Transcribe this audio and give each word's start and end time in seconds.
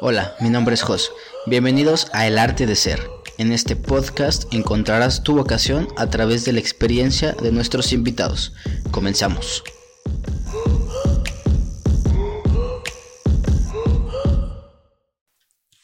Hola, 0.00 0.34
mi 0.40 0.50
nombre 0.50 0.74
es 0.74 0.82
Jos. 0.82 1.12
Bienvenidos 1.46 2.08
a 2.12 2.26
El 2.26 2.38
Arte 2.38 2.66
de 2.66 2.74
Ser. 2.76 3.00
En 3.38 3.52
este 3.52 3.76
podcast 3.76 4.52
encontrarás 4.52 5.22
tu 5.22 5.34
vocación 5.36 5.88
a 5.96 6.08
través 6.08 6.44
de 6.44 6.52
la 6.52 6.60
experiencia 6.60 7.32
de 7.32 7.52
nuestros 7.52 7.92
invitados. 7.92 8.52
Comenzamos. 8.90 9.62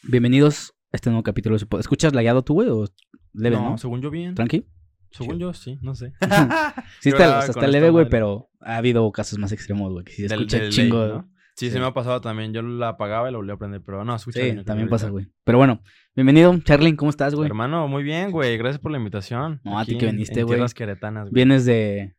Bienvenidos 0.03 0.73
a 0.91 0.97
este 0.97 1.09
nuevo 1.09 1.23
capítulo 1.23 1.55
de 1.55 1.59
su 1.59 1.67
podcast. 1.67 1.85
¿Escuchas 1.85 2.13
lagueado 2.13 2.43
tú, 2.43 2.53
güey? 2.55 2.69
¿O 2.69 2.85
leve, 3.33 3.55
no? 3.55 3.71
no, 3.71 3.77
según 3.77 4.01
yo 4.01 4.09
bien. 4.09 4.35
¿Tranqui? 4.35 4.65
Según 5.11 5.39
yo 5.39 5.53
sí, 5.53 5.79
no 5.81 5.95
sé. 5.95 6.13
Sí, 7.01 7.09
está, 7.09 7.45
está 7.45 7.67
leve, 7.67 7.89
güey, 7.89 8.07
pero 8.09 8.49
ha 8.61 8.77
habido 8.77 9.09
casos 9.11 9.39
más 9.39 9.51
extremos, 9.51 9.91
güey. 9.91 10.05
Que 10.05 10.11
si 10.13 10.21
Del- 10.23 10.31
escucha 10.33 10.57
del 10.59 10.71
chingo. 10.71 11.05
ley, 11.05 11.13
¿no? 11.13 11.32
Sí, 11.55 11.67
Sí. 11.67 11.73
sí, 11.73 11.79
me 11.79 11.85
ha 11.85 11.93
pasado 11.93 12.19
también. 12.21 12.51
Yo 12.53 12.61
la 12.63 12.89
apagaba 12.89 13.29
y 13.29 13.31
la 13.31 13.37
volví 13.37 13.51
a 13.51 13.57
prender, 13.57 13.81
pero 13.85 14.03
no, 14.03 14.15
escucha 14.15 14.39
Sí, 14.39 14.45
bien, 14.51 14.65
también 14.65 14.89
pasa, 14.89 15.09
güey. 15.09 15.27
Pero 15.43 15.57
bueno, 15.59 15.81
bienvenido, 16.15 16.57
Charlene, 16.59 16.97
¿cómo 16.97 17.09
estás, 17.11 17.35
güey? 17.35 17.47
Hermano, 17.47 17.87
muy 17.87 18.03
bien, 18.03 18.31
güey. 18.31 18.57
Gracias 18.57 18.79
por 18.81 18.91
la 18.91 18.97
invitación. 18.97 19.61
No, 19.63 19.77
a 19.79 19.85
ti 19.85 19.97
que 19.97 20.07
viniste, 20.07 20.43
güey. 20.43 20.59
queretanas, 20.75 21.25
güey. 21.25 21.33
¿Vienes 21.35 21.65
de, 21.65 22.15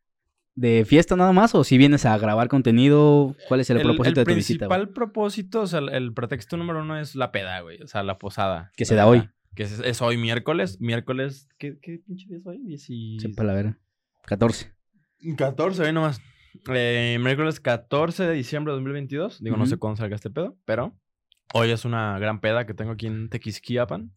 de 0.55 0.85
fiesta 0.85 1.15
nada 1.17 1.33
más 1.33 1.53
o 1.53 1.63
si 1.65 1.77
vienes 1.77 2.05
a 2.05 2.17
grabar 2.17 2.47
contenido? 2.47 3.35
¿Cuál 3.49 3.59
es 3.59 3.69
el, 3.69 3.81
propósito 3.81 4.21
el 4.21 4.25
de 4.25 4.31
tu 4.31 4.35
visita, 4.35 4.67
güey? 4.67 4.77
principal 4.79 4.93
propósito, 4.93 5.61
o 5.61 5.67
sea, 5.67 5.79
el, 5.79 5.89
el 5.89 6.13
pretexto 6.13 6.55
número 6.55 6.81
uno 6.81 6.97
es 6.97 7.15
la 7.15 7.31
peda, 7.33 7.59
güey. 7.59 7.81
O 7.81 7.87
sea, 7.87 8.03
la 8.03 8.17
posada. 8.17 8.71
Que 8.77 8.85
se 8.85 8.95
da 8.95 9.05
hoy. 9.05 9.29
Que 9.53 9.63
es, 9.63 9.79
es 9.79 10.01
hoy 10.01 10.15
miércoles. 10.17 10.79
Miércoles, 10.79 11.49
¿qué, 11.57 11.77
qué 11.81 11.99
pinche 12.07 12.27
día 12.29 12.37
es 12.37 12.45
hoy? 12.45 12.59
Dieci- 12.65 13.19
Sepa 13.19 13.43
la 13.43 13.53
vera. 13.53 13.79
14. 14.27 14.73
14, 15.37 15.83
hoy 15.83 15.91
nomás. 15.93 16.21
Eh, 16.73 17.17
miércoles 17.19 17.59
14 17.59 18.25
de 18.25 18.33
diciembre 18.33 18.71
de 18.71 18.77
2022. 18.77 19.41
Digo, 19.41 19.57
no 19.57 19.65
sé 19.65 19.77
cuándo 19.77 19.97
salga 19.97 20.15
este 20.15 20.29
pedo, 20.29 20.57
pero 20.65 20.97
hoy 21.53 21.71
es 21.71 21.85
una 21.85 22.17
gran 22.19 22.41
peda 22.41 22.65
que 22.65 22.73
tengo 22.73 22.91
aquí 22.91 23.07
en 23.07 23.29
Tequisquiapan. 23.29 24.11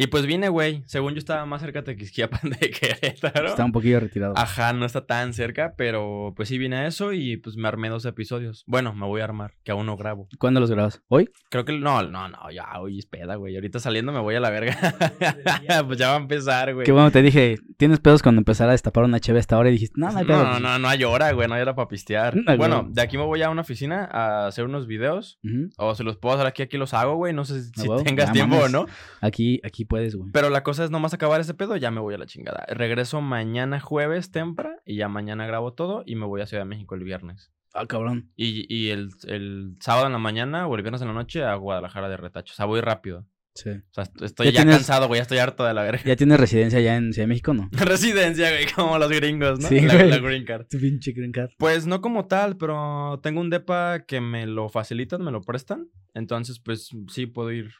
Y 0.00 0.06
pues 0.06 0.26
vine, 0.26 0.48
güey. 0.48 0.82
Según 0.86 1.14
yo 1.14 1.18
estaba 1.18 1.44
más 1.44 1.60
cerca 1.60 1.80
de 1.82 1.86
Tequisquiapan 1.92 2.50
de 2.60 2.70
Querétaro. 2.70 3.48
Está 3.48 3.64
un 3.64 3.72
poquillo 3.72 3.98
retirado. 4.00 4.34
Ajá, 4.36 4.72
no 4.72 4.86
está 4.86 5.06
tan 5.06 5.34
cerca, 5.34 5.74
pero 5.76 6.32
pues 6.36 6.48
sí 6.48 6.56
vine 6.56 6.76
a 6.76 6.86
eso 6.86 7.12
y 7.12 7.36
pues 7.36 7.56
me 7.56 7.66
armé 7.68 7.88
dos 7.88 8.04
episodios. 8.04 8.62
Bueno, 8.66 8.94
me 8.94 9.06
voy 9.06 9.20
a 9.20 9.24
armar, 9.24 9.54
que 9.64 9.72
aún 9.72 9.86
no 9.86 9.96
grabo. 9.96 10.28
¿Cuándo 10.38 10.60
los 10.60 10.70
grabas? 10.70 11.02
¿Hoy? 11.08 11.30
Creo 11.50 11.64
que 11.64 11.76
no, 11.78 12.02
no, 12.04 12.28
no, 12.28 12.50
ya 12.52 12.78
hoy 12.80 12.98
es 13.00 13.06
peda, 13.06 13.34
güey. 13.34 13.56
Ahorita 13.56 13.80
saliendo 13.80 14.12
me 14.12 14.20
voy 14.20 14.36
a 14.36 14.40
la 14.40 14.50
verga. 14.50 14.76
pues 15.86 15.98
ya 15.98 16.08
va 16.10 16.14
a 16.14 16.18
empezar, 16.20 16.74
güey. 16.74 16.84
Qué 16.86 16.92
bueno, 16.92 17.10
te 17.10 17.20
dije, 17.22 17.58
¿tienes 17.76 17.98
pedos 18.00 18.22
cuando 18.22 18.38
empezar 18.40 18.68
a 18.68 18.72
destapar 18.72 19.02
una 19.04 19.18
HB 19.18 19.36
hasta 19.36 19.56
ahora? 19.56 19.68
Y 19.70 19.72
dijiste, 19.72 19.94
no, 20.00 20.12
no 20.12 20.18
hay 20.18 20.24
pedo. 20.24 20.44
No, 20.44 20.52
no, 20.54 20.60
no, 20.60 20.78
no 20.78 20.88
hay 20.88 21.02
hora, 21.04 21.32
güey, 21.32 21.48
no 21.48 21.54
hay 21.54 21.62
hora 21.62 21.74
para 21.74 21.88
pistear. 21.88 22.36
Bueno, 22.56 22.82
güey. 22.82 22.94
de 22.94 23.02
aquí 23.02 23.16
me 23.18 23.24
voy 23.24 23.42
a 23.42 23.50
una 23.50 23.62
oficina 23.62 24.04
a 24.04 24.46
hacer 24.46 24.64
unos 24.64 24.86
videos. 24.86 25.40
O 25.76 25.94
se 25.94 26.04
los 26.04 26.16
puedo 26.16 26.36
hacer 26.36 26.46
aquí, 26.46 26.62
aquí 26.62 26.76
los 26.76 26.94
hago, 26.94 27.16
güey. 27.16 27.32
No 27.32 27.44
sé 27.44 27.64
si 27.64 27.70
Ah, 27.90 27.96
tengas 28.04 28.28
Ah, 28.30 28.32
tiempo 28.32 28.56
mames. 28.56 28.68
o 28.68 28.72
no. 28.72 28.86
Aquí, 29.20 29.60
aquí 29.64 29.84
puedes, 29.88 30.14
güey. 30.14 30.30
Pero 30.32 30.50
la 30.50 30.62
cosa 30.62 30.84
es 30.84 30.90
nomás 30.90 31.14
acabar 31.14 31.40
ese 31.40 31.54
pedo, 31.54 31.76
ya 31.76 31.90
me 31.90 32.00
voy 32.00 32.14
a 32.14 32.18
la 32.18 32.26
chingada. 32.26 32.64
Regreso 32.68 33.20
mañana 33.20 33.80
jueves, 33.80 34.30
temprano, 34.30 34.76
y 34.84 34.96
ya 34.96 35.08
mañana 35.08 35.46
grabo 35.46 35.72
todo 35.72 36.02
y 36.06 36.14
me 36.14 36.26
voy 36.26 36.40
a 36.42 36.46
Ciudad 36.46 36.62
de 36.62 36.68
México 36.68 36.94
el 36.94 37.04
viernes. 37.04 37.50
Ah, 37.74 37.86
cabrón. 37.86 38.30
Y, 38.36 38.66
y 38.74 38.90
el, 38.90 39.10
el 39.26 39.76
sábado 39.80 40.06
en 40.06 40.12
la 40.12 40.18
mañana 40.18 40.66
o 40.66 40.74
el 40.76 40.82
viernes 40.82 41.02
en 41.02 41.08
la 41.08 41.14
noche 41.14 41.44
a 41.44 41.54
Guadalajara 41.54 42.08
de 42.08 42.16
retacho. 42.16 42.52
O 42.52 42.56
sea, 42.56 42.64
voy 42.66 42.80
rápido. 42.80 43.26
Sí. 43.54 43.70
O 43.70 43.82
sea, 43.92 44.04
est- 44.04 44.22
estoy 44.22 44.46
¿Ya 44.46 44.52
ya, 44.52 44.60
tienes- 44.62 44.76
cansado, 44.76 45.08
güey. 45.08 45.18
Ya 45.18 45.22
estoy 45.22 45.38
harto 45.38 45.64
de 45.64 45.74
la 45.74 45.82
verga. 45.82 46.02
¿Ya 46.04 46.14
tienes 46.16 46.38
residencia 46.40 46.78
allá 46.78 46.96
en 46.96 47.12
Ciudad 47.12 47.24
de 47.24 47.28
México 47.28 47.52
no? 47.54 47.68
Residencia, 47.72 48.50
güey, 48.50 48.66
como 48.74 48.96
los 48.98 49.10
gringos, 49.10 49.58
¿no? 49.60 49.68
Sí, 49.68 49.80
la, 49.80 49.94
güey. 49.96 50.10
la 50.10 50.18
green 50.18 50.44
card. 50.44 50.66
Tu 50.70 50.78
pinche 50.78 51.12
green 51.12 51.32
card. 51.32 51.50
Pues 51.58 51.86
no 51.86 52.00
como 52.00 52.26
tal, 52.26 52.56
pero 52.56 53.20
tengo 53.22 53.40
un 53.40 53.50
depa 53.50 54.04
que 54.06 54.20
me 54.20 54.46
lo 54.46 54.68
facilitan, 54.68 55.22
me 55.22 55.30
lo 55.32 55.40
prestan. 55.42 55.88
Entonces, 56.14 56.60
pues 56.60 56.88
sí 57.08 57.26
puedo 57.26 57.50
ir 57.52 57.70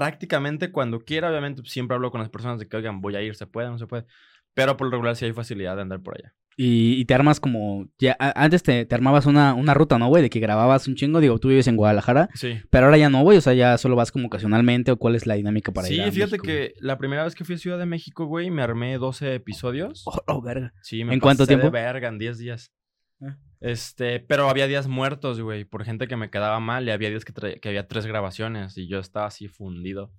prácticamente 0.00 0.72
cuando 0.72 1.04
quiera. 1.04 1.28
Obviamente, 1.28 1.60
pues, 1.60 1.72
siempre 1.72 1.94
hablo 1.94 2.10
con 2.10 2.22
las 2.22 2.30
personas 2.30 2.58
de 2.58 2.66
que, 2.66 2.74
oigan, 2.74 3.02
voy 3.02 3.16
a 3.16 3.22
ir, 3.22 3.34
se 3.34 3.46
puede, 3.46 3.68
no 3.68 3.78
se 3.78 3.86
puede. 3.86 4.06
Pero 4.54 4.74
por 4.78 4.86
lo 4.86 4.92
regular 4.92 5.14
sí 5.14 5.26
hay 5.26 5.34
facilidad 5.34 5.76
de 5.76 5.82
andar 5.82 6.00
por 6.00 6.14
allá. 6.16 6.32
Y, 6.56 6.94
y 6.94 7.04
te 7.04 7.12
armas 7.12 7.38
como... 7.38 7.86
Ya, 7.98 8.16
antes 8.18 8.62
te, 8.62 8.86
te 8.86 8.94
armabas 8.94 9.26
una, 9.26 9.52
una 9.52 9.74
ruta, 9.74 9.98
¿no, 9.98 10.08
güey? 10.08 10.22
De 10.22 10.30
que 10.30 10.40
grababas 10.40 10.88
un 10.88 10.94
chingo. 10.94 11.20
Digo, 11.20 11.38
tú 11.38 11.48
vives 11.48 11.66
en 11.68 11.76
Guadalajara. 11.76 12.30
Sí. 12.32 12.60
Pero 12.70 12.86
ahora 12.86 12.96
ya 12.96 13.10
no, 13.10 13.20
güey. 13.22 13.36
O 13.36 13.40
sea, 13.42 13.52
ya 13.52 13.76
solo 13.76 13.94
vas 13.94 14.10
como 14.10 14.28
ocasionalmente. 14.28 14.90
¿O 14.90 14.96
cuál 14.96 15.16
es 15.16 15.26
la 15.26 15.34
dinámica 15.34 15.70
para 15.70 15.86
sí, 15.86 15.96
ir 15.96 16.00
a 16.00 16.10
fíjate 16.10 16.38
México, 16.38 16.44
güey? 16.46 16.68
que 16.68 16.74
la 16.80 16.96
primera 16.96 17.24
vez 17.24 17.34
que 17.34 17.44
fui 17.44 17.56
a 17.56 17.58
Ciudad 17.58 17.78
de 17.78 17.86
México, 17.86 18.24
güey, 18.24 18.50
me 18.50 18.62
armé 18.62 18.96
12 18.96 19.34
episodios. 19.34 20.04
Oh, 20.06 20.18
oh, 20.28 20.40
verga. 20.40 20.72
Sí, 20.80 21.04
me 21.04 21.12
¿En 21.12 21.20
cuánto 21.20 21.42
pasé 21.42 21.52
de 21.52 21.60
tiempo? 21.60 21.72
verga, 21.74 22.08
en 22.08 22.18
10 22.18 22.38
días. 22.38 22.72
Ah. 23.20 23.36
Este, 23.60 24.20
pero 24.20 24.48
había 24.48 24.66
días 24.66 24.88
muertos, 24.88 25.40
güey, 25.40 25.64
por 25.64 25.84
gente 25.84 26.08
que 26.08 26.16
me 26.16 26.30
quedaba 26.30 26.60
mal 26.60 26.88
y 26.88 26.90
había 26.90 27.10
días 27.10 27.26
que, 27.26 27.68
había 27.68 27.86
tres 27.86 28.06
grabaciones 28.06 28.76
y 28.78 28.88
yo 28.88 28.98
estaba 28.98 29.26
así 29.26 29.48
fundido. 29.48 30.12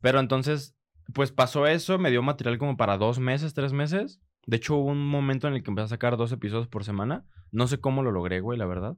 Pero 0.00 0.18
entonces, 0.18 0.76
pues 1.14 1.30
pasó 1.30 1.66
eso, 1.66 1.98
me 1.98 2.10
dio 2.10 2.22
material 2.22 2.58
como 2.58 2.76
para 2.76 2.98
dos 2.98 3.20
meses, 3.20 3.54
tres 3.54 3.72
meses. 3.72 4.20
De 4.46 4.56
hecho, 4.56 4.76
hubo 4.76 4.90
un 4.90 5.06
momento 5.06 5.46
en 5.46 5.54
el 5.54 5.62
que 5.62 5.70
empecé 5.70 5.84
a 5.84 5.88
sacar 5.88 6.16
dos 6.16 6.32
episodios 6.32 6.66
por 6.66 6.84
semana. 6.84 7.24
No 7.52 7.68
sé 7.68 7.78
cómo 7.78 8.02
lo 8.02 8.10
logré, 8.10 8.40
güey, 8.40 8.58
la 8.58 8.66
verdad. 8.66 8.96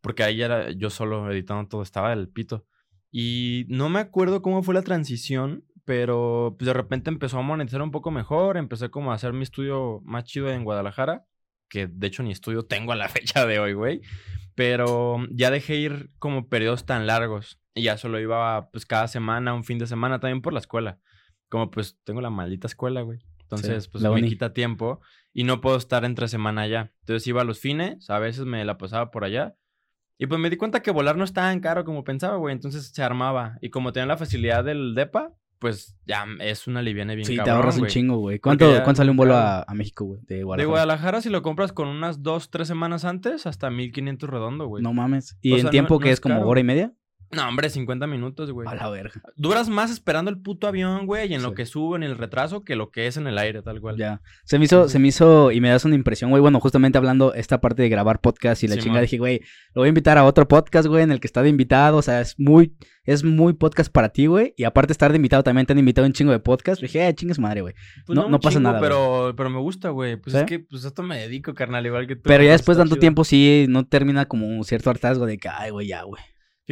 Porque 0.00 0.22
ahí 0.22 0.42
era 0.42 0.70
yo 0.70 0.90
solo 0.90 1.30
editando 1.30 1.68
todo, 1.68 1.82
estaba 1.82 2.12
el 2.12 2.28
pito. 2.28 2.66
Y 3.10 3.66
no 3.68 3.88
me 3.88 4.00
acuerdo 4.00 4.42
cómo 4.42 4.62
fue 4.62 4.74
la 4.74 4.82
transición, 4.82 5.64
pero 5.84 6.54
pues, 6.58 6.66
de 6.66 6.72
repente 6.72 7.10
empezó 7.10 7.38
a 7.38 7.42
monetizar 7.42 7.82
un 7.82 7.90
poco 7.90 8.10
mejor. 8.10 8.56
Empecé 8.56 8.90
como 8.90 9.10
a 9.10 9.14
hacer 9.14 9.32
mi 9.32 9.42
estudio 9.42 10.00
más 10.04 10.24
chido 10.24 10.50
en 10.50 10.64
Guadalajara, 10.64 11.24
que 11.72 11.86
de 11.86 12.06
hecho 12.06 12.22
ni 12.22 12.30
estudio 12.30 12.66
tengo 12.66 12.92
a 12.92 12.96
la 12.96 13.08
fecha 13.08 13.46
de 13.46 13.58
hoy, 13.58 13.72
güey. 13.72 14.02
Pero 14.54 15.16
ya 15.30 15.50
dejé 15.50 15.76
ir 15.76 16.10
como 16.18 16.48
periodos 16.48 16.84
tan 16.84 17.06
largos. 17.06 17.58
Y 17.74 17.84
ya 17.84 17.96
solo 17.96 18.20
iba 18.20 18.70
pues 18.70 18.84
cada 18.84 19.08
semana, 19.08 19.54
un 19.54 19.64
fin 19.64 19.78
de 19.78 19.86
semana, 19.86 20.20
también 20.20 20.42
por 20.42 20.52
la 20.52 20.60
escuela. 20.60 20.98
Como 21.48 21.70
pues 21.70 21.98
tengo 22.04 22.20
la 22.20 22.28
maldita 22.28 22.66
escuela, 22.66 23.00
güey. 23.00 23.20
Entonces, 23.40 23.84
Sí, 23.84 23.90
pues 23.90 24.04
me 24.04 24.22
quita 24.28 24.52
tiempo 24.52 25.00
y 25.32 25.44
no 25.44 25.62
puedo 25.62 25.78
estar 25.78 26.04
entre 26.04 26.28
semana 26.28 26.62
allá. 26.62 26.92
Entonces 27.00 27.26
iba 27.26 27.40
a 27.40 27.44
los 27.44 27.58
fines, 27.58 28.10
a 28.10 28.18
veces 28.18 28.44
me 28.44 28.62
la 28.66 28.76
pasaba 28.76 29.10
por 29.10 29.24
allá. 29.24 29.56
Y 30.18 30.26
pues 30.26 30.38
me 30.38 30.50
di 30.50 30.58
cuenta 30.58 30.82
que 30.82 30.90
volar 30.90 31.16
no 31.16 31.24
es 31.24 31.32
tan 31.32 31.60
caro 31.60 31.86
como 31.86 32.04
pensaba, 32.04 32.36
güey. 32.36 32.52
Entonces 32.52 32.88
se 32.88 33.02
armaba. 33.02 33.56
Y 33.62 33.70
como 33.70 33.92
tenía 33.92 34.06
la 34.06 34.18
facilidad 34.18 34.62
del 34.64 34.94
DEPA, 34.94 35.32
pues 35.62 35.96
ya 36.06 36.26
es 36.40 36.66
una 36.66 36.82
liviana 36.82 37.14
bien 37.14 37.24
Sí, 37.24 37.36
te 37.42 37.48
ahorras 37.48 37.78
un 37.78 37.86
chingo, 37.86 38.18
güey. 38.18 38.40
¿Cuánto, 38.40 38.70
ya- 38.70 38.82
¿Cuánto 38.82 38.98
sale 38.98 39.12
un 39.12 39.16
vuelo 39.16 39.36
a, 39.36 39.62
a 39.62 39.74
México, 39.74 40.04
güey? 40.04 40.20
De 40.26 40.34
De 40.38 40.42
Guadalajara. 40.44 40.68
Guadalajara, 40.70 41.20
si 41.22 41.30
lo 41.30 41.40
compras 41.42 41.72
con 41.72 41.86
unas 41.88 42.22
dos, 42.24 42.50
tres 42.50 42.66
semanas 42.66 43.04
antes, 43.04 43.46
hasta 43.46 43.70
1500 43.70 44.28
redondo, 44.28 44.66
güey. 44.66 44.82
No 44.82 44.92
mames. 44.92 45.38
¿Y 45.40 45.52
O 45.52 45.56
en 45.56 45.62
sea, 45.62 45.70
tiempo 45.70 45.94
no 45.94 46.00
que 46.00 46.08
es 46.08 46.14
es 46.14 46.20
como 46.20 46.42
hora 46.42 46.60
y 46.60 46.64
media? 46.64 46.92
No, 47.34 47.48
hombre, 47.48 47.70
50 47.70 48.06
minutos, 48.06 48.50
güey. 48.50 48.68
A 48.68 48.74
la 48.74 48.90
verga. 48.90 49.22
Duras 49.36 49.68
más 49.70 49.90
esperando 49.90 50.30
el 50.30 50.38
puto 50.40 50.66
avión, 50.66 51.06
güey, 51.06 51.30
y 51.30 51.34
en 51.34 51.40
Sí. 51.40 51.46
lo 51.46 51.54
que 51.54 51.64
sube, 51.64 51.96
en 51.96 52.02
el 52.02 52.18
retraso, 52.18 52.62
que 52.62 52.76
lo 52.76 52.90
que 52.90 53.06
es 53.06 53.16
en 53.16 53.26
el 53.26 53.38
aire, 53.38 53.62
tal 53.62 53.80
cual. 53.80 53.96
Ya. 53.96 54.20
Se 54.44 54.58
me 54.58 54.66
hizo, 54.66 54.88
se 54.88 54.98
me 54.98 55.08
hizo, 55.08 55.50
y 55.50 55.60
me 55.62 55.70
das 55.70 55.84
una 55.86 55.94
impresión, 55.94 56.30
güey. 56.30 56.42
Bueno, 56.42 56.60
justamente 56.60 56.98
hablando 56.98 57.32
esta 57.32 57.60
parte 57.60 57.80
de 57.82 57.88
grabar 57.88 58.20
podcast 58.20 58.62
y 58.62 58.68
la 58.68 58.74
Simón. 58.74 58.84
chingada, 58.84 59.00
dije, 59.02 59.16
güey, 59.18 59.40
lo 59.74 59.80
voy 59.80 59.86
a 59.86 59.88
invitar 59.88 60.18
a 60.18 60.24
otro 60.24 60.46
podcast, 60.46 60.86
güey, 60.88 61.02
en 61.04 61.10
el 61.10 61.20
que 61.20 61.26
está 61.26 61.42
de 61.42 61.48
invitado. 61.48 61.96
O 61.96 62.02
sea, 62.02 62.20
es 62.20 62.38
muy, 62.38 62.74
es 63.04 63.24
muy 63.24 63.54
podcast 63.54 63.90
para 63.90 64.10
ti, 64.10 64.26
güey. 64.26 64.52
Y 64.58 64.64
aparte 64.64 64.88
de 64.88 64.92
estar 64.92 65.10
de 65.10 65.16
invitado, 65.16 65.42
también 65.42 65.64
te 65.66 65.72
han 65.72 65.78
invitado 65.78 66.06
un 66.06 66.12
chingo 66.12 66.32
de 66.32 66.38
podcast. 66.38 66.82
Dije, 66.82 67.08
eh, 67.08 67.14
chingues 67.14 67.38
madre, 67.38 67.62
güey. 67.62 67.74
Pues 68.04 68.14
No- 68.14 68.28
no 68.28 68.40
pasa 68.40 68.58
chingo, 68.58 68.68
nada. 68.68 68.80
Pero, 68.80 69.32
pero 69.36 69.48
me 69.48 69.58
gusta, 69.58 69.88
güey. 69.88 70.16
Pues 70.16 70.34
¿Sí? 70.34 70.38
es 70.40 70.44
que 70.44 70.58
pues 70.58 70.84
esto 70.84 71.02
me 71.02 71.16
dedico, 71.16 71.54
carnal, 71.54 71.86
igual 71.86 72.06
que 72.06 72.16
tú. 72.16 72.22
Pero 72.24 72.44
ya 72.44 72.52
después 72.52 72.76
de 72.76 72.82
tanto 72.82 72.96
chido. 72.96 73.00
tiempo, 73.00 73.24
sí, 73.24 73.64
no 73.70 73.86
termina 73.86 74.26
como 74.26 74.46
un 74.46 74.64
cierto 74.64 74.90
hartazgo 74.90 75.24
de 75.24 75.38
que, 75.38 75.48
ay, 75.48 75.70
güey, 75.70 75.86
ya, 75.86 76.02
güey. 76.02 76.22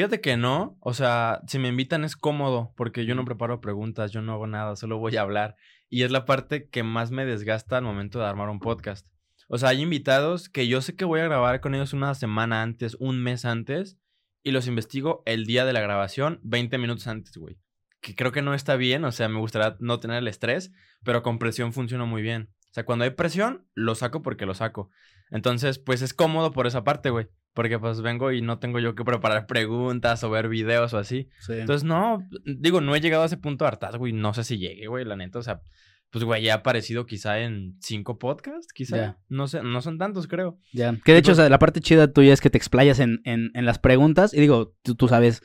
Fíjate 0.01 0.23
que 0.23 0.39
no, 0.39 0.79
o 0.81 0.95
sea, 0.95 1.43
si 1.47 1.59
me 1.59 1.69
invitan 1.69 2.05
es 2.05 2.17
cómodo, 2.17 2.73
porque 2.75 3.05
yo 3.05 3.15
no 3.15 3.27
preparo 3.27 3.61
preguntas, 3.61 4.11
yo 4.13 4.23
no 4.23 4.33
hago 4.33 4.47
nada, 4.47 4.75
solo 4.75 4.97
voy 4.97 5.15
a 5.19 5.21
hablar. 5.21 5.57
Y 5.91 6.05
es 6.05 6.11
la 6.11 6.25
parte 6.25 6.71
que 6.71 6.83
más 6.83 7.11
me 7.11 7.27
desgasta 7.27 7.77
al 7.77 7.85
momento 7.85 8.19
de 8.19 8.25
armar 8.25 8.49
un 8.49 8.61
podcast. 8.61 9.07
O 9.47 9.59
sea, 9.59 9.69
hay 9.69 9.83
invitados 9.83 10.49
que 10.49 10.69
yo 10.69 10.81
sé 10.81 10.97
que 10.97 11.05
voy 11.05 11.21
a 11.21 11.25
grabar 11.25 11.61
con 11.61 11.75
ellos 11.75 11.93
una 11.93 12.15
semana 12.15 12.63
antes, 12.63 12.97
un 12.99 13.23
mes 13.23 13.45
antes, 13.45 13.99
y 14.43 14.53
los 14.53 14.67
investigo 14.69 15.23
el 15.27 15.45
día 15.45 15.67
de 15.67 15.75
la 15.75 15.83
grabación, 15.83 16.41
20 16.45 16.79
minutos 16.79 17.07
antes, 17.07 17.37
güey. 17.37 17.59
Que 18.01 18.15
creo 18.15 18.33
que 18.33 18.41
no 18.41 18.55
está 18.55 18.77
bien, 18.77 19.05
o 19.05 19.13
sea, 19.13 19.29
me 19.29 19.39
gustaría 19.39 19.77
no 19.81 20.01
tener 20.01 20.17
el 20.17 20.29
estrés, 20.29 20.73
pero 21.05 21.23
con 21.23 21.39
presión 21.39 21.75
funciona 21.75 22.07
muy 22.07 22.23
bien. 22.23 22.49
O 22.71 22.73
sea, 22.73 22.87
cuando 22.87 23.05
hay 23.05 23.11
presión, 23.11 23.67
lo 23.75 23.95
saco 23.95 24.23
porque 24.23 24.47
lo 24.47 24.55
saco. 24.55 24.89
Entonces, 25.31 25.79
pues 25.79 26.01
es 26.01 26.15
cómodo 26.15 26.53
por 26.53 26.67
esa 26.67 26.85
parte, 26.85 27.11
güey. 27.11 27.29
Porque 27.53 27.79
pues 27.79 28.01
vengo 28.01 28.31
y 28.33 28.43
no 28.43 28.59
tengo 28.59 28.79
yo 28.79 28.95
que 28.95 29.05
preparar 29.05 29.47
preguntas 29.47 30.23
o 30.23 30.31
ver 30.31 30.49
videos 30.49 30.95
o 30.95 30.99
así. 30.99 31.29
Sí. 31.41 31.55
Entonces, 31.55 31.85
no, 31.85 32.19
digo, 32.45 32.81
no 32.81 32.95
he 32.95 33.01
llegado 33.01 33.25
a 33.25 33.27
ese 33.27 33.37
punto 33.37 33.65
de 33.65 33.69
hartazgo 33.69 34.07
y 34.07 34.13
no 34.13 34.35
sé 34.35 34.45
si 34.45 34.59
llegue, 34.59 34.87
güey, 34.87 35.05
la 35.05 35.17
neta. 35.17 35.41
O 35.41 35.43
sea, 35.43 35.61
pues, 36.11 36.25
güey, 36.25 36.43
ya 36.43 36.55
ha 36.55 36.57
aparecido 36.59 37.07
quizá 37.07 37.41
en 37.41 37.77
cinco 37.81 38.19
podcasts, 38.19 38.73
quizá. 38.73 39.19
No 39.29 39.49
sé, 39.49 39.63
no 39.63 39.81
son 39.81 39.99
tantos, 39.99 40.29
creo. 40.29 40.59
Ya. 40.73 40.97
Que 41.05 41.13
de 41.13 41.19
hecho, 41.19 41.33
o 41.33 41.35
sea, 41.35 41.49
la 41.49 41.59
parte 41.59 41.81
chida 41.81 42.13
tuya 42.13 42.33
es 42.33 42.41
que 42.41 42.51
te 42.51 42.59
explayas 42.59 43.01
en, 43.01 43.21
en, 43.25 43.51
en 43.55 43.65
las 43.65 43.79
preguntas. 43.79 44.33
Y 44.33 44.41
digo, 44.41 44.75
tú, 44.83 44.95
tú 44.95 45.09
sabes 45.09 45.43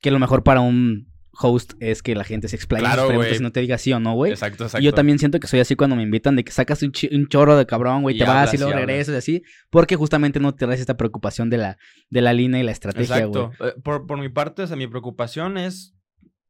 que 0.00 0.10
lo 0.10 0.18
mejor 0.18 0.42
para 0.42 0.60
un 0.60 1.11
host 1.38 1.74
es 1.80 2.02
que 2.02 2.14
la 2.14 2.24
gente 2.24 2.48
se 2.48 2.56
explaye 2.56 2.84
Claro, 2.84 3.08
preguntas 3.08 3.40
y 3.40 3.42
no 3.42 3.52
te 3.52 3.60
diga 3.60 3.78
sí 3.78 3.92
o 3.92 4.00
no, 4.00 4.14
güey. 4.14 4.32
Exacto, 4.32 4.64
exacto. 4.64 4.82
Y 4.82 4.84
yo 4.84 4.92
también 4.92 5.18
siento 5.18 5.40
que 5.40 5.46
soy 5.46 5.60
así 5.60 5.76
cuando 5.76 5.96
me 5.96 6.02
invitan 6.02 6.36
de 6.36 6.44
que 6.44 6.52
sacas 6.52 6.82
un, 6.82 6.92
chorro 7.28 7.56
de 7.56 7.66
cabrón, 7.66 8.02
güey, 8.02 8.18
te 8.18 8.24
vas 8.24 8.52
y 8.54 8.58
luego 8.58 8.72
y 8.72 8.76
regresas 8.76 9.14
y 9.14 9.18
así, 9.18 9.42
porque 9.70 9.96
justamente 9.96 10.40
no 10.40 10.54
te 10.54 10.66
das 10.66 10.80
esta 10.80 10.96
preocupación 10.96 11.50
de 11.50 11.58
la, 11.58 11.78
de 12.10 12.20
la 12.20 12.32
línea 12.32 12.60
y 12.60 12.64
la 12.64 12.72
estrategia, 12.72 13.26
güey. 13.26 13.44
Exacto. 13.44 13.64
Eh, 13.66 13.80
Por, 13.82 14.06
por 14.06 14.18
mi 14.18 14.28
parte, 14.28 14.62
o 14.62 14.66
sea, 14.66 14.76
mi 14.76 14.86
preocupación 14.86 15.58
es. 15.58 15.94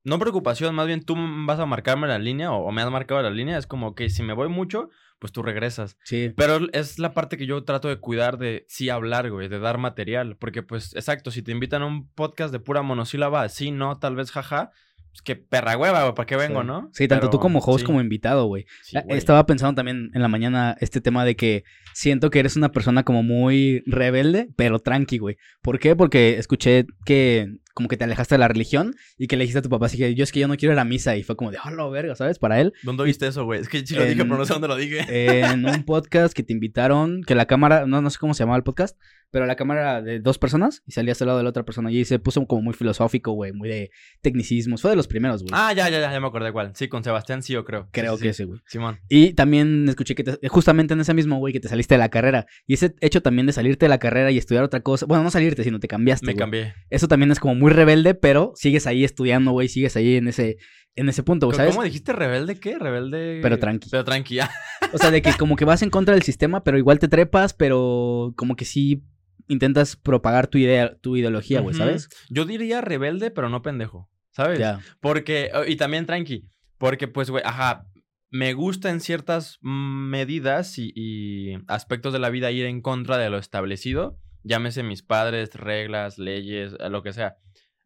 No 0.05 0.19
preocupación, 0.19 0.75
más 0.75 0.89
bien 0.89 1.05
tú 1.05 1.15
vas 1.47 1.61
a 1.61 1.67
marcarme 1.67 2.09
la 2.09 2.19
línea 2.19 2.51
o, 2.51 2.67
o 2.67 2.73
me 2.73 2.83
has 2.83 2.91
marcado 2.91 3.23
la 3.23 3.31
línea. 3.31 3.57
Es 3.57 3.69
como 3.69 3.95
que 3.95 4.11
si 4.11 4.25
me 4.25 4.33
voy 4.33 4.49
mucho, 4.49 4.91
pues 5.23 5.31
tú 5.31 5.41
regresas. 5.45 5.97
Sí. 6.03 6.33
Pero 6.37 6.59
es 6.73 6.99
la 6.99 7.15
parte 7.15 7.37
que 7.37 7.47
yo 7.47 7.63
trato 7.63 7.87
de 7.87 8.01
cuidar 8.01 8.39
de 8.39 8.67
sí 8.69 8.91
hablar, 8.91 9.31
güey, 9.31 9.47
de 9.47 9.61
dar 9.61 9.79
material. 9.79 10.37
Porque, 10.37 10.65
pues, 10.65 10.97
exacto, 10.97 11.31
si 11.31 11.43
te 11.43 11.53
invitan 11.53 11.83
a 11.83 11.87
un 11.87 12.09
podcast 12.09 12.51
de 12.51 12.59
pura 12.59 12.83
monosílaba, 12.83 13.49
sí, 13.49 13.71
no, 13.71 14.01
tal 14.01 14.17
vez, 14.17 14.33
jaja, 14.33 14.73
pues 15.13 15.23
que 15.23 15.37
perra 15.37 15.77
hueva, 15.77 16.03
güey, 16.03 16.15
¿para 16.17 16.27
qué 16.27 16.35
vengo, 16.35 16.63
sí. 16.63 16.67
no? 16.67 16.91
Sí, 16.93 17.07
tanto 17.07 17.31
tú 17.31 17.39
como 17.39 17.61
host 17.61 17.83
sí, 17.83 17.87
como 17.87 18.01
invitado, 18.01 18.47
güey. 18.47 18.67
sí, 18.83 18.97
Ah, 18.97 19.03
güey. 19.05 19.17
Estaba 19.17 19.47
pensando 19.47 19.77
también 19.77 20.11
en 20.13 20.23
la 20.23 20.27
mañana 20.27 20.77
este 20.81 21.01
tema 21.01 21.25
de 21.25 21.37
que 21.37 21.63
siento 21.95 22.29
que 22.31 22.41
eres 22.41 22.57
una 22.57 22.73
persona 22.73 23.05
como 23.05 23.23
muy 23.23 23.85
rebelde, 23.87 24.49
pero 24.57 24.81
tranqui, 24.81 25.19
güey. 25.19 25.37
¿Por 25.63 25.79
qué? 25.79 25.95
Porque 25.95 26.37
escuché 26.37 26.87
que 27.05 27.59
como 27.75 27.89
que 27.89 27.97
te 27.97 28.05
alejaste 28.05 28.35
de 28.35 28.39
la 28.41 28.49
religión 28.49 28.95
y 29.19 29.27
que 29.27 29.37
le 29.37 29.45
dijiste 29.45 29.61
a 29.61 29.63
tu 29.63 29.69
papá 29.69 29.87
así 29.87 29.97
que 29.99 30.15
yo 30.15 30.25
es 30.25 30.33
que 30.33 30.41
yo 30.41 30.49
no 30.49 30.57
quiero 30.57 30.73
ir 30.73 30.79
a 30.79 30.85
misa 30.85 31.17
y 31.17 31.23
fue 31.23 31.37
como 31.37 31.51
de, 31.51 31.59
oh, 31.65 31.71
lo 31.71 31.91
verga, 31.91 32.15
¿sabes? 32.15 32.39
Para 32.39 32.61
él, 32.61 32.73
¿Dónde 32.83 33.05
viste 33.05 33.27
eso, 33.27 33.45
güey? 33.45 33.61
Es 33.61 33.69
que 33.69 33.87
sí 33.87 33.95
lo 33.95 34.03
dije, 34.05 34.21
En- 34.23 34.29
pero 34.29 34.39
no 34.39 34.45
sé 34.45 34.53
dónde 34.53 34.69
lo 34.69 34.77
dije. 34.77 35.05
en 35.09 35.65
un 35.67 35.83
podcast 35.87 36.35
que 36.35 36.43
te 36.43 36.53
invitaron, 36.53 37.23
que 37.25 37.35
la 37.35 37.47
cámara, 37.47 37.87
no, 37.87 38.01
no 38.03 38.11
sé 38.11 38.19
cómo 38.19 38.35
se 38.35 38.43
llamaba 38.43 38.57
el 38.59 38.63
podcast, 38.65 38.99
pero 39.31 39.47
la 39.47 39.57
cámara 39.57 39.81
era 39.81 40.03
de 40.03 40.21
dos 40.21 40.37
personas 40.39 40.83
y 40.87 40.93
salías 40.93 41.21
al 41.23 41.27
lado 41.29 41.39
de 41.39 41.45
la 41.45 41.49
otra 41.51 41.65
persona 41.65 41.91
y 41.91 42.05
se 42.05 42.19
puso 42.19 42.47
como 42.47 42.61
muy 42.61 42.75
filosófico, 42.75 43.33
güey, 43.33 43.53
muy 43.53 43.67
de 43.67 43.91
tecnicismos. 44.21 44.83
Fue 44.83 44.91
de 44.91 44.97
los 44.97 45.09
primeros, 45.09 45.43
güey. 45.43 45.53
Ah, 45.55 45.73
ya, 45.73 45.89
ya, 45.89 46.01
ya, 46.01 46.13
ya 46.13 46.21
me 46.21 46.27
acordé 46.27 46.53
cuál. 46.53 46.73
Sí, 46.75 46.89
con 46.89 47.03
Sebastián 47.03 47.43
sí, 47.43 47.55
yo 47.55 47.65
creo. 47.65 47.89
Creo 47.93 48.17
Sí, 48.19 48.23
que 48.25 48.33
sí. 48.35 48.45
güey. 48.45 48.61
Simón. 48.67 49.01
Y 49.09 49.33
también 49.35 49.89
escuché 49.89 50.15
que 50.15 50.25
te- 50.25 50.49
justamente 50.49 50.95
en 50.95 51.01
ese 51.01 51.15
mismo, 51.15 51.39
güey, 51.39 51.53
que 51.53 51.61
te 51.61 51.69
saliste 51.69 51.95
de 51.95 51.99
la 51.99 52.11
carrera. 52.11 52.47
Y 52.67 52.75
ese 52.75 52.95
hecho 53.01 53.23
también 53.23 53.47
de 53.47 53.53
salirte 53.55 53.87
de 53.87 53.91
la 53.91 53.99
carrera 53.99 54.31
y 54.31 54.39
estudiar 54.39 54.65
otra 54.65 54.81
cosa. 54.81 55.07
Bueno, 55.07 55.25
no 55.25 55.31
salirte, 55.31 55.65
sino 55.65 55.81
te 55.81 55.89
cambiaste. 55.89 56.27
Me 56.27 56.33
güey. 56.33 56.39
cambié. 56.39 56.75
Eso 56.91 57.09
también 57.09 57.31
es 57.33 57.41
como 57.41 57.55
muy 57.63 57.71
rebelde, 57.71 58.15
pero 58.15 58.53
sigues 58.57 58.89
ahí 58.89 59.05
estudiando, 59.05 59.53
güey, 59.53 59.69
sigues 59.69 59.97
ahí 59.97 60.17
en 60.17 60.27
ese, 60.27 60.57
en 60.97 61.09
ese 61.09 61.23
punto, 61.23 61.47
güey, 61.47 61.57
¿sabes? 61.57 61.75
¿Cómo 61.75 61.85
dijiste 61.85 62.13
rebelde 62.13 62.59
qué? 62.59 62.77
Rebelde. 62.77 63.39
Pero 63.41 63.59
tranqui. 63.61 63.89
Pero 63.89 64.05
tranqui, 64.05 64.35
ya. 64.35 64.51
O 64.93 64.99
sea, 64.99 65.13
de 65.13 65.23
que 65.23 65.33
como 65.35 65.55
que 65.55 65.65
vas 65.65 65.83
en 65.83 65.91
contra 65.91 66.15
del 66.15 66.25
sistema, 66.25 66.65
pero 66.65 66.77
igual 66.77 66.99
te 66.99 67.07
trepas, 67.07 67.55
pero 67.55 68.35
como 68.37 68.57
que 68.57 68.65
sí 68.65 69.05
intentas 69.47 69.95
propagar 69.95 70.49
tu 70.49 70.59
idea, 70.59 70.99
tu 71.01 71.17
ideología, 71.17 71.61
güey. 71.61 71.77
¿sabes? 71.77 72.09
Yo 72.29 72.45
diría 72.45 72.81
rebelde, 72.81 73.31
pero 73.31 73.49
no 73.49 73.63
pendejo. 73.63 74.11
¿Sabes? 74.33 74.59
Ya. 74.59 74.81
Porque, 75.01 75.53
y 75.69 75.77
también 75.77 76.05
tranqui, 76.05 76.49
porque 76.79 77.07
pues, 77.07 77.31
güey, 77.31 77.45
ajá, 77.47 77.87
me 78.31 78.55
gusta 78.55 78.91
en 78.91 79.01
ciertas 79.01 79.59
medidas 79.63 80.79
y, 80.79 80.93
y 80.97 81.55
aspectos 81.69 82.13
de 82.13 82.19
la 82.19 82.31
vida 82.31 82.51
ir 82.51 82.65
en 82.65 82.81
contra 82.81 83.19
de 83.19 83.31
lo 83.31 83.39
establecido, 83.39 84.19
llámese 84.43 84.83
mis 84.83 85.03
padres, 85.03 85.55
reglas, 85.55 86.19
leyes, 86.19 86.75
lo 86.91 87.03
que 87.03 87.13
sea. 87.13 87.37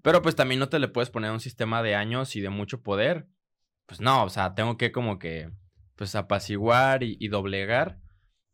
Pero 0.07 0.23
pues 0.23 0.37
también 0.37 0.61
no 0.61 0.69
te 0.69 0.79
le 0.79 0.87
puedes 0.87 1.11
poner 1.11 1.33
un 1.33 1.41
sistema 1.41 1.83
de 1.83 1.97
años 1.97 2.37
y 2.37 2.41
de 2.41 2.49
mucho 2.49 2.81
poder. 2.81 3.27
Pues 3.87 4.01
no, 4.01 4.23
o 4.23 4.29
sea, 4.29 4.55
tengo 4.55 4.77
que 4.77 4.93
como 4.93 5.19
que, 5.19 5.51
pues 5.97 6.15
apaciguar 6.15 7.03
y, 7.03 7.27
doblegar. 7.27 7.99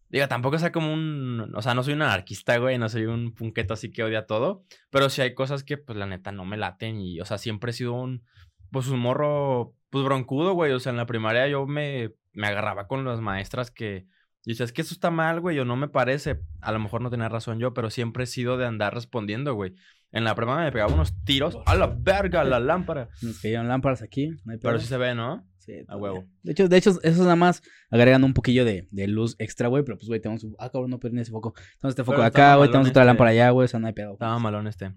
Diga, 0.09 0.29
tampoco 0.29 0.59
sea 0.59 0.73
como 0.73 0.91
un, 0.91 1.53
o 1.55 1.61
sea, 1.61 1.75
no 1.75 1.83
soy 1.83 1.93
un 1.93 2.01
anarquista, 2.01 2.57
güey, 2.57 2.79
no 2.79 2.89
soy 2.89 3.05
un 3.05 3.35
punqueto 3.35 3.75
así 3.75 3.93
que 3.93 4.03
odia 4.03 4.25
todo, 4.25 4.65
pero 4.89 5.11
sí 5.11 5.21
hay 5.21 5.35
cosas 5.35 5.63
que, 5.63 5.77
pues, 5.77 5.99
la 5.99 6.07
neta, 6.07 6.33
no 6.33 6.47
me 6.47 6.57
laten 6.57 6.99
y, 7.03 7.21
o 7.21 7.27
sea, 7.27 7.37
siempre 7.37 7.73
he 7.73 7.75
sido 7.75 7.93
un, 7.93 8.25
pues, 8.71 8.89
un 8.89 9.01
morro, 9.01 9.75
pues, 9.91 10.07
broncudo, 10.07 10.55
güey, 10.55 10.73
o 10.73 10.81
sea, 10.81 10.89
en 10.89 10.97
la 10.97 11.05
primaria 11.05 11.49
yo 11.49 11.67
me, 11.67 12.15
me 12.33 12.47
agarraba 12.47 12.89
con 12.89 13.05
las 13.05 13.21
maestras 13.21 13.71
que, 13.71 14.07
y 14.47 14.61
es 14.61 14.73
que 14.73 14.81
eso 14.81 14.95
está 14.95 15.11
mal, 15.11 15.41
güey, 15.41 15.59
o 15.59 15.67
no 15.67 15.77
me 15.77 15.89
parece, 15.89 16.41
a 16.63 16.73
lo 16.73 16.79
mejor 16.79 17.03
no 17.03 17.11
tenía 17.11 17.29
razón 17.29 17.59
yo, 17.59 17.75
pero 17.75 17.91
siempre 17.91 18.25
he 18.25 18.27
sido 18.27 18.57
de 18.57 18.65
andar 18.65 18.95
respondiendo, 18.95 19.53
güey. 19.53 19.75
En 20.13 20.25
la 20.25 20.35
primaria 20.35 20.65
me 20.67 20.73
pegaba 20.73 20.93
unos 20.93 21.15
tiros, 21.25 21.59
a 21.65 21.75
la 21.75 21.87
verga, 21.87 22.45
la 22.45 22.61
lámpara, 22.61 23.09
Nos 23.23 23.41
cayeron 23.41 23.67
lámparas 23.67 24.03
aquí. 24.03 24.29
No 24.45 24.53
hay 24.53 24.59
pero 24.59 24.79
sí 24.79 24.87
se 24.87 24.99
ve, 24.99 25.15
¿no? 25.15 25.47
Sí, 25.59 25.73
A 25.89 25.97
huevo. 25.97 26.25
De 26.43 26.53
hecho, 26.53 26.69
de 26.69 26.77
hecho, 26.77 26.99
esos 27.03 27.21
nada 27.23 27.37
más 27.37 27.63
agregan 27.91 28.25
un 28.25 28.35
poquillo 28.35 28.65
de, 28.65 28.89
de 28.91 29.07
luz 29.07 29.37
extra, 29.39 29.69
güey. 29.69 29.85
Pero 29.85 29.97
pues, 29.97 30.09
güey, 30.09 30.21
tenemos. 30.21 30.43
un- 30.45 30.57
Ah, 30.59 30.71
cabrón, 30.71 30.91
no 30.91 30.99
perdí 30.99 31.21
ese 31.21 31.31
foco. 31.31 31.53
Tenemos 31.55 31.93
este 31.93 32.03
foco 32.05 32.17
Pero 32.17 32.27
acá, 32.27 32.57
güey. 32.57 32.69
Tenemos 32.69 32.91
otra 32.91 33.03
este. 33.03 33.07
lámpara 33.07 33.31
allá, 33.31 33.51
güey. 33.51 33.65
O 33.67 33.69
sea, 33.69 33.79
no 33.81 33.87
hay 33.87 33.93
pedo. 33.93 34.13
Estaba 34.15 34.39
malón 34.41 34.67
este. 34.67 34.93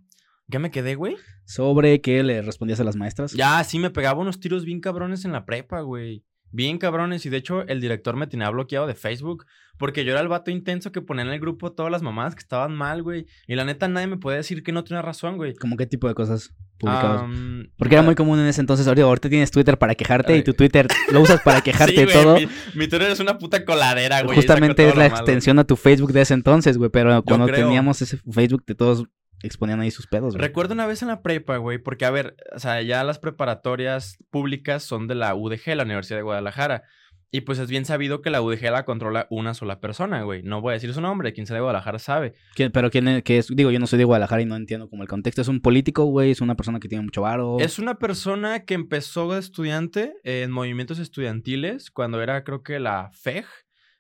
¿Qué 0.49 0.59
me 0.59 0.71
quedé, 0.71 0.95
güey? 0.95 1.17
Sobre 1.45 2.01
qué 2.01 2.23
le 2.23 2.41
respondías 2.41 2.79
a 2.79 2.83
las 2.83 2.95
maestras. 2.95 3.33
Ya, 3.33 3.63
sí, 3.63 3.77
me 3.79 3.91
pegaba 3.91 4.19
unos 4.21 4.39
tiros 4.39 4.65
bien 4.65 4.81
cabrones 4.81 5.23
en 5.23 5.31
la 5.31 5.45
prepa, 5.45 5.81
güey. 5.81 6.25
Bien 6.55 6.77
cabrones. 6.77 7.25
Y 7.25 7.29
de 7.29 7.37
hecho, 7.37 7.67
el 7.67 7.81
director 7.81 8.15
me 8.15 8.27
tenía 8.27 8.49
bloqueado 8.49 8.87
de 8.87 8.95
Facebook. 8.95 9.45
Porque 9.77 10.05
yo 10.05 10.13
era 10.13 10.21
el 10.21 10.29
vato 10.29 10.51
intenso 10.51 10.93
que 10.93 11.01
ponía 11.01 11.25
en 11.25 11.31
el 11.31 11.39
grupo 11.41 11.73
todas 11.73 11.91
las 11.91 12.01
mamás 12.01 12.33
que 12.33 12.39
estaban 12.39 12.73
mal, 12.73 13.03
güey. 13.03 13.25
Y 13.45 13.55
la 13.55 13.65
neta, 13.65 13.89
nadie 13.89 14.07
me 14.07 14.15
podía 14.15 14.37
decir 14.37 14.63
que 14.63 14.71
no 14.71 14.85
tenía 14.85 15.01
razón, 15.01 15.35
güey. 15.35 15.53
¿Cómo 15.53 15.75
qué 15.75 15.85
tipo 15.85 16.07
de 16.07 16.13
cosas 16.13 16.53
publicabas? 16.77 17.29
Porque 17.77 17.95
era 17.95 18.03
muy 18.03 18.15
común 18.15 18.39
en 18.39 18.45
ese 18.45 18.61
entonces. 18.61 18.87
Ahorita, 18.87 19.05
ahorita 19.05 19.27
tienes 19.27 19.51
Twitter 19.51 19.77
para 19.77 19.95
quejarte 19.95 20.37
y 20.37 20.43
tu 20.43 20.53
Twitter 20.53 20.87
lo 21.11 21.19
usas 21.19 21.41
para 21.41 21.59
quejarte 21.61 21.93
sí, 21.93 22.05
de 22.05 22.07
todo. 22.07 22.35
Mi, 22.35 22.47
mi 22.73 22.87
Twitter 22.87 23.11
es 23.11 23.19
una 23.19 23.37
puta 23.37 23.65
coladera, 23.65 24.23
güey. 24.23 24.37
Justamente 24.37 24.87
es 24.87 24.95
la 24.95 25.09
malo. 25.09 25.15
extensión 25.17 25.59
a 25.59 25.65
tu 25.65 25.75
Facebook 25.75 26.13
de 26.13 26.21
ese 26.21 26.35
entonces, 26.35 26.77
güey. 26.77 26.89
Pero 26.89 27.21
cuando 27.23 27.47
teníamos 27.47 28.01
ese 28.01 28.17
Facebook, 28.31 28.63
de 28.65 28.75
todos 28.75 29.05
exponían 29.45 29.79
ahí 29.81 29.91
sus 29.91 30.07
pedos, 30.07 30.33
güey. 30.35 30.47
Recuerdo 30.47 30.73
una 30.73 30.85
vez 30.87 31.01
en 31.01 31.07
la 31.09 31.21
prepa, 31.21 31.57
güey, 31.57 31.77
porque 31.77 32.05
a 32.05 32.11
ver, 32.11 32.35
o 32.55 32.59
sea, 32.59 32.81
ya 32.81 33.03
las 33.03 33.19
preparatorias 33.19 34.17
públicas 34.29 34.83
son 34.83 35.07
de 35.07 35.15
la 35.15 35.35
UDG, 35.35 35.75
la 35.75 35.83
Universidad 35.83 36.17
de 36.19 36.23
Guadalajara. 36.23 36.83
Y 37.31 37.41
pues 37.41 37.59
es 37.59 37.69
bien 37.69 37.83
sabido 37.83 38.21
que 38.21 38.29
la 38.29 38.41
UDG 38.41 38.71
la 38.71 38.85
controla 38.85 39.27
una 39.29 39.53
sola 39.53 39.81
persona, 39.81 40.21
güey. 40.23 40.41
No 40.43 40.61
voy 40.61 40.71
a 40.71 40.73
decir 40.75 40.93
su 40.93 41.01
nombre, 41.01 41.33
quien 41.33 41.45
sea 41.47 41.55
de 41.55 41.61
Guadalajara 41.61 41.99
sabe. 41.99 42.33
¿Quién- 42.53 42.71
pero 42.71 42.89
quién 42.89 43.07
es, 43.09 43.23
qué 43.23 43.37
es? 43.39 43.47
Digo, 43.53 43.71
yo 43.71 43.79
no 43.79 43.87
soy 43.87 43.97
de 43.99 44.05
Guadalajara 44.05 44.41
y 44.41 44.45
no 44.45 44.55
entiendo 44.55 44.87
como 44.89 45.01
el 45.03 45.09
contexto. 45.09 45.41
¿Es 45.41 45.49
un 45.49 45.59
político, 45.59 46.05
güey? 46.05 46.31
¿Es 46.31 46.39
una 46.39 46.55
persona 46.55 46.79
que 46.79 46.87
tiene 46.87 47.03
mucho 47.03 47.23
varo? 47.23 47.57
Es 47.59 47.77
una 47.77 47.95
persona 47.95 48.63
que 48.63 48.73
empezó 48.75 49.33
de 49.33 49.39
estudiante 49.39 50.13
en 50.23 50.49
movimientos 50.51 50.97
estudiantiles 50.99 51.91
cuando 51.91 52.21
era, 52.21 52.43
creo 52.45 52.63
que 52.63 52.79
la 52.79 53.09
FEG, 53.11 53.45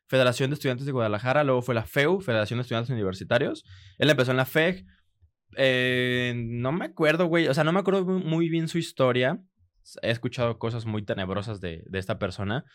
Federación 0.07 0.51
de 0.51 0.53
Estudiantes 0.53 0.85
de 0.85 0.91
Guadalajara, 0.93 1.43
luego 1.43 1.61
fue 1.61 1.75
la 1.75 1.83
FEU, 1.83 2.21
Federación 2.21 2.59
de 2.59 2.61
Estudiantes 2.61 2.91
Universitarios. 2.91 3.65
Él 3.97 4.09
empezó 4.09 4.31
en 4.31 4.37
la 4.37 4.45
FEG. 4.45 4.85
Eh, 5.57 6.33
no 6.35 6.71
me 6.71 6.85
acuerdo, 6.85 7.25
güey, 7.27 7.47
o 7.47 7.53
sea, 7.53 7.63
no 7.63 7.71
me 7.71 7.79
acuerdo 7.79 8.05
mu- 8.05 8.19
muy 8.19 8.49
bien 8.49 8.67
su 8.67 8.77
historia. 8.77 9.39
He 10.01 10.11
escuchado 10.11 10.57
cosas 10.57 10.85
muy 10.85 11.03
tenebrosas 11.03 11.61
de, 11.61 11.83
de 11.87 11.99
esta 11.99 12.17
persona, 12.19 12.65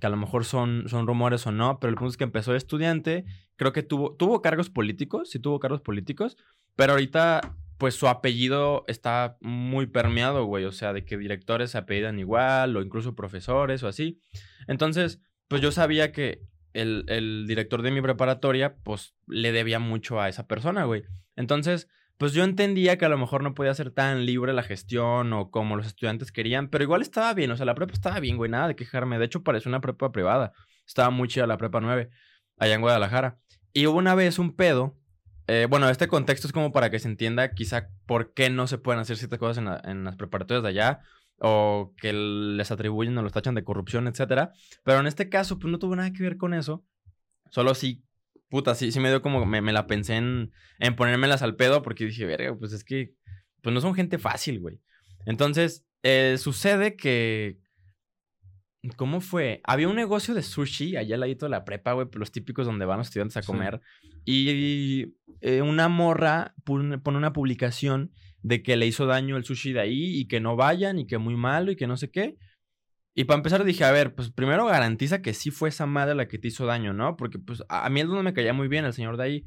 que 0.00 0.06
a 0.06 0.10
lo 0.10 0.16
mejor 0.16 0.44
son, 0.44 0.84
son 0.88 1.06
rumores 1.06 1.46
o 1.46 1.52
no, 1.52 1.78
pero 1.80 1.90
el 1.90 1.96
punto 1.96 2.10
es 2.10 2.16
que 2.16 2.24
empezó 2.24 2.52
de 2.52 2.58
estudiante, 2.58 3.24
creo 3.56 3.72
que 3.72 3.82
tuvo, 3.82 4.14
tuvo 4.16 4.42
cargos 4.42 4.70
políticos, 4.70 5.30
sí 5.30 5.38
tuvo 5.38 5.60
cargos 5.60 5.80
políticos, 5.80 6.36
pero 6.76 6.92
ahorita 6.92 7.56
pues 7.78 7.94
su 7.96 8.06
apellido 8.06 8.84
está 8.86 9.36
muy 9.40 9.86
permeado, 9.86 10.44
güey. 10.44 10.64
O 10.64 10.72
sea, 10.72 10.92
de 10.92 11.04
que 11.04 11.18
directores 11.18 11.72
se 11.72 11.78
apellidan 11.78 12.18
igual, 12.20 12.76
o 12.76 12.82
incluso 12.82 13.16
profesores 13.16 13.82
o 13.82 13.88
así. 13.88 14.20
Entonces, 14.68 15.20
pues 15.48 15.60
yo 15.60 15.72
sabía 15.72 16.12
que 16.12 16.42
el, 16.72 17.04
el 17.08 17.46
director 17.48 17.82
de 17.82 17.90
mi 17.90 18.00
preparatoria, 18.00 18.76
pues 18.84 19.14
le 19.26 19.50
debía 19.52 19.80
mucho 19.80 20.20
a 20.20 20.28
esa 20.28 20.46
persona, 20.46 20.84
güey. 20.84 21.02
Entonces, 21.36 21.88
pues 22.18 22.32
yo 22.32 22.44
entendía 22.44 22.96
que 22.98 23.04
a 23.04 23.08
lo 23.08 23.18
mejor 23.18 23.42
no 23.42 23.54
podía 23.54 23.74
ser 23.74 23.90
tan 23.90 24.24
libre 24.26 24.52
la 24.52 24.62
gestión 24.62 25.32
o 25.32 25.50
como 25.50 25.76
los 25.76 25.86
estudiantes 25.86 26.30
querían, 26.32 26.68
pero 26.68 26.84
igual 26.84 27.02
estaba 27.02 27.32
bien. 27.34 27.50
O 27.50 27.56
sea, 27.56 27.66
la 27.66 27.74
prepa 27.74 27.92
estaba 27.92 28.20
bien, 28.20 28.36
güey, 28.36 28.50
nada 28.50 28.68
de 28.68 28.76
quejarme. 28.76 29.18
De 29.18 29.24
hecho, 29.24 29.42
parecía 29.42 29.70
una 29.70 29.80
prepa 29.80 30.12
privada. 30.12 30.52
Estaba 30.86 31.10
muy 31.10 31.28
chida 31.28 31.46
la 31.46 31.58
prepa 31.58 31.80
9, 31.80 32.10
allá 32.58 32.74
en 32.74 32.80
Guadalajara. 32.80 33.38
Y 33.72 33.86
hubo 33.86 33.98
una 33.98 34.14
vez 34.14 34.38
un 34.38 34.54
pedo 34.54 34.96
eh, 35.46 35.66
bueno, 35.68 35.90
este 35.90 36.08
contexto 36.08 36.46
es 36.46 36.54
como 36.54 36.72
para 36.72 36.88
que 36.90 36.98
se 36.98 37.06
entienda 37.08 37.52
quizá 37.52 37.90
por 38.06 38.32
qué 38.32 38.48
no 38.48 38.66
se 38.66 38.78
pueden 38.78 39.00
hacer 39.00 39.18
ciertas 39.18 39.38
cosas 39.38 39.58
en, 39.58 39.66
la- 39.66 39.80
en 39.84 40.02
las 40.04 40.16
preparatorias 40.16 40.62
de 40.62 40.70
allá 40.70 41.00
o 41.38 41.92
que 41.98 42.14
les 42.14 42.70
atribuyen 42.70 43.18
o 43.18 43.22
los 43.22 43.32
tachan 43.32 43.54
de 43.54 43.62
corrupción, 43.62 44.06
etcétera. 44.06 44.52
Pero 44.84 45.00
en 45.00 45.06
este 45.06 45.28
caso, 45.28 45.58
pues 45.58 45.70
no 45.70 45.78
tuvo 45.78 45.96
nada 45.96 46.12
que 46.14 46.22
ver 46.22 46.38
con 46.38 46.54
eso. 46.54 46.82
Solo 47.50 47.74
sí, 47.74 48.02
puta, 48.54 48.76
sí, 48.76 48.92
sí 48.92 49.00
me 49.00 49.08
dio 49.08 49.20
como, 49.20 49.44
me, 49.44 49.60
me 49.60 49.72
la 49.72 49.88
pensé 49.88 50.14
en, 50.14 50.52
en 50.78 50.94
ponérmelas 50.94 51.42
al 51.42 51.56
pedo 51.56 51.82
porque 51.82 52.04
dije, 52.06 52.24
verga, 52.24 52.56
pues 52.56 52.72
es 52.72 52.84
que, 52.84 53.12
pues 53.62 53.74
no 53.74 53.80
son 53.80 53.94
gente 53.94 54.16
fácil, 54.18 54.60
güey. 54.60 54.80
Entonces, 55.26 55.84
eh, 56.04 56.36
sucede 56.38 56.94
que, 56.94 57.58
¿Cómo 58.96 59.20
fue? 59.20 59.60
Había 59.64 59.88
un 59.88 59.96
negocio 59.96 60.34
de 60.34 60.42
sushi 60.42 60.96
allá 60.96 61.14
al 61.16 61.20
ladito 61.22 61.46
de 61.46 61.50
la 61.50 61.64
prepa, 61.64 61.94
güey, 61.94 62.06
los 62.12 62.30
típicos 62.30 62.66
donde 62.66 62.84
van 62.84 62.98
los 62.98 63.06
estudiantes 63.08 63.36
a 63.38 63.42
Sí. 63.42 63.46
comer. 63.46 63.80
Y 64.26 65.14
eh, 65.40 65.62
una 65.62 65.88
morra 65.88 66.54
pone, 66.64 66.98
pone 66.98 67.16
una 67.18 67.32
publicación 67.32 68.12
de 68.42 68.62
que 68.62 68.76
le 68.76 68.86
hizo 68.86 69.06
daño 69.06 69.36
el 69.38 69.44
sushi 69.44 69.72
de 69.72 69.80
ahí 69.80 70.20
y 70.20 70.28
que 70.28 70.38
no 70.38 70.54
vayan 70.54 70.98
y 70.98 71.06
que 71.06 71.16
muy 71.18 71.34
malo 71.34 71.72
y 71.72 71.76
que 71.76 71.86
no 71.86 71.96
sé 71.96 72.10
qué. 72.10 72.36
Y 73.14 73.24
para 73.24 73.36
empezar 73.36 73.62
dije, 73.64 73.84
a 73.84 73.92
ver, 73.92 74.14
pues 74.14 74.30
primero 74.30 74.66
garantiza 74.66 75.22
que 75.22 75.34
sí 75.34 75.52
fue 75.52 75.68
esa 75.68 75.86
madre 75.86 76.16
la 76.16 76.26
que 76.26 76.38
te 76.38 76.48
hizo 76.48 76.66
daño, 76.66 76.92
¿no? 76.92 77.16
Porque 77.16 77.38
pues 77.38 77.62
a, 77.68 77.88
mí 77.88 78.00
es 78.00 78.08
donde 78.08 78.24
me 78.24 78.34
caía 78.34 78.52
muy 78.52 78.66
bien 78.66 78.84
el 78.84 78.92
señor 78.92 79.16
de 79.16 79.24
ahí. 79.24 79.46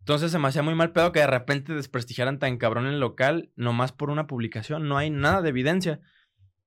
Entonces 0.00 0.32
se 0.32 0.38
me 0.38 0.48
hacía 0.48 0.62
muy 0.62 0.74
mal 0.74 0.92
pedo 0.92 1.12
que 1.12 1.20
de 1.20 1.26
repente 1.26 1.74
desprestigiaran 1.74 2.38
tan 2.38 2.56
cabrón 2.56 2.86
el 2.86 3.00
local 3.00 3.52
nomás 3.56 3.92
por 3.92 4.08
una 4.08 4.26
publicación. 4.26 4.88
No 4.88 4.96
hay 4.96 5.10
nada 5.10 5.42
de 5.42 5.50
evidencia. 5.50 6.00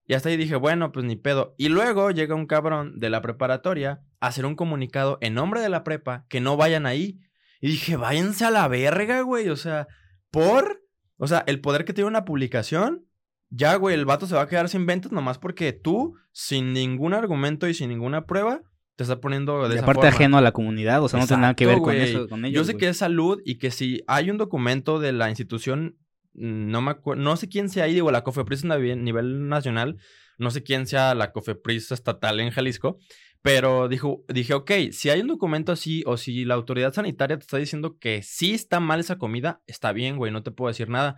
Y 0.05 0.13
hasta 0.13 0.29
ahí 0.29 0.37
dije, 0.37 0.55
bueno, 0.55 0.91
pues 0.91 1.05
ni 1.05 1.15
pedo. 1.15 1.55
Y 1.57 1.69
luego 1.69 2.11
llega 2.11 2.35
un 2.35 2.45
cabrón 2.45 2.99
de 2.99 3.09
la 3.09 3.21
preparatoria 3.21 4.03
a 4.19 4.27
hacer 4.27 4.45
un 4.45 4.55
comunicado 4.55 5.17
en 5.21 5.33
nombre 5.33 5.59
de 5.59 5.69
la 5.69 5.83
prepa 5.83 6.25
que 6.29 6.39
no 6.39 6.55
vayan 6.55 6.85
ahí. 6.85 7.19
Y 7.59 7.69
dije, 7.69 7.97
váyanse 7.97 8.45
a 8.45 8.51
la 8.51 8.67
verga, 8.67 9.21
güey. 9.21 9.49
O 9.49 9.55
sea, 9.55 9.87
por. 10.29 10.83
O 11.17 11.27
sea, 11.27 11.43
el 11.47 11.61
poder 11.61 11.83
que 11.83 11.93
tiene 11.93 12.07
una 12.07 12.25
publicación. 12.25 13.06
Ya, 13.49 13.75
güey, 13.75 13.95
el 13.95 14.05
vato 14.05 14.27
se 14.27 14.35
va 14.35 14.41
a 14.41 14.47
quedar 14.47 14.67
sin 14.69 14.85
ventas 14.85 15.11
nomás 15.11 15.37
porque 15.39 15.71
tú, 15.73 16.15
sin 16.31 16.73
ningún 16.73 17.13
argumento 17.13 17.67
y 17.67 17.73
sin 17.73 17.89
ninguna 17.89 18.25
prueba, 18.25 18.61
te 18.95 19.03
estás 19.03 19.19
poniendo 19.19 19.67
de 19.69 19.75
Y 19.75 19.77
esa 19.77 19.83
aparte 19.85 20.01
forma. 20.01 20.15
ajeno 20.15 20.37
a 20.37 20.41
la 20.41 20.51
comunidad, 20.51 21.01
o 21.03 21.07
sea, 21.07 21.19
no 21.19 21.27
tiene 21.27 21.41
nada 21.41 21.53
que 21.55 21.65
ver 21.65 21.75
Exacto, 21.77 21.85
con 21.85 21.95
güey. 21.95 22.09
eso, 22.09 22.27
con 22.27 22.45
ellos. 22.45 22.55
Yo 22.55 22.63
sé 22.65 22.73
güey. 22.73 22.79
que 22.79 22.89
es 22.89 22.97
salud 22.97 23.39
y 23.45 23.57
que 23.57 23.71
si 23.71 24.03
hay 24.07 24.29
un 24.29 24.37
documento 24.37 24.99
de 24.99 25.13
la 25.13 25.29
institución, 25.29 25.97
no 26.33 26.81
me 26.81 26.91
acuerdo, 26.91 27.23
no 27.23 27.37
sé 27.37 27.47
quién 27.47 27.69
sea 27.69 27.85
ahí, 27.85 27.93
digo, 27.93 28.11
la 28.11 28.23
COFEPRIS 28.23 28.65
a 28.65 28.77
nivel 28.77 29.03
nivel 29.03 29.47
nacional, 29.47 29.97
no 30.37 30.51
sé 30.51 30.63
quién 30.63 30.85
sea 30.87 31.15
la 31.15 31.31
COFEPRIS 31.31 31.91
estatal 31.91 32.39
en 32.39 32.51
Jalisco, 32.51 32.97
pero 33.41 33.87
dijo, 33.87 34.23
dije, 34.27 34.53
ok, 34.55 34.71
si 34.91 35.09
hay 35.09 35.21
un 35.21 35.27
documento 35.27 35.71
así 35.71 36.03
o 36.05 36.17
si 36.17 36.43
la 36.43 36.55
autoridad 36.55 36.93
sanitaria 36.93 37.37
te 37.37 37.43
está 37.43 37.57
diciendo 37.57 37.97
que 37.99 38.21
sí 38.23 38.53
está 38.53 38.79
mal 38.79 38.99
esa 38.99 39.17
comida, 39.17 39.61
está 39.67 39.93
bien, 39.93 40.17
güey, 40.17 40.31
no 40.31 40.43
te 40.43 40.51
puedo 40.51 40.67
decir 40.67 40.89
nada. 40.89 41.15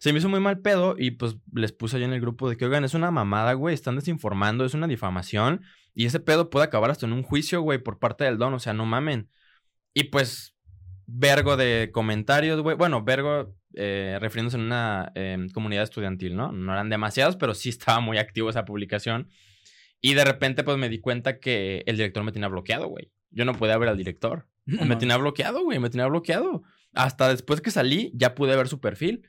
Se 0.00 0.12
me 0.12 0.18
hizo 0.18 0.28
muy 0.28 0.40
mal 0.40 0.60
pedo 0.60 0.94
y 0.98 1.12
pues 1.12 1.36
les 1.52 1.72
puse 1.72 1.98
yo 1.98 2.04
en 2.04 2.12
el 2.12 2.20
grupo 2.20 2.48
de 2.48 2.56
que, 2.56 2.66
oigan, 2.66 2.84
es 2.84 2.94
una 2.94 3.10
mamada, 3.10 3.54
güey, 3.54 3.74
están 3.74 3.96
desinformando, 3.96 4.64
es 4.64 4.74
una 4.74 4.86
difamación 4.86 5.62
y 5.94 6.06
ese 6.06 6.20
pedo 6.20 6.50
puede 6.50 6.66
acabar 6.66 6.90
hasta 6.90 7.06
en 7.06 7.12
un 7.12 7.22
juicio, 7.22 7.62
güey, 7.62 7.78
por 7.78 7.98
parte 7.98 8.24
del 8.24 8.38
don, 8.38 8.52
o 8.54 8.58
sea, 8.58 8.74
no 8.74 8.84
mamen. 8.84 9.30
Y 9.94 10.04
pues, 10.04 10.54
vergo 11.06 11.56
de 11.56 11.90
comentarios, 11.92 12.60
güey. 12.60 12.76
Bueno, 12.76 13.02
vergo 13.02 13.56
eh, 13.74 14.18
refiriéndose 14.20 14.58
en 14.58 14.64
una 14.64 15.12
eh, 15.14 15.46
comunidad 15.54 15.84
estudiantil, 15.84 16.36
¿no? 16.36 16.52
No 16.52 16.72
eran 16.72 16.90
demasiados, 16.90 17.36
pero 17.36 17.54
sí 17.54 17.70
estaba 17.70 18.00
muy 18.00 18.18
activo 18.18 18.50
esa 18.50 18.64
publicación. 18.64 19.30
Y 20.00 20.14
de 20.14 20.24
repente, 20.24 20.64
pues 20.64 20.76
me 20.76 20.88
di 20.88 20.98
cuenta 20.98 21.38
que 21.40 21.82
el 21.86 21.96
director 21.96 22.22
me 22.24 22.32
tenía 22.32 22.48
bloqueado, 22.48 22.88
güey. 22.88 23.10
Yo 23.30 23.44
no 23.44 23.54
podía 23.54 23.78
ver 23.78 23.88
al 23.88 23.96
director. 23.96 24.46
No 24.64 24.84
me 24.84 24.96
tenía 24.96 25.16
bloqueado, 25.16 25.62
güey. 25.62 25.78
Me 25.78 25.90
tenía 25.90 26.06
bloqueado. 26.06 26.62
Hasta 26.92 27.28
después 27.28 27.60
que 27.60 27.70
salí, 27.70 28.12
ya 28.14 28.34
pude 28.34 28.56
ver 28.56 28.68
su 28.68 28.80
perfil. 28.80 29.26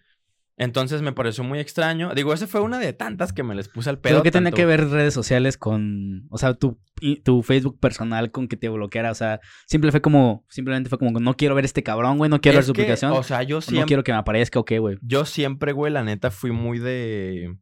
Entonces 0.59 1.03
me 1.03 1.13
pareció 1.13 1.43
muy 1.43 1.59
extraño. 1.59 2.11
Digo, 2.15 2.33
esa 2.33 2.47
fue 2.47 2.61
una 2.61 2.79
de 2.79 2.91
tantas 2.91 3.31
que 3.31 3.43
me 3.43 3.53
les 3.53 3.69
puse 3.69 3.91
al 3.91 3.99
pedo. 3.99 4.23
¿qué 4.23 4.31
tenía 4.31 4.45
tanto- 4.47 4.55
que 4.55 4.65
ver 4.65 4.89
redes 4.89 5.13
sociales 5.13 5.55
con, 5.55 6.25
o 6.31 6.39
sea, 6.39 6.55
tu, 6.55 6.79
tu 7.23 7.43
Facebook 7.43 7.79
personal 7.79 8.31
con 8.31 8.47
que 8.47 8.57
te 8.57 8.67
bloqueara? 8.67 9.11
O 9.11 9.15
sea, 9.15 9.39
simple 9.67 9.91
fue 9.91 10.01
como, 10.01 10.45
simplemente 10.49 10.89
fue 10.89 10.97
como, 10.97 11.19
no 11.19 11.35
quiero 11.35 11.53
ver 11.53 11.65
este 11.65 11.83
cabrón, 11.83 12.17
güey, 12.17 12.31
no 12.31 12.41
quiero 12.41 12.57
ver 12.57 12.65
su 12.65 12.73
que, 12.73 12.81
aplicación. 12.81 13.11
O 13.11 13.21
sea, 13.21 13.43
yo 13.43 13.61
siempre. 13.61 13.81
no 13.81 13.85
quiero 13.85 14.03
que 14.03 14.11
me 14.11 14.17
aparezca, 14.17 14.59
ok, 14.59 14.71
güey. 14.79 14.97
Yo 15.03 15.25
siempre, 15.25 15.73
güey, 15.73 15.93
la 15.93 16.03
neta, 16.03 16.31
fui 16.31 16.51
muy 16.51 16.79
de. 16.79 17.55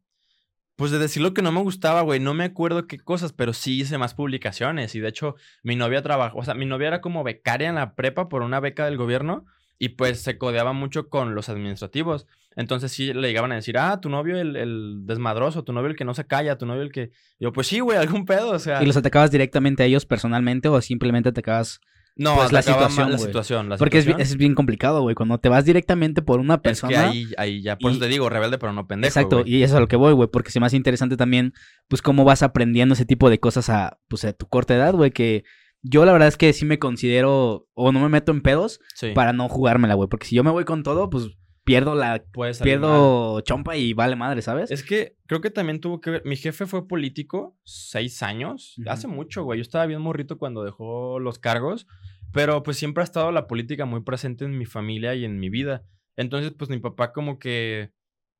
Pues 0.77 0.91
de 0.91 0.99
decir 0.99 1.21
lo 1.21 1.33
que 1.33 1.41
no 1.41 1.51
me 1.53 1.61
gustaba, 1.61 2.01
güey. 2.01 2.19
No 2.19 2.33
me 2.33 2.43
acuerdo 2.45 2.85
qué 2.87 2.97
cosas, 2.97 3.31
pero 3.31 3.53
sí 3.53 3.79
hice 3.79 3.97
más 3.97 4.13
publicaciones. 4.13 4.93
Y 4.95 4.99
de 4.99 5.07
hecho, 5.07 5.35
mi 5.63 5.75
novia 5.77 6.01
trabajó. 6.01 6.37
O 6.39 6.43
sea, 6.43 6.53
mi 6.53 6.65
novia 6.65 6.89
era 6.89 6.99
como 7.01 7.23
becaria 7.23 7.69
en 7.69 7.75
la 7.75 7.95
prepa 7.95 8.27
por 8.27 8.41
una 8.41 8.59
beca 8.59 8.83
del 8.83 8.97
gobierno. 8.97 9.45
Y 9.79 9.89
pues 9.89 10.21
se 10.21 10.37
codeaba 10.37 10.73
mucho 10.73 11.07
con 11.07 11.33
los 11.33 11.47
administrativos. 11.47 12.27
Entonces 12.55 12.91
sí 12.91 13.13
le 13.13 13.27
llegaban 13.27 13.51
a 13.51 13.55
decir, 13.55 13.77
ah, 13.77 13.99
tu 13.99 14.09
novio 14.09 14.37
el, 14.39 14.55
el 14.55 14.99
desmadroso, 15.05 15.63
tu 15.63 15.73
novio 15.73 15.89
el 15.89 15.95
que 15.95 16.05
no 16.05 16.13
se 16.13 16.25
calla, 16.25 16.57
tu 16.57 16.65
novio 16.65 16.81
el 16.83 16.91
que. 16.91 17.11
Yo, 17.39 17.51
pues 17.51 17.67
sí, 17.67 17.79
güey, 17.79 17.97
algún 17.97 18.25
pedo. 18.25 18.51
O 18.51 18.59
sea. 18.59 18.81
¿Y 18.81 18.85
los 18.85 18.95
atacabas 18.97 19.31
directamente 19.31 19.83
a 19.83 19.85
ellos 19.85 20.05
personalmente 20.05 20.67
o 20.69 20.79
simplemente 20.81 21.29
atacabas? 21.29 21.79
no, 22.17 22.35
pues, 22.37 22.53
la 22.53 22.61
situación, 22.61 23.11
La 23.11 23.17
situación, 23.17 23.67
la 23.67 23.75
Porque 23.75 23.97
es, 23.97 24.05
situación. 24.05 24.21
es 24.25 24.37
bien 24.37 24.55
complicado, 24.55 25.01
güey. 25.01 25.15
Cuando 25.15 25.37
te 25.37 25.49
vas 25.49 25.65
directamente 25.65 26.21
por 26.21 26.39
una 26.39 26.53
Es 26.53 26.59
que 26.59 26.63
persona. 26.63 27.09
ahí, 27.09 27.27
ahí 27.37 27.61
ya. 27.61 27.77
Por 27.77 27.91
y- 27.91 27.95
eso 27.95 28.03
te 28.05 28.07
digo, 28.07 28.29
rebelde, 28.29 28.57
pero 28.57 28.71
no 28.71 28.87
pendejo. 28.87 29.09
Exacto, 29.09 29.39
güey. 29.41 29.53
y 29.53 29.63
eso 29.63 29.73
es 29.73 29.77
a 29.77 29.81
lo 29.81 29.89
que 29.89 29.97
voy, 29.97 30.13
güey, 30.13 30.29
porque 30.31 30.49
se 30.49 30.61
me 30.61 30.65
hace 30.65 30.77
interesante 30.77 31.17
también, 31.17 31.51
pues, 31.89 32.01
cómo 32.01 32.23
vas 32.23 32.41
aprendiendo 32.41 32.93
ese 32.93 33.03
tipo 33.05 33.29
de 33.29 33.41
cosas 33.41 33.69
a, 33.69 33.97
pues, 34.07 34.23
a 34.23 34.31
tu 34.31 34.47
corta 34.47 34.73
edad, 34.75 34.93
güey, 34.93 35.11
que 35.11 35.43
yo 35.81 36.05
la 36.05 36.13
verdad 36.13 36.29
es 36.29 36.37
que 36.37 36.53
sí 36.53 36.63
me 36.63 36.79
considero, 36.79 37.67
o 37.73 37.91
no 37.91 37.99
me 37.99 38.07
meto 38.07 38.31
en 38.31 38.41
pedos 38.41 38.79
Sí. 38.95 39.11
para 39.13 39.33
no 39.33 39.49
jugármela, 39.49 39.95
güey, 39.95 40.07
porque 40.07 40.25
si 40.25 40.37
yo 40.37 40.43
me 40.45 40.51
voy 40.51 40.63
con 40.63 40.83
todo, 40.83 41.09
pues, 41.09 41.31
pierdo 41.65 41.95
la, 41.95 42.23
Puede 42.31 42.53
salir 42.53 42.79
mal. 42.79 42.89
pierdo 42.89 43.41
chompa 43.41 43.75
y 43.75 43.93
vale 43.93 44.15
madre, 44.15 44.41
¿sabes? 44.41 44.71
Es 44.71 44.83
que 44.83 45.17
creo 45.25 45.41
que 45.41 45.49
también 45.49 45.81
tuvo 45.81 45.99
que 45.99 46.11
ver. 46.11 46.21
Mi 46.23 46.37
jefe 46.37 46.65
fue 46.65 46.87
político 46.87 47.57
seis 47.65 48.23
años. 48.23 48.75
Hace 48.87 49.07
mucho, 49.07 49.43
güey. 49.43 49.59
Yo 49.59 49.61
estaba 49.63 49.85
bien 49.85 50.01
morrito 50.01 50.37
cuando 50.37 50.63
dejó 50.63 51.19
los 51.19 51.39
cargos. 51.39 51.87
Pero 52.31 52.63
pues 52.63 52.77
siempre 52.77 53.01
ha 53.01 53.05
estado 53.05 53.31
la 53.31 53.47
política 53.47 53.85
muy 53.85 54.01
presente 54.01 54.45
en 54.45 54.57
mi 54.57 54.65
familia 54.65 55.15
y 55.15 55.25
en 55.25 55.39
mi 55.39 55.49
vida. 55.49 55.83
Entonces, 56.15 56.53
pues 56.57 56.69
mi 56.69 56.79
papá 56.79 57.11
como 57.11 57.39
que. 57.39 57.91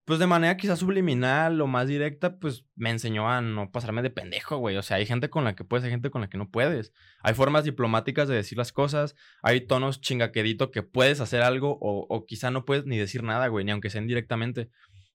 Pues 0.06 0.20
de 0.20 0.28
manera 0.28 0.56
quizás 0.56 0.80
subliminal 0.80 1.60
o 1.60 1.68
más 1.68 1.88
directa, 1.88 2.38
pues 2.38 2.66
me 2.76 2.92
enseñó 2.92 3.28
a 3.28 3.42
no 3.42 3.72
pasarme 3.72 4.04
de 4.04 4.12
pendejo, 4.12 4.58
güey. 4.58 4.78
O 4.78 4.84
sea, 4.84 4.98
hay 4.98 5.08
gente 5.08 5.32
con 5.32 5.44
la 5.44 5.56
que 5.56 5.64
puedes, 5.64 5.84
hay 5.84 5.90
gente 5.90 6.12
con 6.12 6.22
la 6.22 6.30
que 6.30 6.38
no 6.38 6.52
puedes. 6.52 6.94
Hay 7.22 7.34
formas 7.34 7.64
diplomáticas 7.64 8.28
de 8.28 8.36
decir 8.36 8.58
las 8.58 8.72
cosas, 8.72 9.16
hay 9.42 9.62
tonos 9.62 10.02
chingaquedito 10.02 10.70
que 10.70 10.84
puedes 10.84 11.22
hacer 11.22 11.42
algo 11.42 11.80
o, 11.82 12.06
o 12.08 12.26
quizá 12.26 12.52
no 12.52 12.66
puedes 12.66 12.86
ni 12.86 12.98
decir 12.98 13.24
nada, 13.24 13.48
güey, 13.48 13.66
ni 13.66 13.72
aunque 13.72 13.90
sea 13.90 14.02
indirectamente. 14.02 14.70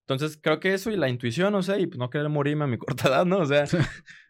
Entonces, 0.08 0.38
creo 0.42 0.58
que 0.58 0.74
eso 0.74 0.90
y 0.90 0.96
la 0.96 1.08
intuición, 1.08 1.54
o 1.54 1.62
sea, 1.62 1.78
y 1.78 1.86
pues 1.86 1.98
no 1.98 2.10
querer 2.10 2.28
morirme 2.28 2.64
a 2.64 2.66
mi 2.66 2.78
corta 2.78 3.08
edad, 3.08 3.24
¿no? 3.24 3.38
O 3.38 3.46
sea, 3.46 3.64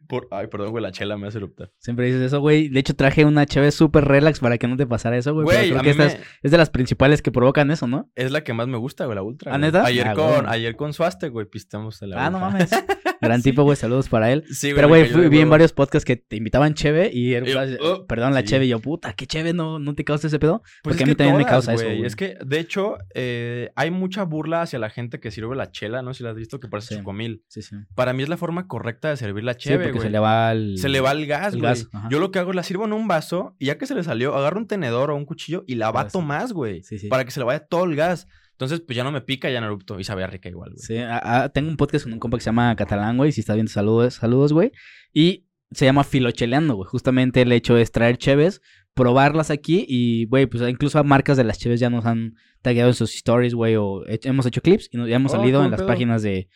por... 0.08 0.28
Ay, 0.30 0.46
perdón, 0.48 0.70
güey, 0.72 0.82
la 0.82 0.92
chela 0.92 1.16
me 1.16 1.26
hace 1.28 1.38
eruptar. 1.38 1.70
Siempre 1.78 2.06
dices 2.06 2.20
eso, 2.22 2.40
güey. 2.40 2.68
De 2.68 2.80
hecho, 2.80 2.94
traje 2.94 3.24
una 3.24 3.46
chévere 3.46 3.70
súper 3.70 4.04
relax 4.04 4.40
para 4.40 4.58
que 4.58 4.66
no 4.68 4.76
te 4.76 4.86
pasara 4.86 5.16
eso, 5.16 5.32
güey. 5.32 5.46
pero 5.46 5.58
Güey, 5.58 5.70
creo 5.70 5.82
que 5.82 5.90
esta 5.90 6.04
me- 6.04 6.08
es, 6.12 6.20
es 6.42 6.50
de 6.50 6.58
las 6.58 6.68
principales 6.70 7.22
que 7.22 7.30
provocan 7.32 7.70
eso, 7.70 7.86
¿no? 7.86 8.10
es 8.14 8.30
la 8.32 8.42
que 8.44 8.52
más 8.52 8.68
me 8.68 8.76
gusta, 8.76 9.04
güey, 9.06 9.14
la 9.16 9.22
ultra. 9.22 9.52
¿Ah, 9.54 9.58
güey. 9.58 9.70
neta? 9.70 9.84
Ayer, 9.86 10.08
Ah, 10.08 10.14
con, 10.14 10.26
güey. 10.26 10.42
ayer 10.48 10.76
con 10.76 10.92
Suaste, 10.92 11.28
güey, 11.28 11.46
pistamos 11.46 12.00
la 12.02 12.26
Ah, 12.26 12.30
no 12.30 12.40
mames. 12.40 12.70
Gran 13.22 13.42
tipo, 13.42 13.62
güey. 13.64 13.76
Saludos 13.76 14.08
para 14.08 14.32
él. 14.32 14.44
Sí, 14.50 14.72
Pero, 14.74 14.88
me 14.88 14.98
güey, 15.02 15.10
fui- 15.10 15.28
vi 15.28 15.40
en 15.40 15.50
varios 15.50 15.72
podcasts 15.74 16.06
que 16.06 16.16
te 16.16 16.36
invitaban 16.36 16.72
cheve 16.74 17.10
y 17.12 17.34
Y 17.36 17.76
oh, 17.80 18.06
perdón, 18.06 18.32
la 18.32 18.40
sí. 18.40 18.46
cheve. 18.46 18.64
Y 18.64 18.68
yo, 18.68 18.80
puta, 18.80 19.12
qué 19.12 19.26
cheve, 19.26 19.52
¿no, 19.52 19.78
no 19.78 19.94
te 19.94 20.04
causa 20.04 20.26
ese 20.26 20.38
pedo? 20.38 20.62
Pues 20.82 20.96
Porque 20.96 21.04
a 21.04 21.06
mí 21.06 21.14
también 21.14 21.36
me 21.36 21.44
causa 21.44 21.74
eso, 21.74 21.84
güey. 21.84 21.96
güey. 21.98 22.06
Es 22.06 22.16
que, 22.16 22.36
de 22.44 22.58
hecho, 22.58 22.96
eh, 23.14 23.70
hay 23.76 23.90
mucha 23.90 24.24
burla 24.24 24.62
hacia 24.62 24.78
la 24.78 24.88
gente 24.90 25.20
que 25.20 25.30
sirve 25.30 25.54
la 25.60 25.70
chela, 25.70 26.02
¿no? 26.02 26.12
Si 26.14 26.22
la 26.24 26.30
has 26.30 26.36
visto, 26.36 26.58
que 26.60 26.68
parece 26.68 26.94
Sí. 26.94 27.00
chocomil. 27.00 27.44
Sí, 27.48 27.62
sí. 27.62 27.76
Para 27.94 28.12
mí 28.12 28.22
es 28.22 28.28
la 28.28 28.36
forma 28.36 28.66
correcta 28.66 29.10
de 29.10 29.16
servir 29.16 29.44
la 29.44 29.52
Sí, 29.54 29.60
cheve, 29.60 29.84
porque 29.84 29.92
güey. 29.98 30.02
se 30.08 30.10
le 30.10 30.18
va 30.18 30.52
el... 30.52 30.78
Se 30.78 30.88
le 30.88 31.00
va 31.00 31.12
el 31.12 31.26
gas, 31.26 31.54
el 31.54 31.60
güey. 31.60 31.70
gas. 31.74 31.88
Yo 32.10 32.18
lo 32.18 32.30
que 32.30 32.38
hago 32.38 32.50
es 32.50 32.56
la 32.56 32.62
sirvo 32.62 32.84
en 32.86 32.92
un 32.92 33.06
vaso 33.08 33.54
y 33.58 33.66
ya 33.66 33.78
que 33.78 33.86
se 33.86 33.94
le 33.94 34.02
salió, 34.02 34.34
agarro 34.34 34.58
un 34.58 34.66
tenedor 34.66 35.10
o 35.10 35.16
un 35.16 35.24
cuchillo 35.24 35.64
y 35.66 35.76
la 35.76 35.88
Ah, 35.88 35.92
bato 35.92 36.20
sí. 36.20 36.24
más, 36.24 36.52
güey. 36.52 36.82
Sí, 36.82 36.98
sí. 36.98 37.08
Para 37.08 37.24
que 37.24 37.30
se 37.30 37.40
le 37.40 37.46
vaya 37.46 37.60
todo 37.66 37.84
el 37.84 37.94
gas. 37.96 38.26
Entonces, 38.52 38.80
pues 38.80 38.94
ya 38.96 39.04
no 39.04 39.12
me 39.12 39.22
pica, 39.22 39.48
ya 39.50 39.60
no 39.60 39.66
erupto. 39.68 39.98
Y 39.98 40.04
sabía 40.04 40.26
rica 40.26 40.48
igual, 40.50 40.70
güey. 40.72 40.82
Sí, 40.84 40.98
a- 40.98 41.44
a- 41.44 41.48
tengo 41.48 41.70
un 41.70 41.76
podcast 41.78 42.04
con 42.04 42.12
un 42.12 42.18
compa 42.18 42.36
que 42.36 42.42
se 42.44 42.48
llama 42.50 42.76
Catalán, 42.76 43.16
güey. 43.16 43.32
Si 43.32 43.40
está 43.40 43.54
viendo, 43.54 43.72
saludos, 43.72 44.14
saludos, 44.14 44.52
güey. 44.52 44.72
Y 45.14 45.46
se 45.72 45.84
llama 45.86 46.04
Filocheleando, 46.04 46.74
güey. 46.74 46.86
Justamente 46.88 47.42
el 47.42 47.52
hecho 47.52 47.76
es 47.78 47.90
traer 47.92 48.18
cheves, 48.18 48.60
probarlas 48.94 49.50
aquí 49.50 49.84
y, 49.88 50.26
güey, 50.26 50.46
pues 50.46 50.62
incluso 50.68 50.98
a 50.98 51.02
marcas 51.02 51.36
de 51.36 51.44
las 51.44 51.58
cheves 51.58 51.80
ya 51.80 51.90
nos 51.90 52.04
han 52.06 52.34
tagueado 52.62 52.90
en 52.90 52.94
sus 52.94 53.14
stories, 53.14 53.54
güey, 53.54 53.76
o 53.76 54.04
he- 54.06 54.20
hemos 54.24 54.46
hecho 54.46 54.60
clips 54.60 54.88
y 54.92 54.96
nos, 54.96 55.08
ya 55.08 55.16
hemos 55.16 55.32
Oh, 55.32 55.36
salido 55.36 55.64
en 55.64 55.70
las 55.70 55.80
pedo. 55.80 55.86
páginas 55.88 56.22
de, 56.22 56.48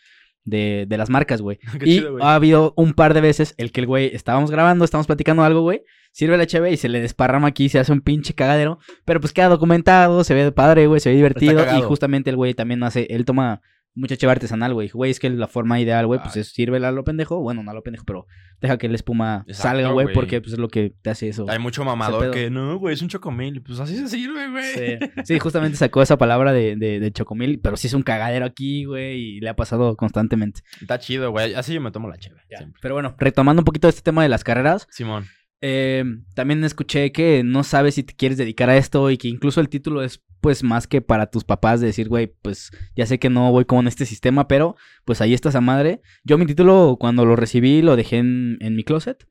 de, 0.43 0.85
de 0.87 0.97
las 0.97 1.09
marcas, 1.09 1.41
güey. 1.41 1.59
Y 1.81 1.99
chido, 1.99 2.23
ha 2.23 2.35
habido 2.35 2.73
un 2.77 2.93
par 2.93 3.13
de 3.13 3.21
veces 3.21 3.55
el 3.57 3.71
que 3.71 3.81
el 3.81 3.87
güey, 3.87 4.11
estábamos 4.13 4.51
grabando, 4.51 4.85
estábamos 4.85 5.07
platicando 5.07 5.43
algo, 5.43 5.61
güey, 5.61 5.81
sirve 6.11 6.37
la 6.37 6.45
cheve 6.45 6.71
y 6.71 6.77
se 6.77 6.87
le 6.89 7.01
desparrama 7.01 7.47
aquí, 7.47 7.69
se 7.69 7.79
hace 7.79 7.91
un 7.91 8.01
pinche 8.01 8.33
cagadero, 8.35 8.77
pero 9.05 9.19
pues 9.19 9.33
queda 9.33 9.49
documentado, 9.49 10.23
se 10.23 10.33
ve 10.33 10.51
padre, 10.51 10.87
güey, 10.87 10.99
se 10.99 11.09
ve 11.09 11.15
divertido 11.15 11.65
y 11.77 11.81
justamente 11.81 12.29
el 12.29 12.35
güey 12.35 12.53
también 12.53 12.83
hace, 12.83 13.07
él 13.09 13.25
toma 13.25 13.61
mucha 13.95 14.17
cheve 14.17 14.31
artesanal, 14.31 14.73
güey. 14.73 14.89
Güey, 14.89 15.11
es 15.11 15.19
que 15.19 15.29
la 15.29 15.47
forma 15.47 15.79
ideal, 15.79 16.05
güey, 16.05 16.19
pues 16.21 16.35
Ay. 16.35 16.41
es 16.41 16.49
sírvela 16.49 16.89
a 16.89 16.91
lo 16.91 17.03
pendejo, 17.03 17.39
bueno, 17.41 17.63
no 17.63 17.71
a 17.71 17.73
lo 17.73 17.81
pendejo, 17.81 18.05
pero 18.05 18.27
deja 18.61 18.77
que 18.77 18.89
la 18.89 18.95
espuma 18.95 19.45
Exacto, 19.47 19.69
salga, 19.69 19.91
güey, 19.91 20.13
porque 20.13 20.41
pues 20.41 20.53
es 20.53 20.59
lo 20.59 20.67
que 20.67 20.93
te 21.01 21.09
hace 21.09 21.29
eso. 21.29 21.45
Hay 21.49 21.59
mucho 21.59 21.83
mamador 21.83 22.31
que 22.31 22.49
no, 22.49 22.77
güey, 22.77 22.93
es 22.93 23.01
un 23.01 23.09
chocomil. 23.09 23.61
Pues 23.61 23.79
así 23.79 23.97
se 23.97 24.07
sirve, 24.07 24.49
güey. 24.49 24.63
Sí, 24.73 25.09
sí, 25.23 25.39
justamente 25.39 25.77
sacó 25.77 26.01
esa 26.01 26.17
palabra 26.17 26.53
de, 26.53 26.75
de, 26.75 26.99
de 26.99 27.11
chocomil, 27.11 27.59
pero 27.59 27.77
sí 27.77 27.87
es 27.87 27.93
un 27.93 28.03
cagadero 28.03 28.45
aquí, 28.45 28.85
güey, 28.85 29.19
y 29.19 29.39
le 29.39 29.49
ha 29.49 29.55
pasado 29.55 29.95
constantemente. 29.95 30.61
Está 30.81 30.99
chido, 30.99 31.31
güey. 31.31 31.53
Así 31.53 31.73
yo 31.73 31.81
me 31.81 31.91
tomo 31.91 32.09
la 32.09 32.17
cheve. 32.17 32.41
Siempre. 32.49 32.79
Pero 32.81 32.95
bueno, 32.95 33.15
retomando 33.17 33.61
un 33.61 33.65
poquito 33.65 33.87
este 33.87 34.01
tema 34.01 34.23
de 34.23 34.29
las 34.29 34.43
carreras, 34.43 34.87
Simón. 34.91 35.25
Eh, 35.67 36.03
también 36.35 36.63
escuché 36.63 37.11
que 37.11 37.41
no 37.43 37.63
sabes 37.63 37.95
si 37.95 38.03
te 38.03 38.13
quieres 38.13 38.37
dedicar 38.37 38.69
a 38.69 38.77
esto 38.77 39.09
y 39.09 39.17
que 39.17 39.29
incluso 39.29 39.61
el 39.61 39.67
título 39.67 40.03
es 40.03 40.21
pues 40.39 40.61
más 40.61 40.85
que 40.85 41.01
para 41.01 41.31
tus 41.31 41.43
papás 41.43 41.81
de 41.81 41.87
decir, 41.87 42.07
güey, 42.07 42.27
pues 42.27 42.69
ya 42.95 43.07
sé 43.07 43.17
que 43.17 43.31
no 43.31 43.51
voy 43.51 43.65
con 43.65 43.87
este 43.87 44.05
sistema, 44.05 44.47
pero 44.47 44.75
pues 45.05 45.21
ahí 45.21 45.33
está 45.33 45.49
esa 45.49 45.61
madre. 45.61 46.03
Yo 46.23 46.37
mi 46.37 46.45
título 46.45 46.97
cuando 46.99 47.25
lo 47.25 47.35
recibí 47.35 47.81
lo 47.81 47.95
dejé 47.95 48.17
en, 48.17 48.59
en 48.59 48.75
mi 48.75 48.83
closet 48.83 49.27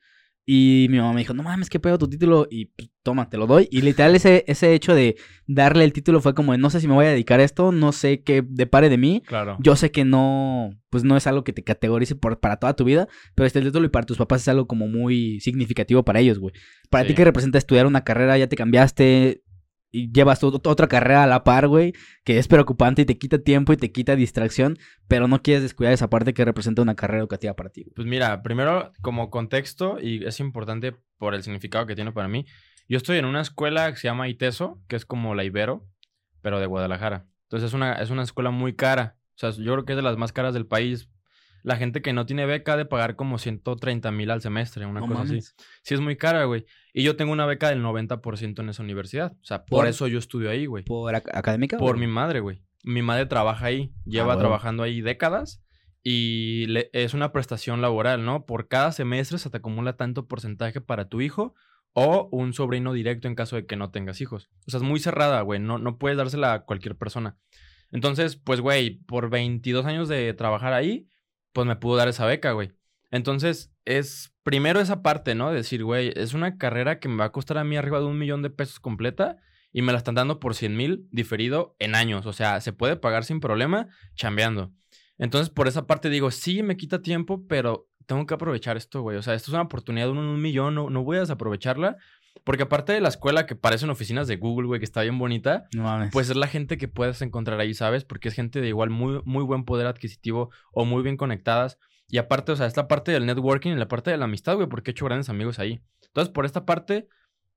y 0.46 0.88
mi 0.90 0.98
mamá 0.98 1.12
me 1.14 1.20
dijo, 1.20 1.32
no 1.32 1.42
mames, 1.42 1.70
qué 1.70 1.80
pedo 1.80 1.96
tu 1.98 2.08
título 2.08 2.46
y 2.50 2.66
pues, 2.66 2.90
toma, 3.02 3.30
te 3.30 3.38
lo 3.38 3.46
doy. 3.46 3.66
Y 3.70 3.80
literal 3.82 4.14
ese, 4.14 4.44
ese 4.46 4.74
hecho 4.74 4.94
de 4.94 5.16
darle 5.46 5.84
el 5.84 5.92
título 5.92 6.20
fue 6.20 6.34
como, 6.34 6.52
de, 6.52 6.58
no 6.58 6.68
sé 6.70 6.80
si 6.80 6.88
me 6.88 6.94
voy 6.94 7.06
a 7.06 7.10
dedicar 7.10 7.40
a 7.40 7.44
esto, 7.44 7.72
no 7.72 7.92
sé 7.92 8.22
qué 8.22 8.42
depare 8.46 8.88
de 8.90 8.98
mí. 8.98 9.22
Claro. 9.26 9.56
Yo 9.60 9.74
sé 9.76 9.90
que 9.90 10.04
no, 10.04 10.70
pues 10.90 11.02
no 11.04 11.16
es 11.16 11.26
algo 11.26 11.44
que 11.44 11.52
te 11.54 11.64
categorice 11.64 12.14
por, 12.14 12.40
para 12.40 12.56
toda 12.58 12.74
tu 12.76 12.84
vida, 12.84 13.08
pero 13.34 13.46
este 13.46 13.62
título 13.62 13.86
y 13.86 13.90
para 13.90 14.04
tus 14.06 14.18
papás 14.18 14.42
es 14.42 14.48
algo 14.48 14.66
como 14.66 14.86
muy 14.88 15.40
significativo 15.40 16.02
para 16.04 16.20
ellos, 16.20 16.38
güey. 16.38 16.52
Para 16.90 17.04
Sí. 17.04 17.08
ti 17.08 17.14
que 17.14 17.24
representa 17.24 17.58
estudiar 17.58 17.86
una 17.86 18.04
carrera, 18.04 18.36
ya 18.36 18.46
te 18.48 18.56
cambiaste, 18.56 19.42
y 19.94 20.10
llevas 20.10 20.42
otra 20.42 20.88
carrera 20.88 21.22
a 21.22 21.26
la 21.28 21.44
par, 21.44 21.68
güey, 21.68 21.92
que 22.24 22.38
es 22.38 22.48
preocupante 22.48 23.02
y 23.02 23.04
te 23.04 23.16
quita 23.16 23.38
tiempo 23.38 23.72
y 23.72 23.76
te 23.76 23.92
quita 23.92 24.16
distracción, 24.16 24.76
pero 25.06 25.28
no 25.28 25.40
quieres 25.40 25.62
descuidar 25.62 25.92
esa 25.92 26.10
parte 26.10 26.34
que 26.34 26.44
representa 26.44 26.82
una 26.82 26.96
carrera 26.96 27.20
educativa 27.20 27.54
para 27.54 27.70
ti. 27.70 27.84
Pues 27.94 28.08
mira, 28.08 28.42
primero 28.42 28.92
como 29.02 29.30
contexto, 29.30 30.00
y 30.00 30.24
es 30.26 30.40
importante 30.40 30.96
por 31.16 31.36
el 31.36 31.44
significado 31.44 31.86
que 31.86 31.94
tiene 31.94 32.10
para 32.10 32.26
mí, 32.26 32.44
yo 32.88 32.96
estoy 32.96 33.18
en 33.18 33.24
una 33.24 33.40
escuela 33.40 33.88
que 33.92 33.96
se 33.96 34.08
llama 34.08 34.28
ITESO, 34.28 34.82
que 34.88 34.96
es 34.96 35.06
como 35.06 35.36
la 35.36 35.44
Ibero, 35.44 35.86
pero 36.42 36.58
de 36.58 36.66
Guadalajara. 36.66 37.28
Entonces 37.44 37.68
es 37.68 37.74
una, 37.74 37.94
es 37.94 38.10
una 38.10 38.24
escuela 38.24 38.50
muy 38.50 38.74
cara. 38.74 39.16
O 39.36 39.38
sea, 39.38 39.50
yo 39.50 39.72
creo 39.74 39.84
que 39.84 39.92
es 39.92 39.96
de 39.96 40.02
las 40.02 40.16
más 40.16 40.32
caras 40.32 40.54
del 40.54 40.66
país. 40.66 41.08
La 41.64 41.76
gente 41.76 42.00
que 42.02 42.12
no 42.12 42.26
tiene 42.26 42.46
beca 42.46 42.76
de 42.76 42.84
pagar 42.84 43.16
como 43.16 43.38
130 43.38 44.12
mil 44.12 44.30
al 44.30 44.40
semestre, 44.42 44.86
una 44.86 45.00
No 45.00 45.08
cosa 45.08 45.22
así. 45.22 45.40
Sí 45.82 45.94
es 45.94 46.00
muy 46.00 46.16
cara, 46.16 46.44
güey. 46.44 46.64
Y 46.92 47.02
yo 47.02 47.16
tengo 47.16 47.32
una 47.32 47.46
beca 47.46 47.70
del 47.70 47.82
90% 47.82 48.60
en 48.62 48.68
esa 48.68 48.82
universidad. 48.82 49.32
O 49.32 49.44
sea, 49.44 49.64
por, 49.64 49.80
¿Por? 49.80 49.88
eso 49.88 50.06
yo 50.06 50.18
estudio 50.18 50.50
ahí, 50.50 50.66
güey. 50.66 50.84
¿Por 50.84 51.12
ac- 51.14 51.30
académica? 51.36 51.78
Por 51.78 51.96
mi 51.98 52.06
madre, 52.06 52.38
güey. 52.40 52.62
Mi 52.84 53.00
madre 53.02 53.26
trabaja 53.26 53.66
ahí, 53.66 53.92
lleva 54.04 54.28
huevo. 54.28 54.40
trabajando 54.40 54.82
ahí 54.82 55.00
décadas 55.00 55.64
y 56.02 56.66
le- 56.66 56.90
es 56.92 57.14
una 57.14 57.32
prestación 57.32 57.80
laboral, 57.80 58.24
¿no? 58.24 58.44
Por 58.44 58.68
cada 58.68 58.92
semestre 58.92 59.38
se 59.38 59.48
te 59.48 59.56
acumula 59.56 59.96
tanto 59.96 60.28
porcentaje 60.28 60.82
para 60.82 61.08
tu 61.08 61.22
hijo 61.22 61.54
o 61.94 62.28
un 62.30 62.52
sobrino 62.52 62.92
directo 62.92 63.26
en 63.26 63.34
caso 63.34 63.56
de 63.56 63.64
que 63.64 63.76
no 63.76 63.90
tengas 63.90 64.20
hijos. 64.20 64.50
O 64.66 64.70
sea, 64.70 64.78
es 64.78 64.84
muy 64.84 65.00
cerrada, 65.00 65.40
güey. 65.40 65.60
No, 65.60 65.78
no 65.78 65.96
puedes 65.96 66.18
dársela 66.18 66.52
a 66.52 66.64
cualquier 66.66 66.96
persona. 66.96 67.38
Entonces, 67.90 68.36
pues, 68.36 68.60
güey, 68.60 68.98
por 69.06 69.30
22 69.30 69.86
años 69.86 70.08
de 70.08 70.34
trabajar 70.34 70.72
ahí, 70.74 71.08
pues 71.54 71.66
me 71.66 71.76
pudo 71.76 71.96
dar 71.96 72.08
esa 72.08 72.26
beca, 72.26 72.52
güey. 72.52 72.72
Entonces, 73.10 73.72
es 73.84 74.34
primero 74.42 74.80
esa 74.80 75.02
parte, 75.02 75.34
¿no? 75.34 75.50
De 75.50 75.56
decir, 75.56 75.84
güey, 75.84 76.12
es 76.16 76.34
una 76.34 76.58
carrera 76.58 76.98
que 76.98 77.08
me 77.08 77.16
va 77.16 77.26
a 77.26 77.32
costar 77.32 77.56
a 77.56 77.64
mí 77.64 77.76
arriba 77.76 78.00
de 78.00 78.06
un 78.06 78.18
millón 78.18 78.42
de 78.42 78.50
pesos 78.50 78.80
completa 78.80 79.38
y 79.72 79.80
me 79.82 79.92
la 79.92 79.98
están 79.98 80.16
dando 80.16 80.40
por 80.40 80.54
100 80.56 80.76
mil 80.76 81.08
diferido 81.12 81.76
en 81.78 81.94
años. 81.94 82.26
O 82.26 82.32
sea, 82.32 82.60
se 82.60 82.72
puede 82.72 82.96
pagar 82.96 83.24
sin 83.24 83.38
problema 83.40 83.88
chambeando. 84.16 84.72
Entonces, 85.16 85.48
por 85.48 85.68
esa 85.68 85.86
parte 85.86 86.10
digo, 86.10 86.32
sí, 86.32 86.64
me 86.64 86.76
quita 86.76 87.02
tiempo, 87.02 87.46
pero 87.46 87.88
tengo 88.06 88.26
que 88.26 88.34
aprovechar 88.34 88.76
esto, 88.76 89.02
güey. 89.02 89.16
O 89.16 89.22
sea, 89.22 89.34
esto 89.34 89.50
es 89.50 89.54
una 89.54 89.62
oportunidad 89.62 90.06
de 90.06 90.12
un, 90.12 90.18
un 90.18 90.42
millón, 90.42 90.74
no, 90.74 90.90
no 90.90 91.04
voy 91.04 91.18
a 91.18 91.20
desaprovecharla. 91.20 91.96
Porque 92.42 92.64
aparte 92.64 92.92
de 92.92 93.00
la 93.00 93.08
escuela 93.08 93.46
que 93.46 93.54
parecen 93.56 93.90
oficinas 93.90 94.26
de 94.26 94.36
Google, 94.36 94.66
güey, 94.66 94.80
que 94.80 94.84
está 94.84 95.02
bien 95.02 95.18
bonita, 95.18 95.64
No 95.74 95.84
mames. 95.84 96.10
pues 96.12 96.28
es 96.28 96.36
la 96.36 96.46
gente 96.48 96.76
que 96.76 96.88
puedes 96.88 97.22
encontrar 97.22 97.60
ahí, 97.60 97.72
¿sabes? 97.74 98.04
Porque 98.04 98.28
es 98.28 98.34
gente 98.34 98.60
de 98.60 98.68
igual 98.68 98.90
muy, 98.90 99.20
muy 99.24 99.44
buen 99.44 99.64
poder 99.64 99.86
adquisitivo 99.86 100.50
o 100.72 100.84
muy 100.84 101.02
bien 101.02 101.16
conectadas. 101.16 101.78
Y 102.08 102.18
aparte, 102.18 102.52
o 102.52 102.56
sea, 102.56 102.66
es 102.66 102.76
la 102.76 102.86
parte 102.88 103.12
del 103.12 103.24
networking 103.24 103.70
y 103.72 103.76
la 103.76 103.88
parte 103.88 104.10
de 104.10 104.16
la 104.18 104.24
amistad, 104.26 104.56
güey, 104.56 104.68
porque 104.68 104.90
he 104.90 104.92
hecho 104.92 105.06
grandes 105.06 105.30
amigos 105.30 105.58
ahí. 105.58 105.80
Entonces, 106.06 106.32
por 106.32 106.44
esta 106.44 106.66
parte, 106.66 107.08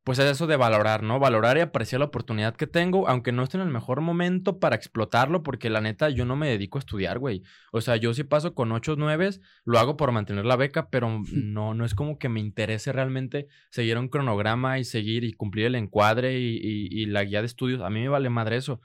pues 0.08 0.20
es 0.20 0.32
eso 0.32 0.48
de 0.48 0.56
valorar, 0.56 1.04
¿no? 1.04 1.20
Valorar 1.20 1.58
y 1.58 1.60
apreciar 1.60 2.00
la 2.00 2.06
oportunidad 2.06 2.56
que 2.56 2.66
tengo, 2.66 3.10
aunque 3.10 3.34
no 3.34 3.44
esté 3.44 3.58
en 3.58 3.64
el 3.64 3.70
mejor 3.74 4.00
momento 4.00 4.58
para 4.58 4.78
explotarlo, 4.78 5.44
porque 5.44 5.70
la 5.70 5.82
neta, 5.82 6.10
yo 6.10 6.24
no 6.24 6.38
me 6.38 6.48
dedico 6.48 6.78
a 6.78 6.80
estudiar, 6.80 7.20
güey. 7.20 7.44
O 7.74 7.82
sea, 7.82 7.98
yo 7.98 8.14
sí 8.14 8.24
paso 8.24 8.54
con 8.56 8.72
8 8.72 8.96
9, 8.98 9.32
lo 9.66 9.80
hago 9.80 9.98
por 9.98 10.14
mantener 10.14 10.46
la 10.46 10.56
beca, 10.56 10.90
pero 10.90 11.22
no, 11.34 11.74
no 11.74 11.84
es 11.84 11.94
como 11.94 12.18
que 12.18 12.30
me 12.30 12.40
interese 12.40 12.94
realmente 12.94 13.48
seguir 13.70 13.98
un 13.98 14.08
cronograma 14.08 14.80
y 14.80 14.86
seguir 14.86 15.26
y 15.26 15.34
cumplir 15.34 15.66
el 15.66 15.76
encuadre 15.76 16.40
y, 16.40 16.56
y- 16.56 16.88
y 17.02 17.06
la 17.08 17.26
guía 17.26 17.42
de 17.42 17.48
estudios. 17.48 17.82
A 17.82 17.90
mí 17.90 18.00
me 18.00 18.08
vale 18.08 18.30
madre 18.30 18.56
eso. 18.56 18.80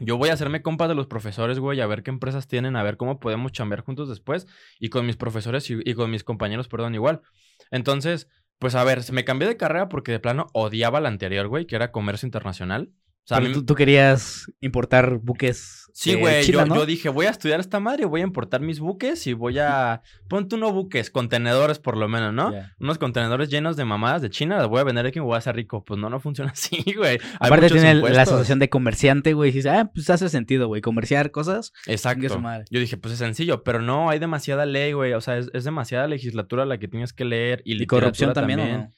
Yo 0.00 0.18
voy 0.18 0.28
a 0.28 0.34
hacerme 0.34 0.60
compa 0.60 0.86
de 0.86 0.94
los 0.94 1.06
profesores, 1.06 1.58
güey, 1.60 1.80
a 1.80 1.86
ver 1.86 2.02
qué 2.02 2.10
empresas 2.10 2.46
tienen, 2.46 2.76
a 2.76 2.82
ver 2.82 2.98
cómo 2.98 3.20
podemos 3.20 3.52
chambear 3.52 3.84
juntos 3.84 4.08
después 4.10 4.46
y 4.78 4.90
con 4.90 5.06
mis 5.06 5.16
profesores 5.16 5.70
y, 5.70 5.78
y 5.84 5.94
con 5.94 6.10
mis 6.10 6.24
compañeros, 6.24 6.68
perdón, 6.68 6.94
igual. 6.94 7.22
Entonces, 7.70 8.28
pues 8.62 8.76
a 8.76 8.84
ver, 8.84 9.02
se 9.02 9.12
me 9.12 9.24
cambié 9.24 9.48
de 9.48 9.56
carrera 9.56 9.88
porque 9.88 10.12
de 10.12 10.20
plano 10.20 10.46
odiaba 10.52 11.00
la 11.00 11.08
anterior, 11.08 11.48
güey, 11.48 11.66
que 11.66 11.74
era 11.74 11.90
comercio 11.90 12.28
internacional. 12.28 12.92
O 13.24 13.28
sea, 13.28 13.38
Pero 13.38 13.52
tú, 13.52 13.64
tú 13.64 13.74
querías 13.76 14.50
importar 14.60 15.18
buques. 15.18 15.88
Sí, 15.94 16.14
güey, 16.14 16.44
yo, 16.44 16.64
¿no? 16.66 16.74
yo 16.74 16.86
dije, 16.86 17.08
voy 17.08 17.26
a 17.26 17.30
estudiar 17.30 17.60
esta 17.60 17.78
madre, 17.78 18.04
voy 18.04 18.22
a 18.22 18.24
importar 18.24 18.62
mis 18.62 18.80
buques 18.80 19.26
y 19.28 19.34
voy 19.34 19.58
a... 19.58 20.02
Ponte 20.26 20.56
unos 20.56 20.72
buques, 20.72 21.10
contenedores 21.10 21.78
por 21.78 21.96
lo 21.96 22.08
menos, 22.08 22.32
¿no? 22.32 22.52
Unos 22.80 22.98
contenedores 22.98 23.48
llenos 23.48 23.76
de 23.76 23.84
mamadas 23.84 24.22
de 24.22 24.30
China, 24.30 24.56
las 24.56 24.66
voy 24.66 24.80
a 24.80 24.84
vender 24.84 25.06
aquí 25.06 25.18
y 25.18 25.20
me 25.20 25.26
voy 25.26 25.36
a 25.36 25.38
hacer 25.38 25.54
rico. 25.54 25.84
Pues 25.84 26.00
no, 26.00 26.10
no 26.10 26.18
funciona 26.18 26.50
así, 26.52 26.82
güey. 26.96 27.20
Aparte 27.38 27.68
tiene 27.68 27.94
la 27.94 28.22
asociación 28.22 28.58
de 28.58 28.68
comerciante, 28.68 29.34
güey. 29.34 29.50
Y 29.50 29.52
dices, 29.52 29.70
ah, 29.70 29.90
pues 29.94 30.10
hace 30.10 30.28
sentido, 30.28 30.66
güey. 30.66 30.80
Comerciar 30.80 31.30
cosas. 31.30 31.72
Exacto. 31.86 32.28
su 32.28 32.40
madre. 32.40 32.64
Yo 32.70 32.80
dije, 32.80 32.96
pues 32.96 33.12
es 33.12 33.18
sencillo, 33.20 33.62
pero 33.62 33.82
no, 33.82 34.10
hay 34.10 34.18
demasiada 34.18 34.66
ley, 34.66 34.94
güey. 34.94 35.12
O 35.12 35.20
sea, 35.20 35.38
es, 35.38 35.50
es 35.52 35.62
demasiada 35.62 36.08
legislatura 36.08 36.64
la 36.64 36.78
que 36.78 36.88
tienes 36.88 37.12
que 37.12 37.24
leer 37.24 37.62
y, 37.64 37.80
Y 37.80 37.86
corrupción 37.86 38.32
también, 38.32 38.60
¿o 38.60 38.66
no? 38.66 38.92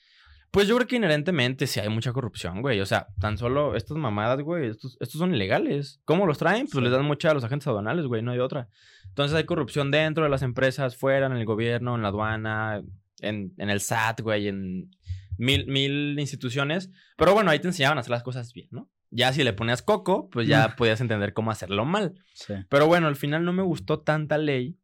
Pues 0.54 0.68
yo 0.68 0.76
creo 0.76 0.86
que 0.86 0.96
inherentemente 0.96 1.66
sí 1.66 1.80
hay 1.80 1.88
mucha 1.88 2.12
corrupción, 2.12 2.62
güey. 2.62 2.80
O 2.80 2.86
sea, 2.86 3.08
tan 3.20 3.36
solo 3.36 3.74
estas 3.74 3.96
mamadas, 3.96 4.40
güey, 4.40 4.68
estos, 4.70 4.96
estos 5.00 5.18
son 5.18 5.34
ilegales. 5.34 6.00
¿Cómo 6.04 6.26
los 6.26 6.38
traen? 6.38 6.62
Pues 6.66 6.74
Sí. 6.76 6.80
les 6.80 6.92
dan 6.92 7.04
mucha 7.04 7.30
a 7.32 7.34
los 7.34 7.42
agentes 7.42 7.66
aduanales, 7.66 8.06
güey, 8.06 8.22
no 8.22 8.30
hay 8.30 8.38
otra. 8.38 8.68
Entonces 9.08 9.36
hay 9.36 9.44
corrupción 9.44 9.90
dentro 9.90 10.22
de 10.24 10.30
las 10.30 10.42
empresas, 10.42 10.96
fuera, 10.96 11.26
en 11.26 11.32
el 11.32 11.44
gobierno, 11.44 11.96
en 11.96 12.02
la 12.02 12.08
aduana, 12.08 12.82
en, 13.18 13.52
en 13.58 13.68
el 13.68 13.80
SAT, 13.80 14.20
güey, 14.20 14.46
en 14.48 14.90
mil, 15.36 15.66
mil 15.66 16.16
instituciones. 16.20 16.88
Pero 17.16 17.34
bueno, 17.34 17.50
ahí 17.50 17.58
te 17.58 17.66
enseñaban 17.66 17.98
a 17.98 18.02
hacer 18.02 18.12
las 18.12 18.22
cosas 18.22 18.52
bien, 18.52 18.68
¿no? 18.70 18.88
Ya 19.10 19.32
si 19.32 19.42
le 19.44 19.52
ponías 19.54 19.82
coco, 19.82 20.30
pues 20.30 20.46
ya 20.46 20.74
podías 20.76 21.00
entender 21.00 21.32
cómo 21.34 21.50
hacerlo 21.50 21.84
mal. 21.84 22.14
Sí. 22.32 22.54
Pero 22.68 22.86
bueno, 22.86 23.08
al 23.08 23.16
final 23.16 23.44
no 23.44 23.52
me 23.52 23.62
gustó 23.64 24.00
tanta 24.00 24.38
ley. 24.38 24.78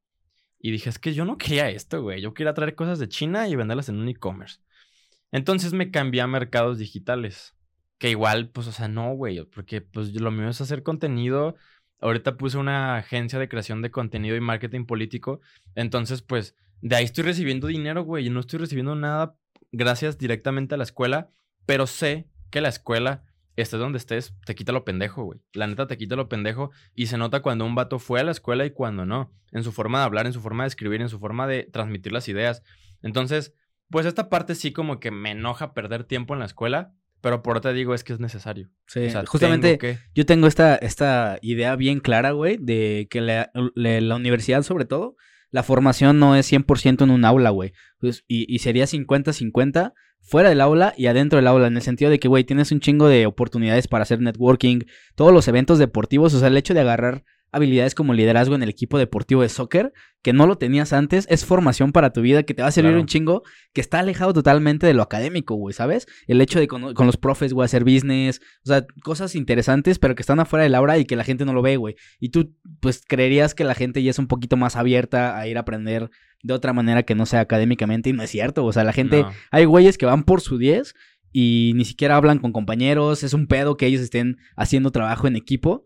Y 0.62 0.72
dije, 0.72 0.90
es 0.90 0.98
que 0.98 1.14
yo 1.14 1.24
no 1.24 1.38
quería 1.38 1.70
esto, 1.70 2.02
güey. 2.02 2.20
Yo 2.20 2.34
quería 2.34 2.52
traer 2.54 2.74
cosas 2.74 2.98
de 2.98 3.08
China 3.08 3.48
y 3.48 3.56
venderlas 3.56 3.88
en 3.88 3.96
un 3.96 4.08
e-commerce. 4.08 4.58
Entonces 5.32 5.72
me 5.72 5.90
cambié 5.90 6.20
a 6.20 6.26
mercados 6.26 6.78
digitales. 6.78 7.54
Que 7.98 8.10
igual, 8.10 8.48
pues, 8.48 8.66
o 8.66 8.72
sea, 8.72 8.88
no, 8.88 9.14
güey. 9.14 9.44
Porque, 9.44 9.80
pues, 9.80 10.12
lo 10.14 10.30
mío 10.30 10.48
es 10.48 10.60
hacer 10.60 10.82
contenido. 10.82 11.56
Ahorita 12.00 12.36
puse 12.36 12.56
una 12.56 12.96
agencia 12.96 13.38
de 13.38 13.48
creación 13.48 13.82
de 13.82 13.90
contenido 13.90 14.36
y 14.36 14.40
marketing 14.40 14.86
político. 14.86 15.40
Entonces, 15.74 16.22
pues, 16.22 16.56
de 16.80 16.96
ahí 16.96 17.04
estoy 17.04 17.24
recibiendo 17.24 17.66
dinero, 17.66 18.02
güey. 18.04 18.26
Y 18.26 18.30
no 18.30 18.40
estoy 18.40 18.58
recibiendo 18.58 18.94
nada 18.94 19.36
gracias 19.70 20.18
directamente 20.18 20.74
a 20.74 20.78
la 20.78 20.84
escuela. 20.84 21.30
Pero 21.66 21.86
sé 21.86 22.26
que 22.50 22.62
la 22.62 22.70
escuela, 22.70 23.24
estés 23.56 23.78
donde 23.78 23.98
estés, 23.98 24.34
te 24.46 24.54
quita 24.54 24.72
lo 24.72 24.84
pendejo, 24.84 25.24
güey. 25.24 25.40
La 25.52 25.66
neta 25.66 25.86
te 25.86 25.98
quita 25.98 26.16
lo 26.16 26.28
pendejo. 26.28 26.70
Y 26.94 27.06
se 27.06 27.18
nota 27.18 27.42
cuando 27.42 27.66
un 27.66 27.74
vato 27.74 27.98
fue 27.98 28.20
a 28.20 28.24
la 28.24 28.30
escuela 28.30 28.64
y 28.64 28.70
cuando 28.70 29.04
no. 29.04 29.30
En 29.52 29.62
su 29.62 29.72
forma 29.72 29.98
de 29.98 30.04
hablar, 30.06 30.26
en 30.26 30.32
su 30.32 30.40
forma 30.40 30.64
de 30.64 30.68
escribir, 30.68 31.02
en 31.02 31.10
su 31.10 31.18
forma 31.18 31.46
de 31.46 31.64
transmitir 31.64 32.12
las 32.12 32.28
ideas. 32.28 32.62
Entonces, 33.02 33.54
pues 33.90 34.06
esta 34.06 34.28
parte 34.28 34.54
sí 34.54 34.72
como 34.72 35.00
que 35.00 35.10
me 35.10 35.32
enoja 35.32 35.74
perder 35.74 36.04
tiempo 36.04 36.34
en 36.34 36.40
la 36.40 36.46
escuela. 36.46 36.94
Pero 37.22 37.42
por 37.42 37.58
otra 37.58 37.74
digo, 37.74 37.92
es 37.92 38.02
que 38.02 38.14
es 38.14 38.18
necesario. 38.18 38.70
Sí, 38.86 39.00
O 39.00 39.10
sea, 39.10 39.26
justamente 39.26 39.76
tengo 39.76 39.78
que- 39.78 39.98
yo 40.14 40.24
tengo 40.24 40.46
esta, 40.46 40.76
esta 40.76 41.38
idea 41.42 41.76
bien 41.76 42.00
clara, 42.00 42.30
güey, 42.30 42.56
de 42.58 43.08
que 43.10 43.20
la, 43.20 43.50
la- 43.74 44.00
la 44.00 44.16
universidad, 44.16 44.62
sobre 44.62 44.86
todo, 44.86 45.16
la 45.50 45.62
formación 45.62 46.18
no 46.18 46.34
es 46.34 46.46
100% 46.50 47.04
en 47.04 47.10
un 47.10 47.26
aula, 47.26 47.50
güey. 47.50 47.72
Pues, 47.98 48.24
y, 48.26 48.46
y 48.48 48.60
sería 48.60 48.86
50-50 48.86 49.92
fuera 50.22 50.48
del 50.48 50.60
aula 50.62 50.94
y 50.96 51.08
adentro 51.08 51.36
del 51.36 51.46
aula, 51.46 51.66
en 51.66 51.76
el 51.76 51.82
sentido 51.82 52.10
de 52.10 52.18
que, 52.18 52.28
güey, 52.28 52.44
tienes 52.44 52.72
un 52.72 52.80
chingo 52.80 53.06
de 53.08 53.26
oportunidades 53.26 53.86
para 53.88 54.02
hacer 54.02 54.20
networking, 54.20 54.80
todos 55.14 55.32
los 55.34 55.46
eventos 55.48 55.78
deportivos, 55.78 56.32
o 56.34 56.38
sea, 56.38 56.48
el 56.48 56.56
hecho 56.56 56.72
de 56.72 56.80
agarrar 56.80 57.24
habilidades 57.52 57.94
como 57.94 58.14
liderazgo 58.14 58.54
en 58.54 58.62
el 58.62 58.68
equipo 58.68 58.98
deportivo 58.98 59.42
de 59.42 59.48
soccer, 59.48 59.92
que 60.22 60.32
no 60.32 60.46
lo 60.46 60.56
tenías 60.58 60.92
antes, 60.92 61.26
es 61.30 61.44
formación 61.44 61.92
para 61.92 62.12
tu 62.12 62.20
vida, 62.20 62.42
que 62.42 62.54
te 62.54 62.62
va 62.62 62.68
a 62.68 62.72
servir 62.72 62.90
Claro. 62.92 63.00
un 63.00 63.06
chingo, 63.06 63.42
que 63.72 63.80
está 63.80 63.98
alejado 64.00 64.32
totalmente 64.32 64.86
de 64.86 64.94
lo 64.94 65.02
académico, 65.02 65.54
güey, 65.54 65.72
¿sabes? 65.74 66.06
El 66.26 66.40
hecho 66.40 66.60
de 66.60 66.68
con, 66.68 66.94
con 66.94 67.06
los 67.06 67.16
profes, 67.16 67.52
güey, 67.52 67.64
hacer 67.64 67.84
business, 67.84 68.40
o 68.64 68.68
sea, 68.68 68.84
cosas 69.02 69.34
interesantes, 69.34 69.98
pero 69.98 70.14
que 70.14 70.22
están 70.22 70.38
afuera 70.40 70.62
del 70.62 70.74
aula 70.74 70.98
y 70.98 71.04
que 71.06 71.16
la 71.16 71.24
gente 71.24 71.44
no 71.44 71.52
lo 71.52 71.62
ve, 71.62 71.76
güey. 71.76 71.96
Y 72.20 72.28
tú, 72.28 72.54
pues, 72.80 73.02
creerías 73.06 73.54
que 73.54 73.64
la 73.64 73.74
gente 73.74 74.02
ya 74.02 74.10
es 74.10 74.18
un 74.18 74.26
poquito 74.28 74.56
más 74.56 74.76
abierta 74.76 75.38
a 75.38 75.46
ir 75.48 75.56
a 75.56 75.60
aprender 75.60 76.10
de 76.42 76.54
otra 76.54 76.72
manera 76.72 77.02
que 77.02 77.14
no 77.14 77.26
sea 77.26 77.40
académicamente, 77.40 78.10
y 78.10 78.12
no 78.12 78.22
es 78.22 78.30
cierto, 78.30 78.64
o 78.64 78.72
sea, 78.72 78.84
la 78.84 78.92
gente, 78.92 79.22
No. 79.22 79.32
hay 79.50 79.64
güeyes 79.64 79.98
que 79.98 80.06
van 80.06 80.22
por 80.24 80.40
su 80.40 80.56
10 80.58 80.94
y 81.32 81.72
ni 81.76 81.84
siquiera 81.84 82.16
hablan 82.16 82.38
con 82.38 82.52
compañeros, 82.52 83.22
es 83.22 83.34
un 83.34 83.46
pedo 83.46 83.76
que 83.76 83.86
ellos 83.86 84.00
estén 84.00 84.36
haciendo 84.56 84.90
trabajo 84.90 85.26
en 85.26 85.36
equipo. 85.36 85.84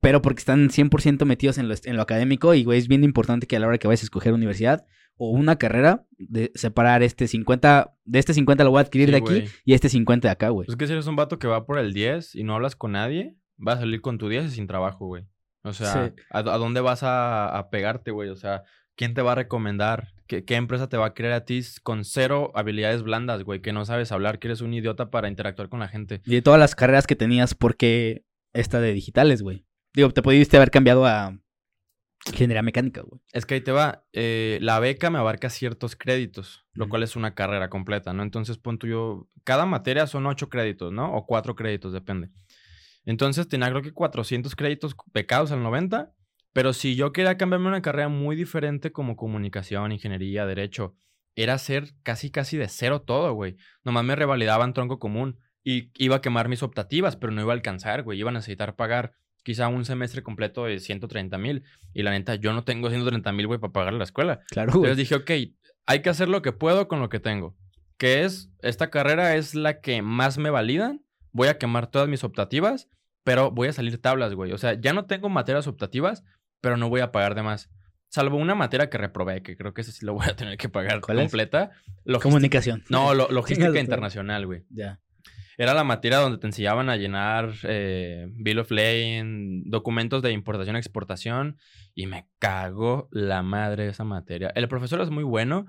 Pero 0.00 0.22
porque 0.22 0.40
están 0.40 0.68
100% 0.70 1.24
metidos 1.26 1.58
en 1.58 1.68
lo, 1.68 1.74
en 1.84 1.96
lo 1.96 2.02
académico 2.02 2.54
y, 2.54 2.64
güey, 2.64 2.78
es 2.78 2.88
bien 2.88 3.04
importante 3.04 3.46
que 3.46 3.56
a 3.56 3.60
la 3.60 3.66
hora 3.66 3.78
que 3.78 3.86
vayas 3.86 4.00
a 4.02 4.04
escoger 4.04 4.32
universidad 4.32 4.86
o 5.16 5.30
una 5.30 5.56
carrera, 5.56 6.06
de 6.16 6.50
separar 6.54 7.02
este 7.02 7.28
50, 7.28 7.94
de 8.06 8.18
este 8.18 8.32
50 8.32 8.64
lo 8.64 8.70
voy 8.70 8.78
a 8.78 8.82
adquirir 8.82 9.08
Sí, 9.08 9.12
de 9.12 9.16
aquí 9.18 9.26
güey. 9.40 9.48
y 9.66 9.74
este 9.74 9.90
50 9.90 10.28
de 10.28 10.32
acá, 10.32 10.48
güey. 10.48 10.64
Pues 10.64 10.74
es 10.74 10.78
que 10.78 10.86
si 10.86 10.94
eres 10.94 11.06
un 11.06 11.16
vato 11.16 11.38
que 11.38 11.46
va 11.46 11.66
por 11.66 11.78
el 11.78 11.92
10 11.92 12.34
y 12.36 12.44
no 12.44 12.54
hablas 12.54 12.74
con 12.74 12.92
nadie, 12.92 13.36
vas 13.58 13.76
a 13.76 13.80
salir 13.80 14.00
con 14.00 14.16
tu 14.16 14.30
10 14.30 14.46
y 14.46 14.50
sin 14.50 14.66
trabajo, 14.66 15.06
güey. 15.06 15.24
O 15.62 15.74
sea, 15.74 15.92
Sí. 16.06 16.22
¿a, 16.30 16.38
a 16.38 16.42
dónde 16.42 16.80
vas 16.80 17.02
a, 17.02 17.54
a 17.58 17.68
pegarte, 17.68 18.10
güey? 18.12 18.30
O 18.30 18.36
sea, 18.36 18.62
¿quién 18.96 19.12
te 19.12 19.20
va 19.20 19.32
a 19.32 19.34
recomendar? 19.34 20.14
¿Qué, 20.26 20.46
qué 20.46 20.54
empresa 20.54 20.88
te 20.88 20.96
va 20.96 21.06
a 21.08 21.12
querer 21.12 21.32
a 21.32 21.44
ti 21.44 21.60
con 21.82 22.06
cero 22.06 22.50
habilidades 22.54 23.02
blandas, 23.02 23.42
güey? 23.42 23.60
Que 23.60 23.74
no 23.74 23.84
sabes 23.84 24.12
hablar, 24.12 24.38
que 24.38 24.48
eres 24.48 24.62
un 24.62 24.72
idiota 24.72 25.10
para 25.10 25.28
interactuar 25.28 25.68
con 25.68 25.80
la 25.80 25.88
gente. 25.88 26.22
Y 26.24 26.30
de 26.36 26.40
todas 26.40 26.58
las 26.58 26.74
carreras 26.74 27.06
que 27.06 27.16
tenías, 27.16 27.54
¿por 27.54 27.76
qué 27.76 28.24
esta 28.54 28.80
de 28.80 28.94
digitales, 28.94 29.42
güey? 29.42 29.66
Digo, 29.94 30.10
te 30.10 30.22
pudiste 30.22 30.56
haber 30.56 30.70
cambiado 30.70 31.04
a 31.04 31.34
Ingeniería 32.26 32.62
mecánica, 32.62 33.00
güey. 33.00 33.20
Es 33.32 33.46
que 33.46 33.54
ahí 33.54 33.60
te 33.62 33.72
va. 33.72 34.04
eh, 34.12 34.58
la 34.60 34.78
beca 34.78 35.08
me 35.10 35.18
abarca 35.18 35.48
ciertos 35.48 35.96
créditos, 35.96 36.66
lo 36.74 36.88
cual 36.88 37.02
es 37.02 37.16
una 37.16 37.34
carrera 37.34 37.70
completa, 37.70 38.12
¿no? 38.12 38.22
Entonces, 38.22 38.58
pon 38.58 38.78
yo. 38.78 39.28
Cada 39.44 39.64
materia 39.64 40.06
son 40.06 40.26
ocho 40.26 40.50
créditos, 40.50 40.92
¿no? 40.92 41.14
O 41.14 41.24
cuatro 41.24 41.54
créditos, 41.54 41.92
depende. 41.94 42.28
Entonces, 43.06 43.48
tenía 43.48 43.70
creo 43.70 43.80
que 43.80 43.92
400 43.92 44.54
créditos 44.54 44.94
becados 45.14 45.50
al 45.50 45.62
90. 45.62 46.12
Pero 46.52 46.72
si 46.72 46.94
yo 46.94 47.12
quería 47.12 47.38
cambiarme 47.38 47.68
una 47.68 47.80
carrera 47.80 48.08
muy 48.08 48.36
diferente 48.36 48.92
como 48.92 49.16
comunicación, 49.16 49.92
ingeniería, 49.92 50.44
derecho, 50.46 50.96
era 51.36 51.54
hacer 51.54 51.94
casi, 52.02 52.30
casi 52.30 52.58
de 52.58 52.68
cero 52.68 53.00
todo, 53.02 53.32
güey. 53.32 53.56
Nomás 53.84 54.04
me 54.04 54.16
revalidaban 54.16 54.74
tronco 54.74 54.98
común 54.98 55.38
y 55.64 55.90
iba 55.96 56.16
a 56.16 56.20
quemar 56.20 56.48
mis 56.48 56.62
optativas, 56.62 57.16
pero 57.16 57.32
no 57.32 57.40
iba 57.40 57.52
a 57.52 57.54
alcanzar, 57.54 58.02
güey. 58.02 58.18
Iba 58.18 58.30
a 58.30 58.34
necesitar 58.34 58.74
pagar 58.76 59.12
quizá 59.42 59.68
un 59.68 59.84
semestre 59.84 60.22
completo 60.22 60.64
de 60.64 60.78
130 60.80 61.36
mil. 61.38 61.62
Y 61.92 62.02
la 62.02 62.10
neta, 62.10 62.34
yo 62.34 62.52
no 62.52 62.64
tengo 62.64 62.88
130 62.90 63.32
mil, 63.32 63.46
güey, 63.46 63.58
para 63.60 63.72
pagar 63.72 63.92
la 63.94 64.04
escuela. 64.04 64.40
Claro. 64.50 64.72
Entonces 64.74 64.96
dije, 64.96 65.14
ok, 65.14 65.30
hay 65.86 66.02
que 66.02 66.10
hacer 66.10 66.28
lo 66.28 66.42
que 66.42 66.52
puedo 66.52 66.88
con 66.88 67.00
lo 67.00 67.08
que 67.08 67.20
tengo. 67.20 67.56
Que 67.96 68.24
es, 68.24 68.50
esta 68.62 68.90
carrera 68.90 69.36
es 69.36 69.54
la 69.54 69.80
que 69.80 70.02
más 70.02 70.38
me 70.38 70.50
validan. 70.50 71.04
Voy 71.32 71.48
a 71.48 71.58
quemar 71.58 71.86
todas 71.90 72.08
mis 72.08 72.24
optativas, 72.24 72.88
pero 73.24 73.50
voy 73.50 73.68
a 73.68 73.72
salir 73.72 74.00
tablas, 74.00 74.34
güey. 74.34 74.52
O 74.52 74.58
sea, 74.58 74.74
ya 74.74 74.92
no 74.92 75.04
tengo 75.06 75.28
materias 75.28 75.66
optativas, 75.66 76.24
pero 76.60 76.76
no 76.76 76.88
voy 76.88 77.00
a 77.00 77.12
pagar 77.12 77.34
de 77.34 77.42
más. 77.42 77.70
Salvo 78.08 78.38
una 78.38 78.54
materia 78.56 78.90
que 78.90 78.98
reprobé, 78.98 79.42
que 79.42 79.56
creo 79.56 79.72
que 79.72 79.82
esa 79.82 79.92
sí 79.92 80.04
lo 80.04 80.14
voy 80.14 80.26
a 80.28 80.34
tener 80.34 80.56
que 80.58 80.68
pagar 80.68 81.00
completa. 81.00 81.70
Comunicación. 82.20 82.82
No, 82.88 83.14
lo- 83.14 83.28
logística 83.30 83.66
internacional, 83.82 84.46
güey. 84.46 84.64
Ya. 84.70 84.98
Era 85.60 85.74
la 85.74 85.84
materia 85.84 86.16
donde 86.16 86.38
te 86.38 86.46
enseñaban 86.46 86.88
a 86.88 86.96
llenar 86.96 87.52
eh, 87.64 88.28
Bill 88.32 88.60
of 88.60 88.70
Lading, 88.70 89.64
documentos 89.66 90.22
de 90.22 90.32
importación 90.32 90.74
exportación, 90.74 91.58
y 91.94 92.06
me 92.06 92.26
cagó 92.38 93.10
la 93.12 93.42
madre 93.42 93.86
esa 93.88 94.04
materia. 94.04 94.50
El 94.54 94.68
profesor 94.68 95.02
es 95.02 95.10
muy 95.10 95.22
bueno. 95.22 95.66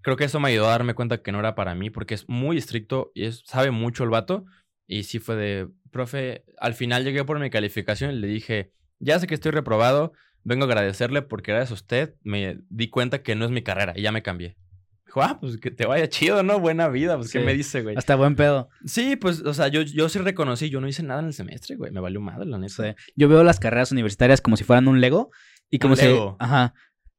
Creo 0.00 0.16
que 0.16 0.24
eso 0.24 0.40
me 0.40 0.48
ayudó 0.48 0.68
a 0.68 0.70
darme 0.70 0.94
cuenta 0.94 1.20
que 1.20 1.32
no 1.32 1.40
era 1.40 1.54
para 1.54 1.74
mí, 1.74 1.90
porque 1.90 2.14
es 2.14 2.26
muy 2.30 2.56
estricto 2.56 3.12
y 3.14 3.26
es, 3.26 3.42
sabe 3.44 3.72
mucho 3.72 4.04
el 4.04 4.08
vato. 4.08 4.46
Y 4.86 5.02
sí 5.02 5.18
fue 5.18 5.36
de, 5.36 5.68
profe, 5.92 6.46
al 6.58 6.72
final 6.72 7.04
llegué 7.04 7.22
por 7.22 7.38
mi 7.38 7.50
calificación 7.50 8.12
y 8.12 8.16
le 8.16 8.28
dije, 8.28 8.72
ya 9.00 9.18
sé 9.18 9.26
que 9.26 9.34
estoy 9.34 9.52
reprobado, 9.52 10.14
vengo 10.44 10.64
a 10.64 10.68
agradecerle 10.68 11.20
porque 11.20 11.52
gracias 11.52 11.72
a 11.72 11.74
usted 11.74 12.14
me 12.22 12.60
di 12.70 12.88
cuenta 12.88 13.22
que 13.22 13.34
no 13.34 13.44
es 13.44 13.50
mi 13.50 13.60
carrera 13.60 13.92
y 13.96 14.00
ya 14.00 14.12
me 14.12 14.22
cambié. 14.22 14.56
Dijo, 15.16 15.22
ah, 15.26 15.38
pues 15.40 15.56
que 15.56 15.70
te 15.70 15.86
vaya 15.86 16.08
chido, 16.08 16.42
¿no? 16.42 16.60
Buena 16.60 16.88
vida, 16.88 17.16
pues, 17.16 17.32
¿qué 17.32 17.40
Sí. 17.40 17.44
me 17.46 17.54
dice, 17.54 17.82
güey? 17.82 17.96
Hasta 17.96 18.16
buen 18.16 18.36
pedo. 18.36 18.68
Sí, 18.84 19.16
pues, 19.16 19.40
o 19.42 19.54
sea, 19.54 19.68
yo, 19.68 19.80
yo 19.80 20.08
sí 20.10 20.18
reconocí, 20.18 20.68
yo 20.68 20.80
no 20.80 20.88
hice 20.88 21.02
nada 21.02 21.20
en 21.20 21.26
el 21.28 21.32
semestre, 21.32 21.76
güey. 21.76 21.90
Me 21.90 22.00
valió 22.00 22.20
madre, 22.20 22.44
la 22.46 22.58
neta. 22.58 22.94
yo 23.16 23.28
veo 23.28 23.42
las 23.42 23.58
carreras 23.58 23.92
universitarias 23.92 24.40
como 24.42 24.56
si 24.58 24.64
fueran 24.64 24.88
un 24.88 25.00
Lego 25.00 25.30
y 25.70 25.78
como 25.78 25.94
Un 25.94 25.98
si... 25.98 26.04
Lego. 26.06 26.36
Ajá. 26.38 26.74